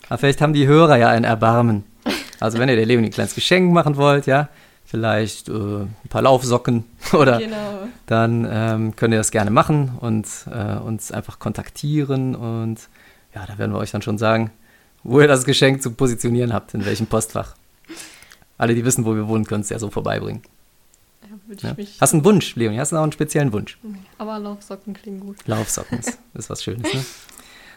Aber 0.10 0.18
vielleicht 0.18 0.42
haben 0.42 0.54
die 0.54 0.66
Hörer 0.66 0.98
ja 0.98 1.10
ein 1.10 1.24
Erbarmen. 1.24 1.84
Also 2.40 2.58
wenn 2.58 2.68
ihr 2.68 2.76
der 2.76 2.88
Leonie 2.88 3.10
ein 3.10 3.12
kleines 3.12 3.36
Geschenk 3.36 3.72
machen 3.72 3.96
wollt, 3.96 4.26
ja, 4.26 4.50
vielleicht 4.86 5.48
äh, 5.48 5.52
ein 5.52 6.10
paar 6.10 6.24
Laufsocken 6.24 6.84
oder 7.14 7.38
genau. 7.38 7.88
dann 8.08 8.48
ähm, 8.52 8.96
könnt 8.96 9.14
ihr 9.14 9.20
das 9.20 9.30
gerne 9.30 9.52
machen 9.52 9.92
und 10.00 10.28
äh, 10.52 10.80
uns 10.80 11.12
einfach 11.12 11.38
kontaktieren 11.38 12.34
und 12.36 12.90
ja, 13.36 13.46
da 13.46 13.60
werden 13.60 13.72
wir 13.72 13.78
euch 13.78 13.92
dann 13.92 14.02
schon 14.02 14.18
sagen, 14.18 14.50
wo 15.04 15.22
ihr 15.22 15.28
das 15.28 15.46
Geschenk 15.46 15.84
zu 15.84 15.92
positionieren 15.92 16.54
habt, 16.54 16.74
in 16.74 16.84
welchem 16.84 17.06
Postfach. 17.06 17.56
Alle, 18.58 18.74
die 18.74 18.84
wissen, 18.84 19.06
wo 19.06 19.16
wir 19.16 19.28
wohnen, 19.28 19.46
können 19.46 19.62
es 19.62 19.70
ja 19.70 19.78
so 19.78 19.92
vorbeibringen. 19.92 20.42
Ja, 21.62 21.74
ja. 21.78 21.86
Hast 22.00 22.14
du 22.14 22.18
einen 22.18 22.26
Wunsch, 22.26 22.56
Leonie? 22.56 22.80
Hast 22.80 22.92
du 22.92 22.96
noch 22.96 23.04
einen 23.04 23.12
speziellen 23.12 23.52
Wunsch? 23.54 23.78
Aber 24.18 24.40
Laufsocken 24.40 24.94
klingen 24.94 25.20
gut. 25.20 25.38
Laufsocken 25.46 26.00
ist, 26.34 26.50
was 26.50 26.64
Schönes, 26.64 26.94
ne? 26.94 27.04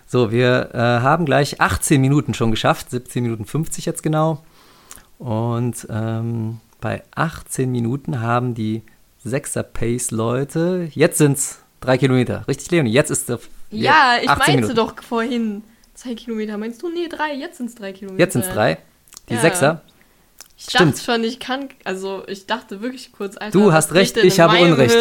So, 0.07 0.31
wir 0.31 0.71
äh, 0.75 0.79
haben 0.79 1.25
gleich 1.25 1.61
18 1.61 2.01
Minuten 2.01 2.35
schon 2.35 2.51
geschafft, 2.51 2.91
17 2.91 3.23
Minuten 3.23 3.45
50 3.47 3.87
jetzt 3.87 4.03
genau. 4.03 4.45
Und 5.19 5.87
ähm, 5.91 6.61
bei 6.81 7.03
18 7.15 7.71
Minuten 7.71 8.21
haben 8.21 8.55
die 8.55 8.83
6er 9.27 9.63
Pace, 9.63 10.11
Leute. 10.11 10.89
Jetzt 10.93 11.19
sind's 11.19 11.61
drei 11.81 11.97
Kilometer. 11.99 12.47
Richtig, 12.47 12.71
Leonie? 12.71 12.91
Jetzt 12.93 13.11
ist 13.11 13.29
der. 13.29 13.39
Ja, 13.71 14.17
ich 14.23 14.29
18 14.29 14.39
meinte 14.39 14.53
Minuten. 14.73 14.77
doch 14.77 15.03
vorhin 15.03 15.63
zwei 15.95 16.15
Kilometer. 16.15 16.59
Meinst 16.59 16.83
du? 16.83 16.91
Nee, 16.91 17.09
drei. 17.09 17.35
Jetzt 17.35 17.57
sind 17.57 17.71
es 17.71 17.75
drei 17.75 17.93
Kilometer. 17.93 18.21
Jetzt 18.21 18.33
sind's 18.35 18.49
drei. 18.49 18.79
Die 19.29 19.35
Ja. 19.35 19.41
Sechser. 19.41 19.83
Ich 20.57 20.65
Stimmt. 20.65 20.95
dachte 20.95 21.05
schon, 21.05 21.25
ich 21.25 21.41
kann. 21.41 21.69
Also, 21.85 22.23
ich 22.29 22.47
dachte 22.47 22.81
wirklich 22.81 23.13
kurz, 23.13 23.37
Alter. 23.37 23.51
Du 23.59 23.73
hast 23.73 23.93
recht, 23.93 24.17
ich 24.17 24.39
habe 24.41 24.57
Unrecht. 24.59 24.97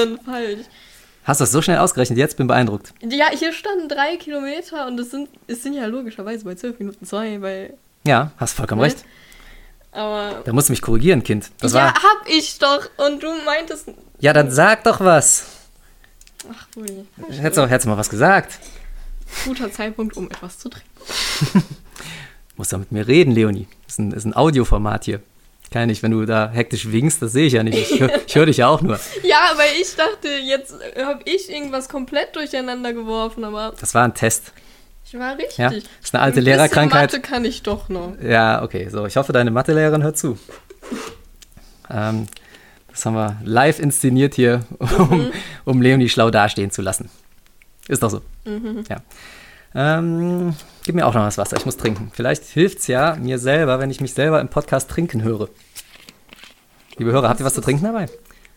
Hast 1.26 1.40
du 1.40 1.44
das 1.44 1.52
so 1.52 1.62
schnell 1.62 1.78
ausgerechnet? 1.78 2.18
Jetzt 2.18 2.36
bin 2.38 2.48
beeindruckt. 2.48 2.94
Ja, 3.02 3.28
hier 3.32 3.54
standen 3.54 3.88
drei 3.88 4.18
Kilometer 4.18 4.88
und 4.88 5.00
es 5.00 5.12
sind, 5.12 5.30
es 5.48 5.64
sind 5.64 5.74
ja 5.74 5.86
logischerweise 5.86 6.44
bei 6.44 6.56
zwölf 6.56 6.80
Minuten 6.80 7.06
zwei, 7.06 7.42
weil. 7.42 7.76
Ja, 8.06 8.32
hast 8.38 8.54
vollkommen 8.56 8.82
Ne? 8.82 8.88
recht. 8.88 9.06
Aber. 9.92 10.42
Da 10.44 10.52
musst 10.52 10.68
du 10.70 10.74
mich 10.74 10.82
korrigieren, 10.82 11.24
Kind. 11.24 11.52
Das 11.60 11.74
ja, 11.74 11.80
war. 11.82 11.94
hab 11.94 12.28
ich 12.28 12.58
doch. 12.60 12.90
Und 12.98 13.22
du 13.24 13.28
meintest. 13.46 13.90
Ja, 14.20 14.34
dann 14.34 14.52
sag 14.52 14.84
doch 14.84 15.00
was. 15.00 15.46
Ach, 16.52 16.68
ui. 16.76 17.06
Hättest 17.30 17.58
du, 17.58 17.70
hättest 17.70 17.88
mal 17.88 17.98
was 17.98 18.10
gesagt. 18.10 18.60
Guter 19.46 19.72
Zeitpunkt, 19.72 20.18
um 20.18 20.30
etwas 20.30 20.60
zu 20.60 20.70
trinken. 20.70 21.64
Musst 22.58 22.74
doch 22.74 22.80
mit 22.80 22.92
mir 22.92 23.08
reden, 23.08 23.32
Leonie. 23.32 23.68
Ist 23.88 24.00
ein, 24.00 24.12
ist 24.12 24.26
ein 24.26 24.36
Audioformat 24.36 25.06
hier. 25.06 25.22
Kann 25.74 25.82
ja 25.82 25.86
nicht, 25.88 26.04
wenn 26.04 26.12
du 26.12 26.24
da 26.26 26.52
hektisch 26.52 26.92
winkst, 26.92 27.20
das 27.24 27.32
sehe 27.32 27.48
ich 27.48 27.54
ja 27.54 27.64
nicht. 27.64 27.78
Ich, 27.92 28.00
hör- 28.00 28.12
ich 28.28 28.36
höre 28.36 28.46
dich 28.46 28.58
ja 28.58 28.68
auch 28.68 28.82
nur. 28.82 29.00
Ja, 29.24 29.40
aber 29.52 29.64
ich 29.82 29.96
dachte, 29.96 30.28
jetzt 30.30 30.76
habe 31.04 31.22
ich 31.26 31.50
irgendwas 31.50 31.90
komplett 31.90 32.36
durcheinander 32.36 32.94
geworfen, 32.94 33.44
aber 33.44 33.74
Das 33.80 33.94
war 33.96 34.04
ein 34.04 34.14
Test. 34.14 34.54
ich 35.04 35.18
war 35.18 35.36
richtig. 35.36 35.58
Ja, 35.58 35.72
ist 35.72 36.14
eine 36.14 36.22
alte 36.24 36.40
Ein 36.40 36.44
Lehrerkrankheit. 36.46 37.12
Mathe 37.12 37.22
kann 37.22 37.44
ich 37.44 37.64
doch 37.64 37.90
noch. 37.90 38.14
Ja, 38.22 38.62
okay. 38.62 38.88
So, 38.90 39.06
ich 39.08 39.18
hoffe, 39.18 39.34
deine 39.34 39.50
Mathelehrerin 39.50 40.04
hört 40.04 40.16
zu. 40.18 40.38
Ähm, 41.90 42.28
das 42.92 43.06
haben 43.06 43.16
wir 43.16 43.38
live 43.44 43.80
inszeniert 43.80 44.36
hier, 44.36 44.62
um, 45.00 45.32
um 45.66 45.82
Leonie 45.82 46.08
schlau 46.10 46.30
dastehen 46.30 46.70
zu 46.70 46.82
lassen. 46.84 47.10
Ist 47.88 48.04
doch 48.04 48.12
so. 48.12 48.22
Ja. 48.90 48.98
Ähm, 49.76 50.56
gib 50.84 50.96
mir 50.96 51.08
auch 51.08 51.14
noch 51.14 51.22
was 51.22 51.38
Wasser, 51.38 51.58
ich 51.58 51.66
muss 51.66 51.78
trinken. 51.78 52.12
Vielleicht 52.14 52.44
hilft 52.46 52.80
es 52.80 52.88
ja 52.88 53.16
mir 53.16 53.40
selber, 53.40 53.80
wenn 53.80 53.90
ich 53.90 54.02
mich 54.02 54.14
selber 54.14 54.40
im 54.40 54.50
Podcast 54.50 54.90
trinken 54.90 55.24
höre. 55.24 55.50
Liebe 56.98 57.12
Hörer, 57.12 57.30
habt 57.30 57.40
ihr 57.40 57.46
was 57.46 57.56
zu 57.56 57.62
trinken 57.62 57.84
dabei? 57.84 58.08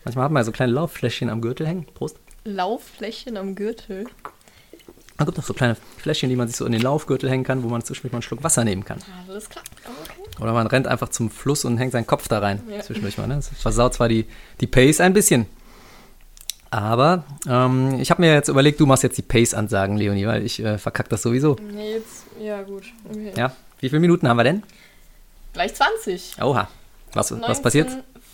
Manchmal 0.03 0.25
haben 0.25 0.33
wir 0.33 0.43
so 0.43 0.51
kleine 0.51 0.71
Lauffläschchen 0.73 1.29
am 1.29 1.41
Gürtel 1.41 1.67
hängen. 1.67 1.87
Prost. 1.95 2.17
Laufflächen 2.43 3.35
am 3.35 3.55
Gürtel. 3.55 4.05
Da 5.17 5.25
gibt 5.25 5.39
auch 5.39 5.43
so 5.43 5.55
kleine 5.55 5.75
Fläschchen, 5.97 6.29
die 6.29 6.35
man 6.35 6.47
sich 6.47 6.57
so 6.57 6.65
in 6.65 6.71
den 6.71 6.81
Laufgürtel 6.81 7.29
hängen 7.29 7.43
kann, 7.43 7.63
wo 7.63 7.67
man 7.67 7.83
zwischendurch 7.83 8.11
mal 8.11 8.17
einen 8.17 8.23
Schluck 8.23 8.43
Wasser 8.43 8.63
nehmen 8.63 8.85
kann. 8.85 8.99
Alles 9.27 9.49
klar. 9.49 9.63
Okay. 9.83 10.41
Oder 10.41 10.53
man 10.53 10.67
rennt 10.67 10.85
einfach 10.85 11.09
zum 11.09 11.31
Fluss 11.31 11.65
und 11.65 11.79
hängt 11.79 11.93
seinen 11.93 12.05
Kopf 12.05 12.27
da 12.27 12.37
rein. 12.37 12.61
Ja. 12.69 12.81
Zwischendurch 12.81 13.17
mal. 13.17 13.27
Ne? 13.27 13.35
Das 13.35 13.49
versaut 13.49 13.95
zwar 13.95 14.07
die, 14.09 14.25
die 14.61 14.67
Pace 14.67 15.01
ein 15.01 15.13
bisschen. 15.13 15.47
Aber 16.69 17.23
ähm, 17.47 17.99
ich 17.99 18.11
habe 18.11 18.21
mir 18.21 18.33
jetzt 18.33 18.49
überlegt, 18.49 18.79
du 18.79 18.85
machst 18.85 19.03
jetzt 19.03 19.17
die 19.17 19.21
Pace-Ansagen, 19.21 19.97
Leonie, 19.97 20.27
weil 20.27 20.45
ich 20.45 20.59
äh, 20.63 20.77
verkack 20.77 21.09
das 21.09 21.21
sowieso. 21.21 21.55
Nee, 21.71 21.93
jetzt. 21.93 22.25
Ja, 22.39 22.61
gut. 22.61 22.83
Okay. 23.09 23.33
Ja. 23.37 23.53
Wie 23.79 23.89
viele 23.89 23.99
Minuten 23.99 24.27
haben 24.27 24.37
wir 24.37 24.43
denn? 24.43 24.63
Gleich 25.53 25.73
20. 25.73 26.41
Oha. 26.41 26.67
Was, 27.13 27.31
was 27.41 27.61
passiert? 27.61 27.89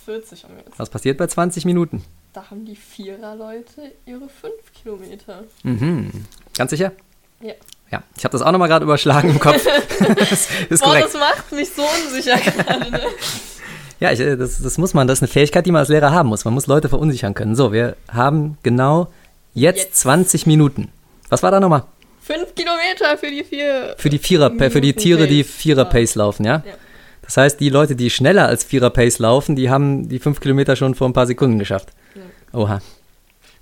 40 0.05 0.43
haben 0.43 0.55
wir 0.55 0.63
jetzt. 0.63 0.79
Was 0.79 0.89
passiert 0.89 1.17
bei 1.17 1.27
20 1.27 1.65
Minuten? 1.65 2.03
Da 2.34 2.49
haben 2.49 2.65
die 2.65 2.75
Vierer-Leute 2.75 3.93
ihre 4.05 4.27
5 4.27 4.53
Kilometer. 4.73 5.43
Mhm. 5.63 6.25
Ganz 6.57 6.71
sicher? 6.71 6.91
Ja. 7.41 7.53
Ja, 7.91 8.01
ich 8.17 8.25
habe 8.25 8.31
das 8.31 8.41
auch 8.41 8.51
nochmal 8.51 8.69
gerade 8.69 8.86
überschlagen 8.86 9.29
im 9.29 9.39
Kopf. 9.39 9.63
das 10.17 10.49
ist 10.69 10.81
Boah, 10.81 10.88
korrekt. 10.88 11.05
das 11.05 11.13
macht 11.13 11.51
mich 11.51 11.69
so 11.69 11.84
unsicher 11.84 12.38
gerade. 12.39 12.89
Ne? 12.89 13.01
Ja, 14.04 14.12
ich, 14.12 14.20
äh, 14.20 14.36
das, 14.36 14.62
das 14.62 14.78
muss 14.78 14.93
man, 14.93 15.08
das 15.08 15.20
ist 15.20 15.24
eine 15.24 15.30
Fähigkeit, 15.30 15.66
die 15.66 15.72
man 15.72 15.80
als 15.80 15.88
Lehrer 15.88 16.12
haben 16.12 16.28
muss. 16.28 16.43
Man 16.43 16.54
muss 16.54 16.68
Leute 16.68 16.89
verunsichern 16.89 17.34
können. 17.34 17.56
So, 17.56 17.72
wir 17.72 17.95
haben 18.12 18.58
genau 18.62 19.08
jetzt, 19.54 19.78
Jetzt. 19.78 19.95
20 20.01 20.45
Minuten. 20.45 20.89
Was 21.30 21.41
war 21.41 21.51
da 21.51 21.62
nochmal? 21.62 21.84
5 22.20 22.54
Kilometer 22.54 23.18
für 23.18 23.32
die 23.32 23.45
vier. 23.45 23.95
Für 23.97 24.10
die 24.10 24.20
Vierer, 24.20 24.51
für 24.51 24.82
die 24.82 24.88
Minuten 24.88 24.99
Tiere, 24.99 25.28
die 25.28 25.43
Pace. 25.43 25.54
Vierer 25.54 25.86
Pace 25.86 26.16
laufen, 26.16 26.45
ja? 26.45 26.64
Ja. 26.66 26.74
Das 27.22 27.38
heißt, 27.38 27.62
die 27.62 27.70
Leute, 27.70 27.95
die 27.95 28.10
schneller 28.10 28.45
als 28.45 28.66
Vierer 28.66 28.89
Pace 28.89 29.20
laufen, 29.20 29.56
die 29.56 29.70
haben 29.70 30.10
die 30.10 30.20
fünf 30.20 30.41
Kilometer 30.41 30.76
schon 30.76 30.95
vor 30.95 31.08
ein 31.08 31.14
paar 31.14 31.26
Sekunden 31.26 31.58
geschafft. 31.58 31.88
Oha. 32.51 32.82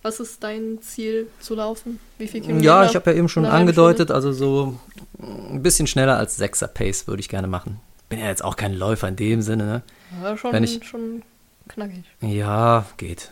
Was 0.01 0.19
ist 0.19 0.43
dein 0.43 0.79
Ziel 0.81 1.27
zu 1.39 1.53
laufen? 1.53 1.99
Wie 2.17 2.27
viel 2.27 2.41
Kilometer? 2.41 2.65
Ja, 2.65 2.85
ich 2.85 2.95
habe 2.95 3.11
ja 3.11 3.17
eben 3.17 3.29
schon 3.29 3.45
angedeutet, 3.45 4.09
also 4.09 4.31
so 4.31 4.79
ein 5.19 5.61
bisschen 5.61 5.85
schneller 5.85 6.17
als 6.17 6.37
Sechser 6.37 6.67
Pace 6.67 7.07
würde 7.07 7.19
ich 7.19 7.29
gerne 7.29 7.45
machen. 7.47 7.79
Bin 8.11 8.19
ja 8.19 8.27
jetzt 8.27 8.43
auch 8.43 8.55
kein 8.55 8.73
Läufer 8.75 9.07
in 9.07 9.15
dem 9.15 9.41
Sinne, 9.41 9.63
ne? 9.65 9.81
Ja, 10.21 10.37
schon, 10.37 10.53
wenn 10.53 10.63
ich- 10.63 10.85
schon 10.85 11.23
knackig. 11.67 12.03
Ja, 12.21 12.85
geht. 12.97 13.31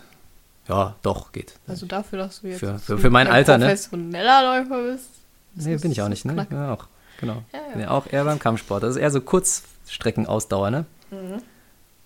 Ja, 0.67 0.95
doch, 1.03 1.31
geht. 1.31 1.53
Also 1.67 1.85
dafür, 1.85 2.17
dass 2.19 2.41
du 2.41 2.47
jetzt 2.47 2.59
Für- 2.59 2.79
für- 2.79 2.97
für 2.97 3.09
mein 3.11 3.27
Alter, 3.27 3.57
ne? 3.57 3.65
professioneller 3.65 4.41
Läufer 4.43 4.83
bist. 4.91 5.09
Nee, 5.55 5.75
bin 5.77 5.91
ich 5.91 6.01
auch 6.01 6.09
nicht, 6.09 6.25
ne? 6.25 6.31
Ich 6.31 6.35
knack. 6.37 6.49
bin 6.49 6.57
ja 6.57 6.73
auch, 6.73 6.87
genau. 7.19 7.43
Ja, 7.53 7.59
ja. 7.59 7.71
Bin 7.73 7.81
ja 7.81 7.91
auch 7.91 8.07
eher 8.11 8.23
beim 8.23 8.39
Kampfsport. 8.39 8.81
Das 8.83 8.91
ist 8.91 8.97
eher 9.01 9.11
so 9.11 9.19
Kurzstreckenausdauer, 9.21 10.71
ne? 10.71 10.85
Mhm. 11.11 11.41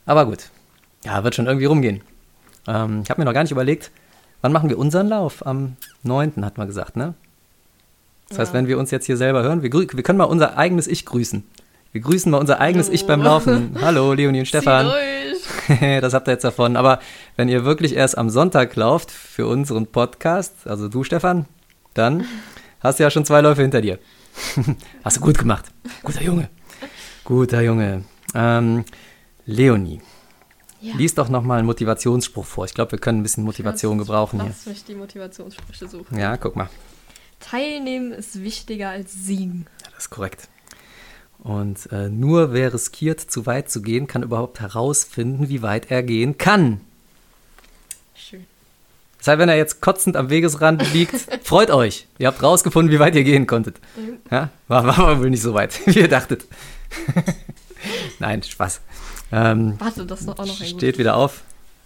Aber 0.05 0.25
gut. 0.25 0.49
Ja, 1.05 1.23
wird 1.23 1.35
schon 1.35 1.45
irgendwie 1.45 1.65
rumgehen. 1.65 2.01
Ähm, 2.67 3.01
ich 3.03 3.09
habe 3.09 3.21
mir 3.21 3.25
noch 3.25 3.33
gar 3.33 3.43
nicht 3.43 3.51
überlegt, 3.51 3.91
wann 4.41 4.51
machen 4.53 4.69
wir 4.69 4.77
unseren 4.79 5.07
Lauf? 5.09 5.45
Am 5.45 5.75
9. 6.03 6.43
hat 6.45 6.57
man 6.57 6.67
gesagt, 6.67 6.95
ne? 6.95 7.13
Das 8.29 8.39
heißt, 8.39 8.53
Ja. 8.53 8.57
wenn 8.59 8.67
wir 8.67 8.79
uns 8.79 8.89
jetzt 8.91 9.05
hier 9.05 9.17
selber 9.17 9.43
hören, 9.43 9.61
wir, 9.61 9.71
wir 9.71 10.03
können 10.03 10.17
mal 10.17 10.23
unser 10.23 10.57
eigenes 10.57 10.87
Ich 10.87 11.05
grüßen. 11.05 11.43
Wir 11.93 12.01
grüßen 12.01 12.29
mal 12.31 12.39
unser 12.39 12.59
eigenes 12.59 12.87
Hallo. 12.87 12.95
Ich 12.95 13.05
beim 13.07 13.21
Laufen. 13.21 13.77
Hallo, 13.81 14.13
Leonie 14.13 14.39
und 14.39 14.45
Stefan. 14.47 14.91
Das 16.01 16.13
habt 16.13 16.27
ihr 16.27 16.31
jetzt 16.33 16.43
davon. 16.43 16.75
Aber 16.75 16.99
wenn 17.37 17.47
ihr 17.47 17.63
wirklich 17.63 17.95
erst 17.95 18.17
am 18.17 18.29
Sonntag 18.29 18.75
lauft 18.75 19.11
für 19.11 19.47
unseren 19.47 19.87
Podcast, 19.87 20.67
also 20.67 20.89
du, 20.89 21.05
Stefan, 21.05 21.45
dann 21.93 22.25
hast 22.81 22.99
du 22.99 23.03
ja 23.03 23.09
schon 23.09 23.23
zwei 23.23 23.39
Läufe 23.39 23.61
hinter 23.61 23.79
dir. 23.79 23.97
hast 25.05 25.17
du 25.17 25.21
gut 25.21 25.37
gemacht. 25.37 25.65
Guter 26.03 26.21
Junge. 26.21 26.49
Guter 27.23 27.61
Junge. 27.61 28.03
Ähm, 28.35 28.83
Leonie, 29.45 30.01
Ja. 30.81 30.95
lies 30.97 31.15
doch 31.15 31.29
nochmal 31.29 31.59
einen 31.59 31.67
Motivationsspruch 31.67 32.45
vor. 32.45 32.65
Ich 32.65 32.73
glaube, 32.73 32.91
wir 32.91 32.99
können 32.99 33.19
ein 33.19 33.23
bisschen 33.23 33.45
Motivation 33.45 33.97
Lass- 33.99 34.07
gebrauchen 34.07 34.41
hier. 34.41 34.49
Lass 34.49 34.65
mich 34.65 34.83
die 34.83 34.95
Motivationssprüche 34.95 35.87
suchen. 35.87 36.17
Ja, 36.19 36.35
guck 36.35 36.57
mal. 36.57 36.69
Teilnehmen 37.39 38.11
ist 38.11 38.43
wichtiger 38.43 38.89
als 38.89 39.13
siegen. 39.13 39.67
Ja, 39.81 39.87
das 39.91 40.05
ist 40.05 40.09
korrekt. 40.09 40.49
Und 41.43 41.91
äh, 41.91 42.07
nur 42.07 42.53
wer 42.53 42.73
riskiert, 42.73 43.19
zu 43.19 43.45
weit 43.45 43.69
zu 43.69 43.81
gehen, 43.81 44.07
kann 44.07 44.23
überhaupt 44.23 44.61
herausfinden, 44.61 45.49
wie 45.49 45.61
weit 45.61 45.91
er 45.91 46.01
gehen 46.01 46.37
kann. 46.37 46.79
Schön. 48.15 48.45
Das 49.17 49.27
heißt, 49.27 49.39
wenn 49.39 49.49
er 49.49 49.57
jetzt 49.57 49.81
kotzend 49.81 50.15
am 50.15 50.29
Wegesrand 50.29 50.93
liegt, 50.93 51.15
freut 51.43 51.69
euch. 51.69 52.07
Ihr 52.17 52.27
habt 52.27 52.41
rausgefunden, 52.41 52.93
wie 52.93 52.99
weit 52.99 53.15
ihr 53.15 53.25
gehen 53.25 53.45
konntet. 53.45 53.77
Ja? 54.31 54.49
War, 54.69 54.85
war 54.85 54.99
aber 54.99 55.19
wohl 55.19 55.29
nicht 55.29 55.41
so 55.41 55.53
weit, 55.53 55.79
wie 55.85 55.99
ihr 55.99 56.07
dachtet. 56.07 56.47
Nein, 58.19 58.41
Spaß. 58.41 58.79
Ähm, 59.33 59.75
Warte, 59.79 60.05
das 60.05 60.21
ist 60.21 60.29
auch 60.29 60.37
noch 60.37 60.61
ein 60.61 60.67
steht 60.67 60.97
wieder 60.97 61.17
auf. 61.17 61.43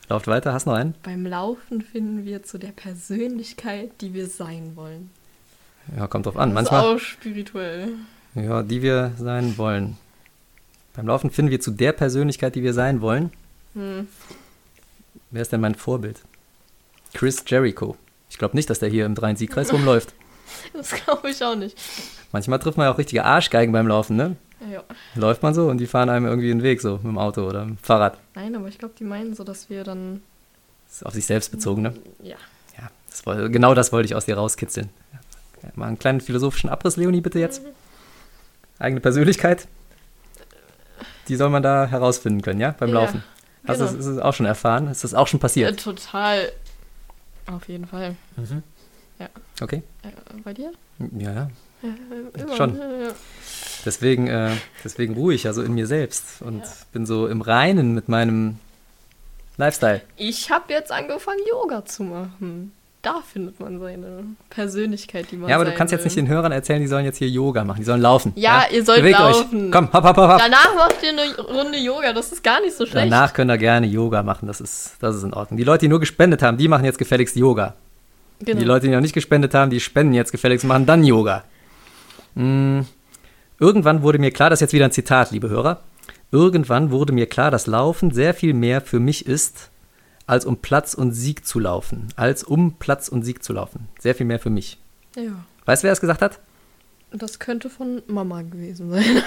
Lauft 0.10 0.28
weiter. 0.28 0.54
Hast 0.54 0.68
noch 0.68 0.74
einen? 0.74 0.94
Beim 1.02 1.26
Laufen 1.26 1.82
finden 1.82 2.26
wir 2.26 2.44
zu 2.44 2.60
der 2.60 2.72
Persönlichkeit, 2.72 3.90
die 4.02 4.14
wir 4.14 4.28
sein 4.28 4.74
wollen. 4.76 5.10
Ja, 5.98 6.08
kommt 6.08 6.28
drauf 6.28 6.38
an. 6.38 6.54
Das 6.54 6.64
ist 6.66 6.72
Manchmal, 6.72 6.96
auch 6.96 7.00
spirituell. 7.00 7.94
Ja, 8.44 8.64
die 8.64 8.82
wir 8.82 9.14
sein 9.18 9.58
wollen. 9.58 9.98
Beim 10.96 11.08
Laufen 11.08 11.30
finden 11.30 11.52
wir 11.52 11.60
zu 11.60 11.72
der 11.72 11.92
Persönlichkeit, 11.92 12.56
die 12.56 12.64
wir 12.64 12.74
sein 12.74 13.02
wollen. 13.02 13.32
Hm. 13.74 14.08
Wer 15.32 15.42
ist 15.42 15.52
denn 15.52 15.62
mein 15.62 15.76
Vorbild? 15.76 16.22
Chris 17.14 17.44
Jericho. 17.46 17.96
Ich 18.30 18.38
glaube 18.38 18.56
nicht, 18.56 18.70
dass 18.70 18.80
der 18.80 18.90
hier 18.90 19.06
im 19.06 19.16
Dreien-Sieg-Kreis 19.16 19.74
rumläuft. 19.74 20.14
Das 20.74 20.92
glaube 20.92 21.30
ich 21.30 21.44
auch 21.44 21.56
nicht. 21.56 21.78
Manchmal 22.32 22.60
trifft 22.60 22.78
man 22.78 22.86
ja 22.86 22.94
auch 22.94 22.98
richtige 22.98 23.26
Arschgeigen 23.26 23.74
beim 23.74 23.86
Laufen, 23.86 24.16
ne? 24.16 24.38
Ja. 24.72 24.82
Läuft 25.16 25.44
man 25.44 25.54
so 25.54 25.68
und 25.68 25.78
die 25.78 25.88
fahren 25.88 26.10
einem 26.10 26.26
irgendwie 26.26 26.48
den 26.48 26.64
Weg, 26.64 26.80
so 26.80 26.94
mit 26.94 27.04
dem 27.04 27.18
Auto 27.18 27.42
oder 27.46 27.66
mit 27.66 27.80
dem 27.80 27.84
Fahrrad. 27.84 28.18
Nein, 28.34 28.56
aber 28.56 28.68
ich 28.70 28.78
glaube, 28.78 28.94
die 28.98 29.04
meinen 29.04 29.36
so, 29.36 29.44
dass 29.44 29.70
wir 29.70 29.84
dann. 29.84 30.22
Das 30.88 30.96
ist 30.98 31.06
auf 31.06 31.14
sich 31.14 31.26
selbst 31.26 31.52
bezogen, 31.52 31.82
ne? 31.82 31.94
Ja. 32.24 32.38
Ja, 32.80 32.90
das 33.10 33.52
genau 33.52 33.74
das 33.74 33.92
wollte 33.92 34.06
ich 34.06 34.16
aus 34.16 34.26
dir 34.26 34.38
rauskitzeln. 34.38 34.90
Mal 35.76 35.88
einen 35.88 36.00
kleinen 36.00 36.22
philosophischen 36.22 36.70
Abriss, 36.70 36.96
Leonie, 36.96 37.22
bitte 37.22 37.40
jetzt. 37.40 37.62
Eigene 38.80 39.02
Persönlichkeit. 39.02 39.68
Die 41.28 41.36
soll 41.36 41.50
man 41.50 41.64
da 41.64 41.88
herausfinden 41.88 42.42
können, 42.42 42.60
ja? 42.62 42.72
Beim 42.78 42.90
Ja, 42.90 42.96
Laufen. 42.96 43.24
Hast 43.68 43.82
du 43.82 43.86
genau. 43.86 43.98
das, 43.98 44.06
ist 44.08 44.16
das 44.16 44.24
auch 44.24 44.34
schon 44.34 44.46
erfahren? 44.46 44.88
Ist 44.88 45.04
das 45.04 45.14
auch 45.14 45.28
schon 45.28 45.40
ja. 45.40 45.42
passiert? 45.42 45.84
Total. 45.84 46.52
Auf 47.48 47.68
jeden 47.68 47.86
Fall. 47.86 48.16
Okay. 49.60 49.82
Äh, 50.04 50.10
bei 50.44 50.54
dir? 50.54 50.72
Ja, 51.18 51.34
ja. 51.34 51.50
Äh, 51.84 52.42
immer. 52.42 52.56
Schon. 52.56 52.78
Ja, 52.78 52.92
ja. 52.92 53.12
Deswegen, 53.86 54.28
äh, 54.28 54.52
deswegen 54.84 55.14
ruhe 55.16 55.34
ich 55.34 55.44
ja 55.44 55.54
so 55.54 55.64
in 55.64 55.74
mir 55.74 55.88
selbst 55.88 56.42
und 56.42 56.60
Ja. 56.64 56.72
bin 56.92 57.06
so 57.06 57.28
im 57.28 57.42
Reinen 57.42 57.94
mit 57.96 58.10
meinem 58.10 58.60
Lifestyle. 59.58 60.02
Ich 60.16 60.52
habe 60.52 60.72
jetzt 60.74 60.92
angefangen, 60.92 61.40
Yoga 61.50 61.86
zu 61.86 62.04
machen. 62.04 62.72
Da 63.02 63.22
findet 63.22 63.60
man 63.60 63.80
seine 63.80 64.24
Persönlichkeit, 64.50 65.28
die 65.32 65.38
man 65.38 65.50
Ja, 65.50 65.56
aber 65.56 65.66
du 65.66 65.72
kannst 65.74 65.92
jetzt 65.92 66.02
will. 66.02 66.08
nicht 66.08 66.18
den 66.18 66.28
Hörern 66.28 66.52
erzählen, 66.52 66.82
die 66.82 66.88
sollen 66.88 67.06
jetzt 67.06 67.18
hier 67.18 67.30
Yoga 67.30 67.64
machen, 67.64 67.80
die 67.80 67.86
sollen 67.86 68.02
laufen. 68.02 68.34
Ja, 68.36 68.66
ihr 68.72 68.84
sollt 68.84 69.00
Bewegt 69.02 69.20
laufen. 69.20 69.66
Euch. 69.68 69.72
Komm, 69.72 69.86
hopp, 69.94 70.04
hopp, 70.04 70.18
hopp, 70.18 70.30
hopp. 70.32 70.40
Danach 70.40 70.76
macht 70.76 70.96
ihr 71.04 71.10
eine 71.10 71.38
Runde 71.62 71.78
Yoga, 71.78 72.12
das 72.14 72.32
ist 72.32 72.44
gar 72.44 72.60
nicht 72.60 72.76
so 72.76 72.86
schlecht. 72.86 73.12
Danach 73.12 73.34
könnt 73.34 73.52
ihr 73.52 73.58
gerne 73.58 73.88
Yoga 73.88 74.24
machen, 74.24 74.48
das 74.48 74.60
ist, 74.60 74.96
das 75.00 75.16
ist 75.16 75.24
in 75.24 75.34
Ordnung. 75.34 75.58
Die 75.58 75.64
Leute, 75.64 75.82
die 75.86 75.90
nur 75.90 76.00
gespendet 76.00 76.42
haben, 76.44 76.58
die 76.58 76.68
machen 76.68 76.84
jetzt 76.86 76.98
gefälligst 76.98 77.36
Yoga. 77.36 77.76
genau. 78.40 78.60
Die 78.60 78.66
Leute, 78.66 78.88
die 78.88 78.94
noch 78.94 79.02
nicht 79.02 79.14
gespendet 79.14 79.54
haben, 79.54 79.70
die 79.72 79.80
spenden 79.80 80.14
jetzt 80.14 80.32
gefälligst 80.32 80.66
und 80.66 80.70
machen 80.70 80.86
dann 80.86 81.04
Yoga. 81.04 81.44
Mm, 82.36 82.82
Irgendwann 83.60 84.04
wurde 84.04 84.20
mir 84.20 84.30
klar, 84.32 84.50
das 84.52 84.58
ist 84.58 84.62
jetzt 84.62 84.74
wieder 84.74 84.86
ein 84.86 84.92
Zitat, 84.92 85.32
liebe 85.32 85.50
Hörer. 85.50 85.80
Irgendwann 86.32 86.92
wurde 86.92 87.12
mir 87.14 87.26
klar, 87.26 87.50
dass 87.50 87.66
Laufen 87.68 88.12
sehr 88.12 88.34
viel 88.36 88.54
mehr 88.54 88.82
für 88.82 89.00
mich 89.00 89.26
ist, 89.26 89.70
als 90.28 90.46
um 90.46 90.58
Platz 90.58 90.94
und 90.94 91.14
Sieg 91.14 91.46
zu 91.46 91.60
laufen. 91.60 92.10
Als 92.16 92.44
um 92.44 92.74
Platz 92.74 93.08
und 93.08 93.24
Sieg 93.24 93.44
zu 93.44 93.54
laufen. 93.54 93.88
Sehr 94.00 94.14
viel 94.14 94.26
mehr 94.28 94.40
für 94.40 94.50
mich. 94.50 94.78
ja, 95.16 95.24
Weißt 95.66 95.82
du, 95.84 95.86
wer 95.86 95.92
das 95.92 96.02
gesagt 96.02 96.22
hat? 96.22 96.40
das 97.14 97.40
könnte 97.40 97.70
von 97.70 98.02
Mama 98.08 98.42
gewesen 98.42 98.92
sein. 98.92 99.04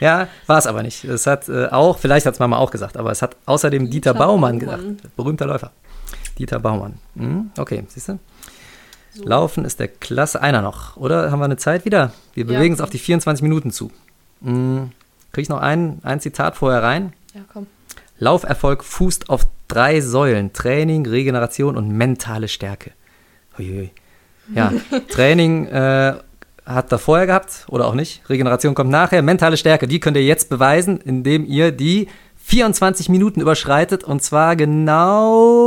Ja, 0.00 0.26
war 0.46 0.58
es 0.58 0.66
aber 0.66 0.82
nicht. 0.82 1.04
Es 1.04 1.26
hat 1.26 1.48
äh, 1.48 1.66
auch, 1.66 1.98
vielleicht 1.98 2.24
hat 2.26 2.34
es 2.34 2.40
Mama 2.40 2.56
auch 2.56 2.70
gesagt, 2.70 2.96
aber 2.96 3.10
es 3.10 3.20
hat 3.22 3.36
außerdem 3.46 3.90
Dieter, 3.90 4.12
Dieter 4.14 4.24
Baumann, 4.26 4.58
Baumann. 4.58 4.96
gesagt. 4.96 5.16
Berühmter 5.16 5.46
Läufer. 5.46 5.70
Dieter 6.38 6.58
Baumann. 6.60 6.94
Hm, 7.14 7.50
okay, 7.58 7.84
siehst 7.88 8.08
du? 8.08 8.18
Laufen 9.22 9.66
ist 9.66 9.78
der 9.80 9.88
Klasse. 9.88 10.40
Einer 10.40 10.62
noch, 10.62 10.96
oder? 10.96 11.30
Haben 11.30 11.40
wir 11.40 11.44
eine 11.44 11.58
Zeit 11.58 11.84
wieder? 11.84 12.12
Wir 12.32 12.46
Ja. 12.46 12.52
bewegen 12.58 12.72
uns 12.72 12.80
auf 12.80 12.88
die 12.90 12.98
24 12.98 13.42
Minuten 13.42 13.70
zu. 13.70 13.90
Hm, 14.42 14.90
Krieg 15.32 15.42
ich 15.42 15.48
noch 15.50 15.60
ein, 15.60 15.98
ein 16.02 16.20
Zitat 16.20 16.56
vorher 16.56 16.82
rein? 16.82 17.12
ja, 17.34 17.42
komm. 17.52 17.66
Lauferfolg 18.18 18.82
fußt 18.84 19.28
auf 19.30 19.46
drei 19.72 20.00
Säulen: 20.00 20.52
Training, 20.52 21.06
Regeneration 21.06 21.76
und 21.76 21.88
mentale 21.88 22.48
Stärke. 22.48 22.92
Uiui. 23.58 23.90
Ja, 24.54 24.72
Training 25.08 25.66
äh, 25.66 26.14
hat 26.66 26.92
er 26.92 26.98
vorher 26.98 27.26
gehabt 27.26 27.64
oder 27.68 27.86
auch 27.86 27.94
nicht. 27.94 28.28
Regeneration 28.28 28.74
kommt 28.74 28.90
nachher. 28.90 29.22
Mentale 29.22 29.56
Stärke, 29.56 29.88
die 29.88 30.00
könnt 30.00 30.16
ihr 30.16 30.24
jetzt 30.24 30.50
beweisen, 30.50 31.00
indem 31.00 31.46
ihr 31.46 31.72
die 31.72 32.08
24 32.44 33.08
Minuten 33.08 33.40
überschreitet 33.40 34.04
und 34.04 34.22
zwar 34.22 34.56
genau 34.56 35.62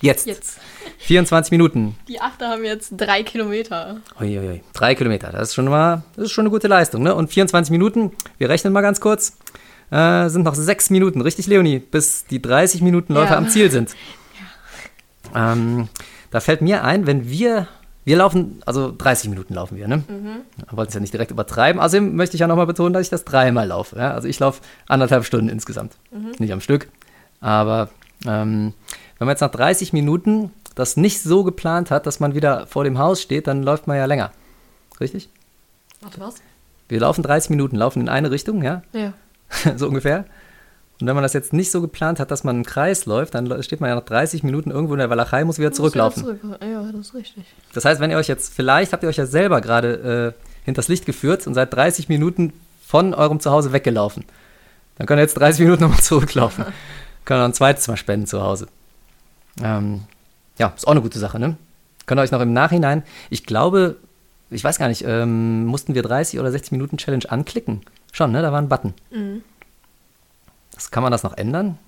jetzt. 0.00 0.26
Jetzt. 0.26 0.58
24 0.98 1.52
Minuten. 1.52 1.96
Die 2.08 2.20
Achter 2.20 2.48
haben 2.48 2.64
jetzt 2.64 2.94
drei 2.96 3.22
Kilometer. 3.22 3.98
Uiuiui. 4.20 4.62
Drei 4.72 4.94
Kilometer, 4.96 5.30
das 5.30 5.50
ist 5.50 5.54
schon 5.54 5.66
mal, 5.66 6.02
das 6.16 6.26
ist 6.26 6.32
schon 6.32 6.42
eine 6.42 6.50
gute 6.50 6.66
Leistung, 6.68 7.02
ne? 7.04 7.14
Und 7.14 7.30
24 7.30 7.70
Minuten, 7.70 8.12
wir 8.38 8.48
rechnen 8.48 8.72
mal 8.72 8.80
ganz 8.80 9.00
kurz, 9.00 9.36
äh, 9.90 10.28
sind 10.28 10.42
noch 10.44 10.54
sechs 10.54 10.90
Minuten, 10.90 11.20
richtig, 11.20 11.46
Leonie, 11.46 11.78
bis 11.78 12.24
die 12.26 12.40
30 12.42 12.82
Minuten 12.82 13.14
Läufer 13.14 13.32
Ja. 13.32 13.38
am 13.38 13.48
Ziel 13.48 13.70
sind. 13.70 13.94
Ähm, 15.34 15.88
da 16.30 16.40
fällt 16.40 16.62
mir 16.62 16.84
ein, 16.84 17.06
wenn 17.06 17.28
wir, 17.28 17.68
wir 18.04 18.16
laufen, 18.16 18.62
also 18.64 18.94
30 18.96 19.28
Minuten 19.30 19.54
laufen 19.54 19.76
wir, 19.76 19.88
ne? 19.88 20.04
Wir 20.08 20.76
wollten 20.76 20.88
es 20.88 20.94
ja 20.94 21.00
nicht 21.00 21.12
direkt 21.12 21.30
übertreiben. 21.30 21.80
Außerdem 21.80 22.14
möchte 22.16 22.36
ich 22.36 22.40
ja 22.40 22.46
nochmal 22.46 22.66
betonen, 22.66 22.92
dass 22.92 23.02
ich 23.02 23.10
das 23.10 23.24
dreimal 23.24 23.66
laufe. 23.66 23.96
Ja? 23.98 24.12
Also 24.12 24.28
ich 24.28 24.38
laufe 24.38 24.62
anderthalb 24.86 25.24
Stunden 25.24 25.48
insgesamt. 25.48 25.96
Nicht 26.38 26.52
am 26.52 26.60
Stück. 26.60 26.88
Aber 27.40 27.90
ähm, 28.24 28.72
wenn 29.18 29.26
man 29.26 29.32
jetzt 29.34 29.40
nach 29.40 29.50
30 29.50 29.92
Minuten 29.92 30.50
das 30.74 30.96
nicht 30.96 31.20
so 31.22 31.42
geplant 31.44 31.90
hat, 31.90 32.06
dass 32.06 32.20
man 32.20 32.34
wieder 32.34 32.66
vor 32.66 32.84
dem 32.84 32.98
Haus 32.98 33.20
steht, 33.20 33.46
dann 33.46 33.62
läuft 33.62 33.86
man 33.88 33.96
ja 33.96 34.04
länger. 34.06 34.30
Richtig? 35.00 35.28
Warte, 36.00 36.20
was? 36.20 36.36
Wir 36.88 37.00
laufen 37.00 37.22
30 37.22 37.50
Minuten, 37.50 37.76
laufen 37.76 38.00
in 38.00 38.08
eine 38.08 38.30
Richtung, 38.30 38.62
ja, 38.62 38.82
Ja. 38.92 39.12
so 39.76 39.88
ungefähr. 39.88 40.24
Und 41.00 41.06
wenn 41.06 41.14
man 41.14 41.22
das 41.22 41.34
jetzt 41.34 41.52
nicht 41.52 41.70
so 41.70 41.82
geplant 41.82 42.20
hat, 42.20 42.30
dass 42.30 42.42
man 42.42 42.56
einen 42.56 42.64
Kreis 42.64 43.04
läuft, 43.04 43.34
dann 43.34 43.62
steht 43.62 43.80
man 43.80 43.90
ja 43.90 43.96
nach 43.96 44.04
30 44.04 44.42
Minuten 44.42 44.70
irgendwo 44.70 44.94
in 44.94 44.98
der 44.98 45.10
Walachei, 45.10 45.44
muss 45.44 45.58
wieder 45.58 45.72
zurücklaufen. 45.72 46.22
Muss 46.22 46.32
wieder 46.32 46.40
zurück. 46.40 46.58
Ja, 46.62 46.82
das 46.90 47.08
ist 47.08 47.14
richtig. 47.14 47.44
Das 47.74 47.84
heißt, 47.84 48.00
wenn 48.00 48.10
ihr 48.10 48.16
euch 48.16 48.28
jetzt, 48.28 48.54
vielleicht 48.54 48.92
habt 48.92 49.02
ihr 49.02 49.08
euch 49.10 49.18
ja 49.18 49.26
selber 49.26 49.60
gerade 49.60 50.34
äh, 50.38 50.64
hinters 50.64 50.88
Licht 50.88 51.04
geführt 51.04 51.46
und 51.46 51.52
seid 51.52 51.74
30 51.74 52.08
Minuten 52.08 52.54
von 52.86 53.12
eurem 53.12 53.40
Zuhause 53.40 53.72
weggelaufen. 53.72 54.24
Dann 54.96 55.06
könnt 55.06 55.18
ihr 55.18 55.22
jetzt 55.22 55.34
30 55.34 55.64
Minuten 55.64 55.82
nochmal 55.82 56.00
zurücklaufen. 56.02 56.64
könnt 57.26 57.40
ihr 57.40 57.44
ein 57.44 57.54
zweites 57.54 57.86
Mal 57.88 57.98
spenden 57.98 58.26
zu 58.26 58.40
Hause. 58.40 58.66
Ähm, 59.62 60.04
ja, 60.58 60.72
ist 60.74 60.86
auch 60.86 60.92
eine 60.92 61.02
gute 61.02 61.18
Sache, 61.18 61.38
ne? 61.38 61.56
Könnt 62.06 62.20
ihr 62.20 62.22
euch 62.22 62.30
noch 62.30 62.40
im 62.40 62.52
Nachhinein, 62.52 63.02
ich 63.28 63.44
glaube, 63.44 63.96
ich 64.50 64.62
weiß 64.62 64.78
gar 64.78 64.88
nicht, 64.88 65.04
ähm, 65.06 65.64
mussten 65.66 65.94
wir 65.94 66.02
30 66.02 66.38
oder 66.38 66.50
60 66.50 66.72
Minuten 66.72 66.96
Challenge 66.96 67.24
anklicken? 67.28 67.80
Schon, 68.12 68.32
ne? 68.32 68.42
Da 68.42 68.52
war 68.52 68.60
ein 68.60 68.68
Button. 68.68 68.94
Mhm. 69.10 69.42
Das, 70.72 70.90
kann 70.90 71.02
man 71.02 71.12
das 71.12 71.22
noch 71.22 71.36
ändern? 71.36 71.78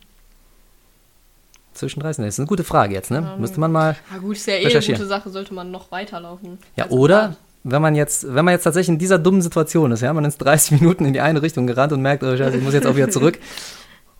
Zwischen 1.74 2.00
30? 2.00 2.18
Nee, 2.18 2.26
Das 2.26 2.34
ist 2.34 2.40
eine 2.40 2.48
gute 2.48 2.64
Frage 2.64 2.94
jetzt, 2.94 3.10
ne? 3.10 3.30
Ähm, 3.34 3.40
Müsste 3.40 3.60
man 3.60 3.70
mal. 3.70 3.96
Na 4.10 4.18
gut, 4.18 4.36
ist 4.36 4.46
ja 4.46 4.54
eh 4.54 4.66
eine 4.66 4.84
gute 4.84 5.06
Sache, 5.06 5.30
sollte 5.30 5.54
man 5.54 5.70
noch 5.70 5.92
weiterlaufen. 5.92 6.58
Ja, 6.76 6.84
als 6.84 6.92
oder 6.92 7.36
wenn 7.64 7.82
man 7.82 7.94
jetzt, 7.94 8.34
wenn 8.34 8.44
man 8.44 8.52
jetzt 8.52 8.64
tatsächlich 8.64 8.88
in 8.94 8.98
dieser 8.98 9.18
dummen 9.18 9.42
Situation 9.42 9.92
ist, 9.92 10.00
ja, 10.00 10.12
man 10.12 10.24
ist 10.24 10.38
30 10.38 10.72
Minuten 10.80 11.04
in 11.04 11.12
die 11.12 11.20
eine 11.20 11.42
Richtung 11.42 11.66
gerannt 11.66 11.92
und 11.92 12.02
merkt, 12.02 12.22
oh 12.22 12.36
Scheiße, 12.36 12.56
ich 12.56 12.64
muss 12.64 12.74
jetzt 12.74 12.86
auch 12.86 12.96
wieder 12.96 13.10
zurück. 13.10 13.38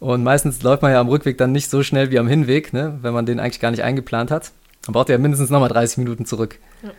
Und 0.01 0.23
meistens 0.23 0.63
läuft 0.63 0.83
man 0.83 0.93
ja 0.93 1.01
am 1.01 1.09
Rückweg 1.09 1.39
dann 1.39 1.51
nicht 1.51 1.71
so 1.71 1.83
schnell 1.83 2.13
wie 2.13 2.21
am 2.21 2.29
Hinweg, 2.29 2.73
ne, 2.73 2.99
wenn 3.03 3.13
man 3.13 3.27
den 3.27 3.41
eigentlich 3.41 3.59
gar 3.59 3.73
nicht 3.73 3.83
eingeplant 3.83 4.31
hat. 4.31 4.53
Dann 4.83 4.93
braucht 4.93 5.09
ihr 5.09 5.17
ja 5.17 5.19
mindestens 5.19 5.51
nochmal 5.51 5.69
30 5.69 5.99
Minuten 5.99 6.25
zurück. 6.25 6.59
Ja. 6.83 6.91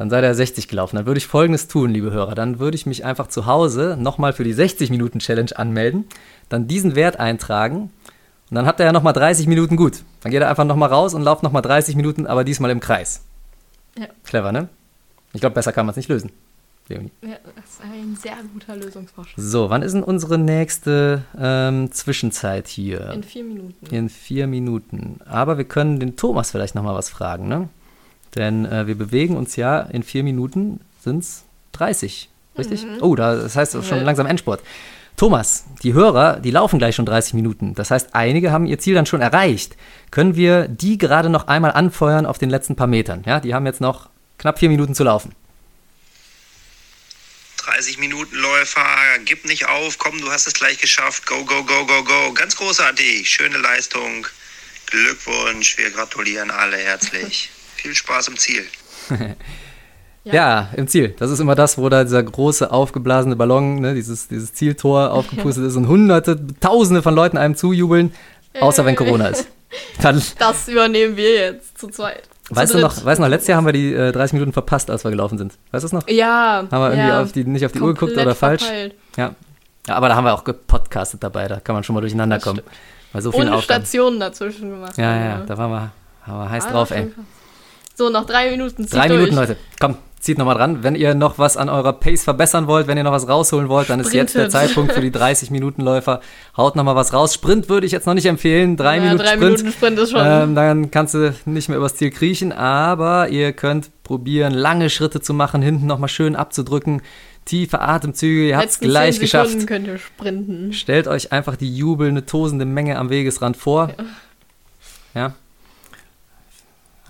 Dann 0.00 0.08
seid 0.08 0.24
ihr 0.24 0.34
60 0.34 0.66
gelaufen. 0.66 0.96
Dann 0.96 1.04
würde 1.04 1.18
ich 1.18 1.26
folgendes 1.26 1.68
tun, 1.68 1.90
liebe 1.90 2.10
Hörer. 2.10 2.34
Dann 2.34 2.58
würde 2.58 2.74
ich 2.74 2.86
mich 2.86 3.04
einfach 3.04 3.26
zu 3.26 3.44
Hause 3.44 3.98
nochmal 4.00 4.32
für 4.32 4.44
die 4.44 4.54
60-Minuten-Challenge 4.54 5.50
anmelden, 5.54 6.06
dann 6.48 6.66
diesen 6.66 6.94
Wert 6.94 7.20
eintragen 7.20 7.90
und 8.48 8.54
dann 8.54 8.64
habt 8.64 8.80
ihr 8.80 8.86
ja 8.86 8.92
nochmal 8.92 9.12
30 9.12 9.46
Minuten 9.46 9.76
gut. 9.76 10.02
Dann 10.22 10.32
geht 10.32 10.40
ihr 10.40 10.48
einfach 10.48 10.64
nochmal 10.64 10.88
raus 10.88 11.12
und 11.12 11.20
lauft 11.20 11.42
nochmal 11.42 11.60
30 11.60 11.96
Minuten, 11.96 12.26
aber 12.26 12.44
diesmal 12.44 12.70
im 12.70 12.80
Kreis. 12.80 13.24
Ja. 13.98 14.06
Clever, 14.24 14.52
ne? 14.52 14.70
Ich 15.34 15.42
glaube, 15.42 15.52
besser 15.52 15.70
kann 15.70 15.84
man 15.84 15.90
es 15.90 15.98
nicht 15.98 16.08
lösen. 16.08 16.32
Leonie. 16.88 17.10
Ja, 17.20 17.36
das 17.54 17.64
ist 17.72 17.82
ein 17.82 18.16
sehr 18.16 18.36
guter 18.54 18.76
Lösungsvorschlag. 18.76 19.36
So, 19.36 19.68
wann 19.68 19.82
ist 19.82 19.92
denn 19.92 20.02
unsere 20.02 20.38
nächste 20.38 21.24
ähm, 21.38 21.92
Zwischenzeit 21.92 22.68
hier? 22.68 23.10
In 23.10 23.22
vier 23.22 23.44
Minuten. 23.44 23.94
In 23.94 24.08
vier 24.08 24.46
Minuten. 24.46 25.20
Aber 25.26 25.58
wir 25.58 25.64
können 25.64 26.00
den 26.00 26.16
Thomas 26.16 26.52
vielleicht 26.52 26.74
nochmal 26.74 26.94
was 26.94 27.10
fragen, 27.10 27.48
ne? 27.48 27.68
Denn 28.36 28.64
äh, 28.64 28.86
wir 28.86 28.94
bewegen 28.94 29.36
uns 29.36 29.56
ja 29.56 29.80
in 29.80 30.02
vier 30.02 30.22
Minuten 30.22 30.80
sind 31.02 31.20
es 31.24 31.42
30. 31.72 32.28
Richtig? 32.58 32.86
Oh, 33.00 33.14
da, 33.14 33.36
das 33.36 33.56
heißt 33.56 33.72
schon 33.72 33.98
Ja. 33.98 34.02
langsam 34.02 34.26
Endsport. 34.26 34.60
Thomas, 35.16 35.64
die 35.82 35.92
Hörer, 35.92 36.40
die 36.40 36.50
laufen 36.50 36.78
gleich 36.78 36.94
schon 36.94 37.04
30 37.06 37.34
Minuten. 37.34 37.74
Das 37.74 37.90
heißt, 37.90 38.14
einige 38.14 38.52
haben 38.52 38.66
ihr 38.66 38.78
Ziel 38.78 38.94
dann 38.94 39.06
schon 39.06 39.20
erreicht. 39.20 39.76
Können 40.10 40.34
wir 40.34 40.66
die 40.68 40.96
gerade 40.98 41.28
noch 41.28 41.46
einmal 41.48 41.72
anfeuern 41.72 42.24
auf 42.26 42.38
den 42.38 42.48
letzten 42.50 42.76
paar 42.76 42.86
Metern? 42.86 43.22
Ja, 43.26 43.40
die 43.40 43.54
haben 43.54 43.66
jetzt 43.66 43.80
noch 43.80 44.08
knapp 44.38 44.58
vier 44.58 44.68
Minuten 44.70 44.94
zu 44.94 45.04
laufen. 45.04 45.34
30 47.58 47.98
Minuten 47.98 48.34
Läufer, 48.36 48.86
gib 49.26 49.44
nicht 49.44 49.68
auf, 49.68 49.98
komm, 49.98 50.18
du 50.20 50.30
hast 50.30 50.46
es 50.46 50.54
gleich 50.54 50.78
geschafft. 50.78 51.26
Go, 51.26 51.44
go, 51.44 51.62
go, 51.64 51.84
go, 51.86 52.02
go. 52.02 52.32
Ganz 52.32 52.56
großartig, 52.56 53.28
schöne 53.28 53.58
Leistung. 53.58 54.26
Glückwunsch, 54.86 55.76
wir 55.76 55.90
gratulieren 55.90 56.50
alle 56.50 56.78
herzlich. 56.78 57.50
Viel 57.80 57.94
Spaß 57.94 58.28
im 58.28 58.36
Ziel. 58.36 58.62
Ja. 60.22 60.34
Ja. 60.34 60.68
im 60.76 60.86
Ziel. 60.86 61.14
Das 61.18 61.30
ist 61.30 61.40
immer 61.40 61.54
das, 61.54 61.78
wo 61.78 61.88
da 61.88 62.04
dieser 62.04 62.22
große 62.22 62.70
aufgeblasene 62.70 63.36
Ballon, 63.36 63.76
ne, 63.80 63.94
dieses, 63.94 64.28
dieses 64.28 64.52
Zieltor 64.52 65.12
aufgepustet 65.12 65.64
ist 65.64 65.76
und 65.76 65.88
hunderte, 65.88 66.38
tausende 66.60 67.00
von 67.00 67.14
Leuten 67.14 67.38
einem 67.38 67.56
zujubeln, 67.56 68.12
außer 68.60 68.84
wenn 68.84 68.96
Corona 68.96 69.28
ist. 69.28 69.48
Dann, 70.02 70.20
Das 70.38 70.68
übernehmen 70.68 71.16
wir 71.16 71.34
jetzt 71.36 71.78
zu 71.78 71.88
zweit. 71.88 72.24
Zu 72.46 72.54
weißt 72.54 72.74
du 72.74 72.80
noch, 72.80 73.02
weißt 73.02 73.18
du 73.18 73.22
noch, 73.22 73.30
letztes 73.30 73.48
Jahr 73.48 73.56
haben 73.56 73.64
wir 73.66 73.72
die 73.72 73.94
äh, 73.94 74.12
30 74.12 74.34
Minuten 74.34 74.52
verpasst, 74.52 74.90
als 74.90 75.04
wir 75.04 75.10
gelaufen 75.10 75.38
sind. 75.38 75.54
Weißt 75.70 75.84
du 75.84 75.86
es 75.86 75.92
noch? 75.94 76.06
Ja. 76.06 76.66
Haben 76.70 76.82
wir 76.82 76.90
irgendwie 76.90 77.08
ja. 77.08 77.22
auf 77.22 77.32
die, 77.32 77.44
nicht 77.44 77.64
auf 77.64 77.72
die 77.72 77.80
Uhr 77.80 77.94
geguckt 77.94 78.12
oder 78.12 78.34
falsch? 78.34 78.62
verpeilt. 78.64 78.94
Ja. 79.16 79.34
ja. 79.88 79.94
Aber 79.94 80.10
da 80.10 80.16
haben 80.16 80.24
wir 80.24 80.34
auch 80.34 80.44
gepodcastet 80.44 81.22
dabei, 81.22 81.48
da 81.48 81.60
kann 81.60 81.74
man 81.74 81.82
schon 81.82 81.94
mal 81.94 82.00
durcheinander 82.02 82.36
Das 82.36 82.44
kommen. 82.44 82.60
Bei 83.14 83.22
so 83.22 83.30
Ohne 83.32 83.54
Aufgaben. 83.54 83.62
Stationen 83.62 84.20
dazwischen 84.20 84.68
gemacht. 84.70 84.98
Ja, 84.98 85.16
ja, 85.16 85.44
da 85.46 85.56
waren 85.56 85.70
wir, 85.70 85.92
waren 86.26 86.40
wir 86.44 86.50
heiß 86.50 86.66
Ah, 86.66 86.72
drauf, 86.72 86.90
ey. 86.90 87.06
krass. 87.06 87.24
So, 88.00 88.08
noch 88.08 88.24
drei 88.24 88.50
Minuten. 88.50 88.84
Zieht 88.88 88.94
Drei 88.98 89.08
durch. 89.08 89.20
Minuten, 89.20 89.36
Leute. 89.36 89.56
Komm, 89.78 89.96
zieht 90.20 90.38
nochmal 90.38 90.54
dran. 90.54 90.82
Wenn 90.82 90.94
ihr 90.94 91.14
noch 91.14 91.38
was 91.38 91.58
an 91.58 91.68
eurer 91.68 91.92
Pace 91.92 92.24
verbessern 92.24 92.66
wollt, 92.66 92.86
wenn 92.86 92.96
ihr 92.96 93.04
noch 93.04 93.12
was 93.12 93.28
rausholen 93.28 93.68
wollt, 93.68 93.90
dann 93.90 94.00
ist 94.00 94.14
jetzt 94.14 94.34
der 94.34 94.48
Sprintet. 94.48 94.52
Zeitpunkt 94.52 94.92
für 94.92 95.02
die 95.02 95.10
30-Minuten-Läufer. 95.18 96.22
Haut 96.56 96.76
nochmal 96.76 96.96
was 96.96 97.12
raus. 97.12 97.34
Sprint 97.34 97.68
würde 97.68 97.84
ich 97.84 97.92
jetzt 97.92 98.06
noch 98.06 98.14
nicht 98.14 98.24
empfehlen. 98.24 98.78
Drei 98.78 98.96
ja, 98.96 99.02
Minuten 99.02 99.18
drei 99.18 99.34
Sprint. 99.34 99.58
Minuten 99.58 99.72
Sprint 99.72 99.98
ist 99.98 100.12
schon. 100.12 100.22
Ähm, 100.24 100.54
dann 100.54 100.90
kannst 100.90 101.12
du 101.12 101.34
nicht 101.44 101.68
mehr 101.68 101.76
übers 101.76 101.96
Ziel 101.96 102.10
kriechen, 102.10 102.52
aber 102.54 103.28
ihr 103.28 103.52
könnt 103.52 103.90
probieren, 104.02 104.54
lange 104.54 104.88
Schritte 104.88 105.20
zu 105.20 105.34
machen, 105.34 105.60
hinten 105.60 105.84
nochmal 105.84 106.08
schön 106.08 106.36
abzudrücken. 106.36 107.02
Tiefe 107.44 107.82
Atemzüge, 107.82 108.48
ihr 108.48 108.56
habt 108.56 108.70
es 108.70 108.80
gleich 108.80 109.16
10 109.16 109.20
geschafft. 109.20 109.66
Könnt 109.66 109.86
ihr 109.86 109.98
sprinten. 109.98 110.72
Stellt 110.72 111.06
euch 111.06 111.32
einfach 111.32 111.56
die 111.56 111.76
jubelnde, 111.76 112.24
tosende 112.24 112.64
Menge 112.64 112.96
am 112.96 113.10
Wegesrand 113.10 113.58
vor. 113.58 113.90
Ja. 115.14 115.34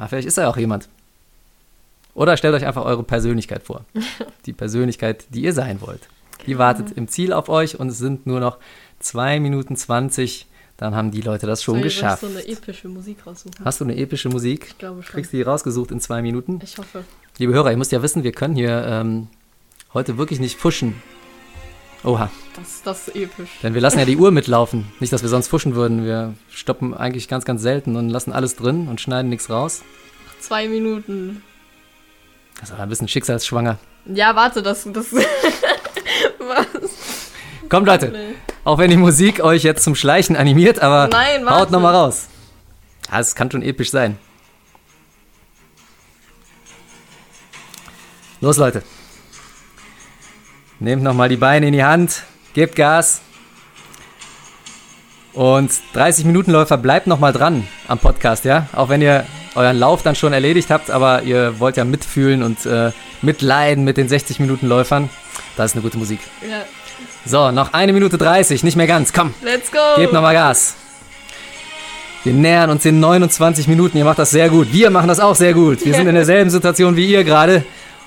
Ah, 0.00 0.08
vielleicht 0.08 0.26
ist 0.26 0.38
da 0.38 0.42
ja 0.42 0.48
auch 0.48 0.56
jemand. 0.56 0.88
Oder 2.14 2.38
stellt 2.38 2.54
euch 2.54 2.64
einfach 2.64 2.86
eure 2.86 3.02
Persönlichkeit 3.02 3.62
vor. 3.62 3.84
Die 4.46 4.54
Persönlichkeit, 4.54 5.26
die 5.28 5.42
ihr 5.42 5.52
sein 5.52 5.82
wollt. 5.82 6.08
Die 6.46 6.56
wartet 6.56 6.92
im 6.96 7.06
Ziel 7.06 7.34
auf 7.34 7.50
euch 7.50 7.78
und 7.78 7.88
es 7.88 7.98
sind 7.98 8.26
nur 8.26 8.40
noch 8.40 8.56
2 9.00 9.40
Minuten 9.40 9.76
20. 9.76 10.46
dann 10.78 10.94
haben 10.94 11.10
die 11.10 11.20
Leute 11.20 11.46
das 11.46 11.62
schon 11.62 11.74
Soll 11.74 11.86
ich 11.86 11.94
geschafft. 11.96 12.22
so 12.22 12.28
eine 12.28 12.48
epische 12.48 12.88
Musik 12.88 13.26
raussuchen? 13.26 13.62
Hast 13.62 13.78
du 13.80 13.84
eine 13.84 13.94
epische 13.98 14.30
Musik? 14.30 14.68
Ich 14.68 14.78
glaube 14.78 15.02
schon. 15.02 15.12
Kriegst 15.12 15.34
du 15.34 15.36
die 15.36 15.42
rausgesucht 15.42 15.90
in 15.90 16.00
zwei 16.00 16.22
Minuten? 16.22 16.60
Ich 16.64 16.78
hoffe. 16.78 17.04
Liebe 17.36 17.52
Hörer, 17.52 17.70
ihr 17.70 17.76
müsst 17.76 17.92
ja 17.92 18.02
wissen, 18.02 18.24
wir 18.24 18.32
können 18.32 18.54
hier 18.54 18.82
ähm, 18.86 19.28
heute 19.92 20.16
wirklich 20.16 20.40
nicht 20.40 20.58
fuschen. 20.58 21.02
Oha, 22.02 22.30
Das, 22.56 22.82
das 22.82 23.08
ist 23.08 23.16
episch. 23.16 23.50
denn 23.62 23.74
wir 23.74 23.80
lassen 23.82 23.98
ja 23.98 24.04
die 24.06 24.16
Uhr 24.16 24.30
mitlaufen. 24.30 24.90
Nicht, 25.00 25.12
dass 25.12 25.22
wir 25.22 25.28
sonst 25.28 25.48
fuschen 25.48 25.74
würden. 25.74 26.04
Wir 26.04 26.34
stoppen 26.50 26.94
eigentlich 26.94 27.28
ganz, 27.28 27.44
ganz 27.44 27.60
selten 27.62 27.96
und 27.96 28.08
lassen 28.08 28.32
alles 28.32 28.56
drin 28.56 28.88
und 28.88 29.00
schneiden 29.00 29.28
nichts 29.28 29.50
raus. 29.50 29.82
Zwei 30.40 30.66
Minuten. 30.68 31.42
Das 32.58 32.70
ist 32.70 32.74
aber 32.74 32.84
ein 32.84 32.88
bisschen 32.88 33.08
schicksalsschwanger. 33.08 33.78
Ja, 34.06 34.34
warte, 34.34 34.62
das. 34.62 34.88
das 34.92 35.12
Was? 36.38 37.30
Kommt 37.68 37.86
Leute, 37.86 38.12
auch 38.64 38.78
wenn 38.78 38.90
die 38.90 38.96
Musik 38.96 39.40
euch 39.44 39.62
jetzt 39.62 39.84
zum 39.84 39.94
Schleichen 39.94 40.36
animiert, 40.36 40.80
aber 40.80 41.08
Nein, 41.08 41.48
haut 41.48 41.70
nochmal 41.70 41.94
raus. 41.94 42.28
Ja, 43.12 43.20
es 43.20 43.34
kann 43.34 43.50
schon 43.50 43.62
episch 43.62 43.90
sein. 43.90 44.18
Los 48.40 48.56
Leute. 48.56 48.82
Nehmt 50.82 51.02
nochmal 51.02 51.28
die 51.28 51.36
Beine 51.36 51.66
in 51.66 51.74
die 51.74 51.84
Hand, 51.84 52.22
gebt 52.54 52.74
Gas. 52.74 53.20
Und 55.34 55.70
30 55.92 56.24
Minuten 56.24 56.52
Läufer 56.52 56.78
bleibt 56.78 57.06
nochmal 57.06 57.34
dran 57.34 57.68
am 57.86 57.98
Podcast, 57.98 58.46
ja? 58.46 58.66
Auch 58.72 58.88
wenn 58.88 59.02
ihr 59.02 59.26
euren 59.54 59.78
Lauf 59.78 60.02
dann 60.02 60.14
schon 60.14 60.32
erledigt 60.32 60.70
habt, 60.70 60.90
aber 60.90 61.22
ihr 61.22 61.60
wollt 61.60 61.76
ja 61.76 61.84
mitfühlen 61.84 62.42
und 62.42 62.64
äh, 62.64 62.92
mitleiden 63.20 63.84
mit 63.84 63.98
den 63.98 64.08
60 64.08 64.40
Minuten 64.40 64.68
Läufern. 64.68 65.10
Das 65.54 65.72
ist 65.72 65.74
eine 65.74 65.82
gute 65.82 65.98
Musik. 65.98 66.20
Ja. 66.48 66.62
So, 67.26 67.50
noch 67.50 67.74
eine 67.74 67.92
Minute 67.92 68.16
30, 68.16 68.64
nicht 68.64 68.76
mehr 68.76 68.86
ganz. 68.86 69.12
Komm, 69.12 69.34
Let's 69.42 69.70
go! 69.70 69.78
gebt 69.96 70.14
nochmal 70.14 70.32
Gas. 70.32 70.76
Wir 72.24 72.32
nähern 72.32 72.70
uns 72.70 72.84
den 72.84 73.00
29 73.00 73.68
Minuten. 73.68 73.98
Ihr 73.98 74.04
macht 74.06 74.18
das 74.18 74.30
sehr 74.30 74.48
gut. 74.48 74.72
Wir 74.72 74.88
machen 74.88 75.08
das 75.08 75.20
auch 75.20 75.34
sehr 75.34 75.52
gut. 75.52 75.84
Wir 75.84 75.92
sind 75.96 76.06
in 76.06 76.14
derselben 76.14 76.48
Situation 76.48 76.96
wie 76.96 77.06
ihr 77.06 77.22
gerade 77.22 77.64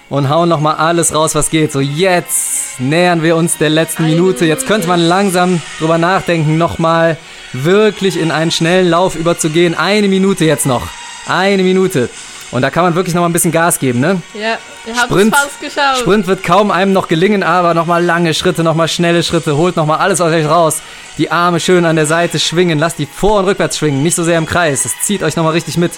und 0.10 0.30
hauen 0.30 0.50
nochmal 0.50 0.76
alles 0.76 1.14
raus, 1.14 1.36
was 1.36 1.50
geht. 1.50 1.72
So, 1.72 1.80
jetzt 1.80 2.80
nähern 2.80 3.24
wir 3.24 3.36
uns 3.36 3.58
der 3.58 3.70
letzten 3.70 4.06
Minute. 4.06 4.46
Jetzt 4.46 4.68
könnte 4.68 4.88
man 4.88 5.00
langsam 5.00 5.62
drüber 5.80 5.98
nachdenken, 5.98 6.58
nochmal 6.58 7.18
wirklich 7.54 8.20
in 8.20 8.32
einen 8.32 8.52
schnellen 8.52 8.90
Lauf 8.90 9.16
überzugehen. 9.16 9.76
Eine 9.76 10.08
Minute 10.08 10.46
jetzt 10.46 10.66
noch. 10.66 10.88
Eine 11.28 11.64
Minute. 11.64 12.10
Und 12.52 12.62
da 12.62 12.70
kann 12.70 12.84
man 12.84 12.94
wirklich 12.94 13.16
nochmal 13.16 13.32
ein 13.32 13.34
bisschen 13.34 13.52
Gas 13.52 13.80
geben, 13.80 14.00
ne? 14.00 14.22
Ja, 14.36 14.60
ihr 14.86 14.96
habt 14.96 15.06
Sprint, 15.10 15.34
es 15.34 15.40
fast 15.40 15.60
geschafft. 15.60 16.02
Sprint 16.02 16.28
wird 16.28 16.44
kaum 16.44 16.70
einem 16.70 16.94
noch 16.94 17.08
gelingen, 17.08 17.42
aber 17.42 17.74
nochmal 17.74 18.06
lange 18.06 18.36
Schritte, 18.36 18.64
nochmal 18.64 18.88
schnelle 18.88 19.24
Schritte. 19.24 19.58
Holt 19.58 19.76
nochmal 19.76 19.98
alles 19.98 20.22
aus 20.22 20.32
euch 20.32 20.46
raus. 20.46 20.84
Die 21.18 21.32
Arme 21.32 21.60
schön 21.60 21.84
an 21.84 21.96
der 21.96 22.06
Seite 22.06 22.40
schwingen. 22.40 22.78
Lasst 22.78 23.00
die 23.00 23.08
vor- 23.08 23.40
und 23.40 23.46
rückwärts 23.46 23.80
schwingen. 23.80 24.04
Nicht 24.04 24.14
so 24.14 24.24
sehr 24.24 24.38
im 24.38 24.46
Kreis. 24.46 24.84
Das 24.84 24.92
zieht 25.02 25.24
euch 25.24 25.36
nochmal 25.36 25.54
richtig 25.54 25.78
mit. 25.78 25.94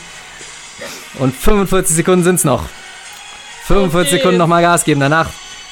Und 1.19 1.35
45 1.35 1.93
Sekunden 1.93 2.23
sind 2.23 2.35
es 2.35 2.45
noch. 2.45 2.69
45 3.67 4.13
Okay. 4.13 4.17
Sekunden 4.17 4.37
nochmal 4.37 4.61
Gas 4.61 4.83
geben. 4.83 4.99
Danach 4.99 5.29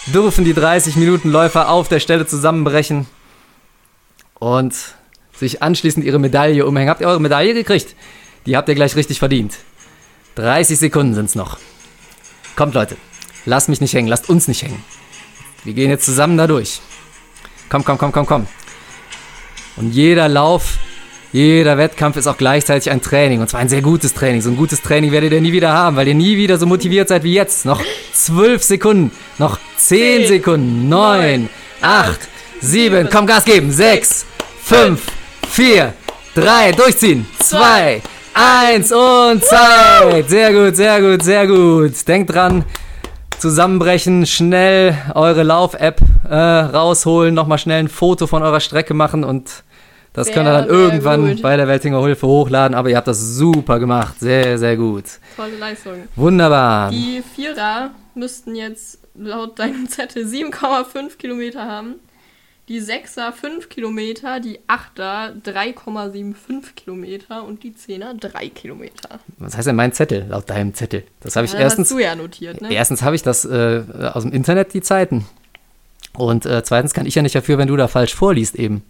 dürfen 0.08 0.46
die 0.46 0.54
30 0.54 0.96
Minuten 0.96 1.30
Läufer 1.30 1.70
auf 1.70 1.88
der 1.88 2.00
Stelle 2.00 2.26
zusammenbrechen 2.26 3.06
und 4.40 4.76
sich 5.34 5.62
anschließend 5.62 6.06
ihre 6.06 6.20
Medaille 6.20 6.66
umhängen. 6.66 6.90
Habt 6.90 7.02
ihr 7.02 7.08
eure 7.08 7.22
Medaille 7.22 7.54
gekriegt? 7.54 7.96
Die 8.46 8.58
habt 8.58 8.68
ihr 8.68 8.76
gleich 8.76 8.96
richtig 8.96 9.20
verdient. 9.20 9.58
30 10.36 10.80
Sekunden 10.80 11.14
sind 11.14 11.26
es 11.26 11.36
noch. 11.36 11.60
Kommt 12.56 12.74
Leute, 12.74 12.98
lasst 13.46 13.70
mich 13.70 13.82
nicht 13.82 13.94
hängen, 13.94 14.08
lasst 14.08 14.30
uns 14.30 14.48
nicht 14.48 14.64
hängen. 14.64 14.84
Wir 15.64 15.74
gehen 15.74 15.90
jetzt 15.90 16.06
zusammen 16.06 16.38
da 16.38 16.48
durch. 16.48 16.82
Komm, 17.70 17.86
komm, 17.86 17.98
komm, 17.98 18.12
komm, 18.12 18.26
komm. 18.26 18.48
Und 19.76 19.92
jeder 19.92 20.28
Lauf, 20.28 20.78
jeder 21.34 21.80
Wettkampf 21.80 22.16
ist 22.16 22.28
auch 22.28 22.38
gleichzeitig 22.38 22.92
ein 22.92 23.02
Training. 23.02 23.42
Und 23.42 23.50
zwar 23.50 23.60
ein 23.60 23.68
sehr 23.68 23.82
gutes 23.82 24.14
Training. 24.14 24.42
So 24.42 24.52
ein 24.52 24.56
gutes 24.56 24.82
Training 24.82 25.12
werdet 25.12 25.34
ihr 25.34 25.42
nie 25.42 25.52
wieder 25.52 25.74
haben, 25.74 25.96
weil 25.96 26.08
ihr 26.08 26.14
nie 26.14 26.38
wieder 26.38 26.58
so 26.58 26.68
motiviert 26.68 27.10
seid 27.10 27.24
wie 27.24 27.34
jetzt. 27.34 27.66
Noch 27.66 27.82
12 28.14 28.64
Sekunden, 28.64 29.12
noch 29.40 29.58
10 29.78 29.98
Zehn, 29.98 30.28
Sekunden, 30.28 30.88
9, 30.88 31.50
8, 31.82 32.20
7, 32.20 32.28
sieben, 32.62 33.10
komm, 33.12 33.28
Gas 33.28 33.44
geben, 33.44 33.72
6, 33.72 34.26
5, 34.64 35.02
4, 35.50 35.94
3, 36.36 36.72
durchziehen, 36.72 37.26
2, 37.40 38.02
1 38.34 38.92
und 38.92 39.44
Zeit. 39.44 40.30
Sehr 40.30 40.54
gut, 40.54 40.76
sehr 40.76 41.02
gut, 41.02 41.24
sehr 41.24 41.48
gut. 41.48 42.08
Denkt 42.08 42.34
dran, 42.34 42.64
zusammenbrechen, 43.40 44.26
schnell 44.26 44.98
eure 45.16 45.44
Lauf-App 45.44 46.00
äh, 46.30 46.36
rausholen, 46.36 47.34
nochmal 47.34 47.58
schnell 47.58 47.80
ein 47.80 47.90
Foto 47.90 48.26
von 48.28 48.42
eurer 48.42 48.62
Strecke 48.62 48.94
machen 48.94 49.24
und 49.24 49.64
das 50.14 50.28
Sehr, 50.28 50.36
könnt 50.36 50.48
ihr 50.48 50.54
dann 50.54 50.68
irgendwann 50.70 51.28
gut. 51.28 51.42
bei 51.42 51.58
der 51.58 51.68
Weltinger 51.68 52.02
Hilfe 52.04 52.28
hochladen. 52.28 52.76
Aber 52.76 52.90
ihr 52.90 52.98
habt 52.98 53.08
das 53.08 53.20
super 53.36 53.80
gemacht. 53.80 54.20
Sehr, 54.20 54.58
sehr 54.58 54.78
gut. 54.78 55.06
Tolle 55.36 55.58
Leistung. 55.58 55.94
Wunderbar. 56.16 56.92
Die 56.92 57.24
Vierer 57.36 57.92
müssten 58.16 58.56
jetzt 58.56 59.00
laut 59.16 59.60
deinem 59.60 59.90
Zettel 59.90 60.26
7,5 60.26 61.18
Kilometer 61.18 61.66
haben. 61.66 61.96
Die 62.70 62.80
Sechser 62.80 63.34
5 63.34 63.68
Kilometer, 63.68 64.40
die 64.40 64.58
Achter 64.68 65.34
3,75 65.44 66.76
Kilometer 66.76 67.44
und 67.44 67.62
die 67.64 67.76
Zehner 67.76 68.14
3 68.14 68.48
Kilometer. 68.50 69.20
Was 69.38 69.58
heißt 69.58 69.68
denn 69.68 69.76
mein 69.76 69.92
Zettel, 69.92 70.26
laut 70.30 70.50
deinem 70.50 70.74
Zettel? 70.74 71.04
Das 71.20 71.36
habe 71.36 71.46
ich 71.46 71.52
Ja, 71.54 71.60
erstens. 71.60 71.90
hast 71.90 71.98
du 71.98 72.02
ja 72.02 72.16
notiert, 72.16 72.62
ne? 72.62 72.72
Erstens 72.74 73.02
habe 73.02 73.16
ich 73.18 73.22
das 73.22 73.44
äh, 73.44 73.84
aus 74.14 74.24
dem 74.24 74.32
Internet, 74.32 74.74
die 74.74 74.82
Zeiten. 74.82 75.26
Und 76.16 76.46
äh, 76.46 76.64
zweitens 76.64 76.94
kann 76.94 77.06
ich 77.06 77.16
ja 77.16 77.22
nicht 77.22 77.36
dafür, 77.36 77.58
wenn 77.58 77.68
du 77.68 77.76
da 77.76 77.88
falsch 77.90 78.16
vorliest 78.16 78.56
eben. 78.56 78.84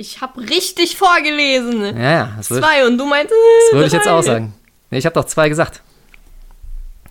Ich 0.00 0.20
habe 0.20 0.40
richtig 0.40 0.96
vorgelesen. 0.96 1.82
Ja, 1.96 2.10
ja, 2.10 2.32
das 2.36 2.50
würde 2.50 2.64
Zwei 2.64 2.86
und 2.86 2.98
du 2.98 3.04
meintest. 3.04 3.34
das 3.70 3.76
würd 3.76 3.88
ich 3.88 3.92
jetzt 3.92 4.06
auch 4.06 4.22
sagen. 4.22 4.54
Nee, 4.90 4.98
ich 4.98 5.04
habe 5.04 5.14
doch 5.14 5.24
zwei 5.24 5.48
gesagt. 5.48 5.82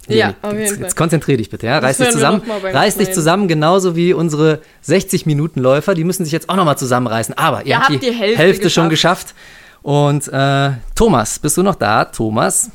Ja, 0.07 0.27
Leni, 0.27 0.37
auf 0.41 0.53
jeden 0.53 0.63
jetzt, 0.63 0.75
Fall. 0.75 0.83
jetzt 0.83 0.95
konzentrier 0.95 1.35
dich 1.35 1.49
bitte, 1.49 1.65
ja? 1.65 1.79
Reiß 1.79 1.97
dich 1.97 2.11
zusammen. 2.11 2.41
Reiß 2.63 2.95
dich 2.95 3.11
zusammen, 3.11 3.49
genauso 3.49 3.97
wie 3.97 4.13
unsere 4.13 4.61
60-Minuten-Läufer. 4.87 5.95
Die 5.95 6.05
müssen 6.05 6.23
sich 6.23 6.31
jetzt 6.31 6.47
auch 6.47 6.55
nochmal 6.55 6.77
zusammenreißen. 6.77 7.37
Aber 7.37 7.63
ihr 7.63 7.67
Ihr 7.67 7.79
habt 7.81 7.89
die, 7.89 7.99
die 7.99 8.13
Hälfte 8.13 8.69
schon 8.69 8.87
geschafft. 8.87 9.35
Und 9.81 10.29
äh, 10.29 10.71
Thomas, 10.95 11.39
bist 11.39 11.57
du 11.57 11.63
noch 11.63 11.75
da? 11.75 12.05
Thomas? 12.05 12.71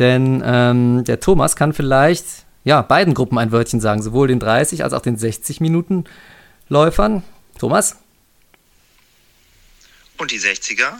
Denn 0.00 0.42
ähm, 0.44 1.04
der 1.04 1.20
Thomas 1.20 1.54
kann 1.54 1.72
vielleicht 1.72 2.24
ja, 2.64 2.82
beiden 2.82 3.14
Gruppen 3.14 3.38
ein 3.38 3.52
Wörtchen 3.52 3.80
sagen, 3.80 4.02
sowohl 4.02 4.26
den 4.26 4.40
30 4.40 4.82
als 4.82 4.92
auch 4.92 5.02
den 5.02 5.16
60-Minuten-Läufern. 5.16 7.22
Thomas? 7.58 8.01
Und 10.18 10.30
die 10.30 10.40
60er, 10.40 10.98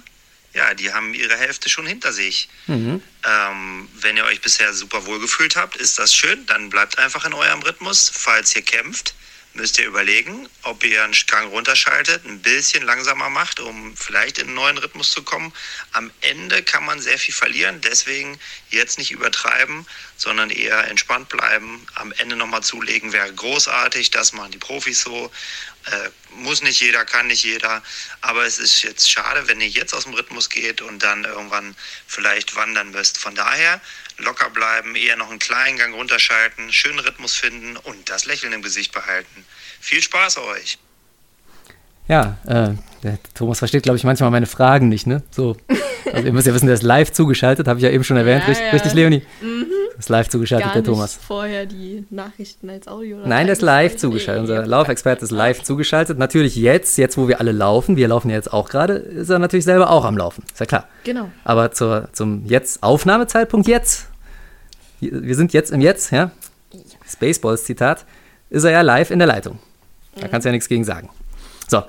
ja, 0.55 0.75
die 0.75 0.93
haben 0.93 1.15
ihre 1.15 1.37
Hälfte 1.37 1.69
schon 1.71 1.87
hinter 1.87 2.13
sich. 2.13 2.49
Mhm. 2.67 3.03
Ähm, 3.25 3.89
wenn 3.95 4.17
ihr 4.17 4.25
euch 4.25 4.41
bisher 4.41 4.73
super 4.75 5.07
wohl 5.07 5.21
gefühlt 5.21 5.57
habt, 5.57 5.77
ist 5.77 5.99
das 5.99 6.15
schön. 6.15 6.45
Dann 6.47 6.69
bleibt 6.69 6.99
einfach 6.99 7.25
in 7.25 7.33
eurem 7.33 7.63
Rhythmus. 7.63 8.11
Falls 8.15 8.55
ihr 8.55 8.63
kämpft, 8.63 9.15
müsst 9.55 9.79
ihr 9.79 9.87
überlegen, 9.87 10.49
ob 10.63 10.83
ihr 10.85 11.05
einen 11.05 11.15
Strang 11.15 11.49
runterschaltet, 11.49 12.25
ein 12.25 12.41
bisschen 12.41 12.85
langsamer 12.85 13.29
macht, 13.29 13.61
um 13.61 13.97
vielleicht 13.97 14.39
in 14.39 14.47
einen 14.47 14.55
neuen 14.55 14.79
Rhythmus 14.79 15.11
zu 15.11 15.23
kommen. 15.23 15.53
Am 15.93 16.11
Ende 16.21 16.63
kann 16.63 16.85
man 16.85 17.01
sehr 17.01 17.19
viel 17.19 17.35
verlieren, 17.35 17.81
deswegen 17.81 18.39
jetzt 18.71 18.99
nicht 18.99 19.11
übertreiben, 19.11 19.87
sondern 20.17 20.51
eher 20.51 20.89
entspannt 20.89 21.29
bleiben. 21.29 21.87
Am 21.95 22.13
Ende 22.13 22.37
nochmal 22.37 22.63
zulegen 22.63 23.13
wäre 23.13 23.33
großartig, 23.33 24.11
das 24.11 24.33
machen 24.33 24.53
die 24.53 24.59
Profis 24.59 25.03
so. 25.03 25.31
Äh, 25.87 26.11
muss 26.37 26.63
nicht 26.63 26.81
jeder, 26.81 27.05
kann 27.05 27.27
nicht 27.27 27.45
jeder, 27.45 27.83
aber 28.21 28.47
es 28.47 28.59
ist 28.59 28.83
jetzt 28.83 29.11
schade, 29.11 29.49
wenn 29.49 29.61
ihr 29.61 29.69
jetzt 29.69 29.93
aus 29.93 30.05
dem 30.05 30.15
Rhythmus 30.15 30.49
geht 30.49 30.81
und 30.81 31.01
dann 31.01 31.25
irgendwann 31.25 31.77
vielleicht 32.07 32.55
wandern 32.55 32.93
müsst. 32.93 33.19
Von 33.19 33.35
daher 33.35 33.81
locker 34.23 34.51
bleiben, 34.51 34.97
eher 34.97 35.17
noch 35.17 35.31
einen 35.31 35.39
kleinen 35.39 35.79
Gang 35.79 35.95
runterschalten, 35.95 36.73
schönen 36.73 36.99
Rhythmus 36.99 37.35
finden 37.35 37.77
und 37.77 38.09
das 38.09 38.27
Lächeln 38.27 38.53
im 38.53 38.63
Gesicht 38.63 38.93
behalten. 38.93 39.45
Viel 39.81 40.03
Spaß 40.03 40.39
euch! 40.39 40.79
Ja, 42.09 42.37
äh, 42.47 42.75
der 43.03 43.19
Thomas 43.35 43.61
versteht, 43.61 43.85
glaube 43.85 43.97
ich, 43.97 44.05
manchmal 44.05 44.31
meine 44.31 44.47
Fragen 44.47 44.89
nicht, 44.89 45.07
ne? 45.07 45.23
So. 45.31 45.57
Also 46.13 46.27
ihr 46.27 46.33
müsst 46.33 46.47
ja 46.47 46.55
wissen, 46.55 46.67
der 46.67 46.75
ist 46.75 46.83
live 46.83 47.13
zugeschaltet, 47.13 47.69
habe 47.69 47.79
ich 47.79 47.85
ja 47.85 47.91
eben 47.91 48.05
schon 48.05 48.17
erwähnt. 48.17 48.43
Ja, 48.43 48.49
richtig, 48.49 48.67
ja. 48.67 48.73
richtig, 48.73 48.93
Leonie? 48.93 49.23
Ist 49.99 50.09
live 50.09 50.29
zugeschaltet, 50.29 50.67
Gar 50.67 50.73
der 50.75 50.83
nicht 50.83 50.91
Thomas. 50.91 51.15
vorher 51.15 51.65
die 51.65 52.05
Nachrichten 52.11 52.69
als 52.71 52.89
Audio. 52.89 53.19
Nein, 53.25 53.47
der 53.47 53.53
ist 53.53 53.63
live 53.63 53.97
zugeschaltet. 53.97 54.43
Unser 54.43 54.67
Laufexperte 54.67 55.25
ist 55.25 55.31
live 55.31 55.63
zugeschaltet. 55.63 56.19
Natürlich 56.19 56.57
jetzt, 56.57 56.99
jetzt 56.99 57.17
wo 57.17 57.29
wir 57.29 57.41
alle 57.41 57.53
laufen, 57.53 57.97
wir 57.97 58.09
laufen 58.09 58.31
ja 58.31 58.37
jetzt 58.37 58.53
auch 58.53 58.69
gerade, 58.69 58.95
ist 58.95 59.31
er 59.31 59.39
natürlich 59.39 59.65
selber 59.65 59.91
auch 59.91 60.05
am 60.05 60.17
Laufen. 60.17 60.43
Ist 60.51 60.61
ja 60.61 60.67
klar. 60.67 60.89
Genau. 61.05 61.31
Aber 61.45 61.71
zur, 61.73 62.09
zum 62.13 62.45
jetzt 62.47 62.83
Aufnahmezeitpunkt 62.83 63.69
jetzt, 63.69 64.09
wir 65.11 65.35
sind 65.35 65.53
jetzt 65.53 65.73
im 65.73 65.81
Jetzt, 65.81 66.13
ja, 66.13 66.31
Spaceballs 67.09 67.65
Zitat, 67.65 68.05
ist 68.51 68.65
er 68.65 68.71
ja 68.71 68.81
live 68.83 69.11
in 69.11 69.19
der 69.19 69.29
Leitung. 69.29 69.59
Da 70.15 70.29
kannst 70.29 70.45
du 70.45 70.49
ja 70.49 70.53
nichts 70.53 70.69
gegen 70.69 70.85
sagen. 70.85 71.09
So, 71.69 71.83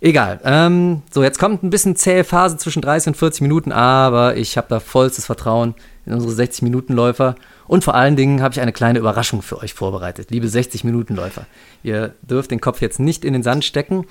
egal. 0.00 0.40
Ähm, 0.44 1.02
so, 1.10 1.22
jetzt 1.22 1.38
kommt 1.38 1.62
ein 1.62 1.70
bisschen 1.70 1.96
zähe 1.96 2.24
Phase 2.24 2.58
zwischen 2.58 2.82
30 2.82 3.08
und 3.08 3.16
40 3.16 3.42
Minuten, 3.42 3.72
aber 3.72 4.36
ich 4.36 4.56
habe 4.56 4.66
da 4.68 4.80
vollstes 4.80 5.26
Vertrauen 5.26 5.74
in 6.04 6.12
unsere 6.12 6.32
60-Minuten-Läufer. 6.32 7.36
Und 7.66 7.84
vor 7.84 7.94
allen 7.94 8.16
Dingen 8.16 8.42
habe 8.42 8.52
ich 8.52 8.60
eine 8.60 8.72
kleine 8.72 8.98
Überraschung 8.98 9.42
für 9.42 9.58
euch 9.58 9.74
vorbereitet, 9.74 10.30
liebe 10.30 10.46
60-Minuten-Läufer. 10.46 11.46
Ihr 11.82 12.14
dürft 12.22 12.50
den 12.50 12.60
Kopf 12.60 12.82
jetzt 12.82 13.00
nicht 13.00 13.24
in 13.24 13.32
den 13.32 13.42
Sand 13.42 13.64
stecken. 13.64 14.06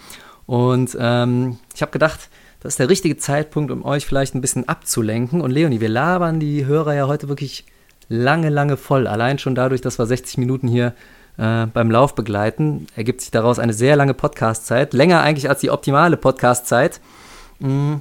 Und 0.46 0.98
ähm, 1.00 1.60
ich 1.76 1.82
habe 1.82 1.92
gedacht, 1.92 2.30
das 2.62 2.74
ist 2.74 2.80
der 2.80 2.90
richtige 2.90 3.18
Zeitpunkt, 3.18 3.72
um 3.72 3.86
euch 3.86 4.06
vielleicht 4.06 4.34
ein 4.34 4.42
bisschen 4.42 4.68
abzulenken. 4.68 5.42
Und 5.42 5.52
Leonie, 5.52 5.80
wir 5.80 5.90
labern 5.90 6.40
die 6.40 6.66
Hörer 6.66 6.96
ja 6.96 7.08
heute 7.08 7.30
wirklich 7.30 7.66
lange, 8.10 8.50
lange 8.50 8.76
voll. 8.78 9.08
Allein 9.08 9.40
schon 9.40 9.56
dadurch, 9.56 9.82
dass 9.82 9.98
wir 10.00 10.06
60 10.06 10.38
Minuten 10.38 10.68
hier 10.68 10.94
äh, 11.38 11.66
beim 11.68 11.90
Lauf 11.92 12.16
begleiten, 12.16 12.88
ergibt 12.96 13.22
sich 13.22 13.32
daraus 13.32 13.60
eine 13.60 13.74
sehr 13.74 13.96
lange 13.96 14.14
Podcast-Zeit. 14.14 14.94
Länger 14.94 15.22
eigentlich 15.22 15.50
als 15.50 15.62
die 15.62 15.70
optimale 15.72 16.18
Podcast-Zeit. 16.18 17.00
Mm, 17.60 17.96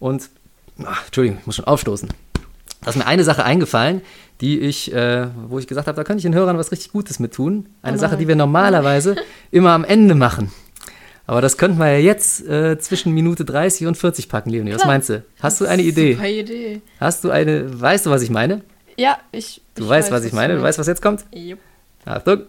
Und, 0.00 0.28
ach, 0.84 1.04
Entschuldigung, 1.06 1.38
ich 1.40 1.46
muss 1.46 1.56
schon 1.56 1.66
aufstoßen. 1.66 2.08
Da 2.82 2.90
ist 2.90 2.96
mir 2.96 3.06
eine 3.06 3.24
Sache 3.24 3.44
eingefallen, 3.44 4.02
die 4.40 4.58
ich, 4.58 4.92
äh, 4.92 5.28
wo 5.48 5.58
ich 5.58 5.66
gesagt 5.66 5.86
habe, 5.86 5.96
da 5.96 6.04
könnte 6.04 6.18
ich 6.18 6.24
den 6.24 6.34
Hörern 6.34 6.58
was 6.58 6.72
richtig 6.72 6.92
Gutes 6.92 7.18
mit 7.18 7.32
tun. 7.32 7.66
Eine 7.82 7.96
Oh 7.96 8.00
Sache, 8.00 8.16
die 8.16 8.28
wir 8.28 8.36
normalerweise 8.36 9.16
immer 9.50 9.70
am 9.70 9.84
Ende 9.84 10.14
machen. 10.14 10.50
Aber 11.26 11.40
das 11.40 11.56
könnten 11.56 11.78
wir 11.78 11.90
ja 11.92 11.98
jetzt 11.98 12.46
äh, 12.46 12.78
zwischen 12.78 13.14
Minute 13.14 13.46
30 13.46 13.86
und 13.86 13.96
40 13.96 14.28
packen, 14.28 14.50
Leonie. 14.50 14.72
Was 14.72 14.82
Klar. 14.82 14.92
meinst 14.92 15.08
du? 15.08 15.24
Hast 15.40 15.60
du 15.60 15.64
eine 15.66 15.80
Idee? 15.80 16.14
Super 16.14 16.28
Idee. 16.28 16.82
Hast 17.00 17.24
du 17.24 17.30
eine, 17.30 17.80
weißt 17.80 18.04
du, 18.04 18.10
was 18.10 18.20
ich 18.20 18.28
meine? 18.28 18.60
Ja, 18.96 19.18
ich. 19.32 19.60
Du 19.74 19.84
ich 19.84 19.88
weißt, 19.88 20.10
was 20.10 20.24
ich 20.24 20.32
meine? 20.32 20.56
Du 20.56 20.62
weißt, 20.62 20.78
was 20.78 20.86
jetzt 20.86 21.02
kommt? 21.02 21.24
Jupp. 21.32 21.58
Achtung. 22.04 22.42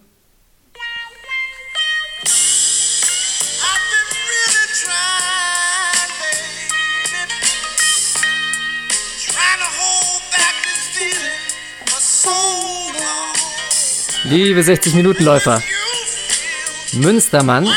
Liebe 14.28 14.62
60-Minuten-Läufer, 14.62 15.62
You 15.62 15.64
feel 16.90 17.00
Münstermann 17.00 17.70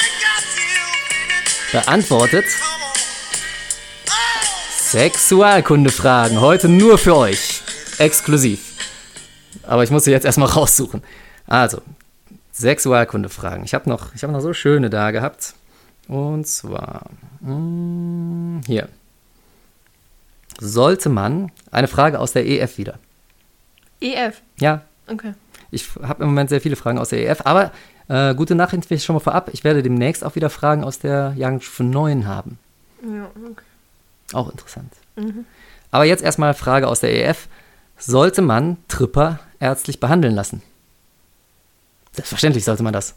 beantwortet. 1.73 2.47
Oh, 4.07 4.12
Sexualkunde-Fragen. 4.81 6.41
Heute 6.41 6.69
nur 6.69 6.97
für 6.97 7.16
euch. 7.16 7.58
Exklusiv. 7.99 8.74
Aber 9.64 9.82
ich 9.84 9.90
muss 9.90 10.05
sie 10.05 10.11
jetzt 10.11 10.24
erstmal 10.24 10.49
raussuchen. 10.57 11.03
Also, 11.46 11.82
Sexualkunde-Fragen. 12.53 13.64
Ich 13.64 13.74
habe 13.74 13.88
noch, 13.88 14.14
ich 14.14 14.22
hab 14.24 14.30
noch 14.30 14.40
so 14.40 14.53
schöne 14.53 14.90
da 14.90 15.11
gehabt. 15.11 15.55
Und 16.09 16.46
zwar, 16.46 17.11
mm, 17.40 18.61
hier. 18.66 18.88
Sollte 20.61 21.09
man, 21.09 21.53
eine 21.70 21.88
Frage 21.88 22.18
aus 22.18 22.32
der 22.32 22.46
EF 22.46 22.78
wieder. 22.78 22.99
EF. 24.01 24.40
Ja, 24.59 24.82
Okay. 25.07 25.34
ich 25.70 25.88
habe 26.03 26.22
im 26.24 26.30
Moment 26.30 26.51
sehr 26.51 26.61
viele 26.61 26.76
Fragen 26.76 26.99
aus 26.99 27.09
der 27.11 27.26
EF, 27.26 27.40
aber 27.44 27.72
äh, 28.09 28.34
gute 28.34 28.55
Nachricht 28.55 28.84
vielleicht 28.86 29.05
schon 29.05 29.14
mal 29.14 29.20
vorab. 29.20 29.51
Ich 29.53 29.64
werde 29.64 29.82
demnächst 29.82 30.24
auch 30.24 30.34
wieder 30.34 30.51
Fragen 30.51 30.84
aus 30.84 30.99
der 30.99 31.32
Jahrgangsstufe 31.36 31.84
9 31.84 32.26
haben. 32.26 32.59
Ja, 33.03 33.30
okay. 33.51 33.62
Auch 34.32 34.51
interessant. 34.51 34.92
Aber 35.90 36.05
jetzt 36.05 36.22
erstmal 36.22 36.53
Frage 36.55 36.88
aus 36.88 37.01
der 37.01 37.14
EF. 37.14 37.49
Sollte 37.99 38.42
man 38.42 38.76
Tripper 38.88 39.40
ärztlich 39.61 40.01
behandeln 40.01 40.34
lassen? 40.34 40.62
Selbstverständlich 42.12 42.64
sollte 42.64 42.82
man 42.82 42.92
das. 42.92 43.14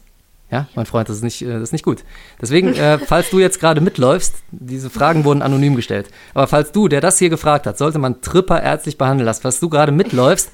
Ja, 0.50 0.68
mein 0.74 0.84
Freund, 0.84 1.08
das 1.08 1.16
ist 1.16 1.22
nicht, 1.22 1.40
äh, 1.40 1.54
das 1.54 1.62
ist 1.62 1.72
nicht 1.72 1.84
gut. 1.84 2.04
Deswegen, 2.40 2.74
äh, 2.74 2.98
falls 3.06 3.30
du 3.30 3.38
jetzt 3.38 3.58
gerade 3.58 3.80
mitläufst, 3.80 4.34
diese 4.50 4.90
Fragen 4.90 5.24
wurden 5.24 5.40
anonym 5.40 5.76
gestellt. 5.76 6.10
Aber 6.34 6.46
falls 6.46 6.72
du, 6.72 6.88
der 6.88 7.00
das 7.00 7.18
hier 7.18 7.30
gefragt 7.30 7.66
hat, 7.66 7.78
sollte 7.78 7.98
man 7.98 8.20
Tripper 8.20 8.62
ärztlich 8.62 8.98
behandeln 8.98 9.24
lassen, 9.24 9.42
falls 9.42 9.60
du 9.60 9.70
gerade 9.70 9.92
mitläufst, 9.92 10.50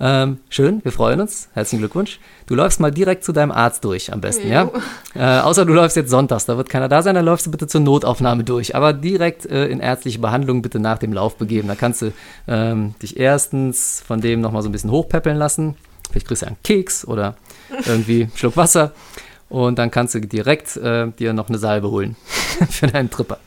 ähm, 0.00 0.38
schön, 0.48 0.84
wir 0.84 0.90
freuen 0.90 1.20
uns. 1.20 1.48
Herzlichen 1.54 1.80
Glückwunsch. 1.80 2.18
Du 2.46 2.54
läufst 2.54 2.80
mal 2.80 2.90
direkt 2.90 3.22
zu 3.24 3.32
deinem 3.32 3.52
Arzt 3.52 3.84
durch, 3.84 4.12
am 4.12 4.20
besten, 4.20 4.48
ja? 4.48 4.70
Äh, 5.14 5.40
außer 5.40 5.64
du 5.64 5.72
läufst 5.72 5.96
jetzt 5.96 6.10
sonntags, 6.10 6.46
da 6.46 6.56
wird 6.56 6.68
keiner 6.68 6.88
da 6.88 7.00
sein, 7.02 7.14
dann 7.14 7.24
läufst 7.24 7.46
du 7.46 7.52
bitte 7.52 7.68
zur 7.68 7.80
Notaufnahme 7.80 8.42
durch. 8.42 8.74
Aber 8.74 8.92
direkt 8.92 9.46
äh, 9.46 9.66
in 9.66 9.78
ärztliche 9.78 10.18
Behandlung 10.18 10.62
bitte 10.62 10.80
nach 10.80 10.98
dem 10.98 11.12
Lauf 11.12 11.36
begeben. 11.36 11.68
Da 11.68 11.76
kannst 11.76 12.02
du 12.02 12.12
ähm, 12.48 12.96
dich 13.00 13.18
erstens 13.18 14.02
von 14.04 14.20
dem 14.20 14.40
nochmal 14.40 14.62
so 14.62 14.68
ein 14.68 14.72
bisschen 14.72 14.90
hochpäppeln 14.90 15.36
lassen. 15.36 15.76
Vielleicht 16.10 16.26
kriegst 16.26 16.42
du 16.42 16.46
einen 16.46 16.56
Keks 16.64 17.06
oder 17.06 17.36
irgendwie 17.86 18.22
einen 18.24 18.32
Schluck 18.34 18.56
Wasser. 18.56 18.92
Und 19.48 19.78
dann 19.78 19.92
kannst 19.92 20.14
du 20.14 20.20
direkt 20.20 20.76
äh, 20.76 21.12
dir 21.12 21.32
noch 21.32 21.48
eine 21.48 21.58
Salbe 21.58 21.90
holen 21.90 22.16
für 22.70 22.88
deinen 22.88 23.10
Tripper. 23.10 23.38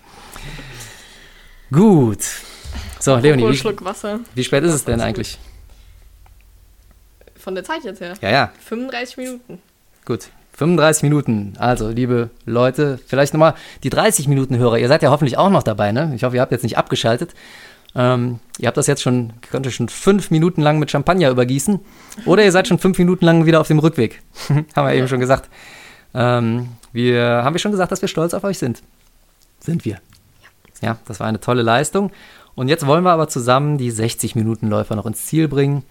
Gut. 1.72 2.20
So, 3.00 3.18
Leonie, 3.18 3.50
wie, 3.50 3.58
Schluck 3.58 3.84
Wasser. 3.84 4.22
wie 4.34 4.44
spät 4.44 4.64
ist 4.64 4.74
es 4.74 4.86
denn 4.86 5.02
eigentlich? 5.02 5.38
Von 7.48 7.56
der 7.56 7.64
Zeit 7.64 7.86
jetzt 7.86 8.02
her. 8.02 8.14
Ja, 8.22 8.30
ja, 8.30 8.52
35 8.66 9.16
Minuten. 9.16 9.60
Gut, 10.04 10.28
35 10.58 11.04
Minuten. 11.04 11.54
Also, 11.58 11.88
liebe 11.88 12.30
Leute, 12.46 13.00
vielleicht 13.08 13.34
nochmal 13.34 13.54
die 13.84 13.90
30 13.90 14.28
Minuten 14.28 14.58
Hörer. 14.58 14.80
Ihr 14.80 14.90
seid 14.90 15.02
ja 15.02 15.12
hoffentlich 15.12 15.38
auch 15.38 15.50
noch 15.50 15.64
dabei, 15.64 15.94
ne? 15.94 16.12
Ich 16.14 16.26
hoffe, 16.26 16.36
ihr 16.36 16.42
habt 16.42 16.52
jetzt 16.52 16.64
nicht 16.64 16.78
abgeschaltet. 16.78 17.34
Ähm, 17.96 18.42
ihr 18.60 18.68
habt 18.68 18.76
das 18.76 18.88
jetzt 18.88 19.02
schon, 19.02 19.32
könnt 19.50 19.66
ihr 19.66 19.72
schon 19.72 19.88
fünf 19.88 20.30
Minuten 20.30 20.62
lang 20.62 20.78
mit 20.78 20.92
Champagner 20.92 21.30
übergießen. 21.30 21.80
Oder 22.26 22.44
ihr 22.44 22.52
seid 22.52 22.68
schon 22.68 22.80
fünf 22.80 22.98
Minuten 22.98 23.24
lang 23.24 23.46
wieder 23.46 23.62
auf 23.62 23.70
dem 23.70 23.80
Rückweg. 23.80 24.22
haben 24.76 24.86
wir 24.86 24.94
eben 24.94 25.08
schon 25.08 25.22
gesagt. 25.22 25.50
Ähm, 26.14 26.68
wir, 26.92 27.46
haben 27.46 27.56
wir 27.56 27.60
schon 27.60 27.72
gesagt, 27.72 27.94
dass 27.94 28.02
wir 28.02 28.10
stolz 28.10 28.34
auf 28.34 28.44
euch 28.44 28.58
sind? 28.58 28.84
Sind 29.62 29.86
wir. 29.86 30.02
Ja, 30.82 30.98
das 31.06 31.22
war 31.22 31.28
eine 31.28 31.40
tolle 31.40 31.62
Leistung. 31.62 32.12
Und 32.56 32.68
jetzt 32.68 32.86
wollen 32.86 33.06
wir 33.06 33.12
aber 33.12 33.30
zusammen 33.30 33.78
die 33.78 33.94
60-Minuten-Läufer 33.94 34.98
noch 34.98 35.06
ins 35.06 35.28
Ziel 35.28 35.48
bringen. 35.48 35.84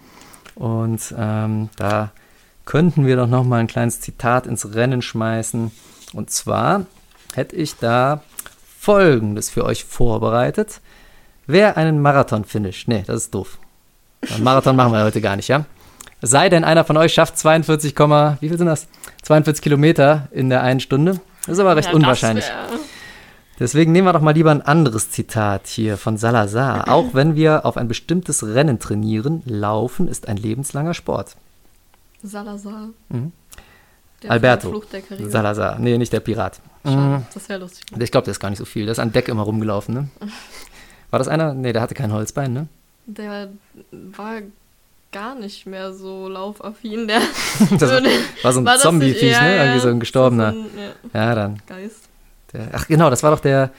Und 0.57 1.15
ähm, 1.17 1.69
da 1.77 2.11
könnten 2.65 3.07
wir 3.07 3.17
doch 3.17 3.29
noch 3.29 3.45
mal 3.45 3.61
ein 3.61 3.67
kleines 3.69 4.01
Zitat 4.01 4.47
ins 4.47 4.75
Rennen 4.75 5.03
schmeißen. 5.03 5.71
Und 6.15 6.31
zwar 6.31 6.87
hätte 7.35 7.55
ich 7.55 7.77
da 7.77 8.23
Folgendes 8.79 9.51
für 9.51 9.65
euch 9.65 9.85
vorbereitet. 9.85 10.81
Wer 11.47 11.77
einen 11.77 12.01
Marathon 12.03 12.45
finisht, 12.45 12.89
nee, 12.89 13.05
das 13.07 13.17
ist 13.17 13.35
doof. 13.35 13.59
Einen 14.35 14.43
Marathon 14.45 14.75
machen 14.75 14.93
wir 14.93 15.05
heute 15.05 15.21
gar 15.21 15.37
nicht, 15.37 15.49
ja? 15.49 15.65
Es 16.23 16.31
sei 16.31 16.49
denn, 16.49 16.65
einer 16.65 16.85
von 16.85 16.97
euch 16.97 17.13
schafft 17.13 17.39
42, 17.39 17.95
Komma- 17.95 18.39
wie 18.41 18.49
viel 18.49 18.59
sind 18.59 18.67
das? 18.67 18.89
42 19.23 19.63
Kilometer 19.63 20.29
in 20.33 20.49
der 20.49 20.63
einen 20.63 20.81
Stunde. 20.81 21.21
Das 21.43 21.55
ist 21.55 21.59
aber 21.61 21.77
recht 21.77 21.89
Ja, 21.91 21.95
unwahrscheinlich. 21.95 22.47
Das 22.47 22.71
wär, 22.71 22.79
Deswegen 23.59 23.93
nehmen 23.93 24.07
wir 24.07 24.13
doch 24.13 24.21
mal 24.21 24.33
lieber 24.35 24.51
ein 24.51 24.63
anderes 24.63 25.11
Zitat 25.11 25.67
hier 25.67 25.97
von 25.97 26.17
Salazar. 26.19 26.89
Auch 26.93 27.15
wenn 27.15 27.35
wir 27.37 27.65
auf 27.65 27.77
ein 27.77 27.89
bestimmtes 27.89 28.45
Rennen 28.47 28.79
trainieren, 28.79 29.43
Laufen 29.47 30.09
ist 30.09 30.29
ein 30.29 30.37
lebenslanger 30.37 30.95
Sport. 30.95 31.37
Salazar. 32.23 32.89
Mhm. 33.09 33.33
Der 34.23 34.31
Alberto 34.31 34.83
der. 34.93 35.31
Salazar. 35.31 35.79
Nee, 35.79 35.99
nicht 35.99 36.13
der 36.13 36.21
Pirat. 36.21 36.61
Schade, 36.85 37.23
Das 37.35 37.49
wäre 37.49 37.61
lustig. 37.61 37.85
Ich 37.99 38.11
glaube, 38.11 38.25
der 38.25 38.33
ist 38.33 38.41
gar 38.41 38.49
nicht 38.51 38.59
so 38.59 38.65
viel. 38.65 38.85
Der 38.85 38.93
ist 38.93 38.99
an 38.99 39.13
Deck 39.13 39.29
immer 39.29 39.43
rumgelaufen, 39.43 39.95
ne? 39.95 40.09
War 41.11 41.19
das 41.19 41.29
einer? 41.29 41.55
Nee, 41.55 41.73
der 41.73 41.83
hatte 41.83 41.95
kein 41.95 42.13
Holzbein, 42.13 42.53
ne? 42.53 42.69
Der 43.07 43.49
war 43.93 44.41
gar 45.13 45.35
nicht 45.37 45.67
mehr 45.67 45.93
so 45.93 46.29
laufaffin. 46.29 47.07
Der 47.09 47.21
war, 48.43 48.53
so 48.53 48.61
ein 48.61 48.67
Zombie-Viech, 48.79 49.23
nicht- 49.23 49.33
ja, 49.33 49.43
ne? 49.43 49.57
Irgendwie 49.59 49.81
so 49.81 49.89
ein 49.89 50.01
gestorbener. 50.01 50.53
So 50.53 50.59
ein, 50.59 50.67
ja, 51.15 51.21
Ja, 51.27 51.35
dann. 51.35 51.63
Geist. 51.67 52.06
Der, 52.57 52.69
ach, 52.73 52.87
genau, 52.89 53.11
das 53.11 53.23
war 53.23 53.31
doch 53.31 53.41
der 53.41 53.71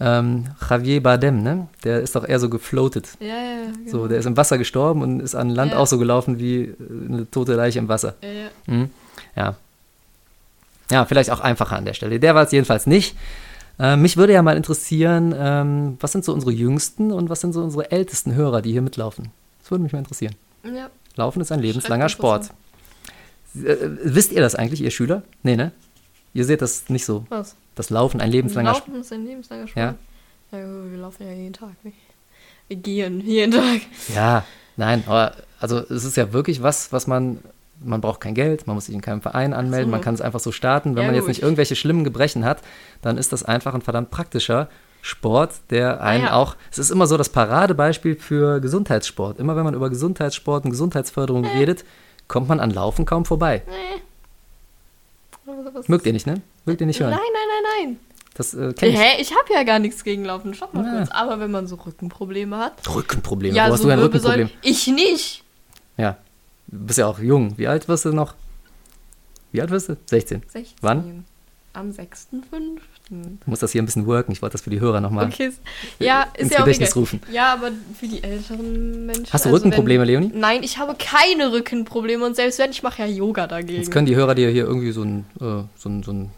ähm, 0.00 0.46
Javier 0.68 1.02
Bardem, 1.02 1.42
ne? 1.42 1.68
Der 1.84 2.00
ist 2.00 2.16
doch 2.16 2.26
eher 2.26 2.40
so 2.40 2.48
gefloatet. 2.50 3.08
Ja, 3.20 3.26
ja, 3.28 3.34
ja. 3.34 3.66
Genau. 3.76 3.90
So, 3.90 4.08
der 4.08 4.18
ist 4.18 4.26
im 4.26 4.36
Wasser 4.36 4.58
gestorben 4.58 5.02
und 5.02 5.20
ist 5.20 5.34
an 5.34 5.50
Land 5.50 5.72
Ja. 5.72 5.78
auch 5.78 5.86
so 5.86 5.98
gelaufen 5.98 6.38
wie 6.38 6.62
äh, 6.62 6.74
eine 7.08 7.30
tote 7.30 7.54
Leiche 7.54 7.78
im 7.78 7.88
Wasser. 7.88 8.14
ja, 8.22 8.28
ja. 8.28 8.48
Mhm. 8.66 8.90
Ja. 9.36 9.54
Ja, 10.90 11.04
vielleicht 11.06 11.30
auch 11.30 11.40
einfacher 11.40 11.76
an 11.76 11.84
der 11.86 11.94
Stelle. 11.94 12.20
Der 12.20 12.34
war 12.34 12.42
es 12.44 12.52
jedenfalls 12.52 12.86
nicht. 12.86 13.16
Äh, 13.78 13.96
mich 13.96 14.16
würde 14.16 14.32
ja 14.32 14.42
mal 14.42 14.56
interessieren, 14.56 15.34
ähm, 15.36 15.96
was 16.00 16.12
sind 16.12 16.24
so 16.24 16.32
unsere 16.34 16.52
jüngsten 16.52 17.10
und 17.10 17.30
was 17.30 17.40
sind 17.40 17.52
so 17.52 17.62
unsere 17.62 17.90
ältesten 17.90 18.34
Hörer, 18.34 18.62
die 18.62 18.72
hier 18.72 18.82
mitlaufen? 18.82 19.30
Das 19.62 19.70
würde 19.70 19.82
mich 19.84 19.92
mal 19.92 20.00
interessieren. 20.00 20.34
ja. 20.64 20.88
Laufen 21.16 21.40
ist 21.40 21.52
ein 21.52 21.60
lebenslanger 21.60 22.08
Sport. 22.08 22.50
Äh, 23.54 23.76
wisst 24.02 24.32
ihr 24.32 24.40
das 24.40 24.56
eigentlich, 24.56 24.80
ihr 24.82 24.90
Schüler? 24.90 25.22
Nee, 25.44 25.54
ne? 25.56 25.70
Ihr 26.34 26.44
seht 26.44 26.60
das 26.62 26.88
nicht 26.90 27.04
so. 27.04 27.24
Was? 27.30 27.56
Das 27.74 27.90
Laufen 27.90 28.20
ein 28.20 28.30
lebenslanger 28.30 28.74
Sport. 28.74 28.88
Laufen 28.88 29.00
ist 29.00 29.12
ein 29.12 29.24
lebenslanger 29.24 29.66
Sport. 29.68 29.96
Ja. 30.52 30.58
Ja. 30.58 30.66
wir 30.90 30.98
laufen 30.98 31.26
ja 31.26 31.32
jeden 31.32 31.52
Tag. 31.54 31.70
Wir 32.68 32.76
gehen 32.76 33.20
jeden 33.20 33.52
Tag. 33.52 33.80
Ja, 34.14 34.44
nein, 34.76 35.02
aber 35.06 35.34
also 35.60 35.78
es 35.78 36.04
ist 36.04 36.16
ja 36.16 36.32
wirklich 36.32 36.62
was, 36.62 36.92
was 36.92 37.06
man, 37.06 37.38
man 37.82 38.00
braucht 38.00 38.20
kein 38.20 38.34
Geld, 38.34 38.66
man 38.66 38.74
muss 38.76 38.86
sich 38.86 38.94
in 38.94 39.00
keinem 39.00 39.20
Verein 39.22 39.52
anmelden, 39.52 39.86
so. 39.88 39.90
man 39.90 40.00
kann 40.00 40.14
es 40.14 40.20
einfach 40.20 40.40
so 40.40 40.52
starten. 40.52 40.94
Wenn 40.94 41.02
Ja, 41.02 41.06
man 41.08 41.14
jetzt 41.14 41.24
gut. 41.24 41.28
nicht 41.30 41.42
irgendwelche 41.42 41.76
schlimmen 41.76 42.04
Gebrechen 42.04 42.44
hat, 42.44 42.58
dann 43.02 43.16
ist 43.18 43.32
das 43.32 43.42
einfach 43.44 43.74
ein 43.74 43.82
verdammt 43.82 44.10
praktischer 44.10 44.68
Sport, 45.02 45.52
der 45.70 46.00
einen 46.02 46.24
Ah, 46.24 46.28
ja. 46.28 46.34
auch, 46.36 46.56
es 46.70 46.78
ist 46.78 46.90
immer 46.90 47.06
so 47.06 47.16
das 47.18 47.28
Paradebeispiel 47.28 48.16
für 48.16 48.60
Gesundheitssport. 48.60 49.38
Immer 49.38 49.54
wenn 49.56 49.64
man 49.64 49.74
über 49.74 49.90
Gesundheitssport 49.90 50.64
und 50.64 50.70
Gesundheitsförderung 50.70 51.44
redet, 51.44 51.84
kommt 52.28 52.48
man 52.48 52.58
an 52.60 52.70
Laufen 52.70 53.04
kaum 53.04 53.26
vorbei. 53.26 53.62
Was- 55.72 55.88
Mögt 55.88 56.06
ihr 56.06 56.12
nicht, 56.12 56.26
ne? 56.26 56.40
Mögt 56.64 56.80
ihr 56.80 56.86
nicht 56.86 57.00
hören? 57.00 57.10
Nein, 57.10 57.20
nein, 57.32 57.86
nein, 57.88 58.00
Das 58.34 58.54
äh, 58.54 58.58
nein. 58.58 58.74
kenn 58.74 58.90
ich. 58.90 58.98
Hä? 58.98 59.20
Ich 59.20 59.30
habe 59.34 59.52
ja 59.52 59.62
gar 59.62 59.78
nichts 59.78 60.04
gegen 60.04 60.24
Laufen. 60.24 60.54
Stopp 60.54 60.74
mal 60.74 60.84
Ja. 60.84 60.98
kurz. 60.98 61.10
Aber 61.10 61.40
wenn 61.40 61.50
man 61.50 61.66
so 61.66 61.76
Rückenprobleme 61.76 62.56
hat. 62.58 62.94
Rückenprobleme. 62.94 63.54
ja, 63.54 63.68
Wo 63.68 63.72
hast 63.72 63.80
so 63.82 63.88
du 63.88 63.92
ein 63.92 63.98
Rückenproblem? 64.00 64.50
Ich 64.62 64.86
nicht. 64.86 65.44
Ja. 65.96 66.16
Du 66.66 66.78
bist 66.86 66.98
ja 66.98 67.06
auch 67.06 67.18
jung. 67.18 67.56
Wie 67.58 67.66
alt 67.68 67.86
wirst 67.88 68.04
du 68.06 68.12
noch? 68.12 68.34
Wie 69.52 69.60
alt 69.60 69.70
wirst 69.70 69.88
du? 69.90 69.96
16. 70.06 70.42
16. 70.48 70.76
Wann? 70.80 71.24
am 71.74 71.90
6.5. 71.90 72.78
Du 73.10 73.38
musst 73.44 73.62
das 73.62 73.72
hier 73.72 73.82
ein 73.82 73.84
bisschen 73.84 74.06
worken. 74.06 74.32
Ich 74.32 74.40
wollte 74.40 74.52
das 74.54 74.62
für 74.62 74.70
die 74.70 74.80
Hörer 74.80 75.00
nochmal. 75.00 75.26
Okay. 75.26 75.52
Ja, 75.98 76.26
ins 76.38 76.50
ja 76.52 76.60
Gedächtnis 76.60 76.90
egal. 76.90 77.00
rufen. 77.00 77.20
Ja, 77.30 77.52
aber 77.52 77.70
für 77.98 78.08
die 78.08 78.22
älteren 78.22 79.04
Menschen. 79.04 79.30
Hast 79.30 79.44
du 79.44 79.50
also 79.50 79.56
Rückenprobleme, 79.58 80.00
wenn, 80.02 80.08
Leonie? 80.08 80.30
Nein, 80.34 80.62
ich 80.62 80.78
habe 80.78 80.94
keine 80.98 81.52
Rückenprobleme 81.52 82.24
und 82.24 82.34
selbst 82.34 82.58
wenn, 82.58 82.70
ich 82.70 82.82
mache 82.82 83.02
ja 83.02 83.08
Yoga 83.08 83.46
dagegen. 83.46 83.78
Jetzt 83.78 83.90
können 83.90 84.06
die 84.06 84.16
Hörer 84.16 84.34
dir 84.34 84.48
hier 84.48 84.64
irgendwie 84.64 84.90
so 84.92 85.02
ein, 85.02 85.26
äh, 85.38 85.64
so 85.76 85.88
ein, 85.90 86.02
so 86.02 86.12
ein, 86.12 86.30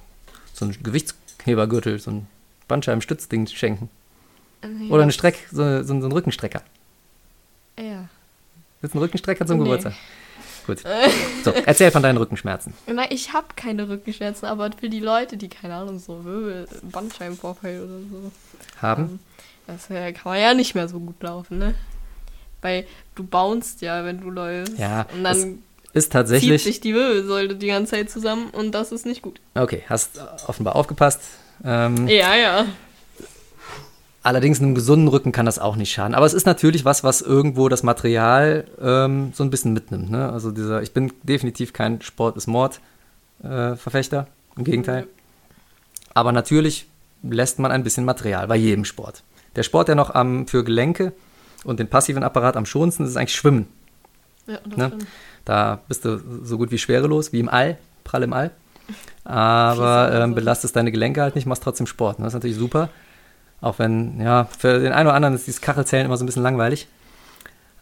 so 0.54 0.64
ein 0.64 0.76
Gewichtshebergürtel, 0.82 2.00
so 2.00 2.10
ein 2.10 2.26
Bandscheibenstützding 2.66 3.46
schenken. 3.46 3.88
Nee, 4.66 4.90
Oder 4.90 5.04
eine 5.04 5.12
Streck, 5.12 5.38
so, 5.52 5.82
so, 5.82 5.86
so 5.86 5.92
einen 5.92 6.12
Rückenstrecker. 6.12 6.62
Ja. 7.78 8.08
Willst 8.80 8.94
du 8.94 8.98
einen 8.98 9.04
Rückenstrecker 9.04 9.46
zum 9.46 9.58
Nee. 9.58 9.64
Geburtstag? 9.64 9.94
Gut. 10.66 10.80
So, 11.44 11.52
erzähl 11.52 11.90
von 11.92 12.02
deinen 12.02 12.16
Rückenschmerzen. 12.18 12.74
Nein, 12.86 13.06
ich 13.10 13.32
habe 13.32 13.46
keine 13.54 13.88
Rückenschmerzen, 13.88 14.46
aber 14.46 14.70
für 14.78 14.88
die 14.88 15.00
Leute, 15.00 15.36
die, 15.36 15.48
keine 15.48 15.74
Ahnung, 15.74 15.98
so 15.98 16.24
Wirbel, 16.24 16.66
Bandscheibenvorfall 16.90 17.80
oder 17.82 17.98
so, 18.10 18.32
Haben? 18.82 19.20
das 19.68 19.88
äh, 19.90 20.12
kann 20.12 20.32
man 20.32 20.40
ja 20.40 20.54
nicht 20.54 20.74
mehr 20.74 20.88
so 20.88 20.98
gut 20.98 21.22
laufen, 21.22 21.58
ne? 21.58 21.74
Weil 22.62 22.86
du 23.14 23.22
bounst 23.24 23.80
ja, 23.82 24.04
wenn 24.04 24.20
du 24.20 24.30
läufst. 24.30 24.76
Ja, 24.78 25.06
Und 25.14 25.22
dann 25.22 25.62
Ist 25.92 26.04
zieht 26.06 26.12
tatsächlich. 26.12 26.64
sich 26.64 26.80
die 26.80 26.94
Wirbelsäule 26.94 27.54
die 27.54 27.68
ganze 27.68 27.92
Zeit 27.92 28.10
zusammen 28.10 28.50
und 28.50 28.72
das 28.72 28.90
ist 28.90 29.06
nicht 29.06 29.22
gut. 29.22 29.40
Okay, 29.54 29.84
hast 29.88 30.18
offenbar 30.48 30.74
aufgepasst. 30.74 31.20
Ähm, 31.64 32.08
Ja, 32.08 32.34
ja. 32.34 32.66
Allerdings 34.26 34.60
einem 34.60 34.74
gesunden 34.74 35.06
Rücken 35.06 35.30
kann 35.30 35.46
das 35.46 35.60
auch 35.60 35.76
nicht 35.76 35.92
schaden. 35.92 36.12
Aber 36.12 36.26
es 36.26 36.34
ist 36.34 36.46
natürlich 36.46 36.84
was, 36.84 37.04
was 37.04 37.22
irgendwo 37.22 37.68
das 37.68 37.84
Material 37.84 38.64
ähm, 38.82 39.30
so 39.32 39.44
ein 39.44 39.50
bisschen 39.50 39.72
mitnimmt. 39.72 40.10
Ne? 40.10 40.32
Also 40.32 40.50
dieser, 40.50 40.82
ich 40.82 40.92
bin 40.92 41.12
definitiv 41.22 41.72
kein 41.72 42.02
Sport 42.02 42.36
ist 42.36 42.48
Mord 42.48 42.80
äh, 43.44 43.76
Verfechter. 43.76 44.26
Im 44.56 44.64
Gegenteil. 44.64 45.06
Aber 46.12 46.32
natürlich 46.32 46.88
lässt 47.22 47.60
man 47.60 47.70
ein 47.70 47.84
bisschen 47.84 48.04
Material 48.04 48.48
bei 48.48 48.56
jedem 48.56 48.84
Sport. 48.84 49.22
Der 49.54 49.62
Sport, 49.62 49.86
der 49.86 49.94
noch 49.94 50.12
am, 50.12 50.48
für 50.48 50.64
Gelenke 50.64 51.12
und 51.62 51.78
den 51.78 51.86
passiven 51.86 52.24
Apparat 52.24 52.56
am 52.56 52.66
schonendsten 52.66 53.06
ist, 53.06 53.12
ist 53.12 53.16
eigentlich 53.16 53.36
Schwimmen. 53.36 53.68
ja 54.48 54.58
Ne? 54.74 54.90
Da 55.44 55.82
bist 55.86 56.04
du 56.04 56.20
so 56.42 56.58
gut 56.58 56.72
wie 56.72 56.78
schwerelos, 56.78 57.32
wie 57.32 57.38
im 57.38 57.48
All, 57.48 57.78
prall 58.02 58.24
im 58.24 58.32
All. 58.32 58.50
Aber 59.22 60.10
ähm, 60.12 60.34
belastest 60.34 60.74
deine 60.74 60.90
Gelenke 60.90 61.22
halt 61.22 61.36
nicht, 61.36 61.46
machst 61.46 61.62
trotzdem 61.62 61.86
Sport. 61.86 62.18
Ne? 62.18 62.24
Das 62.24 62.32
ist 62.32 62.38
natürlich 62.38 62.56
super. 62.56 62.88
Auch 63.60 63.78
wenn, 63.78 64.20
ja, 64.20 64.46
für 64.58 64.78
den 64.80 64.92
einen 64.92 65.06
oder 65.08 65.16
anderen 65.16 65.34
ist 65.34 65.46
dieses 65.46 65.60
Kachelzählen 65.60 66.06
immer 66.06 66.16
so 66.16 66.24
ein 66.24 66.26
bisschen 66.26 66.42
langweilig. 66.42 66.86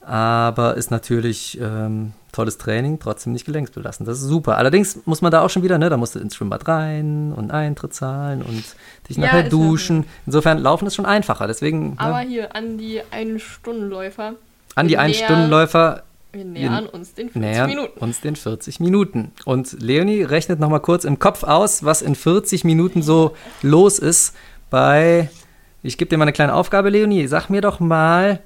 Aber 0.07 0.77
ist 0.77 0.91
natürlich 0.91 1.59
ähm, 1.61 2.12
tolles 2.33 2.59
Training, 2.59 2.99
trotzdem 3.01 3.33
nicht 3.33 3.47
gelenksbelastend. 3.47 4.07
Das 4.07 4.18
ist 4.18 4.25
super. 4.25 4.59
Allerdings 4.59 4.99
muss 5.07 5.22
man 5.22 5.33
da 5.33 5.41
auch 5.41 5.49
schon 5.49 5.62
wieder, 5.62 5.79
ne, 5.79 5.89
da 5.89 5.97
musst 5.97 6.14
du 6.14 6.18
ins 6.18 6.35
Schwimmbad 6.37 6.68
rein 6.68 7.33
und 7.35 7.51
Eintritt 7.51 7.95
zahlen 7.95 8.43
und 8.43 8.64
dich 9.09 9.16
Ja, 9.16 9.22
nachher 9.27 9.45
duschen. 9.49 10.05
Insofern 10.27 10.59
laufen 10.59 10.87
ist 10.87 10.95
schon 10.95 11.07
einfacher. 11.07 11.47
Deswegen 11.47 11.95
Aber 11.97 12.22
ne, 12.22 12.29
hier 12.29 12.55
an 12.55 12.77
die 12.77 13.01
Ein-Stunden-Läufer. 13.11 14.35
an 14.75 14.89
die 14.89 14.99
Ein-Stunden-Läufer 14.99 16.03
Wir 16.33 16.45
nähern 16.45 16.85
uns 16.87 17.14
den 17.14 17.31
40 17.31 17.41
nähern 17.41 17.70
Minuten. 17.70 17.99
uns 17.99 18.20
den 18.20 18.37
40 18.37 18.81
Minuten. 18.81 19.33
Und 19.47 19.72
Leonie 19.81 20.22
rechnet 20.22 20.61
noch 20.61 20.68
mal 20.68 20.81
kurz 20.81 21.05
im 21.05 21.18
Kopf 21.18 21.45
aus, 21.45 21.83
was 21.83 22.03
in 22.03 22.14
40 22.14 22.64
Minuten 22.64 23.03
so 23.03 23.35
los 23.62 23.99
ist 23.99 24.35
bei, 24.68 25.31
ich 25.85 25.99
gebe 25.99 26.09
dir 26.09 26.16
mal 26.16 26.24
eine 26.24 26.32
kleine 26.32 26.55
Aufgabe, 26.55 26.89
Leonie, 26.89 27.26
sag 27.26 27.51
mir 27.51 27.61
doch 27.61 27.78
mal, 27.78 28.41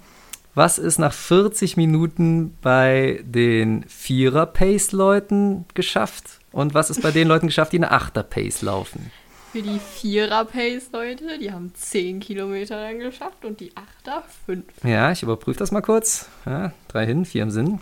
was 0.54 0.78
ist 0.78 0.98
nach 0.98 1.12
40 1.12 1.76
Minuten 1.76 2.56
bei 2.62 3.20
den 3.22 3.84
Vierer-Pace-Leuten 3.88 5.64
geschafft 5.72 6.40
und 6.50 6.74
was 6.74 6.90
ist 6.90 7.00
bei 7.00 7.12
den 7.12 7.28
Leuten 7.28 7.46
geschafft, 7.46 7.72
die 7.72 7.76
eine 7.76 7.92
Achter-Pace 7.92 8.62
laufen? 8.62 9.12
Für 9.52 9.62
die 9.62 9.78
Vierer-Pace-Leute, 9.78 11.38
die 11.40 11.52
haben 11.52 11.72
10 11.74 12.18
Kilometer 12.18 12.82
dann 12.82 12.98
geschafft 12.98 13.44
und 13.44 13.60
die 13.60 13.70
Achter 13.76 14.24
5. 14.46 14.64
Ja, 14.82 15.12
ich 15.12 15.22
überprüfe 15.22 15.60
das 15.60 15.70
mal 15.70 15.80
kurz. 15.80 16.28
Ja, 16.44 16.72
drei 16.88 17.06
hin, 17.06 17.24
vier 17.24 17.44
im 17.44 17.50
Sinn. 17.52 17.80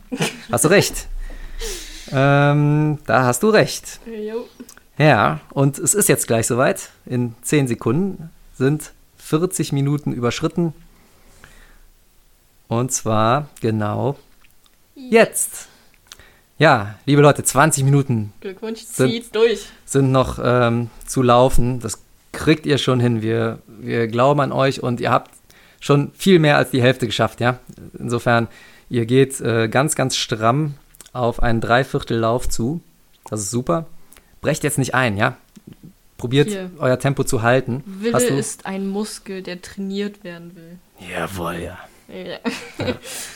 Hast 0.53 0.67
du 0.67 0.69
recht. 0.69 1.09
ähm, 2.13 2.99
da 3.07 3.25
hast 3.25 3.43
du 3.43 3.49
recht. 3.49 4.01
Jo. 4.07 4.47
Ja, 4.99 5.41
und 5.51 5.79
es 5.79 5.95
ist 5.95 6.09
jetzt 6.11 6.27
gleich 6.27 6.47
soweit. 6.47 6.91
In 7.07 7.35
10 7.43 7.69
Sekunden 7.69 8.31
sind 8.55 8.93
40 9.27 9.73
Minuten 9.73 10.13
überschritten. 10.13 10.73
Und 12.69 12.93
zwar 12.93 13.49
genau 13.61 14.17
jetzt. 14.95 15.69
Ja, 16.59 16.95
liebe 17.07 17.23
Leute, 17.23 17.43
20 17.45 17.85
Minuten 17.85 18.33
Glückwunsch, 18.41 18.81
Sind- 18.83 19.11
zieht 19.11 19.35
durch. 19.35 19.67
sind 19.85 20.11
noch 20.13 20.39
ähm, 20.43 20.91
zu 21.07 21.23
laufen. 21.23 21.81
Das 21.81 21.99
kriegt 22.33 22.67
ihr 22.67 22.79
schon 22.79 23.01
hin. 23.01 23.21
Wir, 23.21 23.59
wir 23.67 24.07
glauben 24.09 24.41
an 24.41 24.53
euch 24.53 24.83
und 24.83 25.01
ihr 25.01 25.11
habt 25.11 25.33
schon 25.81 26.13
viel 26.17 26.39
mehr 26.39 26.57
als 26.57 26.71
die 26.71 26.81
Hälfte 26.81 27.07
geschafft, 27.07 27.41
ja. 27.41 27.59
Insofern, 27.99 28.49
ihr 28.89 29.07
geht 29.07 29.41
äh, 29.41 29.69
ganz, 29.69 29.95
ganz 29.97 30.17
stramm 30.17 30.75
auf 31.13 31.43
einen 31.43 31.61
Dreiviertellauf 31.61 32.49
zu. 32.49 32.81
Das 33.29 33.41
ist 33.41 33.51
super. 33.51 33.87
Brecht 34.41 34.65
jetzt 34.65 34.79
nicht 34.79 34.95
ein, 34.95 35.17
ja. 35.17 35.37
Probiert 36.17 36.49
Hier. 36.49 36.71
euer 36.79 36.99
Tempo 36.99 37.25
zu 37.25 37.43
halten. 37.43 37.83
Wille 37.87 38.19
ist 38.27 38.65
ein 38.67 38.89
Muskel, 38.89 39.43
der 39.43 39.61
trainiert 39.61 40.25
werden 40.25 40.57
will. 40.57 40.79
Jawohl, 41.11 41.57
ja. 41.57 41.79
Ja. 42.09 42.39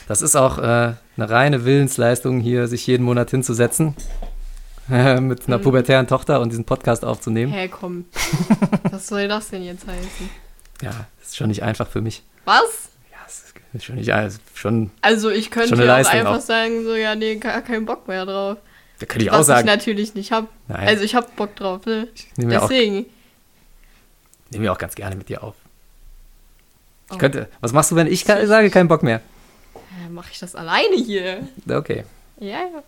Das 0.07 0.23
ist 0.23 0.37
auch 0.37 0.59
äh, 0.59 0.63
eine 0.63 0.97
reine 1.17 1.65
Willensleistung, 1.65 2.41
hier 2.41 2.69
sich 2.69 2.87
jeden 2.87 3.05
Monat 3.05 3.31
hinzusetzen. 3.31 3.95
äh, 4.91 5.21
mit 5.21 5.47
einer 5.47 5.59
pubertären 5.59 6.07
Tochter 6.07 6.41
und 6.41 6.51
diesen 6.51 6.65
Podcast 6.65 7.05
aufzunehmen. 7.05 7.53
Hä, 7.53 7.69
komm. 7.69 8.07
Was 8.91 9.09
soll 9.09 9.29
das 9.29 9.51
denn 9.51 9.63
jetzt 9.63 9.87
heißen? 9.87 10.31
Ja, 10.83 11.07
ist 11.23 11.37
schon 11.37 11.49
nicht 11.49 11.63
einfach 11.63 11.89
für 11.89 12.01
mich. 12.01 12.23
Was? 12.45 12.91
Ja, 13.11 13.19
es 13.27 13.45
ist 13.75 13.85
schon 13.85 13.97
nicht 13.97 14.13
alles. 14.13 14.41
Schon, 14.55 14.91
Also 15.03 15.31
ich 15.31 15.51
könnte 15.51 15.77
Schon 15.77 15.89
auch 15.89 15.95
einfach 15.95 16.37
auch. 16.37 16.41
sagen, 16.41 16.85
so, 16.85 16.95
ja, 16.95 17.15
nee, 17.15 17.37
gar 17.37 17.63
keinen 17.63 17.87
Bock 17.87 18.09
mehr 18.09 18.25
drauf. 18.25 18.59
Da 19.01 19.07
könnte 19.07 19.25
ich 19.25 19.31
Was 19.33 19.41
auch 19.41 19.43
sagen. 19.43 19.67
ich 19.69 19.75
natürlich 19.75 20.15
nicht 20.15 20.31
hab. 20.33 20.47
Nein. 20.69 20.87
Also 20.89 21.03
ich 21.05 21.15
hab 21.17 21.35
Bock 21.37 21.57
drauf, 21.57 21.85
ne? 21.87 22.07
nehme 22.37 22.53
ja 22.55 22.61
auch, 22.61 22.69
Deswegen. 22.69 23.07
nehm 24.51 24.63
ja 24.63 24.73
auch 24.73 24.79
ganz 24.79 24.95
gerne 24.95 25.17
mit 25.17 25.29
dir 25.29 25.43
auf. 25.43 25.55
Ich 27.09 27.17
Oh. 27.17 27.19
könnte, 27.19 27.49
was 27.61 27.73
machst 27.73 27.91
du, 27.91 27.97
wenn 27.97 28.07
ich 28.07 28.25
sage, 28.25 28.71
keinen 28.71 28.87
Bock 28.89 29.03
mehr? 29.03 29.17
Äh, 29.75 30.09
Mach 30.11 30.31
ich 30.31 30.39
das 30.39 30.55
alleine 30.55 30.95
hier? 30.97 31.49
Okay. 31.69 32.05
Ja, 32.39 32.47
ja. 32.61 32.83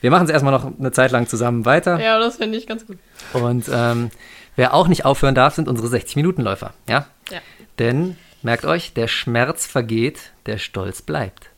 Wir 0.00 0.10
machen 0.10 0.24
es 0.24 0.30
erstmal 0.30 0.52
noch 0.52 0.64
eine 0.78 0.92
Zeit 0.92 1.10
lang 1.10 1.26
zusammen 1.28 1.66
weiter. 1.66 2.00
Ja, 2.00 2.18
das 2.18 2.36
finde 2.36 2.56
ich 2.56 2.66
ganz 2.66 2.86
gut. 2.86 2.96
Und 3.34 3.66
ähm, 3.70 4.10
wer 4.56 4.72
auch 4.72 4.88
nicht 4.88 5.04
aufhören 5.04 5.34
darf, 5.34 5.54
sind 5.56 5.68
unsere 5.68 5.88
60-Minuten-Läufer. 5.88 6.72
Ja? 6.88 7.06
Ja. 7.30 7.40
Denn, 7.78 8.16
merkt 8.42 8.64
euch, 8.64 8.94
der 8.94 9.08
Schmerz 9.08 9.66
vergeht, 9.66 10.30
der 10.46 10.56
Stolz 10.58 11.02
bleibt. 11.02 11.50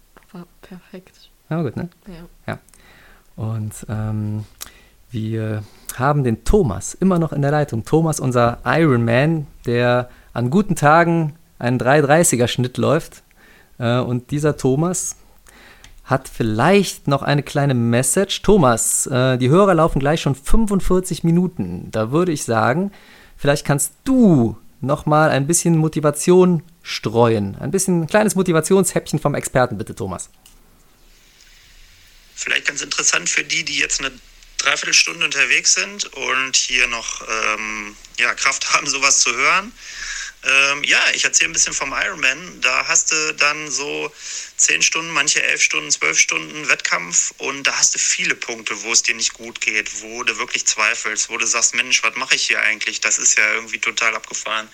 Perfekt. 0.62 1.30
Ja, 1.48 1.62
gut, 1.62 1.76
ne? 1.76 1.88
Ja. 2.46 2.58
Und 3.36 3.86
ähm, 3.88 4.44
wir 5.10 5.62
haben 5.96 6.24
den 6.24 6.44
Thomas 6.44 6.94
immer 6.94 7.18
noch 7.18 7.32
in 7.32 7.42
der 7.42 7.50
Leitung. 7.50 7.84
Thomas, 7.84 8.20
unser 8.20 8.58
Ironman, 8.64 9.46
der 9.66 10.08
an 10.32 10.50
guten 10.50 10.74
Tagen 10.74 11.34
einen 11.58 11.78
330er 11.78 12.48
Schnitt 12.48 12.76
läuft. 12.78 13.22
Äh, 13.78 13.98
und 13.98 14.30
dieser 14.30 14.56
Thomas 14.56 15.16
hat 16.04 16.28
vielleicht 16.28 17.08
noch 17.08 17.22
eine 17.22 17.42
kleine 17.42 17.74
Message. 17.74 18.42
Thomas, 18.42 19.06
äh, 19.06 19.38
die 19.38 19.48
Hörer 19.48 19.74
laufen 19.74 19.98
gleich 19.98 20.20
schon 20.20 20.34
45 20.34 21.24
Minuten. 21.24 21.88
Da 21.90 22.12
würde 22.12 22.32
ich 22.32 22.44
sagen, 22.44 22.92
vielleicht 23.36 23.66
kannst 23.66 23.92
du 24.04 24.56
noch 24.80 25.06
mal 25.06 25.30
ein 25.30 25.46
bisschen 25.46 25.76
Motivation 25.76 26.62
streuen. 26.82 27.56
Ein 27.58 27.70
bisschen 27.70 28.02
ein 28.02 28.06
kleines 28.06 28.36
Motivationshäppchen 28.36 29.18
vom 29.18 29.34
Experten, 29.34 29.78
bitte, 29.78 29.94
Thomas. 29.94 30.30
Vielleicht 32.36 32.66
ganz 32.66 32.82
interessant 32.82 33.28
für 33.28 33.42
die, 33.42 33.64
die 33.64 33.78
jetzt 33.78 34.00
eine 34.00 34.12
Dreiviertelstunde 34.58 35.24
unterwegs 35.24 35.74
sind 35.74 36.04
und 36.14 36.56
hier 36.56 36.86
noch 36.86 37.26
ähm, 37.28 37.96
ja, 38.18 38.34
Kraft 38.34 38.70
haben, 38.72 38.86
sowas 38.86 39.20
zu 39.20 39.34
hören. 39.34 39.72
Ähm, 40.44 40.84
ja, 40.84 41.00
ich 41.12 41.24
erzähle 41.24 41.50
ein 41.50 41.52
bisschen 41.54 41.72
vom 41.72 41.92
Ironman. 41.92 42.60
Da 42.60 42.86
hast 42.86 43.10
du 43.10 43.34
dann 43.34 43.70
so 43.70 44.12
zehn 44.56 44.80
Stunden, 44.82 45.10
manche 45.10 45.42
elf 45.42 45.60
Stunden, 45.60 45.90
zwölf 45.90 46.18
Stunden 46.18 46.68
Wettkampf 46.68 47.32
und 47.38 47.64
da 47.64 47.76
hast 47.76 47.94
du 47.94 47.98
viele 47.98 48.34
Punkte, 48.36 48.80
wo 48.82 48.92
es 48.92 49.02
dir 49.02 49.14
nicht 49.14 49.32
gut 49.32 49.60
geht, 49.60 50.02
wo 50.02 50.22
du 50.22 50.38
wirklich 50.38 50.66
zweifelst, 50.66 51.30
wo 51.30 51.36
du 51.36 51.46
sagst, 51.46 51.74
Mensch, 51.74 52.02
was 52.02 52.14
mache 52.14 52.36
ich 52.36 52.46
hier 52.46 52.60
eigentlich? 52.60 53.00
Das 53.00 53.18
ist 53.18 53.36
ja 53.36 53.54
irgendwie 53.54 53.80
total 53.80 54.14
abgefahren, 54.14 54.68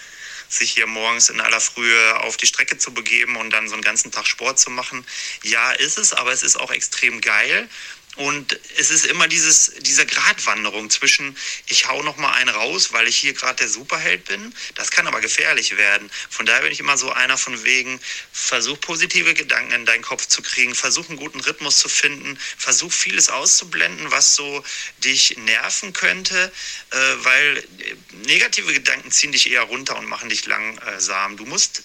sich 0.53 0.73
hier 0.73 0.87
morgens 0.87 1.29
in 1.29 1.41
aller 1.41 1.61
Frühe 1.61 2.21
auf 2.21 2.37
die 2.37 2.47
Strecke 2.47 2.77
zu 2.79 2.93
begeben 2.93 3.37
und 3.37 3.51
dann 3.51 3.69
so 3.69 3.75
einen 3.75 3.83
ganzen 3.83 4.11
Tag 4.11 4.27
Sport 4.27 4.59
zu 4.59 4.71
machen. 4.71 5.05
Ja, 5.43 5.73
ist 5.73 5.99
es, 5.99 6.13
aber 6.13 6.33
es 6.33 6.43
ist 6.43 6.57
auch 6.57 6.71
extrem 6.71 7.21
geil. 7.21 7.69
Und 8.17 8.61
es 8.77 8.91
ist 8.91 9.07
immer 9.07 9.27
dieses, 9.27 9.73
diese 9.81 10.05
Gratwanderung 10.05 10.91
zwischen, 10.91 11.35
ich 11.67 11.89
hau 11.89 12.03
noch 12.03 12.19
mal 12.19 12.33
einen 12.33 12.51
raus, 12.51 12.93
weil 12.93 13.09
ich 13.09 13.17
hier 13.17 13.33
gerade 13.33 13.57
der 13.57 13.69
Superheld 13.69 14.27
bin. 14.27 14.55
Das 14.75 14.91
kann 14.91 15.07
aber 15.07 15.23
gefährlich 15.23 15.79
werden. 15.79 16.11
Von 16.29 16.45
daher 16.45 16.61
bin 16.61 16.73
ich 16.73 16.81
immer 16.81 16.99
so 16.99 17.11
einer 17.11 17.39
von 17.39 17.65
wegen, 17.65 17.99
versuch 18.31 18.79
positive 18.81 19.33
Gedanken 19.33 19.73
in 19.73 19.87
deinen 19.87 20.03
Kopf 20.03 20.27
zu 20.27 20.43
kriegen, 20.43 20.75
versuch 20.75 21.09
einen 21.09 21.17
guten 21.17 21.41
Rhythmus 21.41 21.79
zu 21.79 21.89
finden, 21.89 22.39
versuch 22.59 22.93
vieles 22.93 23.31
auszublenden, 23.31 24.11
was 24.11 24.37
so 24.37 24.63
dich 24.99 25.39
nerven 25.39 25.95
könnte, 25.95 26.53
äh, 26.91 26.97
weil 27.25 27.59
äh, 27.59 27.97
negative 28.27 28.75
Gedanken 28.75 29.11
ziehen 29.11 29.33
dich 29.33 29.51
eher 29.51 29.63
runter 29.63 29.97
und 29.97 30.07
machen 30.07 30.29
dich 30.29 30.45
langsam. 30.45 31.39
Du 31.39 31.47
musst 31.47 31.83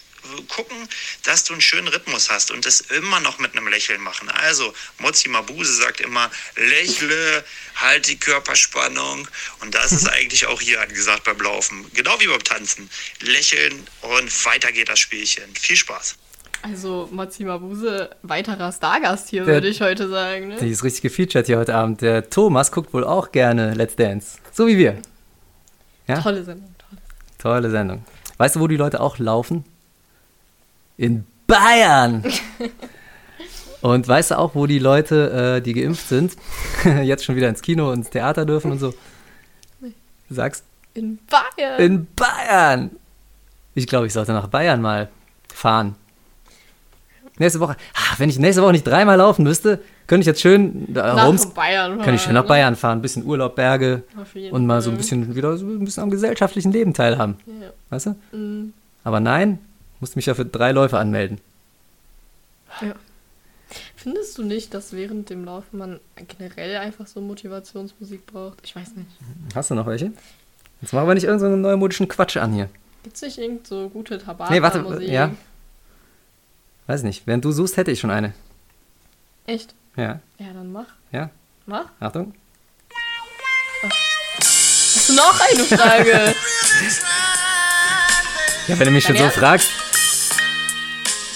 gucken, 0.48 0.76
dass 1.24 1.44
du 1.44 1.54
einen 1.54 1.62
schönen 1.62 1.88
Rhythmus 1.88 2.30
hast 2.30 2.52
und 2.52 2.66
das 2.66 2.82
immer 2.82 3.20
noch 3.20 3.40
mit 3.40 3.54
einem 3.56 3.68
Lächeln 3.68 4.02
machen. 4.02 4.30
Also, 4.30 4.74
Mozi 5.00 5.30
Mabuse 5.30 5.74
sagt 5.74 6.02
immer, 6.02 6.30
lächle, 6.56 7.44
halt 7.76 8.08
die 8.08 8.18
Körperspannung. 8.20 9.28
Und 9.62 9.76
das 9.76 9.92
ist 9.92 10.08
eigentlich 10.12 10.46
auch 10.48 10.62
hier 10.62 10.82
angesagt 10.82 11.24
beim 11.26 11.40
Laufen. 11.40 11.86
Genau 11.94 12.20
wie 12.20 12.28
beim 12.28 12.44
Tanzen. 12.44 12.90
Lächeln 13.22 13.86
und 14.02 14.46
weiter 14.46 14.72
geht 14.72 14.90
das 14.90 15.00
Spielchen. 15.00 15.44
Viel 15.56 15.76
Spaß. 15.78 16.16
Also 16.64 17.08
Mozi 17.12 17.44
Mabuse, 17.44 18.10
weiterer 18.24 18.72
Stargast 18.72 19.30
hier, 19.30 19.46
Der- 19.46 19.54
würde 19.56 19.68
ich 19.70 19.80
heute 19.82 20.10
sagen. 20.10 20.48
Ne? 20.50 20.58
Die 20.60 20.70
ist 20.72 20.84
richtig 20.84 21.04
gefeatured 21.04 21.46
hier 21.46 21.60
heute 21.60 21.76
Abend. 21.76 22.02
Der 22.02 22.30
Thomas 22.30 22.72
guckt 22.72 22.94
wohl 22.94 23.04
auch 23.04 23.32
gerne 23.32 23.74
Let's 23.76 23.96
Dance. 23.96 24.40
So 24.52 24.66
wie 24.68 24.78
wir. 24.78 25.00
Ja? 26.08 26.20
Tolle 26.22 26.44
Sendung. 26.44 26.74
Tolle. 26.80 27.02
Tolle 27.38 27.70
Sendung. 27.70 28.06
Weißt 28.38 28.56
du, 28.56 28.60
wo 28.60 28.68
die 28.68 28.76
Leute 28.76 29.00
auch 29.02 29.20
laufen? 29.20 29.66
In 30.98 31.26
Bayern! 31.46 32.24
Und 33.82 34.08
weißt 34.08 34.32
du 34.32 34.40
auch, 34.40 34.56
wo 34.56 34.66
die 34.66 34.80
Leute, 34.80 35.58
äh, 35.58 35.62
die 35.62 35.74
geimpft 35.74 36.08
sind, 36.10 36.36
jetzt 37.04 37.24
schon 37.24 37.36
wieder 37.36 37.48
ins 37.48 37.62
Kino 37.62 37.90
und 37.92 38.00
ins 38.00 38.10
Theater 38.10 38.44
dürfen 38.46 38.72
und 38.72 38.80
so? 38.80 38.92
Du 39.80 40.34
sagst, 40.34 40.64
In 40.96 41.20
Bayern. 41.30 41.80
in 41.80 42.08
Bayern! 42.16 42.90
Ich 43.76 43.86
glaube, 43.86 44.08
ich 44.08 44.14
sollte 44.14 44.34
nach 44.34 44.48
Bayern 44.48 44.82
mal 44.82 45.10
fahren. 45.54 45.96
Nächste 47.38 47.60
Woche. 47.60 47.78
Ah, 47.94 48.16
wenn 48.18 48.30
ich 48.30 48.40
nächste 48.40 48.64
Woche 48.64 48.72
nicht 48.72 48.86
dreimal 48.88 49.18
laufen 49.18 49.44
müsste, 49.44 49.80
könnte 50.08 50.22
ich 50.22 50.26
jetzt 50.28 50.42
schön 50.42 50.92
da 50.92 51.14
nach 51.14 51.28
rums, 51.28 51.46
Bayern. 51.54 52.02
kann 52.02 52.16
ich 52.16 52.22
schön 52.24 52.34
nach 52.34 52.42
fahren, 52.42 52.48
Bayern 52.48 52.76
fahren, 52.76 52.98
ein 52.98 53.02
bisschen 53.04 53.24
Urlaub, 53.26 53.56
Berge 53.56 54.02
und 54.52 54.66
mal 54.66 54.82
so 54.82 54.90
ein 54.90 54.98
bisschen 54.98 55.36
wieder 55.36 55.56
so 55.56 55.66
ein 55.68 55.86
bisschen 55.86 56.02
am 56.04 56.10
gesellschaftlichen 56.10 56.72
Leben 56.72 56.96
teilhaben. 56.96 57.36
Ja. 57.46 57.70
Weißt 57.92 58.08
du? 58.08 58.36
Mm, 58.36 58.74
Aber 59.04 59.20
nein, 59.20 59.60
musste 60.00 60.18
mich 60.18 60.26
ja 60.28 60.34
für 60.36 60.46
drei 60.46 60.72
Läufe 60.72 60.98
anmelden. 60.98 61.40
ja. 62.82 62.94
Findest 63.98 64.38
du 64.38 64.44
nicht, 64.44 64.74
dass 64.74 64.94
während 64.94 65.30
dem 65.30 65.44
Laufen 65.44 65.78
man 65.80 66.00
generell 66.28 66.78
einfach 66.78 67.06
so 67.06 67.20
Motivationsmusik 67.20 68.26
braucht? 68.26 68.60
Ich 68.64 68.74
weiß 68.74 68.92
nicht. 68.96 69.10
Hast 69.54 69.70
du 69.72 69.76
noch 69.76 69.86
welche? 69.88 70.14
Jetzt 70.82 70.94
machen 70.94 71.06
wir 71.08 71.16
nicht 71.16 71.26
irgendeinen 71.26 71.52
so 71.64 71.70
neumodischen 71.70 72.08
Quatsch 72.08 72.38
an 72.38 72.54
hier. 72.54 72.70
Gibt 73.04 73.18
es 73.18 73.22
nicht 73.24 73.38
irgend 73.38 73.68
so 73.68 73.90
gute 73.90 74.18
Tabak? 74.20 74.50
Nee, 74.52 74.62
warte, 74.62 74.82
Musik? 74.84 75.10
ja. 75.10 75.32
Weiß 76.86 77.04
nicht. 77.04 77.28
Während 77.28 77.44
du 77.44 77.52
suchst, 77.52 77.76
hätte 77.76 77.92
ich 77.92 78.00
schon 78.00 78.12
eine. 78.12 78.32
Echt? 79.48 79.74
Ja, 79.98 80.20
Ja, 80.38 80.54
dann 80.54 80.72
mach. 80.72 80.88
ja. 81.12 81.30
Mach. 81.66 81.88
Achtung. 82.00 82.34
Hast 84.40 85.10
du 85.10 85.14
noch 85.14 85.40
eine 85.42 85.64
Frage? 85.66 86.34
Ja, 88.68 88.78
wenn 88.80 88.86
du 88.88 88.92
mich 88.92 89.06
schon 89.06 89.16
Dein 89.16 89.32
so 89.32 89.40
fragst. 89.40 89.70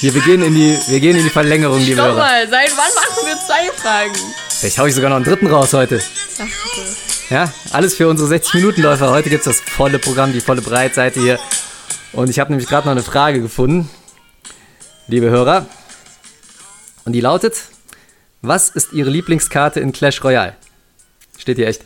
Hier, 0.01 0.15
wir 0.15 0.21
gehen 0.23 0.41
in 0.41 0.55
die, 0.55 0.75
wir 0.87 0.99
gehen 0.99 1.15
in 1.15 1.23
die 1.23 1.29
Verlängerung, 1.29 1.77
liebe 1.77 1.93
Stopp 1.93 2.07
Hörer. 2.07 2.17
mal, 2.17 2.49
seit 2.49 2.71
wann 2.71 2.89
machen 2.95 3.23
wir 3.23 3.35
zwei 3.35 3.71
Fragen? 3.71 4.15
Vielleicht 4.49 4.79
hau 4.79 4.87
ich 4.87 4.95
sogar 4.95 5.11
noch 5.11 5.17
einen 5.17 5.25
dritten 5.25 5.45
raus 5.45 5.73
heute. 5.73 6.01
Ach, 6.39 6.39
bitte. 6.39 6.87
Ja, 7.29 7.53
alles 7.71 7.93
für 7.93 8.07
unsere 8.09 8.33
60-Minuten-Läufer. 8.33 9.11
Heute 9.11 9.29
gibt 9.29 9.45
es 9.45 9.59
das 9.59 9.61
volle 9.61 9.99
Programm, 9.99 10.33
die 10.33 10.41
volle 10.41 10.63
Breitseite 10.63 11.19
hier. 11.19 11.39
Und 12.13 12.31
ich 12.31 12.39
habe 12.39 12.49
nämlich 12.49 12.67
gerade 12.67 12.87
noch 12.87 12.93
eine 12.93 13.03
Frage 13.03 13.41
gefunden, 13.41 13.91
liebe 15.05 15.29
Hörer. 15.29 15.67
Und 17.05 17.13
die 17.13 17.21
lautet: 17.21 17.57
Was 18.41 18.69
ist 18.69 18.93
Ihre 18.93 19.11
Lieblingskarte 19.11 19.81
in 19.81 19.91
Clash 19.91 20.23
Royale? 20.23 20.55
Steht 21.37 21.57
hier 21.57 21.67
echt. 21.67 21.83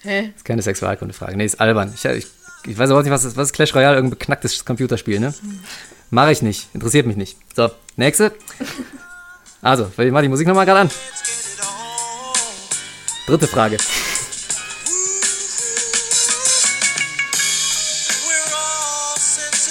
Hä? 0.00 0.32
Ist 0.34 0.44
keine 0.44 0.62
Sexualkunde-Frage. 0.62 1.36
Nee, 1.36 1.44
ist 1.44 1.60
albern. 1.60 1.92
Ich, 1.94 2.04
ich, 2.04 2.26
ich 2.66 2.76
weiß 2.76 2.90
auch 2.90 3.02
nicht, 3.02 3.12
was 3.12 3.22
ist, 3.22 3.36
was 3.36 3.50
ist 3.50 3.52
Clash 3.52 3.72
Royale? 3.72 3.94
Irgendein 3.94 4.18
beknacktes 4.18 4.64
Computerspiel, 4.64 5.20
ne? 5.20 5.32
Mache 6.14 6.32
ich 6.32 6.42
nicht. 6.42 6.68
Interessiert 6.74 7.06
mich 7.06 7.16
nicht. 7.16 7.38
So, 7.56 7.70
nächste. 7.96 8.32
Also, 9.62 9.90
ich 9.96 10.12
mach 10.12 10.20
die 10.20 10.28
Musik 10.28 10.46
nochmal 10.46 10.66
gerade 10.66 10.80
an. 10.80 10.90
Dritte 13.26 13.46
Frage. 13.46 13.78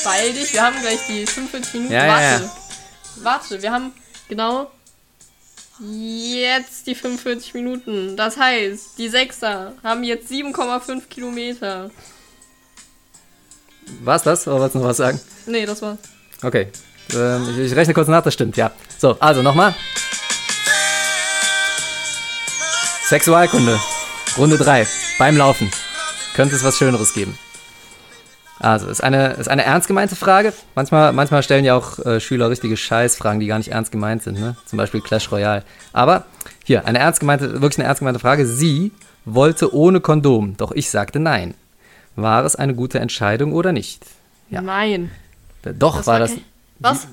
Beeil 0.03 0.33
dich, 0.33 0.51
wir 0.53 0.63
haben 0.63 0.81
gleich 0.81 0.99
die 1.07 1.27
45 1.27 1.73
Minuten. 1.75 1.93
Ja, 1.93 2.05
ja, 2.05 2.11
Warte. 2.11 2.43
ja. 2.43 2.51
Warte, 3.23 3.61
wir 3.61 3.71
haben 3.71 3.91
genau 4.27 4.71
jetzt 5.79 6.87
die 6.87 6.95
45 6.95 7.53
Minuten. 7.53 8.17
Das 8.17 8.37
heißt, 8.37 8.97
die 8.97 9.09
Sechser 9.09 9.73
haben 9.83 10.03
jetzt 10.03 10.31
7,5 10.31 11.07
Kilometer. 11.07 11.91
War's 14.03 14.23
das? 14.23 14.47
Oder 14.47 14.55
wolltest 14.57 14.73
du 14.75 14.79
noch 14.79 14.87
was 14.87 14.97
sagen? 14.97 15.21
Nee, 15.45 15.67
das 15.67 15.83
war's. 15.83 15.99
Okay. 16.43 16.67
Ähm, 17.13 17.47
ich, 17.51 17.71
ich 17.71 17.75
rechne 17.75 17.93
kurz 17.93 18.07
nach, 18.07 18.23
das 18.23 18.33
stimmt, 18.33 18.57
ja. 18.57 18.71
So, 18.97 19.17
also 19.19 19.41
nochmal. 19.41 19.73
Sexualkunde. 23.07 23.79
Runde 24.37 24.57
3. 24.57 24.87
Beim 25.19 25.35
Laufen. 25.37 25.69
Könnte 26.33 26.55
es 26.55 26.63
was 26.63 26.77
Schöneres 26.77 27.13
geben? 27.13 27.37
Also, 28.59 28.87
ist 28.87 29.03
eine, 29.03 29.33
ist 29.33 29.49
eine 29.49 29.65
ernst 29.65 29.87
gemeinte 29.87 30.15
Frage. 30.15 30.53
Manchmal, 30.75 31.13
manchmal 31.13 31.41
stellen 31.41 31.65
ja 31.65 31.75
auch 31.75 31.97
äh, 32.05 32.19
Schüler 32.19 32.49
richtige 32.49 32.77
Scheißfragen, 32.77 33.39
die 33.39 33.47
gar 33.47 33.57
nicht 33.57 33.71
ernst 33.71 33.91
gemeint 33.91 34.23
sind. 34.23 34.39
Ne? 34.39 34.55
Zum 34.65 34.77
Beispiel 34.77 35.01
Clash 35.01 35.31
Royale. 35.31 35.63
Aber 35.93 36.25
hier, 36.63 36.85
eine 36.85 36.99
ernst 36.99 37.19
gemeinte, 37.19 37.61
wirklich 37.61 37.79
eine 37.79 37.87
ernst 37.87 37.99
gemeinte 37.99 38.19
Frage. 38.19 38.45
Sie 38.45 38.91
wollte 39.25 39.73
ohne 39.73 39.99
Kondom, 39.99 40.55
doch 40.57 40.71
ich 40.71 40.89
sagte 40.89 41.19
nein. 41.19 41.55
War 42.15 42.45
es 42.45 42.55
eine 42.55 42.75
gute 42.75 42.99
Entscheidung 42.99 43.53
oder 43.53 43.71
nicht? 43.71 44.05
Ja. 44.49 44.61
Nein. 44.61 45.11
Doch, 45.63 45.97
Das 45.97 46.07
war 46.07 46.13
war 46.13 46.19
das. 46.19 46.31
kein- 46.31 46.41
Was? 46.79 47.07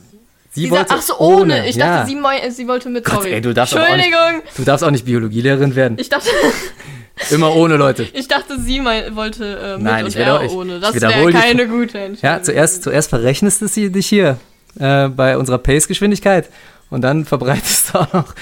Sie 0.52 0.62
Sie 0.64 0.70
wollte 0.70 0.94
Ach 0.94 1.02
so, 1.02 1.18
ohne. 1.18 1.68
Ich 1.68 1.76
ja. 1.76 1.98
dachte, 1.98 2.10
sie, 2.10 2.50
sie 2.50 2.66
wollte 2.68 2.88
mit. 2.88 3.04
Gott, 3.04 3.24
ey, 3.26 3.40
du 3.40 3.52
darfst 3.52 3.74
aber 3.74 3.84
auch 3.84 3.96
nicht- 3.96 4.06
Entschuldigung. 4.06 4.42
Du 4.56 4.64
darfst 4.64 4.82
auch 4.84 4.90
nicht 4.90 5.04
Biologielehrerin 5.04 5.74
werden. 5.76 5.98
Ich 6.00 6.08
dachte, 6.08 6.28
Immer 7.30 7.54
ohne 7.54 7.76
Leute. 7.76 8.04
ich 8.12 8.28
dachte, 8.28 8.58
sie 8.60 8.80
mein, 8.80 9.14
wollte 9.16 9.44
äh, 9.58 9.72
mit 9.76 9.82
Nein, 9.82 10.04
und 10.04 10.10
ich 10.10 10.16
er 10.16 10.42
ich- 10.42 10.52
ohne. 10.52 10.76
ich 10.76 10.80
Das 10.80 10.94
wäre 11.00 11.32
keine 11.32 11.66
Fra- 11.66 11.72
gute 11.72 11.98
Entscheidung. 11.98 12.18
Ja, 12.38 12.42
zuerst, 12.42 12.82
zuerst 12.84 13.10
verrechnest 13.10 13.60
du 13.60 13.68
sie- 13.68 13.90
dich 13.90 14.06
hier 14.06 14.38
äh, 14.78 15.08
bei 15.08 15.36
unserer 15.36 15.58
Pace-Geschwindigkeit 15.58 16.48
und 16.90 17.02
dann 17.02 17.24
verbreitest 17.24 17.92
du 17.92 17.98
auch 17.98 18.12
noch. 18.12 18.34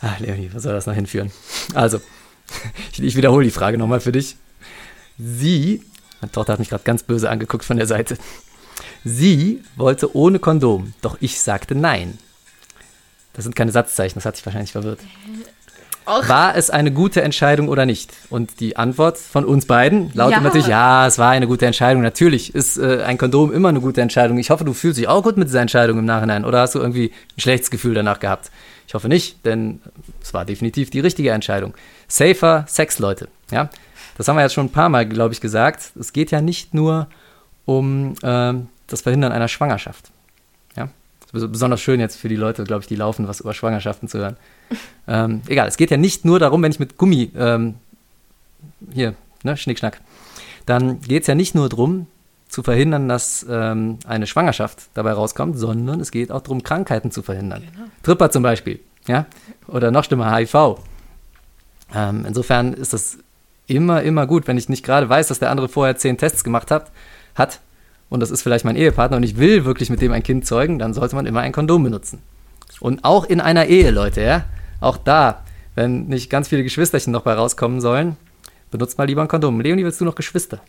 Ah, 0.00 0.14
Leonie, 0.18 0.50
was 0.52 0.62
soll 0.62 0.72
das 0.72 0.86
noch 0.86 0.94
hinführen? 0.94 1.30
Also, 1.74 2.00
ich, 2.92 3.02
ich 3.02 3.16
wiederhole 3.16 3.44
die 3.44 3.50
Frage 3.50 3.76
nochmal 3.76 4.00
für 4.00 4.12
dich. 4.12 4.36
Sie, 5.18 5.82
meine 6.20 6.30
Tochter 6.32 6.52
hat 6.54 6.58
mich 6.60 6.68
gerade 6.70 6.84
ganz 6.84 7.02
böse 7.02 7.28
angeguckt 7.28 7.64
von 7.64 7.76
der 7.76 7.86
Seite. 7.86 8.16
Sie 9.04 9.62
wollte 9.76 10.14
ohne 10.16 10.38
Kondom, 10.38 10.92
doch 11.00 11.16
ich 11.20 11.40
sagte 11.40 11.74
nein. 11.74 12.18
Das 13.32 13.44
sind 13.44 13.54
keine 13.56 13.72
Satzzeichen, 13.72 14.16
das 14.16 14.24
hat 14.24 14.36
sich 14.36 14.44
wahrscheinlich 14.44 14.72
verwirrt. 14.72 15.00
Och. 16.06 16.28
War 16.28 16.56
es 16.56 16.70
eine 16.70 16.90
gute 16.90 17.22
Entscheidung 17.22 17.68
oder 17.68 17.86
nicht? 17.86 18.10
Und 18.30 18.58
die 18.58 18.76
Antwort 18.76 19.18
von 19.18 19.44
uns 19.44 19.66
beiden 19.66 20.10
lautet 20.14 20.38
Ja. 20.38 20.40
natürlich, 20.40 20.66
ja, 20.66 21.06
es 21.06 21.18
war 21.18 21.30
eine 21.30 21.46
gute 21.46 21.66
Entscheidung. 21.66 22.02
Natürlich 22.02 22.54
ist 22.54 22.78
äh, 22.78 23.02
ein 23.04 23.18
Kondom 23.18 23.52
immer 23.52 23.68
eine 23.68 23.80
gute 23.80 24.00
Entscheidung. 24.00 24.38
Ich 24.38 24.50
hoffe, 24.50 24.64
du 24.64 24.72
fühlst 24.72 24.98
dich 24.98 25.06
auch 25.08 25.22
gut 25.22 25.36
mit 25.36 25.48
dieser 25.48 25.60
Entscheidung 25.60 25.98
im 25.98 26.06
Nachhinein. 26.06 26.44
Oder 26.44 26.62
hast 26.62 26.74
du 26.74 26.80
irgendwie 26.80 27.12
ein 27.36 27.40
schlechtes 27.40 27.70
Gefühl 27.70 27.94
danach 27.94 28.18
gehabt? 28.18 28.50
Ich 28.88 28.94
hoffe 28.94 29.08
nicht, 29.08 29.44
denn 29.46 29.80
es 30.20 30.34
war 30.34 30.44
definitiv 30.44 30.90
die 30.90 31.00
richtige 31.00 31.30
Entscheidung. 31.30 31.74
Safer 32.08 32.64
Sex, 32.66 32.98
Leute. 32.98 33.28
Ja, 33.52 33.70
das 34.16 34.26
haben 34.26 34.36
wir 34.36 34.42
jetzt 34.42 34.54
schon 34.54 34.66
ein 34.66 34.72
paar 34.72 34.88
Mal, 34.88 35.06
glaube 35.06 35.32
ich, 35.34 35.40
gesagt. 35.40 35.92
Es 36.00 36.12
geht 36.12 36.32
ja 36.32 36.40
nicht 36.40 36.74
nur 36.74 37.02
um 37.02 37.06
ähm, 37.78 38.68
das 38.86 39.02
Verhindern 39.02 39.32
einer 39.32 39.48
Schwangerschaft. 39.48 40.10
Ja, 40.76 40.88
besonders 41.32 41.80
schön 41.80 42.00
jetzt 42.00 42.16
für 42.16 42.28
die 42.28 42.36
Leute, 42.36 42.64
glaube 42.64 42.82
ich, 42.82 42.88
die 42.88 42.96
laufen, 42.96 43.28
was 43.28 43.40
über 43.40 43.54
Schwangerschaften 43.54 44.08
zu 44.08 44.18
hören. 44.18 44.36
ähm, 45.08 45.42
egal, 45.46 45.68
es 45.68 45.76
geht 45.76 45.90
ja 45.90 45.96
nicht 45.96 46.24
nur 46.24 46.38
darum, 46.38 46.62
wenn 46.62 46.72
ich 46.72 46.80
mit 46.80 46.96
Gummi, 46.96 47.30
ähm, 47.36 47.74
hier, 48.92 49.14
ne, 49.42 49.56
Schnickschnack, 49.56 50.00
dann 50.66 51.00
geht 51.00 51.22
es 51.22 51.26
ja 51.26 51.34
nicht 51.34 51.54
nur 51.54 51.68
darum, 51.68 52.06
zu 52.48 52.62
verhindern, 52.64 53.08
dass 53.08 53.46
ähm, 53.48 53.98
eine 54.06 54.26
Schwangerschaft 54.26 54.88
dabei 54.94 55.12
rauskommt, 55.12 55.56
sondern 55.56 56.00
es 56.00 56.10
geht 56.10 56.32
auch 56.32 56.42
darum, 56.42 56.64
Krankheiten 56.64 57.12
zu 57.12 57.22
verhindern. 57.22 57.62
Tripper 58.02 58.30
zum 58.30 58.42
Beispiel, 58.42 58.80
ja, 59.06 59.26
oder 59.68 59.92
noch 59.92 60.04
schlimmer, 60.04 60.34
HIV. 60.34 60.80
Ähm, 61.94 62.24
insofern 62.26 62.72
ist 62.72 62.92
das 62.92 63.18
immer, 63.68 64.02
immer 64.02 64.26
gut, 64.26 64.48
wenn 64.48 64.58
ich 64.58 64.68
nicht 64.68 64.84
gerade 64.84 65.08
weiß, 65.08 65.28
dass 65.28 65.38
der 65.38 65.50
andere 65.50 65.68
vorher 65.68 65.96
zehn 65.96 66.18
Tests 66.18 66.42
gemacht 66.42 66.72
hat, 66.72 66.90
hat 67.34 67.60
und 68.08 68.20
das 68.20 68.30
ist 68.30 68.42
vielleicht 68.42 68.64
mein 68.64 68.76
Ehepartner 68.76 69.16
und 69.16 69.22
ich 69.22 69.38
will 69.38 69.64
wirklich 69.64 69.90
mit 69.90 70.00
dem 70.00 70.12
ein 70.12 70.22
Kind 70.22 70.46
zeugen, 70.46 70.78
dann 70.78 70.94
sollte 70.94 71.14
man 71.16 71.26
immer 71.26 71.40
ein 71.40 71.52
Kondom 71.52 71.84
benutzen. 71.84 72.22
Und 72.80 73.04
auch 73.04 73.24
in 73.24 73.40
einer 73.40 73.66
Ehe, 73.66 73.90
Leute, 73.90 74.22
ja, 74.22 74.44
auch 74.80 74.96
da 74.96 75.42
wenn 75.74 76.06
nicht 76.06 76.30
ganz 76.30 76.48
viele 76.48 76.62
Geschwisterchen 76.62 77.12
noch 77.12 77.22
bei 77.22 77.32
rauskommen 77.32 77.80
sollen, 77.80 78.16
benutzt 78.70 78.98
mal 78.98 79.04
lieber 79.04 79.22
ein 79.22 79.28
Kondom. 79.28 79.60
Leonie, 79.60 79.84
willst 79.84 80.00
du 80.00 80.04
noch 80.04 80.14
Geschwister? 80.14 80.60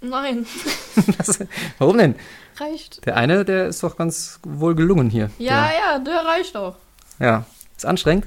Nein, 0.00 0.46
Das, 1.18 1.40
warum 1.78 1.98
denn? 1.98 2.14
reicht. 2.56 3.04
Der 3.06 3.16
eine, 3.16 3.44
der 3.44 3.66
ist 3.68 3.82
doch 3.82 3.96
ganz 3.96 4.40
wohl 4.44 4.74
gelungen 4.74 5.10
hier. 5.10 5.30
Ja, 5.38 5.70
ja, 5.70 5.98
der 5.98 6.24
reicht 6.24 6.56
auch. 6.56 6.76
Der, 7.18 7.26
ja. 7.26 7.46
Ist 7.76 7.86
anstrengend. 7.86 8.26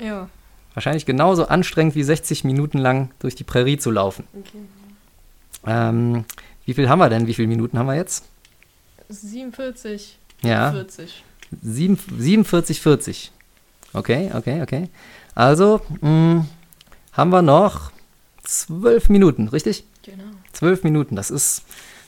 Ja. 0.00 0.28
Wahrscheinlich 0.74 1.06
genauso 1.06 1.46
anstrengend 1.46 1.94
wie 1.94 2.02
60 2.02 2.44
Minuten 2.44 2.78
lang 2.78 3.10
durch 3.18 3.34
die 3.34 3.44
Prärie 3.44 3.78
zu 3.78 3.90
laufen. 3.90 4.24
Okay. 4.32 4.58
Ähm, 5.66 6.24
wie 6.70 6.74
viel 6.74 6.88
haben 6.88 7.00
wir 7.00 7.08
denn? 7.08 7.26
Wie 7.26 7.34
viele 7.34 7.48
Minuten 7.48 7.76
haben 7.78 7.86
wir 7.86 7.96
jetzt? 7.96 8.24
47, 9.08 10.18
Ja. 10.42 10.70
40. 10.70 11.24
Sieben- 11.62 11.98
47, 12.16 12.80
40. 12.80 13.32
Okay, 13.92 14.30
okay, 14.34 14.62
okay. 14.62 14.88
Also, 15.34 15.80
mh, 16.00 16.46
haben 17.12 17.30
wir 17.30 17.42
noch 17.42 17.90
zwölf 18.44 19.08
Minuten, 19.08 19.48
richtig? 19.48 19.84
Genau. 20.04 20.22
Zwölf 20.52 20.84
Minuten, 20.84 21.16
das 21.16 21.30
ist, 21.30 21.62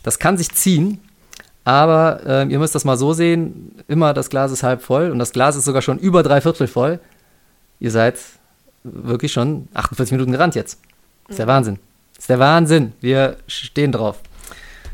das 0.04 0.18
kann 0.20 0.38
sich 0.38 0.50
ziehen. 0.52 1.00
Aber 1.64 2.22
ähm, 2.26 2.50
ihr 2.50 2.58
müsst 2.58 2.74
das 2.74 2.84
mal 2.84 2.96
so 2.96 3.12
sehen, 3.12 3.74
immer 3.88 4.14
das 4.14 4.30
Glas 4.30 4.50
ist 4.52 4.62
halb 4.62 4.82
voll 4.82 5.10
und 5.10 5.18
das 5.18 5.32
Glas 5.32 5.54
ist 5.56 5.64
sogar 5.64 5.82
schon 5.82 5.98
über 5.98 6.22
drei 6.22 6.40
Viertel 6.40 6.66
voll. 6.68 6.98
Ihr 7.80 7.90
seid 7.90 8.18
wirklich 8.84 9.32
schon 9.32 9.68
48 9.74 10.12
Minuten 10.12 10.32
gerannt 10.32 10.54
jetzt. 10.54 10.78
Ist 11.28 11.38
der 11.38 11.46
Wahnsinn. 11.46 11.78
Ist 12.18 12.28
der 12.28 12.38
Wahnsinn. 12.40 12.92
Wir 13.00 13.36
stehen 13.48 13.92
drauf. 13.92 14.20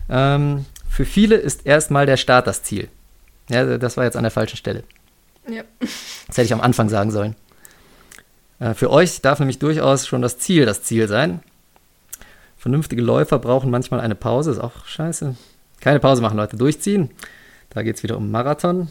Ähm, 0.08 0.64
für 0.88 1.04
viele 1.04 1.36
ist 1.36 1.66
erstmal 1.66 2.06
der 2.06 2.16
Start 2.16 2.46
das 2.46 2.62
Ziel. 2.62 2.88
Ja, 3.48 3.78
das 3.78 3.96
war 3.96 4.04
jetzt 4.04 4.16
an 4.16 4.24
der 4.24 4.30
falschen 4.30 4.56
Stelle. 4.56 4.84
Ja. 5.48 5.62
Das 5.80 6.36
hätte 6.36 6.42
ich 6.42 6.52
am 6.52 6.60
Anfang 6.60 6.88
sagen 6.88 7.10
sollen. 7.10 7.34
Äh, 8.60 8.74
für 8.74 8.90
euch 8.90 9.20
darf 9.22 9.38
nämlich 9.38 9.58
durchaus 9.58 10.06
schon 10.06 10.22
das 10.22 10.38
Ziel 10.38 10.66
das 10.66 10.82
Ziel 10.82 11.08
sein. 11.08 11.40
Vernünftige 12.58 13.02
Läufer 13.02 13.38
brauchen 13.38 13.70
manchmal 13.70 14.00
eine 14.00 14.14
Pause, 14.14 14.50
ist 14.50 14.58
auch 14.58 14.84
scheiße. 14.84 15.36
Keine 15.80 16.00
Pause 16.00 16.20
machen, 16.22 16.36
Leute, 16.36 16.56
durchziehen. 16.56 17.10
Da 17.70 17.82
geht 17.82 17.96
es 17.96 18.02
wieder 18.02 18.16
um 18.16 18.30
Marathon. 18.30 18.90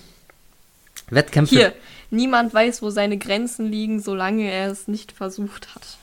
Wettkämpfe. 1.10 1.54
Hier, 1.56 1.74
niemand 2.10 2.54
weiß, 2.54 2.82
wo 2.82 2.90
seine 2.90 3.18
Grenzen 3.18 3.70
liegen, 3.70 4.02
solange 4.02 4.50
er 4.50 4.72
es 4.72 4.88
nicht 4.88 5.12
versucht 5.12 5.74
hat. 5.76 5.98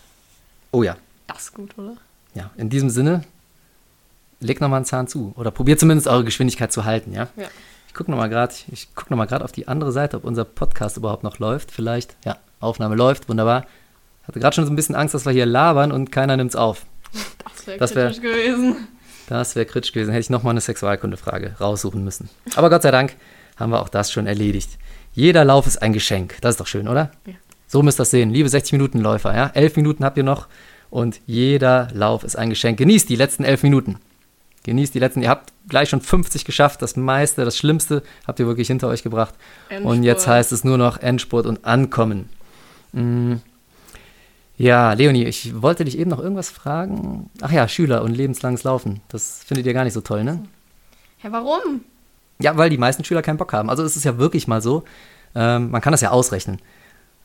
Oh 0.71 0.83
ja, 0.83 0.97
Das 1.27 1.43
ist 1.45 1.55
gut, 1.55 1.77
oder? 1.79 1.97
ja. 2.35 2.51
In 2.57 2.69
diesem 2.69 2.91
Sinne, 2.91 3.25
legt 4.45 4.61
nochmal 4.61 4.79
einen 4.79 4.85
Zahn 4.87 5.07
zu. 5.09 5.33
Oder 5.37 5.51
probiert 5.51 5.81
zumindest 5.81 6.07
eure 6.09 6.25
Geschwindigkeit 6.25 6.73
zu 6.73 6.85
halten, 6.85 7.13
ja? 7.13 7.29
Ja. 7.37 7.47
Ich 7.89 7.95
gucke 7.95 8.11
nochmal 8.11 8.29
gerade 8.29 8.53
guck 8.95 9.11
noch 9.11 9.41
auf 9.41 9.53
die 9.53 9.69
andere 9.69 9.93
Seite, 9.93 10.17
ob 10.17 10.25
unser 10.25 10.45
Podcast 10.45 10.97
überhaupt 10.97 11.23
noch 11.23 11.39
läuft. 11.39 11.71
Vielleicht, 11.71 12.17
ja, 12.25 12.37
Aufnahme 12.61 12.97
läuft, 12.97 13.29
wunderbar. 13.29 13.67
Hatte 14.27 14.41
gerade 14.41 14.55
schon 14.55 14.67
so 14.67 14.73
ein 14.73 14.77
bisschen 14.77 14.95
Angst, 14.95 15.15
dass 15.15 15.27
wir 15.27 15.33
hier 15.33 15.47
labern 15.47 15.93
und 15.93 16.11
keiner 16.11 16.37
nimmt's 16.37 16.57
auf. 16.57 16.87
Das 17.55 17.67
wäre 17.67 17.79
Das 17.79 17.95
wär- 17.95 18.07
kritisch 18.07 18.23
gewesen. 18.23 18.89
Das 19.29 19.55
wäre 19.57 19.65
kritisch 19.67 19.93
gewesen. 19.93 20.11
Hätte 20.11 20.21
ich 20.23 20.31
nochmal 20.31 20.51
eine 20.53 20.61
Sexualkundefrage 20.61 21.57
raussuchen 21.61 22.03
müssen. 22.05 22.29
Aber 22.57 22.69
Gott 22.69 22.83
sei 22.83 22.91
Dank 22.91 23.15
haben 23.57 23.71
wir 23.71 23.81
auch 23.81 23.89
das 23.89 24.11
schon 24.13 24.27
erledigt. 24.27 24.71
Jeder 25.13 25.45
Lauf 25.45 25.67
ist 25.67 25.81
ein 25.81 25.93
Geschenk. 25.93 26.37
Das 26.41 26.55
ist 26.55 26.61
doch 26.61 26.67
schön, 26.67 26.89
oder? 26.89 27.13
Ja. 27.27 27.35
So 27.69 27.83
müsst 27.83 27.99
ihr 27.99 28.03
das 28.03 28.11
sehen. 28.11 28.31
Liebe 28.31 28.49
60-Minuten-Läufer, 28.49 29.35
ja? 29.35 29.51
Elf 29.55 29.77
Minuten 29.77 30.05
habt 30.05 30.17
ihr 30.17 30.25
noch 30.25 30.49
und 30.91 31.21
jeder 31.27 31.89
Lauf 31.93 32.25
ist 32.25 32.37
ein 32.37 32.51
Geschenk. 32.51 32.79
Genießt 32.79 33.09
die 33.09 33.17
letzten 33.17 33.45
elf 33.45 33.63
Minuten. 33.63 33.99
Genießt 34.65 34.95
die 34.95 34.99
letzten. 34.99 35.23
Ihr 35.23 35.29
habt 35.29 35.53
gleich 35.69 35.91
schon 35.91 36.01
50 36.01 36.45
geschafft. 36.45 36.83
Das 36.83 36.97
meiste, 36.97 37.45
das 37.45 37.57
Schlimmste 37.57 38.03
habt 38.27 38.41
ihr 38.41 38.47
wirklich 38.47 38.67
hinter 38.67 38.89
euch 38.89 39.03
gebracht. 39.03 39.35
Und 39.83 40.03
jetzt 40.03 40.21
Endspurt. 40.21 40.35
heißt 40.35 40.53
es 40.53 40.65
nur 40.65 40.79
noch 40.79 40.99
Endspurt 40.99 41.47
und 41.47 41.65
Ankommen. 41.65 42.31
Mm. 42.93 43.35
Ja, 44.57 44.93
Leonie, 44.93 45.25
ich 45.25 45.61
wollte 45.61 45.85
dich 45.85 45.99
eben 45.99 46.11
noch 46.11 46.21
irgendwas 46.21 46.49
fragen. 46.49 47.29
Ach 47.41 47.51
ja, 47.51 47.69
Schüler 47.69 48.03
und 48.03 48.15
lebenslanges 48.15 48.65
Laufen. 48.65 49.01
Das 49.09 49.43
findet 49.45 49.67
ihr 49.67 49.75
gar 49.75 49.85
nicht 49.85 49.93
so 49.93 50.01
toll, 50.01 50.25
ne? 50.25 50.43
Ja, 51.23 51.33
warum? 51.33 51.83
Ja, 52.41 52.57
weil 52.57 52.71
die 52.71 52.79
meisten 52.79 53.05
Schüler 53.05 53.23
keinen 53.23 53.37
Bock 53.37 53.53
haben. 53.53 53.69
Also 53.69 53.83
es 53.83 53.97
ist 53.97 54.05
ja 54.05 54.17
wirklich 54.17 54.47
mal 54.47 54.63
so, 54.63 54.85
ähm, 55.35 55.71
man 55.71 55.81
kann 55.81 55.93
das 55.93 56.01
ja 56.01 56.11
ausrechnen. 56.11 56.61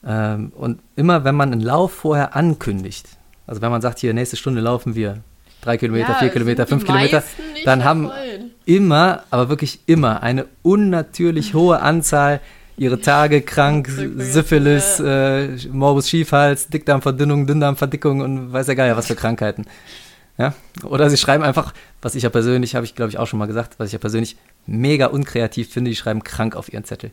Ähm, 0.03 0.51
und 0.55 0.81
immer 0.95 1.23
wenn 1.23 1.35
man 1.35 1.51
einen 1.51 1.61
Lauf 1.61 1.93
vorher 1.93 2.35
ankündigt, 2.35 3.07
also 3.45 3.61
wenn 3.61 3.71
man 3.71 3.81
sagt, 3.81 3.99
hier 3.99 4.13
nächste 4.13 4.35
Stunde 4.35 4.61
laufen 4.61 4.95
wir 4.95 5.21
drei 5.61 5.77
Kilometer, 5.77 6.09
Ja, 6.09 6.19
vier 6.19 6.29
Kilometer, 6.29 6.67
fünf 6.67 6.85
Kilometer, 6.85 7.23
nicht 7.53 7.67
dann 7.67 7.83
haben 7.83 8.05
erfreut. 8.05 8.41
immer, 8.65 9.23
aber 9.29 9.49
wirklich 9.49 9.79
immer 9.85 10.23
eine 10.23 10.45
unnatürlich 10.63 11.53
hohe 11.53 11.81
Anzahl 11.81 12.39
ihre 12.77 13.01
Tage 13.01 13.41
krank, 13.41 13.89
Syphilis, 13.89 15.01
äh, 15.01 15.49
Morbus 15.71 16.09
Schiefhals, 16.09 16.67
Dickdarmverdünnung, 16.69 17.45
Dünndarmverdickung 17.45 18.21
und 18.21 18.53
weiß 18.53 18.67
der 18.67 18.75
Geier, 18.75 18.95
was 18.95 19.07
für 19.07 19.15
Krankheiten. 19.15 19.65
Ja? 20.37 20.53
Oder 20.83 21.09
sie 21.09 21.17
schreiben 21.17 21.43
einfach, 21.43 21.73
was 22.01 22.15
ich 22.15 22.23
ja 22.23 22.29
persönlich, 22.29 22.75
habe 22.75 22.85
ich 22.85 22.95
glaube 22.95 23.09
ich 23.09 23.17
auch 23.19 23.27
schon 23.27 23.37
mal 23.37 23.47
gesagt, 23.47 23.73
was 23.79 23.87
ich 23.87 23.93
ja 23.93 23.99
persönlich 23.99 24.37
mega 24.65 25.07
unkreativ 25.07 25.69
finde, 25.69 25.89
die 25.91 25.97
schreiben 25.97 26.23
krank 26.23 26.55
auf 26.55 26.71
ihren 26.71 26.85
Zettel. 26.85 27.11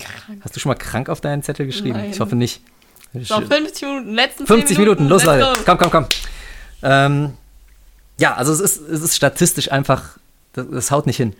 Krank. 0.00 0.40
Hast 0.42 0.56
du 0.56 0.60
schon 0.60 0.70
mal 0.70 0.74
krank 0.74 1.08
auf 1.08 1.20
deinen 1.20 1.44
Zettel 1.44 1.66
geschrieben? 1.66 1.98
Nein. 1.98 2.10
Ich 2.10 2.18
hoffe 2.18 2.34
nicht. 2.34 2.60
So, 3.22 3.40
50 3.40 3.82
Minuten, 3.82 4.14
letzten 4.14 4.46
50 4.46 4.76
10 4.76 4.78
Minuten, 4.84 5.06
los 5.06 5.22
Leute. 5.24 5.52
Komm, 5.64 5.78
komm, 5.78 5.90
komm. 5.92 6.06
Ähm, 6.82 7.34
ja, 8.18 8.34
also 8.34 8.52
es 8.52 8.60
ist, 8.60 8.80
es 8.88 9.02
ist 9.02 9.16
statistisch 9.16 9.70
einfach, 9.72 10.18
das, 10.52 10.66
das 10.70 10.90
haut 10.90 11.06
nicht 11.06 11.16
hin. 11.16 11.34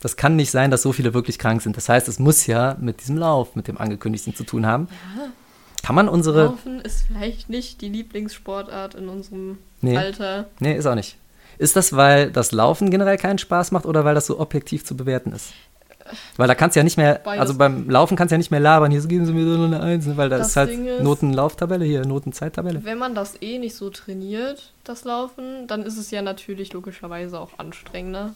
Das 0.00 0.16
kann 0.16 0.36
nicht 0.36 0.50
sein, 0.50 0.70
dass 0.70 0.82
so 0.82 0.92
viele 0.92 1.12
wirklich 1.12 1.38
krank 1.38 1.60
sind. 1.60 1.76
Das 1.76 1.88
heißt, 1.88 2.08
es 2.08 2.18
muss 2.18 2.46
ja 2.46 2.76
mit 2.80 3.00
diesem 3.02 3.18
Lauf, 3.18 3.54
mit 3.54 3.68
dem 3.68 3.76
angekündigten 3.76 4.34
zu 4.34 4.44
tun 4.44 4.64
haben. 4.64 4.88
Kann 5.82 5.94
man 5.94 6.08
unsere. 6.08 6.44
Laufen 6.46 6.80
ist 6.80 7.02
vielleicht 7.06 7.50
nicht 7.50 7.80
die 7.80 7.88
Lieblingssportart 7.90 8.94
in 8.94 9.08
unserem 9.08 9.58
Nee. 9.82 9.96
Alter. 9.96 10.46
Nee, 10.58 10.76
ist 10.76 10.86
auch 10.86 10.94
nicht. 10.94 11.16
Ist 11.58 11.76
das, 11.76 11.94
weil 11.94 12.30
das 12.30 12.52
Laufen 12.52 12.90
generell 12.90 13.18
keinen 13.18 13.38
Spaß 13.38 13.72
macht 13.72 13.84
oder 13.84 14.04
weil 14.04 14.14
das 14.14 14.26
so 14.26 14.40
objektiv 14.40 14.84
zu 14.84 14.96
bewerten 14.96 15.32
ist? 15.32 15.52
Weil 16.36 16.48
da 16.48 16.54
kannst 16.54 16.76
du 16.76 16.80
ja 16.80 16.84
nicht 16.84 16.96
mehr, 16.96 17.20
Beides. 17.24 17.40
also 17.40 17.54
beim 17.58 17.88
Laufen 17.90 18.16
kannst 18.16 18.30
du 18.32 18.34
ja 18.34 18.38
nicht 18.38 18.50
mehr 18.50 18.60
labern, 18.60 18.90
hier 18.90 19.00
so 19.02 19.08
geben 19.08 19.26
sie 19.26 19.32
mir 19.32 19.44
nur 19.44 19.66
eine 19.66 19.80
Eins, 19.80 20.06
ne? 20.06 20.16
weil 20.16 20.28
da 20.28 20.38
Das 20.38 20.48
ist 20.48 20.56
halt 20.56 20.70
ist- 20.70 21.02
Notenlauftabelle 21.02 21.84
hier, 21.84 22.04
Notenzeittabelle. 22.06 22.84
Wenn 22.84 22.98
man 22.98 23.14
das 23.14 23.40
eh 23.42 23.58
nicht 23.58 23.74
so 23.76 23.90
trainiert, 23.90 24.72
das 24.84 25.04
Laufen, 25.04 25.66
dann 25.66 25.82
ist 25.82 25.96
es 25.98 26.10
ja 26.10 26.22
natürlich 26.22 26.72
logischerweise 26.72 27.38
auch 27.40 27.58
anstrengender. 27.58 28.34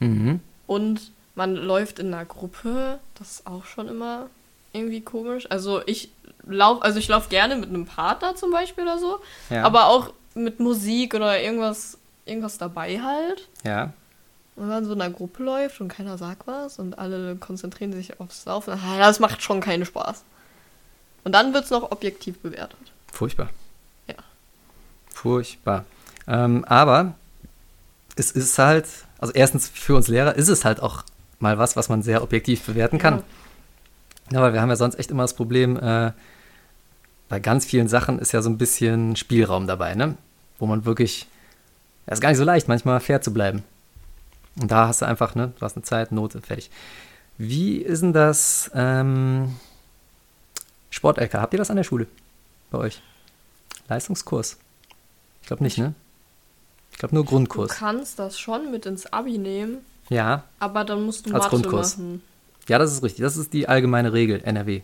Mhm. 0.00 0.40
Und 0.66 1.12
man 1.34 1.54
läuft 1.54 1.98
in 1.98 2.12
einer 2.12 2.24
Gruppe, 2.24 2.98
das 3.18 3.30
ist 3.32 3.46
auch 3.46 3.64
schon 3.64 3.88
immer 3.88 4.26
irgendwie 4.72 5.00
komisch. 5.00 5.46
Also 5.50 5.80
ich 5.86 6.10
laufe, 6.46 6.82
also 6.82 6.98
ich 6.98 7.08
laufe 7.08 7.28
gerne 7.28 7.56
mit 7.56 7.68
einem 7.68 7.86
Partner 7.86 8.34
zum 8.34 8.50
Beispiel 8.50 8.84
oder 8.84 8.98
so, 8.98 9.18
Ja. 9.50 9.64
aber 9.64 9.86
auch 9.86 10.12
mit 10.34 10.60
Musik 10.60 11.14
oder 11.14 11.40
irgendwas, 11.40 11.98
irgendwas 12.24 12.56
dabei 12.58 13.00
halt. 13.00 13.48
Ja. 13.64 13.92
Und 14.54 14.64
wenn 14.64 14.68
man 14.68 14.84
so 14.84 14.92
in 14.92 15.00
einer 15.00 15.12
Gruppe 15.12 15.42
läuft 15.42 15.80
und 15.80 15.88
keiner 15.88 16.18
sagt 16.18 16.46
was 16.46 16.78
und 16.78 16.98
alle 16.98 17.36
konzentrieren 17.36 17.92
sich 17.92 18.20
aufs 18.20 18.44
Laufen, 18.44 18.72
ah, 18.72 18.98
das 18.98 19.18
macht 19.18 19.42
schon 19.42 19.60
keinen 19.60 19.86
Spaß. 19.86 20.24
Und 21.24 21.32
dann 21.32 21.54
wird 21.54 21.64
es 21.64 21.70
noch 21.70 21.90
objektiv 21.90 22.38
bewertet. 22.40 22.78
Furchtbar. 23.10 23.48
Ja. 24.08 24.16
Furchtbar. 25.08 25.84
Ähm, 26.26 26.64
aber 26.66 27.14
es 28.16 28.30
ist 28.30 28.58
halt, 28.58 28.86
also 29.18 29.32
erstens 29.32 29.68
für 29.68 29.96
uns 29.96 30.08
Lehrer 30.08 30.34
ist 30.34 30.48
es 30.48 30.64
halt 30.64 30.80
auch 30.80 31.04
mal 31.38 31.58
was, 31.58 31.76
was 31.76 31.88
man 31.88 32.02
sehr 32.02 32.22
objektiv 32.22 32.62
bewerten 32.64 32.98
kann. 32.98 33.22
Ja, 34.30 34.40
weil 34.40 34.52
wir 34.52 34.60
haben 34.60 34.68
ja 34.68 34.76
sonst 34.76 34.98
echt 34.98 35.10
immer 35.10 35.24
das 35.24 35.34
Problem, 35.34 35.76
äh, 35.76 36.12
bei 37.28 37.40
ganz 37.40 37.64
vielen 37.64 37.88
Sachen 37.88 38.18
ist 38.18 38.32
ja 38.32 38.42
so 38.42 38.50
ein 38.50 38.58
bisschen 38.58 39.16
Spielraum 39.16 39.66
dabei, 39.66 39.94
ne? 39.94 40.16
Wo 40.58 40.66
man 40.66 40.84
wirklich, 40.84 41.26
ja, 42.06 42.12
ist 42.12 42.20
gar 42.20 42.28
nicht 42.28 42.38
so 42.38 42.44
leicht, 42.44 42.68
manchmal 42.68 43.00
fair 43.00 43.22
zu 43.22 43.32
bleiben. 43.32 43.64
Und 44.60 44.70
da 44.70 44.88
hast 44.88 45.02
du 45.02 45.06
einfach, 45.06 45.34
ne, 45.34 45.52
du 45.58 45.64
hast 45.64 45.76
eine 45.76 45.82
Zeit, 45.84 46.12
Note, 46.12 46.40
fertig. 46.42 46.70
Wie 47.38 47.76
ist 47.78 48.02
denn 48.02 48.12
das 48.12 48.70
ähm, 48.74 49.56
Sport-LK? 50.90 51.34
Habt 51.34 51.54
ihr 51.54 51.58
das 51.58 51.70
an 51.70 51.76
der 51.76 51.84
Schule 51.84 52.06
bei 52.70 52.78
euch? 52.78 53.02
Leistungskurs? 53.88 54.58
Ich 55.40 55.46
glaube 55.48 55.62
nicht, 55.62 55.78
ne? 55.78 55.94
Ich 56.92 56.98
glaube 56.98 57.14
nur 57.14 57.24
Du 57.24 57.30
Grundkurs. 57.30 57.72
kannst 57.72 58.18
das 58.18 58.38
schon 58.38 58.70
mit 58.70 58.84
ins 58.86 59.06
Abi 59.12 59.38
nehmen, 59.38 59.78
Ja, 60.10 60.44
aber 60.58 60.84
dann 60.84 61.02
musst 61.04 61.26
du 61.26 61.34
Als 61.34 61.44
Mathe 61.44 61.56
Grundkurs. 61.56 61.96
machen. 61.96 62.22
ja, 62.68 62.78
das 62.78 62.92
ist 62.92 63.02
richtig. 63.02 63.22
Das 63.22 63.36
ist 63.36 63.52
die 63.52 63.68
allgemeine 63.68 64.12
Regel, 64.12 64.42
NRW. 64.44 64.82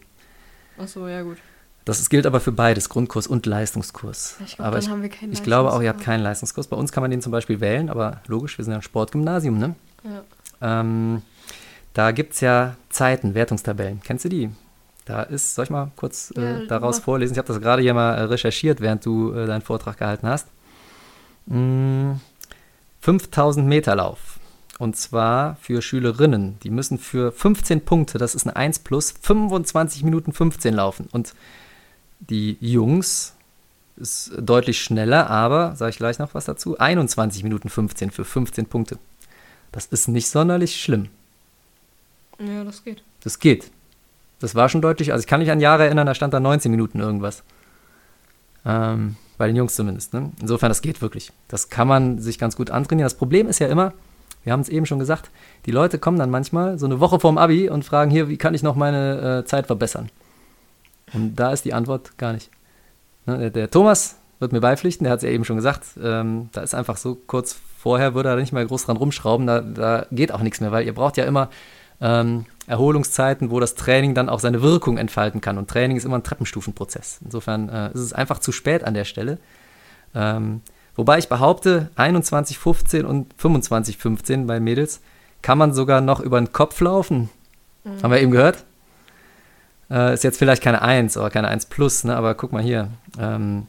Achso, 0.79 1.07
ja 1.07 1.23
gut. 1.23 1.37
Das 1.89 2.11
gilt 2.11 2.27
aber 2.27 2.41
für 2.41 2.53
beides, 2.53 2.89
Grundkurs 2.89 3.27
und 3.27 3.47
Leistungskurs. 3.47 4.37
Ich 4.45 4.57
glaub, 4.57 4.69
aber 4.69 4.79
ich, 4.79 4.89
haben 4.89 5.03
wir 5.03 5.09
keinen 5.09 5.33
ich 5.33 5.43
glaube 5.43 5.73
auch, 5.73 5.81
ihr 5.81 5.89
habt 5.89 6.03
keinen 6.03 6.23
Leistungskurs. 6.23 6.67
Bei 6.67 6.77
uns 6.77 6.93
kann 6.93 7.03
man 7.03 7.11
den 7.11 7.23
zum 7.23 7.33
Beispiel 7.33 7.61
wählen, 7.61 7.89
aber 7.89 8.21
logisch, 8.27 8.59
wir 8.59 8.65
sind 8.65 8.73
ja 8.73 8.79
ein 8.79 8.83
Sportgymnasium, 8.83 9.59
ne? 9.59 9.75
Ja. 10.05 10.81
Ähm, 10.81 11.23
da 11.95 12.11
gibt 12.11 12.35
es 12.35 12.41
ja 12.41 12.77
Zeiten, 12.91 13.35
Wertungstabellen. 13.35 14.01
Kennst 14.05 14.25
du 14.25 14.29
die? 14.29 14.51
Da 15.07 15.23
ist, 15.23 15.55
soll 15.55 15.65
ich 15.65 15.71
mal 15.71 15.91
kurz 15.97 16.33
Ja, 16.37 16.59
äh, 16.59 16.67
daraus 16.67 16.99
mach. 16.99 17.05
vorlesen? 17.05 17.33
Ich 17.33 17.39
habe 17.39 17.49
das 17.49 17.61
gerade 17.61 17.81
hier 17.81 17.95
mal 17.95 18.15
äh, 18.15 18.23
recherchiert, 18.25 18.81
während 18.81 19.07
du 19.07 19.33
äh, 19.33 19.47
deinen 19.47 19.63
Vortrag 19.63 19.97
gehalten 19.97 20.29
hast. 20.29 20.47
Mm, 21.47 22.13
5000 23.01 23.67
Meter 23.67 23.97
Lauf. 23.97 24.39
Und 24.79 24.97
zwar 24.97 25.57
für 25.63 25.81
Schülerinnen. 25.81 26.59
Die 26.63 26.71
müssen 26.71 26.99
für 26.99 27.33
15 27.33 27.85
Punkte, 27.85 28.19
das 28.19 28.35
ist 28.35 28.47
eine 28.47 28.55
1 28.55 28.81
plus, 28.81 29.15
25 29.23 30.05
Minuten 30.05 30.33
15 30.33 30.75
laufen. 30.75 31.09
Und 31.11 31.35
die 32.21 32.57
Jungs 32.61 33.35
ist 33.97 34.33
deutlich 34.39 34.81
schneller, 34.81 35.29
aber, 35.29 35.75
sage 35.77 35.91
ich 35.91 35.97
gleich 35.97 36.19
noch 36.19 36.35
was 36.35 36.45
dazu, 36.45 36.79
21 36.79 37.43
Minuten 37.43 37.69
15 37.69 38.11
für 38.11 38.25
15 38.25 38.67
Punkte. 38.67 38.99
Das 39.73 39.87
ist 39.87 40.09
nicht 40.09 40.29
sonderlich 40.29 40.81
schlimm. 40.81 41.09
Ja, 42.39 42.65
das 42.65 42.85
geht. 42.85 43.03
Das 43.23 43.39
geht. 43.39 43.71
Das 44.41 44.55
war 44.55 44.69
schon 44.69 44.83
deutlich. 44.83 45.13
Also 45.13 45.23
ich 45.23 45.27
kann 45.27 45.41
mich 45.41 45.51
an 45.51 45.61
Jahre 45.61 45.85
erinnern, 45.85 46.07
da 46.07 46.15
stand 46.15 46.33
da 46.33 46.41
19 46.41 46.71
Minuten 46.71 47.01
irgendwas. 47.01 47.43
Ähm, 48.65 49.17
bei 49.37 49.47
den 49.47 49.57
Jungs 49.57 49.75
zumindest. 49.75 50.15
Ne? 50.15 50.33
Insofern, 50.41 50.69
das 50.69 50.83
geht 50.83 51.03
wirklich. 51.03 51.33
Das 51.49 51.69
kann 51.71 51.89
man 51.89 52.19
sich 52.19 52.39
ganz 52.39 52.57
gut 52.57 52.71
antrainieren. 52.71 53.07
Das 53.07 53.19
Problem 53.19 53.49
ist 53.49 53.59
ja 53.59 53.69
immer, 53.69 53.93
wir 54.45 54.53
haben 54.53 54.61
es 54.61 54.69
eben 54.69 54.87
schon 54.87 54.99
gesagt, 54.99 55.31
die 55.67 55.71
Leute 55.71 55.99
kommen 55.99 56.19
dann 56.19 56.31
manchmal 56.31 56.79
so 56.79 56.87
eine 56.87 57.01
Woche 57.01 57.19
vorm 57.21 57.39
Abi 57.39 57.69
und 57.69 57.85
fragen 57.85 58.11
hier, 58.11 58.29
wie 58.29 58.37
kann 58.37 58.55
ich 58.55 58.63
noch 58.63 58.77
meine 58.77 59.41
äh, 59.41 59.45
Zeit 59.45 59.67
verbessern? 59.67 60.11
Und 61.13 61.37
da 61.37 61.53
ist 61.53 61.65
die 61.65 61.75
Antwort 61.75 62.19
gar 62.19 62.33
nicht. 62.33 62.51
Ne? 63.27 63.39
Der, 63.39 63.51
der 63.51 63.71
Thomas 63.71 64.17
wird 64.39 64.53
mir 64.53 64.61
beipflichten, 64.61 65.05
der 65.05 65.13
hat 65.13 65.19
es 65.19 65.25
ja 65.25 65.31
eben 65.31 65.45
schon 65.45 65.57
gesagt, 65.57 65.85
ähm, 66.03 66.49
da 66.53 66.61
ist 66.61 66.75
einfach 66.75 66.97
so 66.97 67.17
kurz 67.27 67.57
vorher, 67.79 68.15
würde 68.15 68.31
er 68.31 68.37
nicht 68.37 68.53
mal 68.53 68.67
groß 68.67 68.87
dran 68.87 68.97
rumschrauben, 68.97 69.47
da, 69.47 69.61
da 69.61 70.07
geht 70.11 70.33
auch 70.33 70.41
nichts 70.41 70.61
mehr, 70.61 70.73
weil 70.73 70.87
ihr 70.87 70.95
braucht 70.95 71.17
ja 71.17 71.25
immer 71.25 71.51
ähm, 72.01 72.47
Erholungszeiten, 72.67 73.51
wo 73.51 73.61
das 73.61 73.75
Training 73.75 74.15
dann 74.15 74.29
auch 74.29 74.41
seine 74.41 74.63
Wirkung 74.63 74.99
entfalten 74.99 75.41
kann. 75.41 75.59
Und 75.59 75.69
Training 75.69 75.97
ist 75.97 76.05
immer 76.05 76.19
ein 76.19 76.23
Treppenstufenprozess. 76.23 77.21
Insofern 77.25 77.69
äh, 77.69 77.93
ist 77.93 78.01
es 78.01 78.13
einfach 78.13 78.39
zu 78.39 78.53
spät 78.53 78.85
an 78.85 78.95
der 78.95 79.05
Stelle. 79.05 79.39
Ähm, 80.15 80.61
wobei 80.95 81.19
ich 81.19 81.29
behaupte, 81.29 81.91
21,15 81.97 83.05
und 83.05 83.35
25,15 83.35 84.47
bei 84.47 84.61
Mädels 84.61 85.01
kann 85.43 85.59
man 85.59 85.73
sogar 85.73 86.01
noch 86.01 86.21
über 86.21 86.41
den 86.41 86.53
Kopf 86.53 86.81
laufen. 86.81 87.31
Haben 88.03 88.13
wir 88.13 88.21
eben 88.21 88.33
gehört? 88.33 88.65
Äh, 89.91 90.15
ist 90.15 90.25
jetzt 90.25 90.39
vielleicht 90.39 90.63
keine 90.63 90.83
1 90.83 91.17
oder 91.17 91.31
keine 91.31 91.49
1 91.49 91.67
plus, 91.67 92.05
ne? 92.05 92.17
aber 92.17 92.35
guck 92.35 92.53
mal 92.53 92.63
hier. 92.63 92.91
Ähm, 93.19 93.67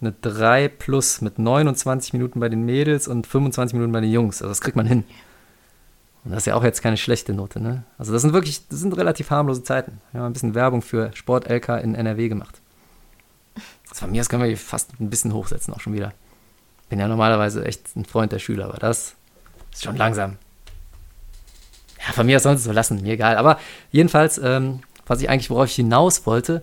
eine 0.00 0.12
3 0.20 0.68
plus 0.68 1.20
mit 1.20 1.38
29 1.38 2.12
Minuten 2.12 2.40
bei 2.40 2.48
den 2.48 2.64
Mädels 2.64 3.06
und 3.06 3.26
25 3.26 3.74
Minuten 3.74 3.92
bei 3.92 4.00
den 4.00 4.10
Jungs. 4.10 4.42
Also 4.42 4.50
das 4.50 4.60
kriegt 4.60 4.76
man 4.76 4.86
hin. 4.86 5.04
Und 6.24 6.30
das 6.30 6.42
ist 6.42 6.46
ja 6.46 6.54
auch 6.54 6.64
jetzt 6.64 6.82
keine 6.82 6.96
schlechte 6.96 7.34
Note, 7.34 7.60
ne? 7.60 7.84
Also 7.98 8.12
das 8.12 8.22
sind 8.22 8.32
wirklich, 8.32 8.66
das 8.68 8.80
sind 8.80 8.96
relativ 8.96 9.30
harmlose 9.30 9.62
Zeiten. 9.62 10.00
Wir 10.12 10.20
haben 10.20 10.30
ein 10.30 10.32
bisschen 10.32 10.54
Werbung 10.54 10.82
für 10.82 11.10
Sport-LK 11.14 11.82
in 11.82 11.94
NRW 11.94 12.28
gemacht. 12.28 12.60
Das 13.88 14.00
von 14.00 14.10
mir 14.10 14.20
aus 14.20 14.28
können 14.28 14.44
wir 14.44 14.56
fast 14.56 14.90
ein 15.00 15.10
bisschen 15.10 15.32
hochsetzen, 15.34 15.74
auch 15.74 15.80
schon 15.80 15.94
wieder. 15.94 16.12
Bin 16.88 16.98
ja 16.98 17.08
normalerweise 17.08 17.64
echt 17.64 17.96
ein 17.96 18.04
Freund 18.04 18.32
der 18.32 18.38
Schüler, 18.38 18.66
aber 18.66 18.78
das 18.78 19.14
ist 19.72 19.84
schon 19.84 19.96
langsam. 19.96 20.36
Ja, 21.98 22.12
von 22.12 22.26
mir 22.26 22.36
aus 22.36 22.42
sonst 22.44 22.64
so 22.64 22.72
lassen, 22.72 23.02
mir 23.02 23.14
egal. 23.14 23.36
Aber 23.36 23.58
jedenfalls, 23.90 24.38
ähm, 24.38 24.80
was 25.06 25.20
ich 25.20 25.28
eigentlich, 25.28 25.50
worauf 25.50 25.66
ich 25.66 25.74
hinaus 25.74 26.26
wollte, 26.26 26.62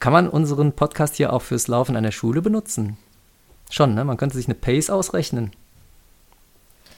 kann 0.00 0.12
man 0.12 0.28
unseren 0.28 0.72
Podcast 0.72 1.16
hier 1.16 1.32
auch 1.32 1.42
fürs 1.42 1.68
Laufen 1.68 1.96
an 1.96 2.02
der 2.02 2.10
Schule 2.10 2.42
benutzen. 2.42 2.96
Schon, 3.70 3.94
ne? 3.94 4.04
Man 4.04 4.16
könnte 4.16 4.36
sich 4.36 4.46
eine 4.46 4.54
Pace 4.54 4.90
ausrechnen. 4.90 5.52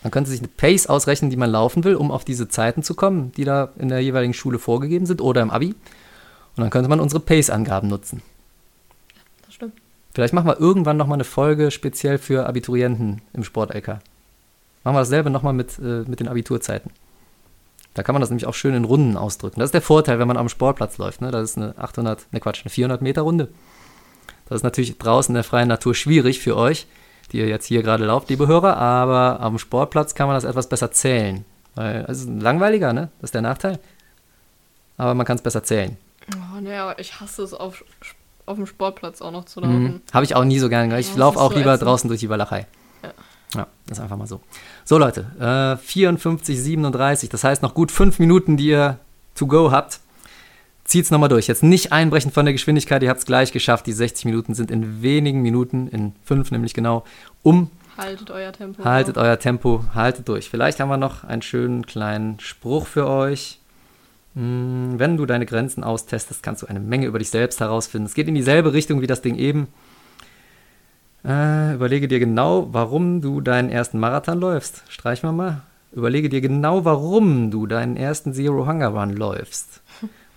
Man 0.02 0.10
könnte 0.10 0.30
sich 0.30 0.40
eine 0.40 0.48
Pace 0.48 0.86
ausrechnen, 0.86 1.30
die 1.30 1.36
man 1.36 1.50
laufen 1.50 1.84
will, 1.84 1.96
um 1.96 2.10
auf 2.10 2.24
diese 2.24 2.48
Zeiten 2.48 2.82
zu 2.82 2.94
kommen, 2.94 3.32
die 3.32 3.44
da 3.44 3.70
in 3.78 3.88
der 3.88 4.00
jeweiligen 4.00 4.34
Schule 4.34 4.58
vorgegeben 4.58 5.06
sind 5.06 5.20
oder 5.20 5.40
im 5.40 5.50
Abi. 5.50 5.68
Und 5.68 6.62
dann 6.62 6.70
könnte 6.70 6.88
man 6.88 7.00
unsere 7.00 7.20
Pace-Angaben 7.20 7.88
nutzen. 7.88 8.22
Das 9.44 9.54
stimmt. 9.54 9.74
Vielleicht 10.12 10.34
machen 10.34 10.46
wir 10.46 10.60
irgendwann 10.60 10.96
nochmal 10.96 11.16
eine 11.16 11.24
Folge 11.24 11.70
speziell 11.70 12.18
für 12.18 12.46
Abiturienten 12.46 13.22
im 13.32 13.44
Sport-LK. 13.44 14.00
Machen 14.84 14.96
wir 14.96 15.00
dasselbe 15.00 15.30
nochmal 15.30 15.54
mit, 15.54 15.78
äh, 15.78 16.04
mit 16.06 16.20
den 16.20 16.28
Abiturzeiten. 16.28 16.90
Da 17.94 18.02
kann 18.02 18.12
man 18.12 18.20
das 18.20 18.30
nämlich 18.30 18.46
auch 18.46 18.54
schön 18.54 18.74
in 18.74 18.84
Runden 18.84 19.16
ausdrücken. 19.16 19.60
Das 19.60 19.68
ist 19.68 19.74
der 19.74 19.82
Vorteil, 19.82 20.18
wenn 20.18 20.28
man 20.28 20.36
am 20.36 20.48
Sportplatz 20.48 20.98
läuft. 20.98 21.20
Ne? 21.20 21.30
Das 21.30 21.50
ist 21.50 21.56
eine 21.56 21.78
800, 21.78 22.26
ne 22.32 22.40
Quatsch, 22.40 22.62
eine 22.64 22.70
400 22.70 23.00
Meter 23.02 23.22
Runde. 23.22 23.48
Das 24.48 24.56
ist 24.56 24.62
natürlich 24.62 24.98
draußen 24.98 25.32
in 25.32 25.36
der 25.36 25.44
freien 25.44 25.68
Natur 25.68 25.94
schwierig 25.94 26.40
für 26.40 26.56
euch, 26.56 26.86
die 27.32 27.38
ihr 27.38 27.46
jetzt 27.46 27.66
hier 27.66 27.82
gerade 27.82 28.04
lauft, 28.04 28.28
liebe 28.28 28.46
Hörer, 28.46 28.76
aber 28.76 29.40
am 29.40 29.58
Sportplatz 29.58 30.14
kann 30.14 30.26
man 30.26 30.36
das 30.36 30.44
etwas 30.44 30.68
besser 30.68 30.90
zählen. 30.90 31.44
Weil 31.76 32.04
es 32.08 32.20
ist 32.20 32.28
langweiliger, 32.28 32.92
ne? 32.92 33.10
Das 33.20 33.28
ist 33.28 33.34
der 33.34 33.42
Nachteil. 33.42 33.78
Aber 34.96 35.14
man 35.14 35.26
kann 35.26 35.36
es 35.36 35.42
besser 35.42 35.62
zählen. 35.62 35.96
Oh, 36.34 36.60
naja, 36.60 36.94
ich 36.98 37.20
hasse 37.20 37.42
es 37.42 37.54
auf, 37.54 37.84
auf 38.46 38.56
dem 38.56 38.66
Sportplatz 38.66 39.22
auch 39.22 39.32
noch 39.32 39.44
zu 39.44 39.60
laufen. 39.60 39.82
Mhm. 39.82 40.00
Habe 40.12 40.24
ich 40.24 40.36
auch 40.36 40.44
nie 40.44 40.58
so 40.58 40.68
gerne. 40.68 40.98
Ich 41.00 41.16
laufe 41.16 41.40
auch 41.40 41.54
lieber 41.54 41.74
ätzend. 41.74 41.88
draußen 41.88 42.08
durch 42.08 42.20
die 42.20 42.28
Walachei. 42.28 42.66
Ja. 43.54 43.66
Das 43.86 43.98
ist 43.98 44.02
einfach 44.02 44.16
mal 44.16 44.26
so. 44.26 44.40
So, 44.84 44.98
Leute, 44.98 45.26
äh, 45.38 45.76
54, 45.76 46.60
37, 46.60 47.28
das 47.28 47.44
heißt 47.44 47.62
noch 47.62 47.74
gut 47.74 47.92
fünf 47.92 48.18
Minuten, 48.18 48.56
die 48.56 48.68
ihr 48.68 48.98
to 49.34 49.46
go 49.46 49.70
habt. 49.70 50.00
Zieht's 50.84 51.10
nochmal 51.10 51.28
durch. 51.28 51.46
Jetzt 51.46 51.62
nicht 51.62 51.92
einbrechen 51.92 52.30
von 52.30 52.44
der 52.44 52.52
Geschwindigkeit, 52.52 53.02
ihr 53.02 53.08
habt 53.08 53.20
es 53.20 53.26
gleich 53.26 53.52
geschafft. 53.52 53.86
Die 53.86 53.92
60 53.92 54.26
Minuten 54.26 54.54
sind 54.54 54.70
in 54.70 55.02
wenigen 55.02 55.40
Minuten, 55.40 55.88
in 55.88 56.12
fünf 56.24 56.50
nämlich 56.50 56.74
genau, 56.74 57.04
um. 57.42 57.70
Haltet 57.96 58.30
euer 58.30 58.52
Tempo. 58.52 58.84
Haltet 58.84 59.16
euer 59.18 59.38
Tempo, 59.38 59.84
haltet 59.94 60.28
durch. 60.28 60.50
Vielleicht 60.50 60.80
haben 60.80 60.88
wir 60.88 60.96
noch 60.96 61.24
einen 61.24 61.42
schönen 61.42 61.86
kleinen 61.86 62.40
Spruch 62.40 62.86
für 62.86 63.06
euch. 63.08 63.60
Hm, 64.34 64.94
Wenn 64.98 65.16
du 65.16 65.26
deine 65.26 65.46
Grenzen 65.46 65.84
austestest, 65.84 66.42
kannst 66.42 66.62
du 66.62 66.66
eine 66.66 66.80
Menge 66.80 67.06
über 67.06 67.18
dich 67.18 67.30
selbst 67.30 67.60
herausfinden. 67.60 68.06
Es 68.06 68.14
geht 68.14 68.28
in 68.28 68.34
dieselbe 68.34 68.72
Richtung 68.72 69.00
wie 69.00 69.06
das 69.06 69.22
Ding 69.22 69.36
eben. 69.36 69.68
Äh, 71.24 71.74
überlege 71.74 72.08
dir 72.08 72.18
genau, 72.18 72.68
warum 72.72 73.20
du 73.20 73.40
deinen 73.40 73.70
ersten 73.70 73.98
Marathon 73.98 74.38
läufst. 74.38 74.82
Streichen 74.88 75.28
wir 75.28 75.32
mal. 75.32 75.62
Überlege 75.92 76.28
dir 76.28 76.40
genau, 76.40 76.84
warum 76.84 77.50
du 77.50 77.66
deinen 77.66 77.96
ersten 77.96 78.34
Zero 78.34 78.66
Hunger 78.66 78.88
Run 78.88 79.10
läufst. 79.14 79.80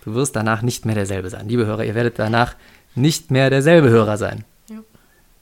Du 0.04 0.14
wirst 0.14 0.36
danach 0.36 0.62
nicht 0.62 0.86
mehr 0.86 0.94
derselbe 0.94 1.28
sein. 1.28 1.48
Liebe 1.48 1.66
Hörer, 1.66 1.84
ihr 1.84 1.94
werdet 1.94 2.18
danach 2.18 2.54
nicht 2.94 3.30
mehr 3.30 3.50
derselbe 3.50 3.90
Hörer 3.90 4.16
sein. 4.16 4.44
Ja. 4.70 4.78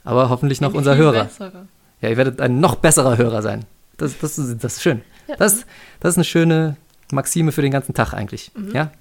Aber 0.03 0.29
hoffentlich 0.29 0.59
noch 0.59 0.71
Ein 0.71 0.77
unser 0.77 0.97
Hörer. 0.97 1.25
besserer. 1.25 1.67
Ja, 2.01 2.09
ihr 2.09 2.17
werdet 2.17 2.41
ein 2.41 2.59
noch 2.59 2.75
besserer 2.75 3.17
Hörer 3.17 3.41
sein. 3.41 3.65
Das, 3.97 4.17
das, 4.19 4.37
ist, 4.37 4.63
das 4.63 4.77
ist 4.77 4.81
schön. 4.81 5.01
Ja. 5.27 5.35
Das, 5.37 5.65
das 5.99 6.11
ist 6.11 6.17
eine 6.17 6.25
schöne 6.25 6.77
Maxime 7.11 7.51
für 7.51 7.61
den 7.61 7.71
ganzen 7.71 7.93
Tag 7.93 8.13
eigentlich. 8.13 8.51
Ja? 8.73 8.91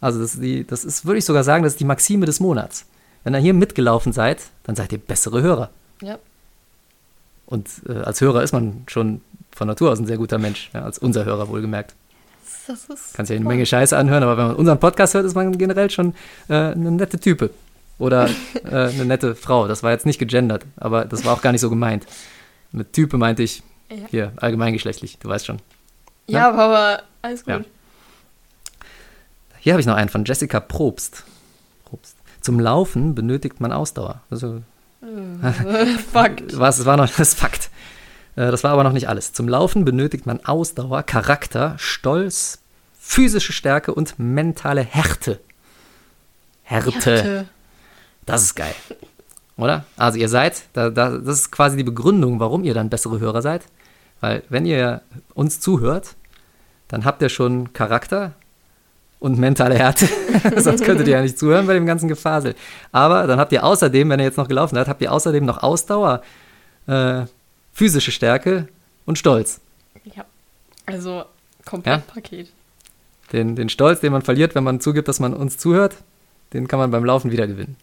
Also 0.00 0.20
das 0.20 0.38
die, 0.40 0.66
das 0.66 0.84
ist, 0.84 1.06
würde 1.06 1.18
ich 1.18 1.24
sogar 1.24 1.44
sagen, 1.44 1.62
das 1.62 1.74
ist 1.74 1.80
die 1.80 1.84
Maxime 1.84 2.26
des 2.26 2.40
Monats. 2.40 2.86
Wenn 3.22 3.34
ihr 3.34 3.40
hier 3.40 3.54
mitgelaufen 3.54 4.12
seid, 4.12 4.42
dann 4.64 4.76
seid 4.76 4.92
ihr 4.92 4.98
bessere 4.98 5.40
Hörer. 5.40 5.70
Ja. 6.02 6.18
Und 7.46 7.68
äh, 7.88 7.92
als 7.98 8.20
Hörer 8.20 8.42
ist 8.42 8.52
man 8.52 8.84
schon 8.86 9.20
von 9.52 9.68
Natur 9.68 9.92
aus 9.92 9.98
ein 9.98 10.06
sehr 10.06 10.16
guter 10.16 10.38
Mensch, 10.38 10.70
ja, 10.72 10.82
als 10.82 10.98
unser 10.98 11.24
Hörer 11.24 11.48
wohlgemerkt. 11.48 11.94
Das 12.66 12.84
ist. 12.86 13.14
Kannst 13.14 13.30
ja 13.30 13.36
eine 13.36 13.44
Menge 13.44 13.66
Scheiße 13.66 13.96
anhören, 13.96 14.22
aber 14.22 14.38
wenn 14.38 14.46
man 14.48 14.56
unseren 14.56 14.80
Podcast 14.80 15.12
hört, 15.14 15.26
ist 15.26 15.34
man 15.34 15.56
generell 15.58 15.90
schon 15.90 16.14
äh, 16.48 16.54
eine 16.54 16.90
nette 16.90 17.18
Type. 17.18 17.50
Oder 17.98 18.28
äh, 18.64 18.68
eine 18.70 19.04
nette 19.04 19.34
Frau. 19.34 19.68
Das 19.68 19.82
war 19.82 19.90
jetzt 19.92 20.06
nicht 20.06 20.18
gegendert, 20.18 20.64
aber 20.76 21.04
das 21.04 21.24
war 21.24 21.34
auch 21.34 21.42
gar 21.42 21.52
nicht 21.52 21.60
so 21.60 21.68
gemeint. 21.70 22.06
Mit 22.72 22.92
Type 22.94 23.18
meinte 23.18 23.42
ich 23.42 23.62
Ja, 23.90 23.96
hier 24.10 24.32
allgemeingeschlechtlich, 24.36 25.18
du 25.18 25.28
weißt 25.28 25.46
schon. 25.46 25.58
ja 26.26 26.50
aber 26.50 27.02
alles 27.22 27.44
gut. 27.44 27.48
Ja. 27.54 27.60
Hier 29.60 29.72
habe 29.74 29.80
ich 29.80 29.86
noch 29.86 29.94
einen 29.94 30.08
von 30.08 30.24
Jessica 30.24 30.58
Probst. 30.60 31.24
Probst. 31.84 32.16
Zum 32.40 32.60
Laufen 32.60 33.14
benötigt 33.14 33.60
man 33.60 33.72
Ausdauer. 33.72 34.20
Also, 34.30 34.62
Fakt. 36.12 36.58
was, 36.58 36.78
es 36.78 36.86
war 36.86 36.96
noch 36.96 37.08
das 37.08 37.34
Fakt. 37.34 37.70
Äh, 38.36 38.50
Das 38.50 38.64
war 38.64 38.72
aber 38.72 38.84
noch 38.84 38.92
nicht 38.92 39.08
alles. 39.08 39.32
Zum 39.32 39.48
Laufen 39.48 39.84
benötigt 39.84 40.26
man 40.26 40.44
Ausdauer, 40.44 41.02
Charakter, 41.02 41.74
Stolz, 41.78 42.60
physische 42.98 43.52
Stärke 43.52 43.94
und 43.94 44.18
mentale 44.18 44.82
Härte. 44.82 45.40
Härte. 46.62 46.92
Härte. 46.92 47.48
Das 48.26 48.42
ist 48.42 48.54
geil. 48.54 48.74
Oder? 49.56 49.84
Also 49.96 50.18
ihr 50.18 50.28
seid, 50.28 50.62
da, 50.72 50.90
da, 50.90 51.10
das 51.10 51.40
ist 51.40 51.50
quasi 51.52 51.76
die 51.76 51.84
Begründung, 51.84 52.40
warum 52.40 52.64
ihr 52.64 52.74
dann 52.74 52.90
bessere 52.90 53.20
Hörer 53.20 53.42
seid. 53.42 53.62
Weil 54.20 54.42
wenn 54.48 54.64
ihr 54.66 55.02
uns 55.34 55.60
zuhört, 55.60 56.16
dann 56.88 57.04
habt 57.04 57.22
ihr 57.22 57.28
schon 57.28 57.72
Charakter 57.72 58.32
und 59.24 59.38
mentale 59.38 59.74
Härte. 59.74 60.06
Sonst 60.60 60.84
könntet 60.84 61.08
ihr 61.08 61.14
ja 61.14 61.22
nicht 61.22 61.38
zuhören 61.38 61.66
bei 61.66 61.72
dem 61.72 61.86
ganzen 61.86 62.08
Gefasel. 62.08 62.54
Aber 62.92 63.26
dann 63.26 63.38
habt 63.38 63.52
ihr 63.52 63.64
außerdem, 63.64 64.10
wenn 64.10 64.20
ihr 64.20 64.26
jetzt 64.26 64.36
noch 64.36 64.48
gelaufen 64.48 64.74
seid, 64.74 64.86
habt 64.86 65.00
ihr 65.00 65.10
außerdem 65.10 65.46
noch 65.46 65.62
Ausdauer, 65.62 66.20
äh, 66.86 67.22
physische 67.72 68.12
Stärke 68.12 68.68
und 69.06 69.16
Stolz. 69.16 69.62
Ja. 70.14 70.26
Also, 70.84 71.24
Komplettpaket. 71.64 72.52
Den, 73.32 73.56
den 73.56 73.70
Stolz, 73.70 74.00
den 74.00 74.12
man 74.12 74.20
verliert, 74.20 74.54
wenn 74.54 74.62
man 74.62 74.80
zugibt, 74.80 75.08
dass 75.08 75.20
man 75.20 75.32
uns 75.32 75.56
zuhört, 75.56 75.96
den 76.52 76.68
kann 76.68 76.78
man 76.78 76.90
beim 76.90 77.06
Laufen 77.06 77.30
wieder 77.32 77.46
gewinnen. 77.46 77.76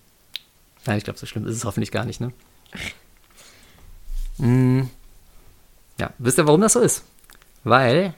Nein, 0.86 1.00
ich 1.00 1.04
glaube, 1.04 1.18
so 1.18 1.26
schlimm 1.26 1.48
ist 1.48 1.56
es 1.56 1.66
hoffentlich 1.66 1.92
gar 1.92 2.06
nicht, 2.06 2.22
ne? 2.22 2.32
Mm. 4.38 4.84
Ja, 6.00 6.12
wisst 6.18 6.40
ihr, 6.40 6.48
warum 6.48 6.62
das 6.62 6.74
so 6.74 6.80
ist? 6.80 7.04
Weil 7.64 8.16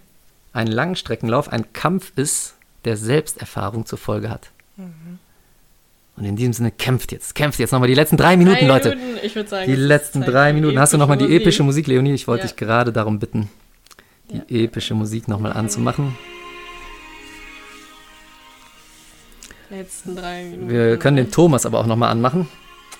ein 0.53 0.67
Langstreckenlauf 0.67 1.49
ein 1.49 1.73
Kampf 1.73 2.13
ist, 2.15 2.53
der 2.85 2.97
Selbsterfahrung 2.97 3.85
zur 3.85 3.97
Folge 3.97 4.30
hat. 4.30 4.51
Und 6.15 6.26
in 6.26 6.35
diesem 6.35 6.53
Sinne 6.53 6.72
kämpft 6.72 7.11
jetzt, 7.11 7.34
kämpft 7.35 7.60
jetzt 7.60 7.72
nochmal 7.72 7.88
die 7.88 7.95
letzten 7.95 8.18
drei 8.18 8.38
Minuten, 8.38 8.60
Drei 8.60 8.68
Leute. 8.68 8.95
Minuten, 8.95 9.19
ich 9.23 9.35
würde 9.35 9.49
sagen. 9.49 9.65
Die 9.69 9.76
letzten 9.76 10.22
drei 10.22 10.53
Minuten. 10.53 10.80
Hast 10.80 10.93
du 10.93 10.97
nochmal 10.97 11.18
die 11.18 11.35
epische 11.35 11.64
Musik, 11.64 11.88
Leonie? 11.88 12.14
Ich 12.14 12.27
wollte 12.27 12.43
Ja. 12.43 12.47
dich 12.47 12.55
gerade 12.55 12.91
darum 12.91 13.19
bitten, 13.19 13.49
die 14.30 14.38
Ja. 14.38 14.64
epische 14.65 14.93
Musik 14.93 15.27
nochmal 15.27 15.53
anzumachen. 15.53 16.15
Letzten 19.69 20.15
drei 20.15 20.43
Minuten. 20.43 20.69
Wir 20.69 20.97
können 20.97 21.18
den 21.18 21.31
Thomas 21.31 21.65
aber 21.65 21.80
auch 21.80 21.88
nochmal 21.88 22.10
anmachen. 22.11 22.47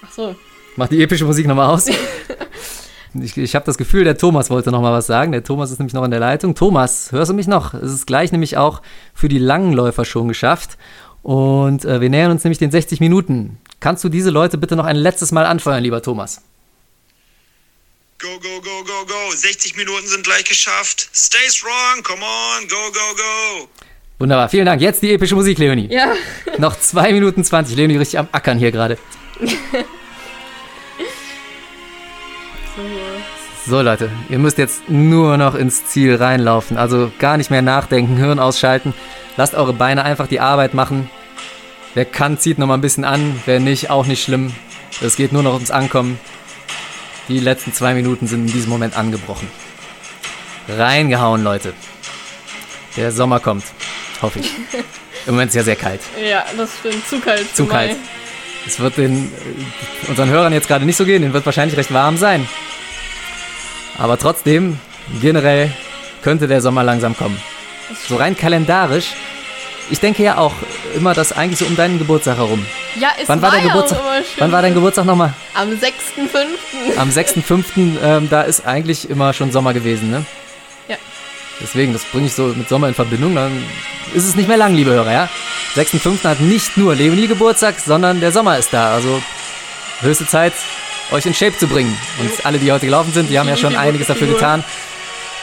Ach 0.06 0.12
so. 0.12 0.36
Mach 0.76 0.88
die 0.88 1.02
epische 1.04 1.26
Musik 1.26 1.46
nochmal 1.46 1.70
aus. 1.70 1.88
Ich, 3.22 3.38
ich 3.38 3.56
habe 3.56 3.66
das 3.66 3.78
Gefühl, 3.78 4.04
der 4.04 4.18
Thomas 4.18 4.50
wollte 4.50 4.72
nochmal 4.72 4.94
was 4.94 5.08
sagen. 5.08 5.32
Der 5.32 5.44
Thomas 5.44 5.72
ist 5.72 5.80
nämlich 5.80 5.94
noch 5.94 6.04
in 6.04 6.12
der 6.12 6.20
Leitung. 6.20 6.56
Thomas, 6.56 7.12
hörst 7.12 7.30
du 7.30 7.36
mich 7.36 7.48
noch? 7.48 7.74
Es 7.74 7.92
ist 7.92 8.08
gleich 8.08 8.32
nämlich 8.32 8.58
auch 8.58 8.82
für 9.14 9.30
die 9.30 9.38
langen 9.38 9.74
Läufer 9.74 10.06
schon 10.06 10.28
geschafft. 10.28 10.78
Und 11.22 11.86
äh, 11.86 12.02
wir 12.02 12.10
nähern 12.10 12.32
uns 12.32 12.44
nämlich 12.44 12.60
den 12.60 12.72
60 12.72 13.00
Minuten. 13.00 13.58
Kannst 13.80 14.04
du 14.04 14.10
diese 14.10 14.30
Leute 14.30 14.58
bitte 14.58 14.76
noch 14.76 14.86
ein 14.86 14.96
letztes 14.96 15.32
Mal 15.32 15.46
anfeuern, 15.46 15.84
lieber 15.84 16.02
Thomas? 16.02 16.42
Go, 18.20 18.30
go, 18.40 18.62
go, 18.62 18.84
go, 18.84 19.06
go. 19.06 19.36
60 19.36 19.76
Minuten 19.76 20.08
sind 20.08 20.24
gleich 20.24 20.46
geschafft. 20.46 21.10
Stay 21.14 21.50
strong, 21.50 22.04
come 22.04 22.22
on, 22.22 22.68
go, 22.68 22.76
go, 22.94 23.16
go. 23.16 23.68
Wunderbar, 24.20 24.50
vielen 24.50 24.66
Dank. 24.66 24.82
Jetzt 24.82 25.02
die 25.02 25.12
epische 25.12 25.36
Musik, 25.36 25.58
Leonie. 25.58 25.88
Ja. 25.92 26.14
Noch 26.58 26.80
2 26.80 27.14
Minuten 27.14 27.44
20. 27.44 27.76
Leonie 27.76 27.98
richtig 27.98 28.20
am 28.20 28.28
Ackern 28.32 28.58
hier 28.58 28.72
gerade. 28.72 28.98
So. 33.66 33.82
Leute, 33.82 34.10
ihr 34.30 34.40
müsst 34.40 34.58
jetzt 34.58 34.90
nur 34.90 35.38
noch 35.38 35.56
ins 35.56 35.86
Ziel 35.86 36.16
reinlaufen. 36.16 36.78
Also 36.78 37.12
gar 37.20 37.38
nicht 37.38 37.50
mehr 37.50 37.62
nachdenken, 37.62 38.18
Hirn 38.18 38.40
ausschalten. 38.40 38.94
Lasst 39.38 39.56
eure 39.56 39.74
Beine 39.74 40.04
einfach 40.04 40.28
die 40.28 40.40
Arbeit 40.40 40.74
machen. 40.74 41.10
Wer 41.94 42.06
kann, 42.06 42.38
zieht 42.38 42.58
noch 42.60 42.68
mal 42.68 42.74
ein 42.74 42.82
bisschen 42.82 43.06
an. 43.06 43.42
Wer 43.46 43.60
nicht, 43.60 43.90
auch 43.90 44.06
nicht 44.06 44.24
schlimm. 44.24 44.54
Es 45.02 45.16
geht 45.16 45.32
nur 45.32 45.44
noch 45.44 45.54
ums 45.54 45.72
Ankommen. 45.72 46.20
Die 47.30 47.40
letzten 47.40 47.74
zwei 47.74 47.94
Minuten 47.94 48.28
sind 48.28 48.48
in 48.48 48.54
diesem 48.54 48.70
Moment 48.70 48.98
angebrochen. 48.98 49.48
Reingehauen, 50.68 51.44
Leute. 51.44 51.74
Der 52.98 53.12
Sommer 53.12 53.40
kommt. 53.40 53.64
Hoffe 54.22 54.40
ich. 54.40 54.52
Im 55.26 55.36
Moment 55.36 55.50
ist 55.50 55.56
ja 55.56 55.64
sehr 55.64 55.78
kalt. 55.78 56.02
Ja, 56.22 56.44
das 56.58 56.70
stimmt. 56.80 57.08
Zu 57.08 57.20
kalt. 57.20 57.56
Zu 57.56 57.66
kalt. 57.66 57.96
Es 58.66 58.80
wird 58.80 58.98
den, 58.98 59.26
äh, 59.26 60.10
unseren 60.10 60.30
Hörern 60.30 60.54
jetzt 60.54 60.68
gerade 60.68 60.86
nicht 60.86 60.98
so 60.98 61.06
gehen, 61.06 61.22
denen 61.22 61.34
wird 61.34 61.46
wahrscheinlich 61.46 61.78
recht 61.78 61.94
warm 61.94 62.18
sein. 62.18 62.48
Aber 63.98 64.18
trotzdem, 64.18 64.80
generell 65.22 65.72
könnte 66.22 66.48
der 66.48 66.62
Sommer 66.62 66.84
langsam 66.84 67.16
kommen. 67.16 67.40
So 68.08 68.16
rein 68.16 68.36
kalendarisch. 68.36 69.12
Ich 69.90 70.00
denke 70.00 70.24
ja 70.24 70.38
auch 70.38 70.54
immer, 70.96 71.14
dass 71.14 71.34
eigentlich 71.34 71.60
so 71.60 71.66
um 71.66 71.76
deinen 71.76 72.00
Geburtstag 72.00 72.38
herum. 72.38 72.66
Ja, 73.00 73.10
es 73.22 73.28
Wann 73.28 73.42
war, 73.42 73.52
war 73.52 73.60
ja 73.60 73.68
Geburtstag? 73.68 74.00
auch 74.00 74.04
immer 74.06 74.16
schön. 74.24 74.34
Wann 74.40 74.52
war 74.52 74.62
dein 74.62 74.74
Geburtstag 74.74 75.06
nochmal? 75.06 75.34
Am 75.54 75.70
6.5. 75.70 76.98
Am 76.98 77.10
6.5. 77.10 77.98
Ähm, 78.02 78.30
da 78.30 78.44
ist 78.44 78.66
eigentlich 78.66 79.10
immer 79.10 79.34
schon 79.34 79.52
Sommer 79.52 79.74
gewesen, 79.74 80.10
ne? 80.10 80.26
Ja. 80.88 80.96
Deswegen, 81.62 81.92
das 81.94 82.04
bringe 82.06 82.28
ich 82.28 82.34
so 82.34 82.54
mit 82.56 82.70
Sommer 82.70 82.88
in 82.88 82.94
Verbindung. 82.94 83.36
Dann 83.36 83.52
ist 84.14 84.26
es 84.26 84.36
nicht 84.36 84.48
mehr 84.48 84.58
lang, 84.58 84.74
liebe 84.74 84.92
Hörer, 84.92 85.12
ja? 85.12 85.30
6.5. 85.76 86.24
hat 86.24 86.40
nicht 86.40 86.78
nur 86.78 86.96
Leonie 86.96 87.28
Geburtstag, 87.28 87.76
sondern 87.86 88.22
der 88.22 88.32
Sommer 88.32 88.58
ist 88.58 88.72
da. 88.74 88.94
Also 88.94 89.22
höchste 90.00 90.26
Zeit, 90.28 90.54
euch 91.14 91.26
in 91.26 91.34
Shape 91.34 91.58
zu 91.58 91.68
bringen. 91.68 91.96
Und 92.20 92.46
alle, 92.46 92.58
die 92.60 92.72
heute 92.72 92.86
gelaufen 92.86 93.14
sind, 93.14 93.30
die 93.30 93.40
haben 93.40 93.48
ja 93.48 93.56
schon 93.56 93.76
einiges 93.76 94.08
dafür 94.08 94.28
getan. 94.28 94.64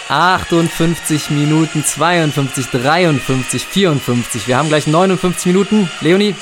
58 0.09 1.31
Minuten, 1.31 1.85
52, 1.85 2.67
53, 2.71 3.65
54. 3.65 4.49
Wir 4.49 4.59
haben 4.59 4.69
gleich 4.69 4.87
59 4.87 5.47
Minuten, 5.47 5.89
Leonie. 6.01 6.35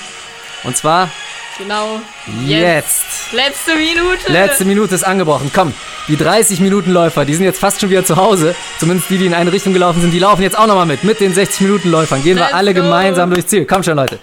Und 0.65 0.77
zwar 0.77 1.11
Genau. 1.59 2.01
jetzt. 2.47 3.05
Letzte 3.33 3.75
Minute. 3.75 4.33
Letzte 4.33 4.65
Minute 4.65 4.95
ist 4.95 5.03
angebrochen. 5.05 5.51
Komm, 5.53 5.75
die 6.07 6.17
30 6.17 6.61
Minuten 6.61 6.93
Läufer, 6.93 7.25
die 7.25 7.35
sind 7.35 7.45
jetzt 7.45 7.59
fast 7.59 7.81
schon 7.81 7.91
wieder 7.91 8.05
zu 8.05 8.17
Hause. 8.17 8.55
Zumindest 8.79 9.11
die, 9.11 9.19
die 9.19 9.27
in 9.27 9.35
eine 9.35 9.53
Richtung 9.53 9.73
gelaufen 9.75 10.01
sind, 10.01 10.13
die 10.13 10.19
laufen 10.21 10.43
jetzt 10.43 10.57
auch 10.57 10.67
nochmal 10.69 10.87
mit. 10.87 11.03
Mit 11.05 11.21
den 11.21 11.35
60 11.35 11.63
Minuten 11.63 11.91
Läufern. 11.91 12.23
Gehen 12.23 12.37
wir 12.37 12.45
Let's 12.45 12.55
alle 12.55 12.73
go. 12.75 12.83
gemeinsam 12.83 13.31
durchs 13.31 13.49
Ziel. 13.49 13.67
Komm 13.67 13.83
schon, 13.83 13.97
Leute. 13.97 14.19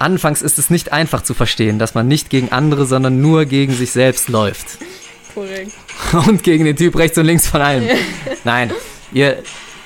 Anfangs 0.00 0.40
ist 0.40 0.58
es 0.58 0.70
nicht 0.70 0.92
einfach 0.92 1.22
zu 1.22 1.34
verstehen, 1.34 1.78
dass 1.78 1.94
man 1.94 2.08
nicht 2.08 2.30
gegen 2.30 2.50
andere, 2.52 2.86
sondern 2.86 3.20
nur 3.20 3.44
gegen 3.44 3.74
sich 3.74 3.92
selbst 3.92 4.30
läuft. 4.30 4.78
Korrekt. 5.34 5.72
Und 6.26 6.42
gegen 6.42 6.64
den 6.64 6.74
Typ 6.74 6.96
rechts 6.96 7.18
und 7.18 7.26
links 7.26 7.46
von 7.46 7.60
allem. 7.60 7.84
Nein, 8.42 8.72
ihr, 9.12 9.42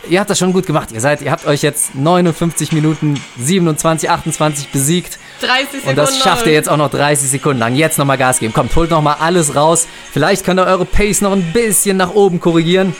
ihr 0.09 0.21
habt 0.21 0.31
das 0.31 0.39
schon 0.39 0.53
gut 0.53 0.67
gemacht. 0.67 0.93
Ihr 0.93 1.01
seid, 1.01 1.21
ihr 1.21 1.33
habt 1.33 1.47
euch 1.47 1.63
jetzt 1.63 1.97
59 1.97 2.71
Minuten 2.71 3.21
27, 3.41 4.09
28 4.09 4.69
besiegt. 4.69 5.19
30 5.41 5.67
Sekunden. 5.67 5.89
Und 5.89 5.97
das 5.97 6.21
schafft 6.21 6.47
ihr 6.47 6.53
jetzt 6.53 6.69
auch 6.69 6.77
noch 6.77 6.91
30 6.91 7.29
Sekunden 7.29 7.59
lang. 7.59 7.75
Jetzt 7.75 7.99
nochmal 7.99 8.17
Gas 8.17 8.39
geben. 8.39 8.55
Kommt, 8.55 8.75
holt 8.77 8.91
nochmal 8.91 9.17
alles 9.19 9.57
raus. 9.57 9.89
Vielleicht 10.13 10.45
könnt 10.45 10.61
ihr 10.61 10.67
eure 10.67 10.85
Pace 10.85 11.23
noch 11.23 11.33
ein 11.33 11.53
bisschen 11.53 11.97
nach 11.97 12.15
oben 12.15 12.39
korrigieren. 12.39 12.95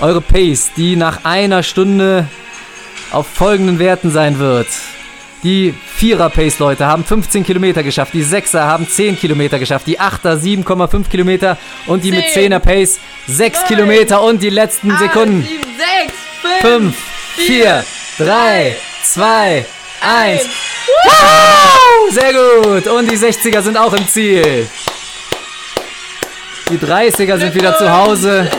Eure 0.00 0.20
Pace, 0.20 0.72
die 0.76 0.96
nach 0.96 1.24
einer 1.24 1.62
Stunde 1.62 2.26
auf 3.12 3.28
folgenden 3.28 3.78
Werten 3.78 4.10
sein 4.10 4.40
wird. 4.40 4.66
Die 5.44 5.72
Vierer-Pace, 5.96 6.58
Leute, 6.58 6.86
haben 6.86 7.04
15 7.04 7.44
Kilometer 7.44 7.82
geschafft. 7.82 8.12
Die 8.12 8.22
Sechser 8.22 8.64
haben 8.64 8.88
10 8.88 9.18
Kilometer 9.18 9.58
geschafft. 9.58 9.86
Die 9.86 10.00
Achter 10.00 10.34
7,5 10.34 11.08
Kilometer. 11.08 11.56
Und 11.86 12.02
die 12.02 12.10
mit 12.10 12.28
10, 12.30 12.52
10er 12.52 12.58
Pace 12.58 12.98
6 13.28 13.58
neun, 13.60 13.68
Kilometer. 13.68 14.22
Und 14.22 14.42
die 14.42 14.50
letzten 14.50 14.90
Acht, 14.90 15.00
Sekunden. 15.00 15.42
sieben, 15.42 15.62
sechs, 15.76 16.14
fünf, 16.60 16.96
5, 16.96 17.46
4, 17.46 17.84
3, 18.18 18.76
2, 19.04 19.56
1. 19.56 19.66
eins. 20.00 20.48
Wow, 21.04 22.12
sehr 22.12 22.32
gut. 22.32 22.86
Und 22.88 23.10
die 23.10 23.16
60er 23.16 23.62
sind 23.62 23.76
auch 23.76 23.92
im 23.92 24.08
Ziel. 24.08 24.68
Die 26.70 26.78
30er 26.78 27.38
sind 27.38 27.54
wieder 27.54 27.76
zu 27.78 27.90
Hause. 27.90 28.50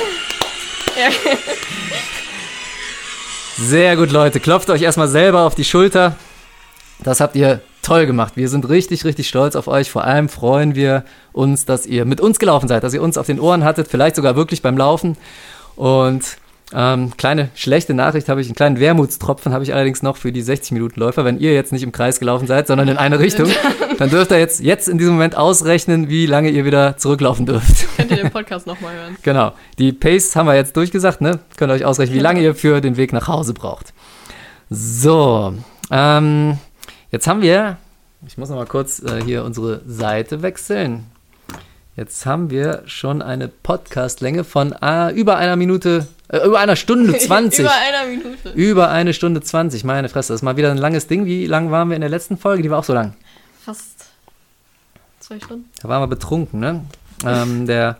Sehr 3.57 3.95
gut, 3.97 4.11
Leute. 4.11 4.39
Klopft 4.39 4.69
euch 4.69 4.81
erstmal 4.81 5.07
selber 5.09 5.41
auf 5.41 5.55
die 5.55 5.65
Schulter. 5.65 6.15
Das 7.03 7.21
habt 7.21 7.35
ihr 7.35 7.61
toll 7.81 8.05
gemacht. 8.05 8.33
Wir 8.35 8.49
sind 8.49 8.67
richtig, 8.69 9.05
richtig 9.05 9.27
stolz 9.27 9.55
auf 9.55 9.67
euch. 9.67 9.89
Vor 9.89 10.03
allem 10.03 10.29
freuen 10.29 10.75
wir 10.75 11.03
uns, 11.31 11.65
dass 11.65 11.85
ihr 11.85 12.05
mit 12.05 12.21
uns 12.21 12.39
gelaufen 12.39 12.67
seid, 12.67 12.83
dass 12.83 12.93
ihr 12.93 13.01
uns 13.01 13.17
auf 13.17 13.25
den 13.25 13.39
Ohren 13.39 13.63
hattet, 13.63 13.87
vielleicht 13.87 14.15
sogar 14.15 14.35
wirklich 14.35 14.61
beim 14.61 14.77
Laufen. 14.77 15.17
Und 15.75 16.37
ähm, 16.71 17.17
kleine 17.17 17.49
schlechte 17.55 17.95
Nachricht 17.95 18.29
habe 18.29 18.41
ich, 18.41 18.47
einen 18.47 18.55
kleinen 18.55 18.79
Wermutstropfen 18.79 19.53
habe 19.53 19.63
ich 19.63 19.73
allerdings 19.73 20.03
noch 20.03 20.17
für 20.17 20.31
die 20.31 20.43
60-Minuten-Läufer. 20.43 21.25
Wenn 21.25 21.39
ihr 21.39 21.53
jetzt 21.53 21.71
nicht 21.71 21.81
im 21.81 21.91
Kreis 21.91 22.19
gelaufen 22.19 22.47
seid, 22.47 22.67
sondern 22.67 22.87
in 22.89 22.97
eine 22.97 23.19
Richtung, 23.19 23.49
dann 23.97 24.09
dürft 24.09 24.31
ihr 24.31 24.37
jetzt, 24.37 24.59
jetzt 24.59 24.87
in 24.87 24.97
diesem 24.97 25.13
Moment 25.13 25.35
ausrechnen, 25.35 26.09
wie 26.09 26.27
lange 26.27 26.49
ihr 26.49 26.65
wieder 26.65 26.97
zurücklaufen 26.97 27.45
dürft. 27.47 27.87
Könnt 27.97 28.11
ihr 28.11 28.17
den 28.17 28.31
Podcast 28.31 28.67
nochmal 28.67 28.93
hören. 28.93 29.17
Genau. 29.23 29.53
Die 29.79 29.93
Pace 29.93 30.35
haben 30.35 30.47
wir 30.47 30.55
jetzt 30.55 30.75
durchgesagt, 30.77 31.21
ne? 31.21 31.39
Könnt 31.57 31.71
ihr 31.71 31.75
euch 31.75 31.85
ausrechnen, 31.85 32.15
wie 32.15 32.21
lange 32.21 32.41
ihr 32.41 32.53
für 32.53 32.81
den 32.81 32.97
Weg 32.97 33.13
nach 33.13 33.27
Hause 33.27 33.53
braucht. 33.53 33.93
So. 34.69 35.53
Ähm, 35.91 36.57
jetzt 37.11 37.27
haben 37.27 37.41
wir, 37.41 37.77
ich 38.25 38.37
muss 38.37 38.49
noch 38.49 38.57
mal 38.57 38.65
kurz 38.65 39.01
äh, 39.01 39.21
hier 39.23 39.43
unsere 39.43 39.81
Seite 39.85 40.41
wechseln. 40.41 41.05
Jetzt 41.95 42.25
haben 42.25 42.49
wir 42.49 42.83
schon 42.85 43.21
eine 43.21 43.49
Podcastlänge 43.49 44.45
von 44.45 44.73
äh, 44.81 45.11
über 45.11 45.35
einer 45.35 45.57
Minute, 45.57 46.07
äh, 46.29 46.45
über 46.45 46.59
einer 46.59 46.77
Stunde 46.77 47.17
20. 47.17 47.59
Über 47.65 47.71
einer 47.71 48.09
Minute. 48.09 48.49
über 48.55 48.89
eine 48.89 49.13
Stunde 49.13 49.41
20, 49.41 49.83
meine 49.83 50.07
Fresse. 50.07 50.31
Das 50.31 50.39
ist 50.39 50.43
mal 50.43 50.55
wieder 50.55 50.71
ein 50.71 50.77
langes 50.77 51.07
Ding. 51.07 51.25
Wie 51.25 51.45
lang 51.45 51.71
waren 51.71 51.89
wir 51.89 51.95
in 51.95 52.01
der 52.01 52.09
letzten 52.09 52.37
Folge? 52.37 52.63
Die 52.63 52.69
war 52.69 52.79
auch 52.79 52.85
so 52.85 52.93
lang. 52.93 53.15
Fast 53.65 54.05
zwei 55.19 55.39
Stunden. 55.39 55.69
Da 55.81 55.89
waren 55.89 56.01
wir 56.01 56.07
betrunken, 56.07 56.59
ne? 56.59 56.85
Ähm, 57.25 57.67
der. 57.67 57.97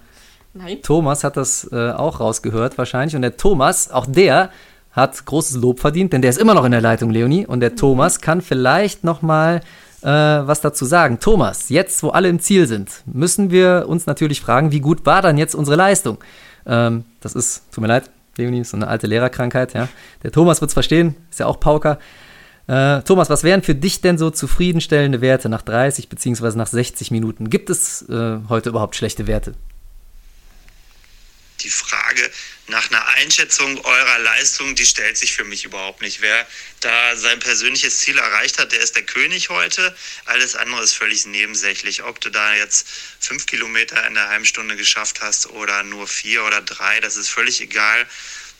Thomas 0.84 1.24
hat 1.24 1.38
das 1.38 1.70
äh, 1.72 1.92
auch 1.92 2.20
rausgehört 2.20 2.78
wahrscheinlich. 2.78 3.16
Und 3.16 3.22
der 3.22 3.38
Thomas, 3.38 3.92
auch 3.92 4.06
der 4.08 4.50
hat 5.00 5.26
großes 5.26 5.58
Lob 5.58 5.80
verdient, 5.80 6.14
denn 6.14 6.22
der 6.22 6.30
ist 6.30 6.40
immer 6.40 6.54
noch 6.54 6.66
in 6.66 6.72
der 6.72 6.82
Leitung, 6.82 7.10
Leonie. 7.10 7.46
Und 7.46 7.60
der 7.60 7.76
Thomas 7.76 8.22
kann 8.22 8.42
vielleicht 8.42 9.04
noch 9.04 9.22
mal 9.22 9.62
äh, 10.02 10.08
was 10.08 10.62
dazu 10.62 10.86
sagen. 10.86 11.20
Thomas, 11.20 11.70
jetzt, 11.70 12.04
wo 12.04 12.10
alle 12.10 12.30
im 12.30 12.40
Ziel 12.40 12.68
sind, 12.68 13.04
müssen 13.06 13.52
wir 13.52 13.86
uns 13.88 14.06
natürlich 14.06 14.42
fragen, 14.42 14.72
wie 14.72 14.80
gut 14.80 15.06
war 15.06 15.22
dann 15.22 15.38
jetzt 15.38 15.56
unsere 15.56 15.76
Leistung? 15.76 16.18
Ähm, 16.66 17.06
das 17.22 17.34
ist, 17.36 17.72
tut 17.72 17.82
mir 17.82 17.88
leid, 17.88 18.10
Leonie, 18.38 18.62
ist 18.62 18.72
so 18.72 18.78
eine 18.78 18.88
alte 18.88 19.08
Lehrerkrankheit. 19.08 19.74
Ja. 19.74 19.90
Der 20.24 20.32
Thomas 20.32 20.62
wird 20.62 20.70
es 20.70 20.74
verstehen, 20.74 21.16
ist 21.30 21.40
ja 21.40 21.46
auch 21.46 21.60
Pauker. 21.60 22.00
Äh, 22.68 23.02
Thomas, 23.02 23.30
was 23.30 23.44
wären 23.44 23.64
für 23.64 23.76
dich 23.76 24.02
denn 24.02 24.18
so 24.18 24.30
zufriedenstellende 24.30 25.22
Werte 25.22 25.50
nach 25.50 25.64
30 25.64 26.08
beziehungsweise 26.08 26.58
nach 26.58 26.68
60 26.68 27.12
Minuten? 27.12 27.50
Gibt 27.50 27.70
es 27.70 28.08
äh, 28.10 28.38
heute 28.48 28.70
überhaupt 28.70 28.96
schlechte 28.96 29.28
Werte? 29.28 29.54
Die 31.62 31.70
Frage 31.70 32.22
nach 32.70 32.90
einer 32.90 33.06
Einschätzung 33.08 33.84
eurer 33.84 34.20
Leistung, 34.20 34.76
die 34.76 34.86
stellt 34.86 35.18
sich 35.18 35.34
für 35.34 35.44
mich 35.44 35.66
überhaupt 35.66 36.02
nicht. 36.02 36.22
Wer 36.22 36.48
da 36.80 37.16
sein 37.16 37.40
persönliches 37.40 38.00
Ziel 38.00 38.18
erreicht 38.18 38.60
hat, 38.60 38.72
der 38.72 38.80
ist 38.80 38.96
der 38.96 39.04
König 39.04 39.50
heute. 39.50 39.96
Alles 40.26 40.56
andere 40.56 40.84
ist 40.84 40.94
völlig 40.94 41.26
nebensächlich. 41.26 42.04
Ob 42.04 42.22
du 42.22 42.30
da 42.30 42.54
jetzt 42.54 42.88
fünf 43.20 43.46
Kilometer 43.46 44.06
in 44.08 44.14
der 44.14 44.30
halben 44.30 44.46
Stunde 44.46 44.76
geschafft 44.76 45.22
hast 45.22 45.48
oder 45.50 45.84
nur 45.84 46.08
vier 46.08 46.44
oder 46.46 46.62
drei, 46.62 47.00
das 47.00 47.18
ist 47.18 47.30
völlig 47.30 47.60
egal. 47.62 48.06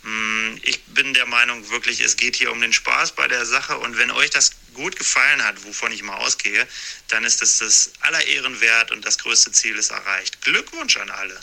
Mm, 0.04 0.58
Ich 0.64 0.84
bin 0.86 1.14
der 1.14 1.26
Meinung 1.26 1.70
wirklich, 1.70 2.02
es 2.02 2.18
geht 2.18 2.36
hier 2.36 2.52
um 2.52 2.62
den 2.62 2.74
Spaß 2.74 3.14
bei 3.14 3.28
der 3.28 3.46
Sache 3.46 3.78
und 3.78 3.98
wenn 3.98 4.12
euch 4.12 4.30
das 4.30 4.52
gut 4.74 4.96
gefallen 4.96 5.44
hat, 5.44 5.64
wovon 5.66 5.92
ich 5.92 6.04
mal 6.04 6.16
ausgehe, 6.18 6.66
dann 7.10 7.24
ist 7.26 7.42
es 7.42 7.60
das 7.60 7.92
aller 8.02 8.26
Ehren 8.26 8.60
wert 8.62 8.92
und 8.92 9.06
das 9.06 9.18
größte 9.18 9.52
Ziel 9.52 9.76
ist 9.78 9.92
erreicht. 9.92 10.42
Glückwunsch 10.42 10.98
an 10.98 11.10
alle. 11.10 11.40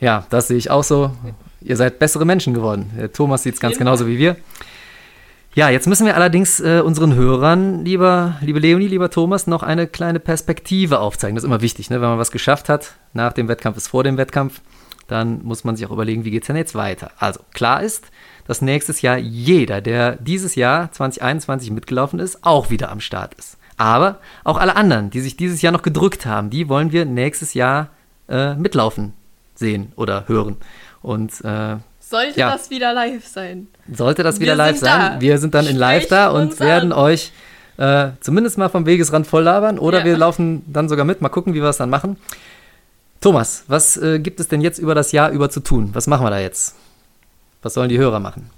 Ja, 0.00 0.26
das 0.30 0.48
sehe 0.48 0.58
ich 0.58 0.70
auch 0.70 0.84
so. 0.84 1.16
Ihr 1.64 1.76
seid 1.76 1.98
bessere 1.98 2.26
Menschen 2.26 2.52
geworden. 2.52 2.90
Der 2.96 3.10
Thomas 3.12 3.42
sieht 3.42 3.54
es 3.54 3.60
ganz 3.60 3.76
Immer. 3.76 3.86
genauso 3.86 4.06
wie 4.06 4.18
wir. 4.18 4.36
Ja, 5.54 5.70
jetzt 5.70 5.86
müssen 5.86 6.04
wir 6.04 6.14
allerdings 6.14 6.60
äh, 6.60 6.82
unseren 6.84 7.14
Hörern, 7.14 7.84
lieber, 7.84 8.36
liebe 8.40 8.58
Leonie, 8.58 8.88
lieber 8.88 9.08
Thomas, 9.08 9.46
noch 9.46 9.62
eine 9.62 9.86
kleine 9.86 10.18
Perspektive 10.20 10.98
aufzeigen. 10.98 11.36
Das 11.36 11.44
ist 11.44 11.48
immer 11.48 11.62
wichtig, 11.62 11.90
ne? 11.90 12.00
wenn 12.00 12.08
man 12.08 12.18
was 12.18 12.32
geschafft 12.32 12.68
hat, 12.68 12.96
nach 13.12 13.32
dem 13.32 13.48
Wettkampf 13.48 13.76
ist 13.76 13.88
vor 13.88 14.02
dem 14.02 14.16
Wettkampf, 14.16 14.60
dann 15.06 15.44
muss 15.44 15.64
man 15.64 15.76
sich 15.76 15.86
auch 15.86 15.92
überlegen, 15.92 16.24
wie 16.24 16.32
geht 16.32 16.42
es 16.42 16.48
denn 16.48 16.56
jetzt 16.56 16.74
weiter. 16.74 17.12
Also 17.18 17.40
klar 17.52 17.82
ist, 17.82 18.06
dass 18.46 18.62
nächstes 18.62 19.00
Jahr 19.00 19.16
jeder, 19.16 19.80
der 19.80 20.16
dieses 20.16 20.56
Jahr 20.56 20.90
2021 20.90 21.70
mitgelaufen 21.70 22.18
ist, 22.18 22.44
auch 22.44 22.70
wieder 22.70 22.90
am 22.90 23.00
Start 23.00 23.34
ist. 23.34 23.56
Aber 23.76 24.18
auch 24.42 24.58
alle 24.58 24.76
anderen, 24.76 25.10
die 25.10 25.20
sich 25.20 25.36
dieses 25.36 25.62
Jahr 25.62 25.72
noch 25.72 25.82
gedrückt 25.82 26.26
haben, 26.26 26.50
die 26.50 26.68
wollen 26.68 26.92
wir 26.92 27.04
nächstes 27.04 27.54
Jahr 27.54 27.90
äh, 28.28 28.54
mitlaufen 28.54 29.12
sehen 29.54 29.92
oder 29.96 30.26
hören. 30.26 30.56
Und 31.04 31.32
äh, 31.44 31.76
Sollte 32.00 32.40
Ja. 32.40 32.50
das 32.52 32.70
wieder 32.70 32.92
live 32.94 33.26
sein? 33.26 33.66
sollte 33.92 34.22
das 34.22 34.40
wieder 34.40 34.52
Wir 34.52 34.56
live 34.56 34.76
sind 34.76 34.84
sein, 34.86 35.12
da. 35.14 35.20
wir 35.20 35.38
sind 35.38 35.54
dann 35.54 35.66
in 35.66 35.76
live 35.76 36.06
da 36.08 36.28
Sprecht 36.28 36.34
und 36.42 36.50
uns 36.50 36.60
werden 36.60 36.92
an. 36.92 36.98
euch 36.98 37.32
äh, 37.76 38.10
zumindest 38.20 38.56
mal 38.56 38.68
vom 38.70 38.86
Wegesrand 38.86 39.26
voll 39.26 39.42
labern 39.42 39.78
oder 39.78 39.98
Ja. 40.00 40.04
wir 40.06 40.16
laufen 40.16 40.62
dann 40.72 40.88
sogar 40.88 41.04
mit. 41.04 41.20
Mal 41.20 41.28
gucken, 41.28 41.52
wie 41.54 41.60
wir 41.62 41.68
es 41.68 41.76
dann 41.76 41.90
machen. 41.90 42.16
Thomas, 43.20 43.64
was 43.68 43.96
äh, 43.98 44.18
gibt 44.18 44.38
es 44.40 44.48
denn 44.48 44.60
jetzt 44.62 44.78
über 44.78 44.94
das 44.94 45.12
Jahr 45.12 45.30
über 45.30 45.50
zu 45.50 45.60
tun? 45.60 45.90
Was 45.92 46.06
machen 46.06 46.24
wir 46.24 46.30
da 46.30 46.38
jetzt? 46.38 46.74
Was 47.62 47.74
sollen 47.74 47.88
die 47.90 47.98
Hörer 47.98 48.20
machen? 48.20 48.48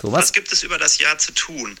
Thomas? 0.00 0.22
Was 0.22 0.32
gibt 0.32 0.52
es 0.52 0.62
über 0.62 0.78
das 0.78 0.98
Jahr 0.98 1.16
zu 1.18 1.32
tun? 1.32 1.76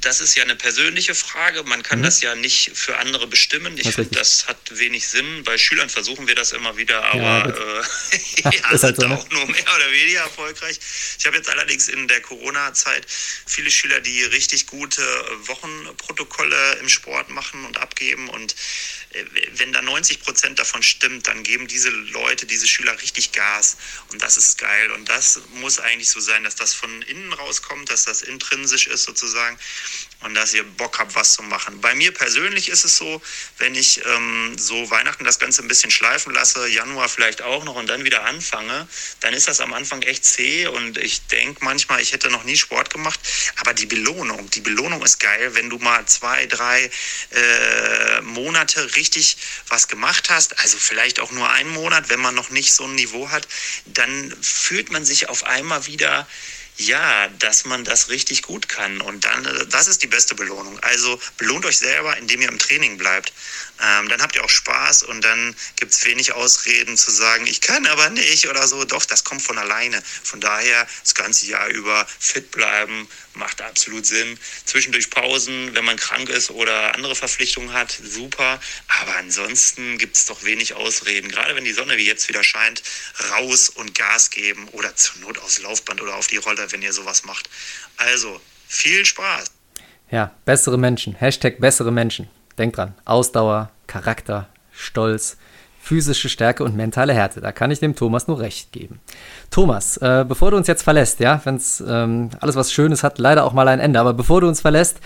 Das 0.00 0.20
ist 0.20 0.36
ja 0.36 0.44
eine 0.44 0.54
persönliche 0.54 1.14
Frage. 1.14 1.64
Man 1.64 1.82
kann 1.82 2.02
das 2.02 2.20
ja 2.20 2.34
nicht 2.36 2.70
für 2.74 2.96
andere 2.98 3.26
bestimmen. 3.26 3.76
Ich 3.78 3.86
Mhm. 3.86 3.92
Finde, 3.92 4.18
das 4.18 4.46
hat 4.46 4.56
wenig 4.70 5.08
Sinn. 5.08 5.42
Bei 5.44 5.58
Schülern 5.58 5.90
versuchen 5.90 6.28
wir 6.28 6.34
das 6.36 6.52
immer 6.52 6.76
wieder, 6.76 7.00
Ja, 7.00 7.10
aber 7.10 7.52
gut. 7.52 7.60
äh, 7.60 8.40
ja, 8.62 8.70
Ist 8.70 8.84
halt 8.84 8.96
so, 9.00 9.08
ne? 9.08 9.18
auch 9.18 9.28
nur 9.30 9.46
mehr 9.46 9.74
oder 9.76 9.90
weniger 9.90 10.20
erfolgreich. 10.20 10.78
Ich 11.18 11.26
habe 11.26 11.36
jetzt 11.36 11.48
allerdings 11.50 11.88
in 11.88 12.06
der 12.06 12.20
Corona-Zeit 12.20 13.06
viele 13.46 13.70
Schüler, 13.70 14.00
die 14.00 14.22
richtig 14.24 14.66
gute 14.66 15.02
Wochenprotokolle 15.46 16.74
im 16.80 16.88
Sport 16.88 17.30
machen 17.30 17.64
und 17.64 17.78
abgeben. 17.78 18.28
Und 18.28 18.54
äh, 19.10 19.24
wenn 19.54 19.72
da 19.72 19.82
90 19.82 20.20
Prozent 20.20 20.58
davon 20.58 20.82
stimmt, 20.82 21.26
dann 21.26 21.42
geben 21.42 21.66
diese 21.66 21.90
Leute, 21.90 22.46
diese 22.46 22.66
Schüler 22.68 23.00
richtig 23.02 23.32
Gas. 23.32 23.76
Und 24.12 24.22
das 24.22 24.36
ist 24.36 24.58
geil. 24.58 24.90
Und 24.92 25.08
das 25.08 25.40
muss 25.54 25.78
eigentlich 25.78 26.10
so 26.10 26.20
sein, 26.20 26.44
dass 26.44 26.54
das 26.56 26.74
von 26.74 27.02
innen 27.02 27.32
rauskommt, 27.32 27.90
dass 27.90 28.04
das 28.04 28.22
intrinsisch 28.22 28.86
ist 28.86 29.04
sozusagen 29.04 29.58
und 30.20 30.34
dass 30.34 30.52
ihr 30.52 30.64
Bock 30.64 30.98
habt, 30.98 31.14
was 31.14 31.34
zu 31.34 31.42
machen. 31.42 31.80
Bei 31.80 31.94
mir 31.94 32.12
persönlich 32.12 32.68
ist 32.68 32.84
es 32.84 32.96
so, 32.96 33.22
wenn 33.58 33.74
ich 33.74 34.04
ähm, 34.04 34.56
so 34.58 34.90
Weihnachten 34.90 35.24
das 35.24 35.38
Ganze 35.38 35.62
ein 35.62 35.68
bisschen 35.68 35.92
schleifen 35.92 36.34
lasse, 36.34 36.66
Januar 36.66 37.08
vielleicht 37.08 37.42
auch 37.42 37.64
noch 37.64 37.76
und 37.76 37.86
dann 37.86 38.04
wieder 38.04 38.24
anfange, 38.24 38.88
dann 39.20 39.32
ist 39.32 39.46
das 39.46 39.60
am 39.60 39.72
Anfang 39.72 40.02
echt 40.02 40.24
zäh 40.24 40.66
und 40.66 40.98
ich 40.98 41.26
denke 41.28 41.64
manchmal, 41.64 42.00
ich 42.00 42.12
hätte 42.12 42.30
noch 42.30 42.42
nie 42.42 42.56
Sport 42.56 42.90
gemacht, 42.90 43.20
aber 43.60 43.74
die 43.74 43.86
Belohnung, 43.86 44.50
die 44.50 44.60
Belohnung 44.60 45.02
ist 45.02 45.20
geil, 45.20 45.54
wenn 45.54 45.70
du 45.70 45.78
mal 45.78 46.04
zwei, 46.06 46.46
drei 46.46 46.90
äh, 47.30 48.20
Monate 48.22 48.96
richtig 48.96 49.36
was 49.68 49.86
gemacht 49.86 50.30
hast, 50.30 50.58
also 50.58 50.78
vielleicht 50.78 51.20
auch 51.20 51.30
nur 51.30 51.48
einen 51.48 51.70
Monat, 51.70 52.08
wenn 52.08 52.20
man 52.20 52.34
noch 52.34 52.50
nicht 52.50 52.72
so 52.72 52.84
ein 52.84 52.96
Niveau 52.96 53.30
hat, 53.30 53.46
dann 53.86 54.34
fühlt 54.42 54.90
man 54.90 55.04
sich 55.04 55.28
auf 55.28 55.44
einmal 55.44 55.86
wieder 55.86 56.26
ja, 56.78 57.28
dass 57.40 57.64
man 57.64 57.84
das 57.84 58.08
richtig 58.08 58.42
gut 58.42 58.68
kann. 58.68 59.00
Und 59.00 59.24
dann, 59.24 59.44
äh, 59.44 59.66
das 59.66 59.88
ist 59.88 60.02
die 60.02 60.06
beste 60.06 60.34
Belohnung. 60.34 60.78
Also 60.80 61.20
belohnt 61.36 61.66
euch 61.66 61.78
selber, 61.78 62.16
indem 62.16 62.40
ihr 62.40 62.48
im 62.48 62.58
Training 62.58 62.96
bleibt. 62.96 63.32
Ähm, 63.80 64.08
dann 64.08 64.22
habt 64.22 64.34
ihr 64.36 64.44
auch 64.44 64.50
Spaß 64.50 65.04
und 65.04 65.22
dann 65.22 65.54
gibt 65.76 65.92
es 65.92 66.04
wenig 66.04 66.32
Ausreden 66.32 66.96
zu 66.96 67.10
sagen, 67.10 67.46
ich 67.46 67.60
kann 67.60 67.86
aber 67.86 68.10
nicht 68.10 68.48
oder 68.48 68.66
so. 68.66 68.84
Doch, 68.84 69.04
das 69.04 69.24
kommt 69.24 69.42
von 69.42 69.58
alleine. 69.58 70.02
Von 70.22 70.40
daher 70.40 70.86
das 71.02 71.14
ganze 71.14 71.46
Jahr 71.46 71.68
über 71.68 72.06
fit 72.18 72.50
bleiben, 72.50 73.08
macht 73.34 73.60
absolut 73.60 74.04
Sinn. 74.04 74.38
Zwischendurch 74.64 75.10
Pausen, 75.10 75.74
wenn 75.74 75.84
man 75.84 75.96
krank 75.96 76.28
ist 76.28 76.50
oder 76.50 76.94
andere 76.94 77.14
Verpflichtungen 77.14 77.72
hat, 77.72 77.96
super. 78.02 78.60
Aber 79.00 79.16
ansonsten 79.16 79.98
gibt 79.98 80.16
es 80.16 80.26
doch 80.26 80.42
wenig 80.42 80.74
Ausreden. 80.74 81.30
Gerade 81.30 81.54
wenn 81.54 81.64
die 81.64 81.72
Sonne 81.72 81.96
wie 81.96 82.06
jetzt 82.06 82.28
wieder 82.28 82.42
scheint, 82.42 82.82
raus 83.30 83.68
und 83.68 83.94
Gas 83.94 84.30
geben 84.30 84.68
oder 84.70 84.94
zur 84.96 85.18
Not 85.18 85.38
aufs 85.38 85.60
Laufband 85.60 86.00
oder 86.00 86.16
auf 86.16 86.26
die 86.26 86.36
Rolle, 86.36 86.67
wenn 86.72 86.82
ihr 86.82 86.92
sowas 86.92 87.24
macht. 87.24 87.48
Also, 87.96 88.40
viel 88.66 89.04
Spaß. 89.04 89.50
Ja, 90.10 90.30
bessere 90.44 90.78
Menschen. 90.78 91.14
Hashtag 91.14 91.58
bessere 91.60 91.92
Menschen. 91.92 92.28
Denkt 92.56 92.76
dran. 92.76 92.94
Ausdauer, 93.04 93.70
Charakter, 93.86 94.48
Stolz, 94.72 95.36
physische 95.80 96.28
Stärke 96.28 96.64
und 96.64 96.76
mentale 96.76 97.14
Härte. 97.14 97.40
Da 97.40 97.52
kann 97.52 97.70
ich 97.70 97.80
dem 97.80 97.94
Thomas 97.94 98.26
nur 98.26 98.40
recht 98.40 98.72
geben. 98.72 99.00
Thomas, 99.50 99.96
äh, 99.98 100.24
bevor 100.28 100.50
du 100.50 100.56
uns 100.56 100.66
jetzt 100.66 100.82
verlässt, 100.82 101.20
ja, 101.20 101.40
wenn 101.44 101.60
ähm, 101.86 102.30
alles 102.40 102.56
was 102.56 102.72
Schönes 102.72 103.02
hat, 103.02 103.18
leider 103.18 103.44
auch 103.44 103.52
mal 103.52 103.68
ein 103.68 103.80
Ende, 103.80 103.98
aber 103.98 104.12
bevor 104.12 104.40
du 104.40 104.48
uns 104.48 104.60
verlässt, 104.60 104.98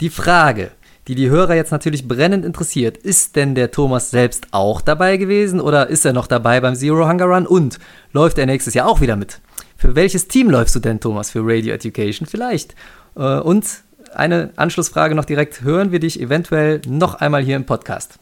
die 0.00 0.10
Frage, 0.10 0.72
die 1.06 1.14
die 1.14 1.28
Hörer 1.28 1.54
jetzt 1.54 1.70
natürlich 1.70 2.08
brennend 2.08 2.44
interessiert, 2.44 2.96
ist 2.96 3.36
denn 3.36 3.54
der 3.54 3.70
Thomas 3.70 4.10
selbst 4.10 4.48
auch 4.50 4.80
dabei 4.80 5.18
gewesen 5.18 5.60
oder 5.60 5.88
ist 5.88 6.04
er 6.04 6.12
noch 6.12 6.26
dabei 6.26 6.60
beim 6.60 6.74
Zero 6.74 7.08
Hunger 7.08 7.26
Run 7.26 7.46
und 7.46 7.78
läuft 8.12 8.38
er 8.38 8.46
nächstes 8.46 8.74
Jahr 8.74 8.88
auch 8.88 9.00
wieder 9.00 9.16
mit? 9.16 9.40
Für 9.76 9.94
welches 9.94 10.28
Team 10.28 10.50
läufst 10.50 10.74
du 10.74 10.80
denn, 10.80 11.00
Thomas? 11.00 11.30
Für 11.30 11.40
Radio 11.42 11.74
Education 11.74 12.26
vielleicht? 12.26 12.74
Äh, 13.16 13.20
und 13.20 13.66
eine 14.14 14.52
Anschlussfrage 14.56 15.14
noch 15.14 15.24
direkt. 15.24 15.62
Hören 15.62 15.92
wir 15.92 15.98
dich 15.98 16.20
eventuell 16.20 16.80
noch 16.86 17.14
einmal 17.14 17.42
hier 17.44 17.56
im 17.56 17.66
Podcast? 17.66 18.18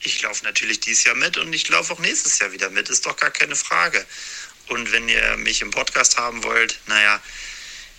Ich 0.00 0.22
laufe 0.22 0.44
natürlich 0.44 0.80
dieses 0.80 1.04
Jahr 1.04 1.16
mit 1.16 1.36
und 1.36 1.52
ich 1.52 1.68
laufe 1.68 1.92
auch 1.92 1.98
nächstes 1.98 2.38
Jahr 2.38 2.52
wieder 2.52 2.70
mit, 2.70 2.88
ist 2.88 3.04
doch 3.04 3.16
gar 3.16 3.30
keine 3.30 3.56
Frage. 3.56 4.04
Und 4.68 4.92
wenn 4.92 5.08
ihr 5.08 5.36
mich 5.38 5.60
im 5.60 5.70
Podcast 5.70 6.18
haben 6.18 6.44
wollt, 6.44 6.78
naja, 6.86 7.20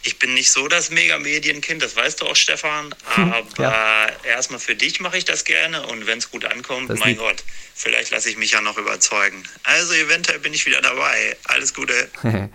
ich 0.04 0.20
bin 0.20 0.34
nicht 0.34 0.52
so 0.52 0.68
das 0.68 0.92
Mega-Medienkind, 0.92 1.82
das 1.82 1.96
weißt 1.96 2.22
du 2.22 2.26
auch, 2.26 2.36
Stefan. 2.36 2.94
Aber 3.16 3.42
ja. 3.58 4.08
erstmal 4.28 4.60
für 4.60 4.76
dich 4.76 5.00
mache 5.00 5.18
ich 5.18 5.26
das 5.26 5.44
gerne 5.44 5.86
und 5.88 6.08
wenn 6.08 6.20
es 6.20 6.32
gut 6.32 6.46
ankommt, 6.46 6.90
Das 6.90 7.00
mein 7.00 7.10
lieb. 7.10 7.20
Gott, 7.20 7.44
vielleicht 7.76 8.12
lasse 8.12 8.30
ich 8.30 8.38
mich 8.38 8.52
ja 8.52 8.62
noch 8.62 8.78
überzeugen. 8.78 9.44
Also 9.64 9.94
eventuell 9.94 10.40
bin 10.40 10.54
ich 10.54 10.66
wieder 10.66 10.82
dabei. 10.82 11.38
Alles 11.46 11.74
Gute. 11.74 11.94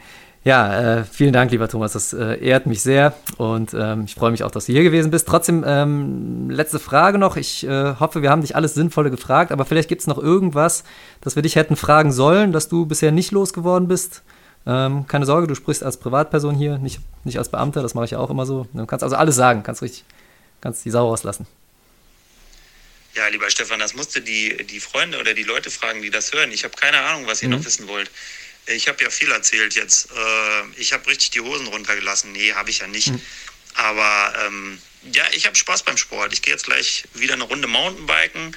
Ja, 0.45 0.99
äh, 0.99 1.05
vielen 1.05 1.33
Dank, 1.33 1.53
lieber 1.53 1.69
Thomas. 1.69 1.95
Das 1.95 2.13
äh, 2.13 2.39
ehrt 2.39 2.67
mich 2.67 2.83
sehr 2.83 3.15
und 3.39 3.73
ähm, 3.73 4.05
ich 4.05 4.15
freue 4.15 4.31
mich 4.31 4.45
auch, 4.45 4.51
dass 4.51 4.67
du 4.67 4.73
hier 4.73 4.83
gewesen 4.83 5.11
bist. 5.11 5.27
Trotzdem, 5.27 5.65
ähm, 5.67 6.51
letzte 6.51 6.79
Frage 6.79 7.17
noch. 7.17 7.39
Ich 7.39 7.67
äh, 7.67 7.95
hoffe, 7.99 8.21
wir 8.21 8.29
haben 8.29 8.43
dich 8.43 8.55
alles 8.55 8.75
Sinnvolle 8.75 9.11
gefragt, 9.11 9.53
aber 9.53 9.65
vielleicht 9.65 9.89
gibt 9.89 10.03
es 10.03 10.07
noch 10.07 10.19
irgendwas, 10.19 10.85
das 11.23 11.35
wir 11.35 11.43
dich 11.43 11.57
hätten 11.57 11.77
fragen 11.77 12.13
sollen, 12.13 12.53
das 12.53 12.69
du 12.69 12.85
bisher 12.85 13.11
nicht 13.11 13.33
losgeworden 13.33 13.89
bist. 13.89 14.23
Ähm, 14.67 15.07
keine 15.07 15.27
Sorge, 15.27 15.47
du 15.47 15.55
sprichst 15.55 15.83
als 15.83 15.99
Privatperson 15.99 16.55
hier, 16.57 16.79
nicht, 16.79 16.99
nicht 17.25 17.39
als 17.39 17.51
Beamter, 17.51 17.83
das 17.83 17.95
mache 17.95 18.07
ich 18.07 18.11
ja 18.13 18.19
auch 18.19 18.31
immer 18.31 18.47
so. 18.47 18.67
Du 18.73 18.87
kannst 18.87 19.03
also 19.03 19.17
alles 19.17 19.37
sagen, 19.37 19.63
kannst 19.63 19.83
richtig, 19.83 20.05
kannst 20.61 20.85
die 20.85 20.91
Sau 20.91 21.09
rauslassen. 21.09 21.47
Ja, 23.15 23.29
lieber 23.29 23.49
Stefan, 23.51 23.79
das 23.79 23.95
musste 23.95 24.21
die, 24.21 24.57
die 24.67 24.81
Freunde 24.81 25.21
oder 25.21 25.35
die 25.35 25.45
Leute 25.45 25.71
fragen, 25.71 26.03
die 26.03 26.11
das 26.11 26.33
hören. 26.33 26.51
Ich 26.51 26.65
habe 26.65 26.75
keine 26.77 26.99
Ahnung, 27.01 27.27
was 27.27 27.43
ihr 27.43 27.49
Mhm. 27.49 27.57
noch 27.57 27.65
wissen 27.65 27.87
wollt. 27.89 28.11
Ich 28.67 28.89
habe 28.89 29.03
ja 29.05 29.11
viel 29.11 29.31
erzählt 29.31 29.75
jetzt. 29.75 30.11
Äh, 30.11 30.81
Ich 30.81 30.93
habe 30.93 31.07
richtig 31.07 31.31
die 31.31 31.41
Hosen 31.41 31.67
runtergelassen. 31.69 32.33
Nee, 32.33 32.55
habe 32.55 32.71
ich 32.71 32.79
ja 32.79 32.87
nicht. 32.87 33.13
Aber 33.75 34.33
ähm, 34.47 34.79
ja, 35.13 35.23
ich 35.33 35.47
habe 35.47 35.55
Spaß 35.55 35.83
beim 35.83 35.97
Sport. 35.97 36.33
Ich 36.33 36.43
gehe 36.43 36.53
jetzt 36.55 36.65
gleich 36.65 37.05
wieder 37.15 37.35
eine 37.35 37.45
Runde 37.45 37.69
Mountainbiken 37.69 38.57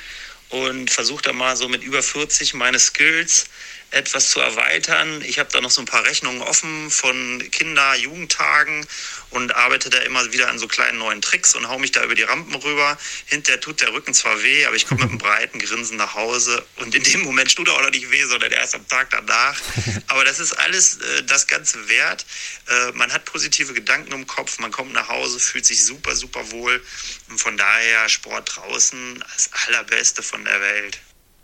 und 0.50 0.90
versuche 0.90 1.22
da 1.24 1.34
mal 1.34 1.56
so 1.58 1.68
mit 1.68 1.84
über 1.84 2.02
40 2.02 2.54
meine 2.54 2.80
Skills 2.80 3.46
etwas 3.92 4.30
zu 4.32 4.40
erweitern. 4.40 5.22
Ich 5.22 5.40
habe 5.40 5.50
da 5.52 5.62
noch 5.62 5.72
so 5.72 5.82
ein 5.82 5.86
paar 5.86 6.04
Rechnungen 6.04 6.42
offen 6.42 6.92
von 6.92 7.44
Kinder-, 7.52 7.96
Jugendtagen 7.96 8.86
und 9.30 9.56
arbeite 9.56 9.90
da 9.90 10.00
immer 10.00 10.32
wieder 10.32 10.50
an 10.50 10.60
so 10.60 10.68
kleinen 10.68 11.00
neuen 11.00 11.22
Tricks 11.22 11.56
und 11.56 11.68
hau 11.68 11.80
mich 11.80 11.92
da 11.92 12.04
über 12.04 12.16
die 12.16 12.24
Rampen 12.24 12.56
rüber. 12.56 12.98
Hinterher 13.26 13.60
tut 13.60 13.82
der 13.82 13.94
Rücken 13.94 14.14
zwar 14.14 14.42
weh, 14.44 14.66
aber 14.66 14.76
ich 14.76 14.88
komme 14.88 15.02
mit 15.02 15.10
einem 15.10 15.18
breiten 15.20 15.60
Grinsen 15.60 15.98
nach 15.98 16.16
Hause 16.16 16.66
und 16.78 16.96
in 16.96 17.04
dem 17.04 17.22
Moment 17.22 17.56
tut 17.56 17.68
er 17.68 17.76
auch 17.76 17.82
noch 17.82 17.92
nicht 17.92 18.10
weh, 18.12 18.24
sondern 18.26 18.52
erst 18.52 18.76
am 18.76 18.88
Tag 18.88 19.10
danach. 19.10 19.58
Aber 20.08 20.24
das 20.24 20.40
ist 20.40 20.54
alles 20.54 20.98
äh, 20.98 21.24
das 21.24 21.48
Ganze 21.48 21.90
wert. 21.90 22.26
Äh, 22.68 22.92
man 22.94 23.12
hat 23.12 23.26
positive 23.26 23.74
Gedanken 23.74 24.14
im 24.14 24.28
Kopf, 24.28 24.60
man 24.60 24.72
kommt 24.72 24.94
nach 24.94 25.10
Hause, 25.10 25.40
fühlt 25.40 25.66
sich 25.66 25.84
super, 25.84 26.16
super 26.16 26.52
wohl. 26.52 26.82
Und 27.30 27.40
von 27.40 27.58
daher 27.58 28.08
Sport 28.10 28.56
draußen 28.56 29.24
das 29.36 29.50
allerbeste 29.68 30.24
von 30.24 30.44
der 30.46 30.60
Welt. 30.62 31.00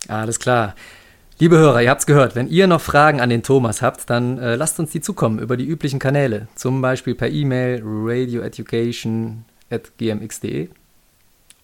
Alles 0.07 0.39
klar. 0.39 0.75
Liebe 1.39 1.57
Hörer, 1.57 1.81
ihr 1.81 1.89
habt's 1.89 2.05
gehört. 2.05 2.35
Wenn 2.35 2.47
ihr 2.47 2.67
noch 2.67 2.79
Fragen 2.79 3.19
an 3.19 3.29
den 3.29 3.41
Thomas 3.41 3.81
habt, 3.81 4.07
dann 4.09 4.37
äh, 4.37 4.55
lasst 4.55 4.79
uns 4.79 4.91
die 4.91 5.01
zukommen 5.01 5.39
über 5.39 5.57
die 5.57 5.65
üblichen 5.65 5.97
Kanäle. 5.97 6.47
Zum 6.55 6.79
Beispiel 6.81 7.15
per 7.15 7.29
E-Mail 7.29 7.81
radioeducation.gmx.de 7.83 10.69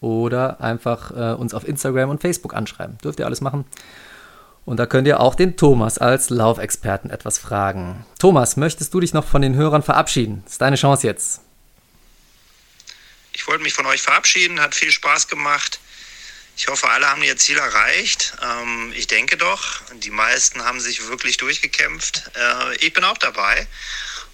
oder 0.01 0.59
einfach 0.59 1.11
äh, 1.11 1.35
uns 1.35 1.53
auf 1.53 1.67
Instagram 1.67 2.09
und 2.09 2.21
Facebook 2.21 2.55
anschreiben. 2.55 2.97
Dürft 3.03 3.19
ihr 3.19 3.27
alles 3.27 3.41
machen. 3.41 3.65
Und 4.65 4.77
da 4.77 4.87
könnt 4.87 5.07
ihr 5.07 5.19
auch 5.19 5.35
den 5.35 5.55
Thomas 5.55 5.99
als 5.99 6.31
Laufexperten 6.31 7.11
etwas 7.11 7.37
fragen. 7.37 8.05
Thomas, 8.17 8.57
möchtest 8.57 8.91
du 8.93 8.99
dich 8.99 9.13
noch 9.13 9.25
von 9.25 9.43
den 9.43 9.55
Hörern 9.55 9.83
verabschieden? 9.83 10.41
Das 10.45 10.53
ist 10.53 10.61
deine 10.61 10.77
Chance 10.77 11.05
jetzt. 11.05 11.41
Ich 13.33 13.47
wollte 13.47 13.61
mich 13.63 13.73
von 13.73 13.85
euch 13.85 14.01
verabschieden, 14.01 14.59
hat 14.59 14.73
viel 14.73 14.91
Spaß 14.91 15.27
gemacht. 15.27 15.79
Ich 16.59 16.67
hoffe, 16.67 16.89
alle 16.89 17.09
haben 17.09 17.23
ihr 17.23 17.37
Ziel 17.37 17.57
erreicht. 17.57 18.33
Ähm, 18.43 18.91
ich 18.93 19.07
denke 19.07 19.37
doch. 19.37 19.79
Die 19.93 20.11
meisten 20.11 20.65
haben 20.65 20.81
sich 20.81 21.07
wirklich 21.07 21.37
durchgekämpft. 21.37 22.31
Äh, 22.35 22.75
ich 22.85 22.91
bin 22.91 23.05
auch 23.05 23.17
dabei 23.17 23.65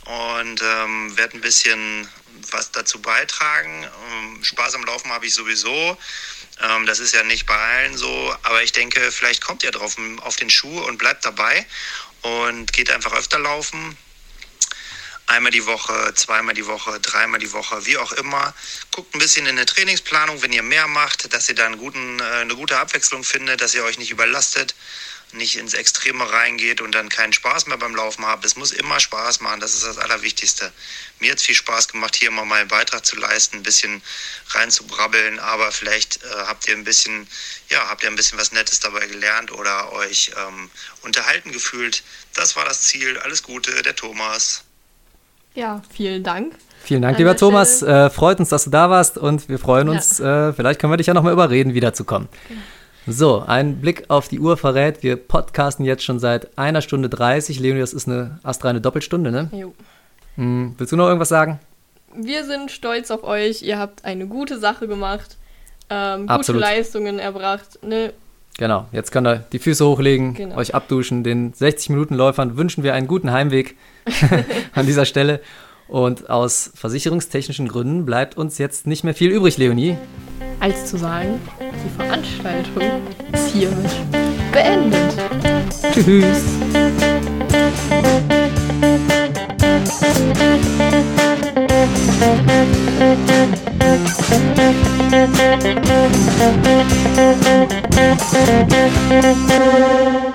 und 0.06 0.60
ähm, 0.60 1.16
werde 1.16 1.38
ein 1.38 1.42
bisschen 1.42 2.10
was 2.50 2.72
dazu 2.72 3.00
beitragen. 3.00 3.88
Ähm, 4.10 4.44
Spaß 4.44 4.74
am 4.74 4.84
Laufen 4.86 5.12
habe 5.12 5.28
ich 5.28 5.36
sowieso. 5.36 6.00
Ähm, 6.62 6.88
das 6.88 6.98
ist 6.98 7.14
ja 7.14 7.22
nicht 7.22 7.46
bei 7.46 7.56
allen 7.56 7.96
so, 7.96 8.36
aber 8.42 8.64
ich 8.64 8.72
denke, 8.72 9.12
vielleicht 9.12 9.44
kommt 9.44 9.62
ihr 9.62 9.72
drauf 9.72 9.96
auf 10.22 10.36
den 10.36 10.50
Schuh 10.50 10.82
und 10.82 10.98
bleibt 10.98 11.26
dabei 11.26 11.64
und 12.24 12.74
geht 12.74 12.90
einfach 12.90 13.14
öfter 13.14 13.38
laufen. 13.38 13.96
Einmal 15.28 15.52
die 15.52 15.66
Woche, 15.66 16.14
zweimal 16.16 16.54
die 16.54 16.68
Woche, 16.68 17.00
dreimal 17.00 17.40
die 17.40 17.52
Woche, 17.52 17.86
wie 17.86 17.98
auch 17.98 18.12
immer. 18.12 18.54
Guckt 18.92 19.16
ein 19.16 19.20
bisschen 19.20 19.48
in 19.48 19.56
der 19.56 19.66
Trainingsplanung, 19.66 20.42
wenn 20.42 20.54
ihr 20.54 20.64
mehr 20.64 20.88
macht, 20.88 21.34
dass 21.34 21.50
ihr 21.50 21.56
da 21.56 21.66
einen 21.66 21.78
guten, 21.78 22.20
äh, 22.20 22.24
eine 22.24 22.56
gute 22.56 22.78
Abwechslung 22.78 23.24
findet, 23.24 23.62
dass 23.62 23.74
ihr 23.74 23.84
euch 23.84 23.98
nicht 23.98 24.12
überlastet 24.12 24.76
nicht 25.36 25.58
ins 25.58 25.74
Extreme 25.74 26.30
reingeht 26.32 26.82
und 26.82 26.94
dann 26.94 27.10
keinen 27.10 27.34
Spaß 27.34 27.68
mehr 27.68 27.78
beim 27.78 27.96
Laufen 27.96 28.26
habt. 28.26 28.46
Es 28.46 28.56
muss 28.56 28.72
immer 28.72 29.00
Spaß 29.00 29.42
machen, 29.42 29.60
das 29.60 29.74
ist 29.74 29.84
das 29.84 29.98
Allerwichtigste. 29.98 30.72
Mir 31.20 31.32
hat 31.32 31.40
es 31.40 31.46
viel 31.46 31.56
Spaß 31.56 31.90
gemacht, 31.90 32.16
hier 32.16 32.32
mal 32.32 32.46
meinen 32.46 32.68
Beitrag 32.68 33.06
zu 33.06 33.16
leisten, 33.18 33.58
ein 33.58 33.64
bisschen 33.64 34.02
reinzubrabbeln, 34.50 35.40
aber 35.40 35.72
vielleicht 35.72 36.24
äh, 36.24 36.28
habt 36.30 36.68
ihr 36.68 36.76
ein 36.76 36.84
bisschen, 36.84 37.28
ja, 37.70 37.88
habt 37.88 38.04
ihr 38.04 38.10
ein 38.10 38.16
bisschen 38.16 38.38
was 38.38 38.52
Nettes 38.52 38.80
dabei 38.80 39.06
gelernt 39.08 39.52
oder 39.52 39.92
euch 39.94 40.32
ähm, 40.38 40.70
unterhalten 41.02 41.52
gefühlt. 41.52 42.04
Das 42.34 42.56
war 42.56 42.66
das 42.66 42.82
Ziel. 42.82 43.18
Alles 43.20 43.44
Gute, 43.44 43.82
der 43.82 43.96
Thomas. 43.96 44.65
Ja, 45.56 45.82
vielen 45.90 46.24
Dank. 46.24 46.54
Vielen 46.82 47.02
Dank, 47.02 47.16
An 47.16 47.20
lieber 47.20 47.36
Thomas. 47.36 47.82
Äh, 47.82 48.10
freut 48.10 48.40
uns, 48.40 48.50
dass 48.50 48.66
du 48.66 48.70
da 48.70 48.90
warst 48.90 49.18
und 49.18 49.50
wir 49.50 49.58
freuen 49.58 49.90
uns, 49.90 50.20
äh, 50.20 50.54
vielleicht 50.54 50.80
können 50.80 50.94
wir 50.94 50.98
dich 50.98 51.08
ja 51.08 51.14
nochmal 51.14 51.34
überreden, 51.34 51.74
wiederzukommen. 51.74 52.28
So, 53.08 53.44
ein 53.46 53.82
Blick 53.82 54.06
auf 54.10 54.28
die 54.28 54.40
Uhr 54.40 54.58
verrät, 54.58 55.02
wir 55.02 55.16
podcasten 55.16 55.86
jetzt 55.86 56.04
schon 56.04 56.20
seit 56.20 56.58
einer 56.58 56.82
Stunde 56.82 57.10
30. 57.10 57.60
Leonie, 57.60 57.80
das 57.80 57.94
ist 57.94 58.08
eine 58.08 58.40
astreine 58.44 58.82
Doppelstunde, 58.82 59.32
ne? 59.32 59.50
Jo. 59.52 59.74
Hm, 60.36 60.76
willst 60.78 60.92
du 60.92 60.98
noch 60.98 61.08
irgendwas 61.08 61.30
sagen? 61.30 61.60
Wir 62.14 62.46
sind 62.46 62.72
stolz 62.72 63.12
auf 63.12 63.24
euch. 63.24 63.62
Ihr 63.62 63.80
habt 63.80 64.06
eine 64.06 64.28
gute 64.28 64.60
Sache 64.60 64.88
gemacht, 64.88 65.38
ähm, 65.90 66.22
gute 66.22 66.34
Absolut. 66.34 66.62
Leistungen 66.62 67.20
erbracht. 67.20 67.80
Ne? 67.84 68.14
Genau, 68.58 68.88
jetzt 68.94 69.12
könnt 69.12 69.28
ihr 69.28 69.44
die 69.52 69.60
Füße 69.60 69.86
hochlegen, 69.86 70.34
Genau. 70.34 70.56
euch 70.56 70.74
abduschen. 70.74 71.24
Den 71.24 71.54
60-Minuten-Läufern 71.54 72.56
wünschen 72.58 72.84
wir 72.84 72.94
einen 72.94 73.08
guten 73.08 73.32
Heimweg 73.32 73.76
an 74.74 74.86
dieser 74.86 75.06
Stelle. 75.06 75.42
Und 75.88 76.30
aus 76.30 76.72
versicherungstechnischen 76.74 77.68
Gründen 77.68 78.06
bleibt 78.06 78.38
uns 78.38 78.58
jetzt 78.58 78.88
nicht 78.88 79.04
mehr 79.04 79.14
viel 79.14 79.30
übrig, 79.32 79.58
Leonie. 79.58 79.98
Als 80.60 80.86
zu 80.86 80.98
sagen, 80.98 81.40
die 81.60 82.02
Veranstaltung 82.02 83.02
ist 83.34 83.50
hiermit 83.50 83.92
beendet. 84.52 85.14
Tschüss. 85.94 86.44
Thank 91.56 91.72
you. 100.26 100.35